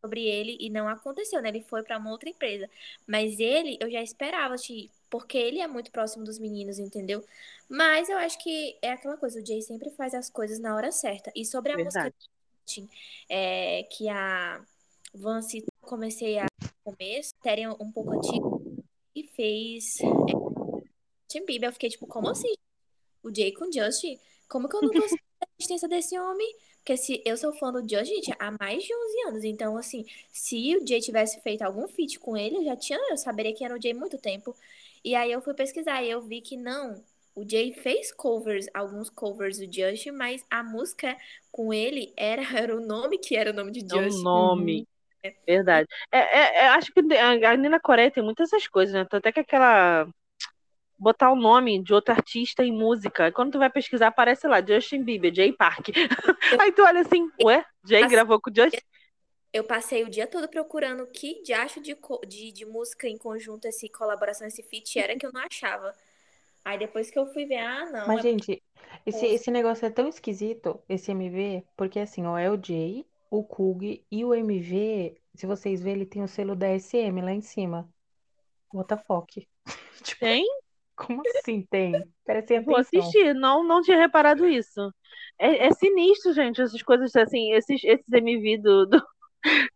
sobre 0.00 0.24
ele 0.26 0.56
e 0.60 0.70
não 0.70 0.88
aconteceu, 0.88 1.42
né? 1.42 1.48
Ele 1.48 1.62
foi 1.62 1.82
pra 1.82 1.98
uma 1.98 2.10
outra 2.10 2.28
empresa. 2.28 2.68
Mas 3.06 3.38
ele, 3.40 3.76
eu 3.80 3.90
já 3.90 4.02
esperava, 4.02 4.54
assim, 4.54 4.90
porque 5.10 5.38
ele 5.38 5.60
é 5.60 5.66
muito 5.66 5.90
próximo 5.90 6.24
dos 6.24 6.38
meninos, 6.38 6.78
entendeu? 6.78 7.24
Mas 7.68 8.08
eu 8.08 8.16
acho 8.18 8.38
que 8.42 8.78
é 8.82 8.92
aquela 8.92 9.16
coisa, 9.16 9.40
o 9.40 9.46
Jay 9.46 9.62
sempre 9.62 9.90
faz 9.90 10.14
as 10.14 10.30
coisas 10.30 10.58
na 10.58 10.74
hora 10.74 10.92
certa. 10.92 11.32
E 11.34 11.44
sobre 11.44 11.72
a 11.72 11.78
música 11.78 12.02
Verdade. 12.02 12.90
é, 13.28 13.82
que 13.84 14.08
a 14.08 14.64
Van 15.14 15.42
citou, 15.42 15.68
eu 15.82 15.88
comecei 15.88 16.38
a 16.38 16.46
começo, 16.84 17.32
série 17.42 17.66
um 17.66 17.90
pouco 17.90 18.12
antiga, 18.12 18.46
e 19.14 19.24
fez 19.24 19.96
é, 20.00 20.06
Justin 21.36 21.46
Bieber. 21.46 21.68
Eu 21.68 21.72
fiquei 21.72 21.90
tipo, 21.90 22.06
como 22.06 22.28
assim? 22.28 22.52
O 23.22 23.34
Jay 23.34 23.52
com 23.52 23.70
Justin? 23.70 24.18
Como 24.48 24.68
que 24.68 24.76
eu 24.76 24.82
não 24.82 24.88
sabendo 24.92 25.20
da 25.40 25.48
existência 25.58 25.88
desse 25.88 26.18
homem? 26.18 26.54
Porque 26.78 26.96
se 26.96 27.20
eu 27.24 27.36
sou 27.36 27.52
fã 27.52 27.72
do 27.72 27.80
Justin, 27.80 28.14
gente, 28.14 28.32
há 28.38 28.52
mais 28.60 28.84
de 28.84 28.94
11 28.94 29.28
anos. 29.28 29.44
Então, 29.44 29.76
assim, 29.76 30.06
se 30.30 30.76
o 30.76 30.86
Jay 30.86 31.00
tivesse 31.00 31.40
feito 31.40 31.62
algum 31.62 31.88
feat 31.88 32.18
com 32.20 32.36
ele, 32.36 32.58
eu 32.58 32.64
já 32.64 32.76
tinha, 32.76 32.98
eu 33.10 33.16
saberia 33.16 33.52
que 33.52 33.64
era 33.64 33.74
o 33.76 33.82
Jay 33.82 33.90
há 33.90 33.94
muito 33.94 34.18
tempo. 34.18 34.54
E 35.06 35.14
aí 35.14 35.30
eu 35.30 35.40
fui 35.40 35.54
pesquisar 35.54 36.02
e 36.02 36.10
eu 36.10 36.20
vi 36.20 36.40
que 36.40 36.56
não. 36.56 37.00
O 37.32 37.48
Jay 37.48 37.72
fez 37.72 38.12
covers, 38.12 38.66
alguns 38.74 39.08
covers 39.08 39.56
do 39.56 39.72
Justin, 39.72 40.10
mas 40.10 40.44
a 40.50 40.64
música 40.64 41.16
com 41.52 41.72
ele 41.72 42.12
era, 42.16 42.42
era 42.68 42.76
o 42.76 42.80
nome 42.84 43.16
que 43.16 43.36
era 43.36 43.52
o 43.52 43.54
nome 43.54 43.70
de 43.70 43.84
É 43.84 44.02
Justin. 44.02 44.24
nome. 44.24 44.88
Verdade. 45.46 45.86
É, 46.10 46.18
é- 46.18 46.56
é- 46.64 46.68
acho 46.70 46.92
que 46.92 47.00
a- 47.14 47.50
ali 47.50 47.68
na 47.68 47.78
Coreia 47.78 48.10
tem 48.10 48.20
muitas 48.20 48.52
essas 48.52 48.66
coisas, 48.66 48.92
né? 48.92 49.06
Até 49.08 49.30
que 49.30 49.38
aquela. 49.38 50.08
Botar 50.98 51.30
o 51.30 51.36
nome 51.36 51.80
de 51.84 51.94
outro 51.94 52.12
artista 52.12 52.64
em 52.64 52.72
música. 52.72 53.30
Quando 53.30 53.52
tu 53.52 53.58
vai 53.60 53.70
pesquisar, 53.70 54.08
aparece 54.08 54.48
lá, 54.48 54.60
Justin 54.60 55.04
Bieber, 55.04 55.32
Jay 55.32 55.52
Park. 55.52 55.90
Aí 56.60 56.72
tu 56.72 56.82
olha 56.82 57.02
assim, 57.02 57.30
ué, 57.44 57.64
Jay 57.84 58.08
gravou 58.08 58.40
com 58.40 58.50
o 58.50 58.52
Justin? 58.52 58.80
Eu 59.56 59.64
passei 59.64 60.04
o 60.04 60.10
dia 60.10 60.26
todo 60.26 60.46
procurando 60.48 61.06
que 61.06 61.42
diacho 61.42 61.80
de, 61.80 61.96
de, 62.28 62.52
de 62.52 62.66
música 62.66 63.08
em 63.08 63.16
conjunto, 63.16 63.64
esse 63.64 63.88
colaboração, 63.88 64.46
esse 64.46 64.62
feat 64.62 64.98
era 64.98 65.16
que 65.16 65.24
eu 65.24 65.32
não 65.32 65.40
achava. 65.40 65.94
Aí 66.62 66.78
depois 66.78 67.10
que 67.10 67.18
eu 67.18 67.26
fui 67.32 67.46
ver, 67.46 67.60
ah, 67.60 67.86
não, 67.86 68.06
Mas, 68.06 68.18
é 68.18 68.22
gente, 68.22 68.62
esse, 69.06 69.24
esse 69.24 69.50
negócio 69.50 69.86
é 69.86 69.90
tão 69.90 70.08
esquisito, 70.08 70.78
esse 70.86 71.10
MV, 71.10 71.64
porque 71.74 72.00
assim, 72.00 72.26
ó, 72.26 72.36
é 72.36 72.50
o 72.50 72.62
Jay, 72.62 73.06
o 73.30 73.42
Kug 73.42 74.04
e 74.10 74.24
o 74.26 74.34
MV, 74.34 75.16
se 75.34 75.46
vocês 75.46 75.80
verem, 75.80 76.02
ele 76.02 76.10
tem 76.10 76.22
o 76.22 76.28
selo 76.28 76.54
da 76.54 76.78
SM 76.78 77.22
lá 77.22 77.32
em 77.32 77.40
cima. 77.40 77.88
What 78.74 78.88
the 78.88 78.98
fuck? 78.98 79.48
Tipo, 80.04 80.20
Tem? 80.20 80.44
como 80.94 81.22
assim 81.38 81.62
tem? 81.70 81.92
Prestem 82.26 82.62
Vou 82.62 82.76
assistir, 82.76 83.34
não, 83.34 83.64
não 83.64 83.80
tinha 83.80 83.96
reparado 83.96 84.46
isso. 84.46 84.92
É, 85.38 85.66
é 85.66 85.72
sinistro, 85.72 86.34
gente, 86.34 86.60
essas 86.60 86.82
coisas 86.82 87.16
assim, 87.16 87.52
esses, 87.52 87.82
esses 87.82 88.12
MV 88.12 88.58
do, 88.58 88.86
do, 88.86 89.02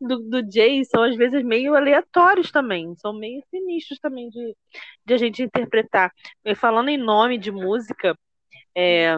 do, 0.00 0.18
do 0.18 0.52
Jay 0.52 0.84
são 0.84 1.02
às 1.02 1.16
vezes 1.16 1.42
meio 1.44 1.74
aleatórios 1.74 2.50
também, 2.50 2.94
são 2.96 3.12
meio 3.12 3.42
sinistros 3.50 3.98
também 3.98 4.28
de, 4.28 4.56
de 5.04 5.14
a 5.14 5.16
gente 5.16 5.42
interpretar. 5.42 6.12
E 6.44 6.54
falando 6.54 6.88
em 6.88 6.96
nome 6.96 7.38
de 7.38 7.50
música, 7.50 8.16
é, 8.74 9.16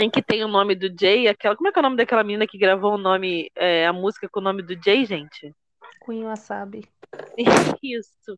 em 0.00 0.10
que 0.10 0.22
tem 0.22 0.44
o 0.44 0.48
nome 0.48 0.74
do 0.74 0.88
Jay, 0.98 1.28
aquela, 1.28 1.56
como 1.56 1.68
é 1.68 1.72
que 1.72 1.78
é 1.78 1.80
o 1.80 1.82
nome 1.82 1.96
daquela 1.96 2.24
menina 2.24 2.46
que 2.46 2.58
gravou 2.58 2.94
o 2.94 2.98
nome, 2.98 3.50
é, 3.54 3.86
a 3.86 3.92
música 3.92 4.28
com 4.28 4.40
o 4.40 4.42
nome 4.42 4.62
do 4.62 4.74
Jay, 4.82 5.04
gente? 5.04 5.54
Queen 6.04 6.24
Wasabi. 6.24 6.88
Isso. 7.82 8.36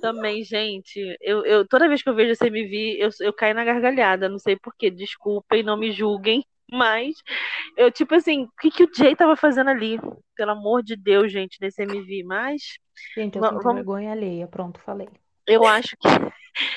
Também, 0.00 0.44
gente, 0.44 1.00
eu, 1.20 1.44
eu 1.44 1.66
toda 1.66 1.88
vez 1.88 2.02
que 2.02 2.08
eu 2.08 2.14
vejo 2.14 2.32
esse 2.32 2.46
MV, 2.46 2.96
eu, 2.98 3.10
eu 3.20 3.32
caio 3.32 3.54
na 3.54 3.64
gargalhada, 3.64 4.28
não 4.28 4.38
sei 4.38 4.56
porquê, 4.56 4.90
desculpem, 4.90 5.62
não 5.62 5.76
me 5.76 5.92
julguem, 5.92 6.44
mas 6.70 7.14
eu, 7.76 7.90
tipo 7.90 8.14
assim, 8.14 8.44
o 8.44 8.50
que, 8.60 8.70
que 8.70 8.84
o 8.84 8.90
Jay 8.94 9.14
tava 9.14 9.36
fazendo 9.36 9.70
ali? 9.70 9.98
Pelo 10.34 10.52
amor 10.52 10.82
de 10.82 10.96
Deus, 10.96 11.30
gente, 11.32 11.58
nesse 11.60 11.82
MV, 11.82 12.24
mas 12.24 12.78
Gente, 13.14 13.36
eu 13.36 13.42
vamos- 13.42 13.62
vergonha 13.74 14.12
alheia. 14.12 14.46
Pronto, 14.46 14.80
falei. 14.80 15.08
eu 15.46 15.64
acho 15.66 15.96
que 15.96 16.08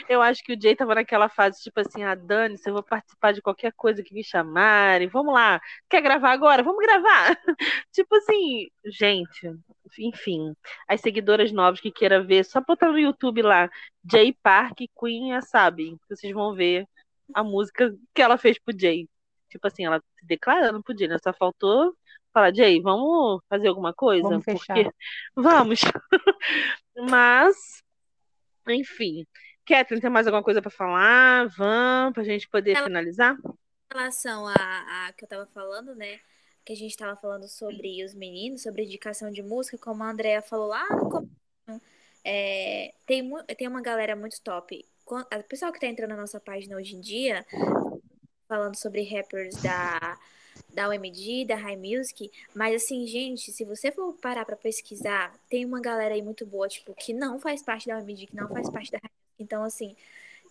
eu 0.10 0.22
acho 0.22 0.44
que 0.44 0.53
o 0.53 0.61
Jay 0.61 0.76
tava 0.76 0.95
naquela 0.95 1.30
fase, 1.30 1.61
tipo 1.61 1.80
assim, 1.80 2.03
ah, 2.03 2.14
Dani, 2.16 2.57
se 2.57 2.70
eu 2.70 2.74
vou 2.74 2.84
participar 2.84 3.32
de 3.34 3.41
qualquer 3.41 3.72
coisa 3.74 4.03
que 4.03 4.14
me 4.14 4.24
chamarem, 4.24 5.07
vamos 5.07 5.34
lá, 5.34 5.60
quer 5.90 6.02
gravar 6.02 6.32
agora? 6.32 6.61
Vamos 6.61 6.86
gravar! 6.86 7.38
Tipo 7.94 8.16
assim, 8.16 8.68
gente, 8.86 9.49
enfim, 9.98 10.53
as 10.88 10.99
seguidoras 11.02 11.52
novas 11.52 11.80
que 11.80 11.91
queiram 11.91 12.26
ver, 12.26 12.44
só 12.45 12.60
botar 12.61 12.91
no 12.91 12.99
YouTube 12.99 13.41
lá, 13.41 13.70
Jay 14.11 14.34
Park 14.44 14.80
Queen, 14.99 15.30
já 15.30 15.41
sabem, 15.41 15.98
vocês 16.10 16.34
vão 16.34 16.53
ver 16.53 16.86
a 17.34 17.44
música 17.44 17.95
que 18.14 18.22
ela 18.22 18.38
fez 18.38 18.60
pro 18.60 18.78
Jay. 18.78 19.07
Tipo 19.50 19.68
assim, 19.68 19.86
ela 19.86 20.00
se 20.20 20.26
declarando 20.26 20.82
pro 20.84 20.98
Jay, 20.98 21.08
né? 21.08 21.18
Só 21.24 21.34
faltou 21.34 21.96
falar, 22.34 22.54
Jay, 22.54 22.82
vamos 22.82 23.42
fazer 23.50 23.68
alguma 23.68 23.94
coisa? 23.94 24.28
Vamos 24.30 24.46
fechar. 24.46 24.76
Porque 24.76 24.92
vamos. 25.36 25.80
Mas, 27.10 27.56
enfim. 28.68 29.26
Catherine, 29.66 30.02
tem 30.02 30.10
mais 30.10 30.28
alguma 30.28 30.44
coisa 30.44 30.62
pra 30.62 30.72
falar? 30.72 31.48
Vamos, 31.58 32.14
pra 32.14 32.24
gente 32.24 32.48
poder 32.50 32.72
Ela- 32.72 32.86
finalizar? 32.86 33.36
Em 33.36 33.98
relação 33.98 34.48
a, 34.48 34.54
a 35.08 35.14
que 35.14 35.26
eu 35.26 35.30
tava 35.30 35.46
falando, 35.48 35.96
né? 35.96 36.20
que 36.70 36.74
a 36.74 36.76
gente 36.76 36.92
estava 36.92 37.16
falando 37.16 37.48
sobre 37.48 38.04
os 38.04 38.14
meninos, 38.14 38.62
sobre 38.62 38.84
indicação 38.84 39.32
de 39.32 39.42
música, 39.42 39.76
como 39.80 40.04
a 40.04 40.12
Andrea 40.12 40.40
falou 40.40 40.68
lá 40.68 40.88
no 40.92 41.10
começo, 41.10 41.82
é, 42.24 42.94
tem, 43.08 43.28
tem 43.58 43.68
uma 43.68 43.82
galera 43.82 44.16
muito 44.16 44.40
top. 44.44 44.86
O 45.08 45.44
pessoal 45.48 45.72
que 45.72 45.80
está 45.80 45.88
entrando 45.88 46.12
na 46.12 46.18
nossa 46.18 46.40
página 46.40 46.78
hoje 46.78 46.96
em 46.96 47.02
dia, 47.02 47.44
falando 48.50 48.76
sobre 48.76 49.04
rappers 49.04 49.56
da, 49.62 50.18
da 50.74 50.90
OMG, 50.90 51.46
da 51.46 51.56
High 51.56 51.78
Music, 51.78 52.32
mas 52.56 52.84
assim, 52.84 53.06
gente, 53.06 53.52
se 53.52 53.64
você 53.64 53.92
for 53.92 54.14
parar 54.16 54.44
para 54.44 54.58
pesquisar, 54.58 55.32
tem 55.48 55.64
uma 55.64 55.80
galera 55.80 56.16
aí 56.16 56.22
muito 56.24 56.48
boa, 56.48 56.68
tipo, 56.68 56.96
que 56.96 57.14
não 57.14 57.40
faz 57.40 57.62
parte 57.62 57.88
da 57.88 57.98
OMG, 58.00 58.26
que 58.26 58.36
não 58.36 58.50
faz 58.50 58.68
parte 58.70 58.92
da 58.92 58.98
High 58.98 59.12
Music. 59.12 59.20
Então, 59.40 59.64
assim, 59.64 59.96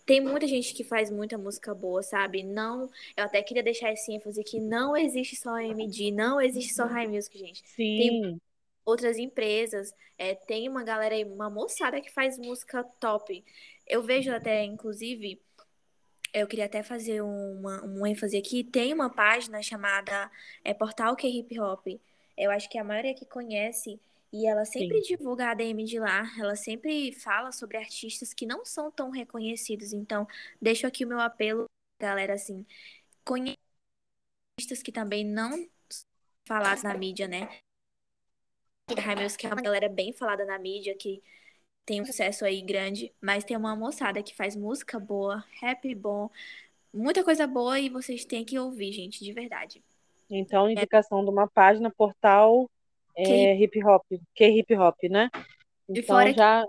tem 0.05 0.21
muita 0.21 0.47
gente 0.47 0.73
que 0.73 0.83
faz 0.83 1.11
muita 1.11 1.37
música 1.37 1.75
boa, 1.75 2.01
sabe? 2.01 2.41
Não, 2.41 2.89
eu 3.17 3.25
até 3.25 3.43
queria 3.43 3.61
deixar 3.61 3.91
esse 3.91 4.11
ênfase 4.11 4.43
que 4.43 4.59
não 4.59 4.95
existe 4.95 5.35
só 5.35 5.59
MD, 5.59 6.09
não 6.09 6.39
existe 6.39 6.73
só 6.73 6.85
High 6.85 7.07
Music, 7.07 7.37
gente. 7.37 7.61
Sim. 7.67 7.97
Tem 7.97 8.41
outras 8.85 9.17
empresas, 9.17 9.93
é, 10.17 10.33
tem 10.33 10.67
uma 10.67 10.83
galera 10.83 11.13
aí, 11.13 11.23
uma 11.25 11.49
moçada 11.49 12.01
que 12.01 12.11
faz 12.11 12.37
música 12.37 12.83
top. 12.99 13.43
Eu 13.85 14.01
vejo 14.01 14.31
até, 14.31 14.63
inclusive, 14.63 15.39
eu 16.33 16.47
queria 16.47 16.65
até 16.65 16.83
fazer 16.83 17.21
uma, 17.21 17.83
um 17.85 18.05
ênfase 18.05 18.37
aqui, 18.37 18.63
tem 18.63 18.93
uma 18.93 19.09
página 19.09 19.61
chamada 19.61 20.31
é, 20.63 20.73
Portal 20.73 21.15
que 21.15 21.27
Hip 21.27 21.59
Hop. 21.59 21.87
Eu 22.37 22.51
acho 22.51 22.69
que 22.69 22.77
a 22.77 22.83
maioria 22.83 23.13
que 23.13 23.25
conhece 23.25 23.99
e 24.31 24.47
ela 24.47 24.63
sempre 24.63 25.01
Sim. 25.01 25.17
divulga 25.17 25.47
a 25.47 25.51
ADM 25.51 25.83
de 25.83 25.99
lá, 25.99 26.23
ela 26.39 26.55
sempre 26.55 27.11
fala 27.11 27.51
sobre 27.51 27.77
artistas 27.77 28.33
que 28.33 28.45
não 28.45 28.63
são 28.63 28.91
tão 28.91 29.09
reconhecidos. 29.09 29.91
Então, 29.91 30.27
deixo 30.61 30.85
aqui 30.85 31.03
o 31.03 31.07
meu 31.07 31.19
apelo, 31.19 31.65
galera, 31.99 32.35
assim, 32.35 32.65
conheça 33.25 33.57
artistas 34.59 34.83
que 34.83 34.91
também 34.91 35.25
não 35.25 35.67
falados 36.45 36.83
na 36.83 36.93
mídia, 36.93 37.27
né? 37.27 37.49
Raimeus, 38.97 39.35
que 39.35 39.45
é 39.45 39.49
uma 39.49 39.61
galera 39.61 39.87
bem 39.87 40.11
falada 40.11 40.45
na 40.45 40.57
mídia, 40.57 40.95
que 40.95 41.21
tem 41.89 41.99
um 41.99 42.05
sucesso 42.05 42.45
aí 42.45 42.61
grande, 42.61 43.11
mas 43.19 43.43
tem 43.43 43.57
uma 43.57 43.75
moçada 43.75 44.21
que 44.21 44.35
faz 44.35 44.55
música 44.55 44.99
boa, 44.99 45.43
rap 45.59 45.95
bom, 45.95 46.29
muita 46.93 47.23
coisa 47.23 47.47
boa 47.47 47.79
e 47.79 47.89
vocês 47.89 48.23
têm 48.23 48.45
que 48.45 48.59
ouvir, 48.59 48.91
gente, 48.91 49.23
de 49.23 49.33
verdade. 49.33 49.83
Então, 50.29 50.69
indicação 50.69 51.21
é... 51.21 51.23
de 51.23 51.29
uma 51.31 51.47
página, 51.47 51.89
portal 51.89 52.69
é, 53.17 53.55
hip 53.55 53.83
hop, 53.83 54.03
que 54.35 54.43
é 54.43 54.51
hip 54.51 54.71
hop, 54.75 54.95
né? 55.09 55.31
Então, 55.89 55.99
e 55.99 56.03
fora 56.03 56.67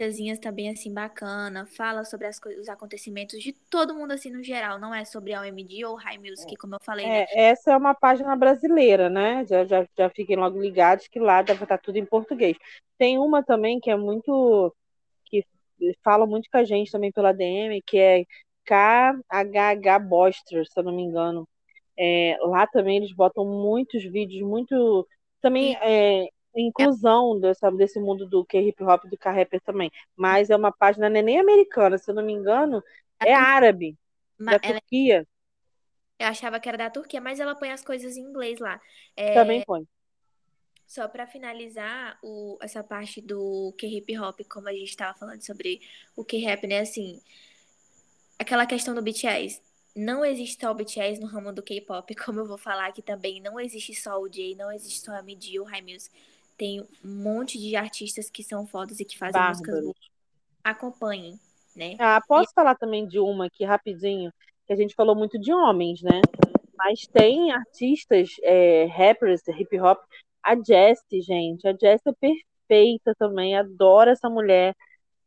já 0.00 0.10
coisinhas 0.10 0.38
também 0.38 0.70
assim 0.70 0.92
bacana, 0.92 1.66
fala 1.66 2.04
sobre 2.04 2.26
as 2.26 2.40
os 2.58 2.68
acontecimentos 2.68 3.42
de 3.42 3.52
todo 3.52 3.94
mundo 3.94 4.12
assim 4.12 4.30
no 4.30 4.42
geral, 4.42 4.78
não 4.78 4.94
é 4.94 5.04
sobre 5.04 5.34
a 5.34 5.42
OMD 5.42 5.84
ou 5.84 5.94
High 5.94 6.18
Music, 6.18 6.56
como 6.56 6.74
eu 6.74 6.80
falei. 6.82 7.04
É, 7.04 7.08
né? 7.08 7.26
Essa 7.32 7.72
é 7.72 7.76
uma 7.76 7.94
página 7.94 8.34
brasileira, 8.34 9.08
né? 9.08 9.44
Já, 9.46 9.64
já, 9.64 9.86
já 9.96 10.10
fiquem 10.10 10.36
logo 10.36 10.60
ligados 10.60 11.06
que 11.06 11.18
lá 11.18 11.42
deve 11.42 11.62
estar 11.62 11.78
tudo 11.78 11.96
em 11.96 12.04
português. 12.04 12.56
Tem 12.98 13.18
uma 13.18 13.42
também 13.42 13.78
que 13.78 13.90
é 13.90 13.96
muito 13.96 14.74
que 15.26 15.44
fala 16.02 16.26
muito 16.26 16.48
com 16.50 16.58
a 16.58 16.64
gente 16.64 16.90
também 16.90 17.12
pela 17.12 17.32
DM, 17.32 17.80
que 17.82 17.98
é 17.98 18.24
KHH 18.64 19.98
Boster, 20.08 20.66
se 20.66 20.78
eu 20.78 20.84
não 20.84 20.94
me 20.94 21.02
engano. 21.02 21.48
É, 21.98 22.36
lá 22.40 22.66
também 22.66 22.96
eles 22.96 23.12
botam 23.12 23.44
muitos 23.44 24.02
vídeos, 24.04 24.42
muito 24.48 25.06
também 25.40 25.76
é, 25.82 26.28
inclusão 26.54 27.38
dessa, 27.38 27.70
desse 27.70 28.00
mundo 28.00 28.26
do 28.26 28.44
K-hip 28.44 28.82
hop 28.82 29.04
do 29.04 29.16
K-rapper 29.16 29.60
também. 29.60 29.90
Mas 30.16 30.50
é 30.50 30.56
uma 30.56 30.72
página 30.72 31.08
não 31.08 31.18
é 31.18 31.22
nem 31.22 31.38
americana, 31.38 31.98
se 31.98 32.10
eu 32.10 32.14
não 32.14 32.24
me 32.24 32.32
engano, 32.32 32.82
é 33.20 33.34
árabe, 33.34 33.96
da 34.38 34.58
Turquia. 34.58 35.26
Eu 36.18 36.26
achava 36.26 36.58
que 36.60 36.68
era 36.68 36.78
da 36.78 36.90
Turquia, 36.90 37.20
mas 37.20 37.40
ela 37.40 37.54
põe 37.54 37.70
as 37.70 37.84
coisas 37.84 38.16
em 38.16 38.20
inglês 38.20 38.58
lá. 38.58 38.80
É... 39.16 39.34
Também 39.34 39.62
põe. 39.64 39.86
Só 40.86 41.06
para 41.06 41.26
finalizar 41.26 42.18
o, 42.22 42.58
essa 42.60 42.82
parte 42.82 43.20
do 43.20 43.72
K-hip 43.78 44.18
hop, 44.18 44.40
como 44.50 44.68
a 44.68 44.72
gente 44.72 44.88
estava 44.88 45.16
falando 45.16 45.40
sobre 45.40 45.80
o 46.16 46.24
K-rap, 46.24 46.66
né? 46.66 46.80
Assim, 46.80 47.20
aquela 48.38 48.66
questão 48.66 48.94
do 48.94 49.00
BTS 49.00 49.62
não 49.94 50.24
existe 50.24 50.60
só 50.60 50.70
o 50.70 50.74
BTS 50.74 51.20
no 51.20 51.26
ramo 51.26 51.52
do 51.52 51.62
K-pop, 51.62 52.14
como 52.24 52.40
eu 52.40 52.46
vou 52.46 52.58
falar 52.58 52.86
aqui 52.86 53.02
também, 53.02 53.40
não 53.40 53.58
existe 53.58 53.94
só 53.94 54.20
o 54.20 54.32
Jay, 54.32 54.54
não 54.54 54.70
existe 54.72 55.00
só 55.00 55.12
a 55.12 55.22
Midi 55.22 55.58
ou 55.58 55.66
High 55.66 55.82
Music. 55.82 56.10
Tem 56.60 56.82
um 56.82 57.22
monte 57.22 57.58
de 57.58 57.74
artistas 57.74 58.28
que 58.28 58.44
são 58.44 58.66
fodas 58.66 59.00
e 59.00 59.04
que 59.06 59.16
fazem 59.16 59.32
Bárbaros. 59.40 59.60
músicas 59.60 59.82
boas. 59.82 60.10
Acompanhem, 60.62 61.40
né? 61.74 61.96
Ah, 61.98 62.20
posso 62.28 62.50
e... 62.50 62.54
falar 62.54 62.74
também 62.74 63.08
de 63.08 63.18
uma 63.18 63.46
aqui 63.46 63.64
rapidinho, 63.64 64.30
que 64.66 64.72
a 64.74 64.76
gente 64.76 64.94
falou 64.94 65.16
muito 65.16 65.40
de 65.40 65.54
homens, 65.54 66.02
né? 66.02 66.20
Mas 66.76 67.06
tem 67.06 67.50
artistas, 67.50 68.28
é, 68.42 68.84
rappers, 68.84 69.40
hip 69.48 69.80
hop, 69.80 70.02
a 70.42 70.54
Jessie, 70.54 71.22
gente. 71.22 71.66
A 71.66 71.72
Jessie 71.72 72.10
é 72.10 72.34
perfeita 72.68 73.14
também, 73.18 73.56
adoro 73.56 74.10
essa 74.10 74.28
mulher. 74.28 74.76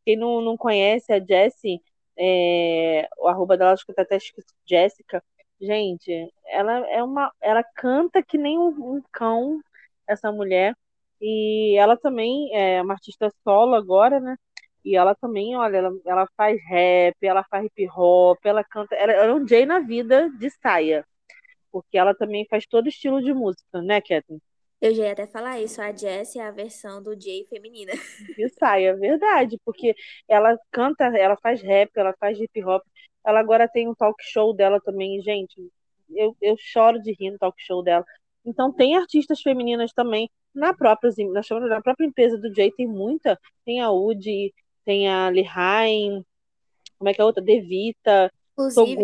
Quem 0.05 0.15
não, 0.15 0.39
não 0.39 0.55
conhece 0.55 1.11
a 1.11 1.19
Jessie, 1.19 1.81
é, 2.15 3.09
o 3.17 3.27
arroba 3.27 3.57
dela, 3.57 3.71
acho 3.71 3.87
que 3.87 3.93
tá 3.93 4.03
até 4.03 4.17
escrito 4.17 4.53
Jéssica. 4.67 5.23
Gente, 5.59 6.31
ela 6.45 6.87
é 6.91 7.01
uma. 7.01 7.33
Ela 7.41 7.63
canta 7.63 8.21
que 8.21 8.37
nem 8.37 8.59
um, 8.59 8.97
um, 8.97 9.01
cão, 9.11 9.59
essa 10.05 10.31
mulher. 10.31 10.75
E 11.21 11.75
ela 11.77 11.97
também 11.97 12.49
é 12.53 12.81
uma 12.81 12.93
artista 12.93 13.31
solo 13.43 13.75
agora, 13.75 14.19
né? 14.19 14.35
E 14.83 14.95
ela 14.97 15.15
também, 15.15 15.55
olha, 15.55 15.77
ela, 15.77 15.91
ela 16.05 16.27
faz 16.35 16.59
rap, 16.67 17.15
ela 17.21 17.43
faz 17.49 17.65
hip 17.65 17.87
hop, 17.95 18.37
ela 18.43 18.63
canta. 18.63 18.93
Ela, 18.95 19.13
ela 19.13 19.25
é 19.25 19.33
um 19.33 19.47
Jay 19.47 19.65
na 19.65 19.79
vida 19.79 20.29
de 20.37 20.49
saia. 20.49 21.05
Porque 21.71 21.97
ela 21.97 22.13
também 22.13 22.45
faz 22.49 22.65
todo 22.67 22.89
estilo 22.89 23.21
de 23.21 23.33
música, 23.33 23.81
né, 23.81 24.01
Kathleen? 24.01 24.41
Eu 24.81 24.93
já 24.93 25.05
ia 25.05 25.13
até 25.13 25.25
falar 25.25 25.61
isso, 25.61 25.81
a 25.81 25.93
Jess 25.93 26.35
é 26.35 26.41
a 26.41 26.51
versão 26.51 27.01
do 27.01 27.19
Jay 27.19 27.45
feminina. 27.45 27.93
E 28.37 28.49
sai, 28.49 28.85
é 28.85 28.93
verdade, 28.93 29.57
porque 29.63 29.95
ela 30.27 30.57
canta, 30.69 31.05
ela 31.17 31.37
faz 31.37 31.61
rap, 31.61 31.89
ela 31.95 32.13
faz 32.19 32.37
hip 32.37 32.63
hop, 32.65 32.83
ela 33.25 33.39
agora 33.39 33.65
tem 33.69 33.87
um 33.87 33.95
talk 33.95 34.21
show 34.21 34.53
dela 34.53 34.81
também, 34.81 35.21
gente. 35.21 35.55
Eu, 36.09 36.35
eu 36.41 36.55
choro 36.59 37.01
de 37.01 37.13
rir 37.17 37.31
no 37.31 37.37
talk 37.37 37.55
show 37.63 37.81
dela. 37.81 38.03
Então 38.45 38.73
tem 38.73 38.97
artistas 38.97 39.41
femininas 39.41 39.93
também 39.93 40.29
na 40.53 40.73
própria, 40.73 41.11
na 41.29 41.81
própria 41.81 42.05
empresa 42.05 42.37
do 42.37 42.53
Jay 42.53 42.71
tem 42.71 42.87
muita, 42.87 43.39
tem 43.65 43.81
a 43.81 43.91
Udi, 43.91 44.53
tem 44.85 45.09
a 45.09 45.29
Lihain, 45.29 46.23
como 46.97 47.09
é 47.09 47.13
que 47.13 47.19
é 47.19 47.23
a 47.23 47.25
outra? 47.25 47.43
Devita, 47.43 48.31
Inclusive, 48.53 48.97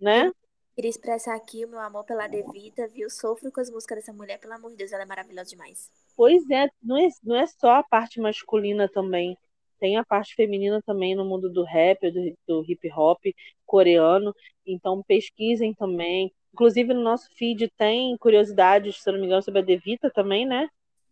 né? 0.00 0.30
Queria 0.74 0.90
expressar 0.90 1.36
aqui 1.36 1.64
o 1.64 1.68
meu 1.68 1.78
amor 1.78 2.04
pela 2.04 2.26
Devita, 2.26 2.88
viu? 2.88 3.08
Sofro 3.08 3.50
com 3.52 3.60
as 3.60 3.70
músicas 3.70 3.98
dessa 3.98 4.12
mulher, 4.12 4.38
pelo 4.38 4.54
amor 4.54 4.72
de 4.72 4.76
Deus, 4.76 4.92
ela 4.92 5.04
é 5.04 5.06
maravilhosa 5.06 5.50
demais. 5.50 5.90
Pois 6.16 6.42
é, 6.50 6.68
não 6.82 6.98
é, 6.98 7.08
não 7.22 7.36
é 7.36 7.46
só 7.46 7.76
a 7.76 7.82
parte 7.82 8.20
masculina 8.20 8.88
também. 8.88 9.38
Tem 9.78 9.96
a 9.96 10.04
parte 10.04 10.34
feminina 10.34 10.82
também 10.82 11.14
no 11.14 11.24
mundo 11.24 11.48
do 11.48 11.62
rap, 11.64 12.10
do, 12.10 12.36
do 12.46 12.64
hip 12.68 12.90
hop 12.92 13.20
coreano. 13.64 14.34
Então 14.66 15.02
pesquisem 15.06 15.72
também. 15.74 16.32
Inclusive 16.54 16.94
no 16.94 17.02
nosso 17.02 17.28
feed 17.36 17.68
tem 17.76 18.16
curiosidades, 18.16 19.02
se 19.02 19.10
não 19.10 19.18
me 19.18 19.26
engano, 19.26 19.42
sobre 19.42 19.60
a 19.60 19.64
Devita 19.64 20.08
também, 20.08 20.46
né? 20.46 20.68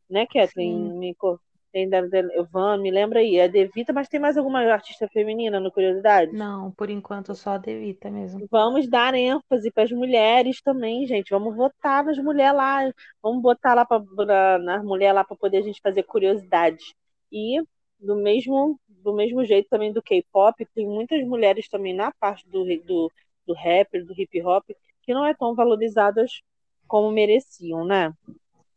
Né, 0.08 0.24
Kathleen? 0.24 0.76
Me, 0.94 1.16
tem 1.72 1.88
da, 1.88 2.02
da 2.02 2.22
Van, 2.52 2.78
me 2.78 2.92
lembra 2.92 3.18
aí. 3.18 3.36
É 3.38 3.48
Devita, 3.48 3.92
mas 3.92 4.08
tem 4.08 4.20
mais 4.20 4.36
alguma 4.36 4.60
artista 4.60 5.08
feminina 5.08 5.58
no 5.58 5.72
Curiosidade? 5.72 6.30
Não, 6.32 6.70
por 6.70 6.88
enquanto 6.90 7.34
só 7.34 7.50
a 7.50 7.58
Devita 7.58 8.08
mesmo. 8.08 8.46
Vamos 8.50 8.86
dar 8.88 9.14
ênfase 9.14 9.70
para 9.72 9.82
as 9.82 9.90
mulheres 9.90 10.62
também, 10.62 11.06
gente. 11.06 11.30
Vamos 11.30 11.56
votar 11.56 12.04
nas 12.04 12.18
mulheres 12.18 12.54
lá. 12.54 12.92
Vamos 13.20 13.42
botar 13.42 13.74
lá 13.74 13.84
para 13.84 14.58
nas 14.58 14.84
mulheres 14.84 15.14
lá 15.14 15.24
para 15.24 15.36
poder 15.36 15.58
a 15.58 15.62
gente 15.62 15.80
fazer 15.82 16.04
curiosidade. 16.04 16.94
E 17.32 17.60
do 17.98 18.14
mesmo 18.16 18.78
do 19.02 19.12
mesmo 19.12 19.44
jeito 19.44 19.68
também 19.68 19.92
do 19.92 20.02
K-pop, 20.02 20.64
tem 20.74 20.86
muitas 20.86 21.26
mulheres 21.26 21.68
também 21.68 21.92
na 21.92 22.12
parte 22.12 22.48
do, 22.48 22.64
do, 22.84 23.10
do 23.46 23.52
rap, 23.52 24.00
do 24.00 24.12
hip 24.16 24.40
hop, 24.42 24.64
que 25.02 25.12
não 25.12 25.24
é 25.24 25.34
tão 25.34 25.54
valorizadas 25.54 26.42
como 26.86 27.10
mereciam, 27.10 27.84
né? 27.84 28.12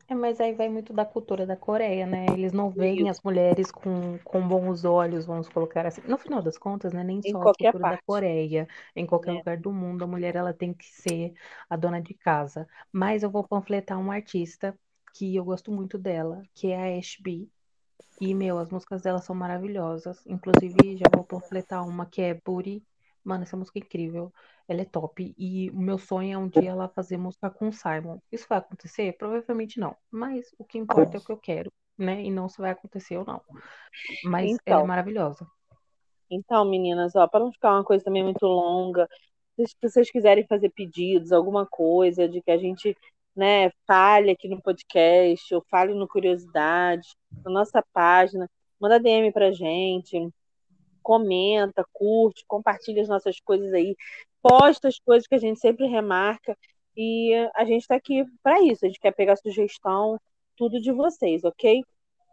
É, 0.07 0.13
mas 0.13 0.39
aí 0.39 0.53
vai 0.53 0.69
muito 0.69 0.93
da 0.93 1.03
cultura 1.03 1.47
da 1.47 1.55
Coreia, 1.55 2.05
né? 2.05 2.27
Eles 2.31 2.53
não 2.53 2.69
veem 2.69 3.09
as 3.09 3.19
mulheres 3.23 3.71
com, 3.71 4.19
com 4.23 4.47
bons 4.47 4.85
olhos, 4.85 5.25
vamos 5.25 5.49
colocar 5.49 5.85
assim. 5.85 6.01
No 6.07 6.17
final 6.17 6.43
das 6.43 6.59
contas, 6.59 6.93
né? 6.93 7.03
Nem 7.03 7.21
só 7.23 7.39
a 7.39 7.43
cultura 7.43 7.79
parte. 7.79 7.95
da 7.95 8.01
Coreia. 8.05 8.67
Em 8.95 9.05
qualquer 9.05 9.31
é. 9.31 9.37
lugar 9.37 9.57
do 9.57 9.71
mundo, 9.71 10.03
a 10.03 10.07
mulher 10.07 10.35
ela 10.35 10.53
tem 10.53 10.73
que 10.73 10.85
ser 10.85 11.33
a 11.67 11.75
dona 11.75 11.99
de 11.99 12.13
casa. 12.13 12.67
Mas 12.91 13.23
eu 13.23 13.31
vou 13.31 13.47
panfletar 13.47 13.99
uma 13.99 14.13
artista 14.13 14.77
que 15.15 15.35
eu 15.35 15.43
gosto 15.43 15.71
muito 15.71 15.97
dela, 15.97 16.43
que 16.53 16.67
é 16.71 16.95
a 16.95 16.99
Ashby. 16.99 17.49
E, 18.21 18.33
meu, 18.35 18.59
as 18.59 18.69
músicas 18.69 19.01
dela 19.01 19.19
são 19.19 19.35
maravilhosas. 19.35 20.23
Inclusive, 20.27 20.97
já 20.97 21.05
vou 21.11 21.23
panfletar 21.23 21.85
uma 21.85 22.05
que 22.05 22.21
é 22.21 22.39
Booty. 22.45 22.83
Mano, 23.25 23.43
essa 23.43 23.57
música 23.57 23.79
é 23.79 23.81
incrível. 23.81 24.31
Ela 24.67 24.81
é 24.81 24.85
top. 24.85 25.33
E 25.37 25.69
o 25.71 25.79
meu 25.79 25.97
sonho 25.97 26.33
é 26.33 26.37
um 26.37 26.47
dia 26.47 26.69
ela 26.69 26.87
fazer 26.87 27.17
música 27.17 27.49
com 27.49 27.69
o 27.69 27.73
Simon. 27.73 28.19
Isso 28.31 28.45
vai 28.47 28.59
acontecer? 28.59 29.17
Provavelmente 29.17 29.79
não. 29.79 29.97
Mas 30.11 30.53
o 30.59 30.63
que 30.63 30.77
importa 30.77 31.17
é 31.17 31.19
o 31.19 31.23
que 31.23 31.31
eu 31.31 31.37
quero, 31.37 31.71
né? 31.97 32.23
E 32.23 32.29
não 32.29 32.47
se 32.47 32.59
vai 32.61 32.71
acontecer 32.71 33.17
ou 33.17 33.25
não. 33.25 33.41
Mas 34.23 34.51
então, 34.51 34.61
ela 34.65 34.77
é 34.77 34.79
então. 34.79 34.87
maravilhosa. 34.87 35.47
Então, 36.29 36.63
meninas, 36.65 37.15
ó, 37.15 37.27
para 37.27 37.39
não 37.39 37.51
ficar 37.51 37.73
uma 37.73 37.83
coisa 37.83 38.03
também 38.03 38.23
muito 38.23 38.45
longa, 38.45 39.07
se 39.57 39.75
vocês 39.81 40.11
quiserem 40.11 40.45
fazer 40.45 40.69
pedidos, 40.69 41.31
alguma 41.31 41.65
coisa 41.65 42.27
de 42.27 42.41
que 42.41 42.51
a 42.51 42.57
gente 42.57 42.95
né, 43.35 43.71
fale 43.87 44.31
aqui 44.31 44.47
no 44.47 44.61
podcast, 44.61 45.53
ou 45.53 45.63
fale 45.69 45.93
no 45.93 46.07
Curiosidade, 46.07 47.07
na 47.43 47.51
nossa 47.51 47.83
página, 47.93 48.49
manda 48.79 48.99
DM 48.99 49.31
pra 49.31 49.51
gente, 49.51 50.29
comenta, 51.05 51.85
curte, 51.93 52.43
compartilha 52.47 53.03
as 53.03 53.07
nossas 53.07 53.39
coisas 53.39 53.71
aí, 53.71 53.95
posta 54.41 54.87
as 54.87 54.97
coisas 54.97 55.27
que 55.27 55.35
a 55.35 55.39
gente 55.39 55.59
sempre 55.59 55.85
remarca, 55.85 56.57
e 56.97 57.31
a 57.53 57.63
gente 57.63 57.81
está 57.81 57.95
aqui 57.95 58.25
para 58.41 58.59
isso, 58.63 58.83
a 58.83 58.87
gente 58.87 58.99
quer 58.99 59.11
pegar 59.11 59.35
sugestão, 59.35 60.19
tudo 60.57 60.81
de 60.81 60.91
vocês, 60.91 61.43
ok? 61.43 61.83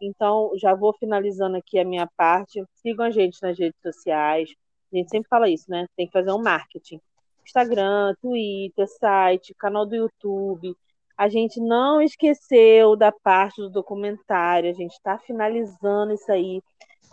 Então, 0.01 0.51
já 0.55 0.73
vou 0.73 0.93
finalizando 0.93 1.57
aqui 1.57 1.77
a 1.79 1.85
minha 1.85 2.07
parte. 2.17 2.63
Sigam 2.75 3.05
a 3.05 3.11
gente 3.11 3.41
nas 3.41 3.57
redes 3.57 3.79
sociais. 3.81 4.49
A 4.91 4.97
gente 4.97 5.09
sempre 5.09 5.29
fala 5.29 5.49
isso, 5.49 5.69
né? 5.69 5.85
Tem 5.95 6.07
que 6.07 6.11
fazer 6.11 6.31
um 6.31 6.41
marketing. 6.41 6.99
Instagram, 7.45 8.15
Twitter, 8.21 8.87
site, 8.87 9.53
canal 9.55 9.85
do 9.85 9.95
YouTube. 9.95 10.75
A 11.17 11.29
gente 11.29 11.59
não 11.59 12.01
esqueceu 12.01 12.95
da 12.95 13.11
parte 13.11 13.61
do 13.61 13.69
documentário. 13.69 14.69
A 14.69 14.73
gente 14.73 14.93
está 14.93 15.17
finalizando 15.19 16.13
isso 16.13 16.31
aí. 16.31 16.61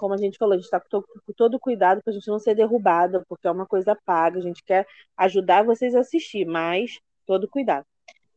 Como 0.00 0.14
a 0.14 0.16
gente 0.16 0.38
falou, 0.38 0.54
a 0.54 0.56
gente 0.56 0.64
está 0.64 0.80
com 0.80 1.02
todo 1.36 1.60
cuidado 1.60 2.02
para 2.02 2.10
a 2.10 2.14
gente 2.14 2.26
não 2.26 2.38
ser 2.38 2.54
derrubada, 2.54 3.22
porque 3.28 3.46
é 3.46 3.50
uma 3.50 3.66
coisa 3.66 3.94
paga. 3.94 4.38
A 4.38 4.42
gente 4.42 4.64
quer 4.64 4.86
ajudar 5.14 5.62
vocês 5.62 5.94
a 5.94 6.00
assistir, 6.00 6.46
mas 6.46 6.98
todo 7.26 7.46
cuidado. 7.46 7.84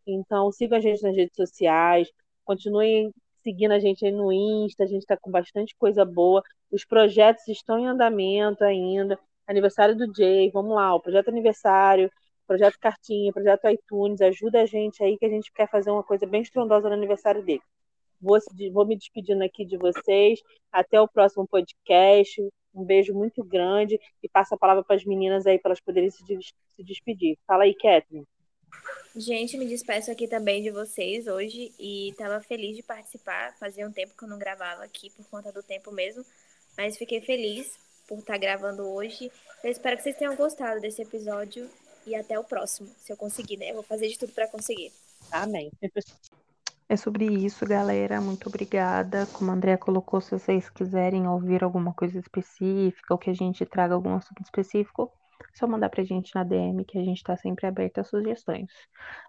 Então, 0.06 0.52
sigam 0.52 0.78
a 0.78 0.82
gente 0.82 1.02
nas 1.02 1.16
redes 1.16 1.34
sociais, 1.38 2.12
continuem 2.44 3.14
seguindo 3.44 3.72
a 3.72 3.80
gente 3.80 4.06
aí 4.06 4.12
no 4.12 4.30
Insta, 4.34 4.84
a 4.84 4.88
gente 4.88 5.04
está 5.04 5.16
com 5.16 5.32
bastante 5.32 5.74
coisa 5.78 6.04
boa. 6.04 6.44
Os 6.70 6.84
projetos 6.84 7.48
estão 7.48 7.80
em 7.80 7.88
andamento 7.88 8.66
ainda. 8.66 9.18
Aniversário 9.48 9.96
do 9.96 10.14
Jay, 10.14 10.52
vamos 10.52 10.76
lá, 10.76 10.94
o 10.94 11.00
projeto 11.00 11.30
aniversário, 11.30 12.12
projeto 12.46 12.78
Cartinha, 12.78 13.32
projeto 13.32 13.70
iTunes, 13.70 14.20
ajuda 14.20 14.62
a 14.62 14.66
gente 14.66 15.02
aí 15.02 15.18
que 15.18 15.26
a 15.26 15.30
gente 15.30 15.50
quer 15.54 15.70
fazer 15.70 15.92
uma 15.92 16.04
coisa 16.04 16.26
bem 16.28 16.42
estrondosa 16.42 16.90
no 16.90 16.96
aniversário 16.96 17.42
dele. 17.42 17.62
Vou, 18.24 18.40
vou 18.72 18.88
me 18.88 18.96
despedindo 18.96 19.44
aqui 19.44 19.66
de 19.66 19.78
vocês. 19.78 20.40
Até 20.72 21.00
o 21.00 21.08
próximo 21.08 21.46
podcast. 21.46 22.42
Um 22.74 22.86
beijo 22.86 23.14
muito 23.14 23.44
grande 23.44 24.00
e 24.24 24.30
passa 24.30 24.56
a 24.56 24.58
palavra 24.58 24.84
para 24.84 24.96
as 24.96 25.04
meninas 25.04 25.46
aí 25.46 25.60
para 25.60 25.70
elas 25.70 25.82
poderem 25.82 26.10
se, 26.10 26.24
se 26.24 26.84
despedir. 26.84 27.38
Fala 27.46 27.66
aí, 27.66 27.76
Catherine. 27.76 28.26
Gente, 29.16 29.58
me 29.58 29.68
despeço 29.68 30.10
aqui 30.10 30.28
também 30.28 30.64
de 30.64 30.72
vocês 30.72 31.28
hoje 31.28 31.72
e 31.78 32.10
estava 32.10 32.42
feliz 32.42 32.76
de 32.76 32.82
participar. 32.82 33.56
Fazia 33.60 33.88
um 33.88 33.92
tempo 33.92 34.18
que 34.18 34.24
eu 34.24 34.30
não 34.30 34.40
gravava 34.40 34.84
aqui 34.84 35.12
por 35.12 35.30
conta 35.30 35.52
do 35.52 35.62
tempo 35.62 35.92
mesmo, 35.92 36.26
mas 36.76 36.98
fiquei 36.98 37.22
feliz 37.22 37.78
por 38.08 38.18
estar 38.20 38.34
tá 38.34 38.40
gravando 38.40 38.90
hoje. 38.90 39.30
Eu 39.64 39.70
espero 39.70 39.98
que 39.98 40.04
vocês 40.04 40.18
tenham 40.18 40.36
gostado 40.36 40.82
desse 40.82 41.02
episódio 41.02 41.70
e 42.08 42.16
até 42.16 42.40
o 42.40 42.44
próximo, 42.44 42.90
se 42.98 43.14
eu 43.14 43.18
conseguir, 43.18 43.58
né? 43.58 43.70
Eu 43.70 43.76
vou 43.76 43.84
fazer 43.84 44.08
de 44.08 44.18
tudo 44.18 44.34
para 44.34 44.48
conseguir. 44.48 44.92
Amém. 45.32 45.70
É 46.94 46.96
sobre 46.96 47.26
isso, 47.26 47.66
galera. 47.66 48.22
Muito 48.22 48.48
obrigada. 48.48 49.26
Como 49.34 49.50
a 49.50 49.56
Andrea 49.56 49.80
colocou, 49.80 50.22
se 50.22 50.30
vocês 50.30 50.70
quiserem 50.70 51.28
ouvir 51.28 51.64
alguma 51.64 51.92
coisa 51.92 52.20
específica 52.20 53.16
ou 53.16 53.18
que 53.18 53.32
a 53.32 53.34
gente 53.34 53.66
traga 53.66 53.96
algum 53.96 54.14
assunto 54.14 54.44
específico, 54.44 55.12
é 55.42 55.58
só 55.58 55.66
mandar 55.66 55.90
pra 55.90 56.04
gente 56.04 56.36
na 56.36 56.44
DM 56.44 56.86
que 56.86 57.00
a 57.00 57.04
gente 57.04 57.24
tá 57.24 57.36
sempre 57.36 57.66
aberto 57.66 57.98
a 57.98 58.04
sugestões. 58.04 58.70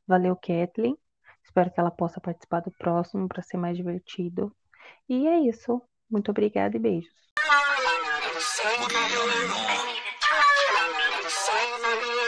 Valeu, 0.06 0.36
Kathleen. 0.36 0.94
Espero 1.42 1.70
que 1.70 1.80
ela 1.80 1.90
possa 1.90 2.20
participar 2.20 2.60
do 2.60 2.70
próximo 2.70 3.26
para 3.28 3.40
ser 3.40 3.56
mais 3.56 3.78
divertido. 3.78 4.54
E 5.08 5.26
é 5.26 5.38
isso. 5.48 5.80
Muito 6.10 6.30
obrigada 6.32 6.76
e 6.76 6.78
beijos. 6.78 7.14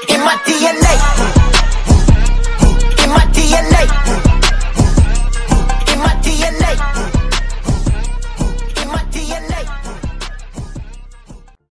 In 0.08 0.18
my 0.24 0.38
DNA, 0.46 0.94
in 3.04 3.10
my 3.10 3.26
DNA. 3.34 4.25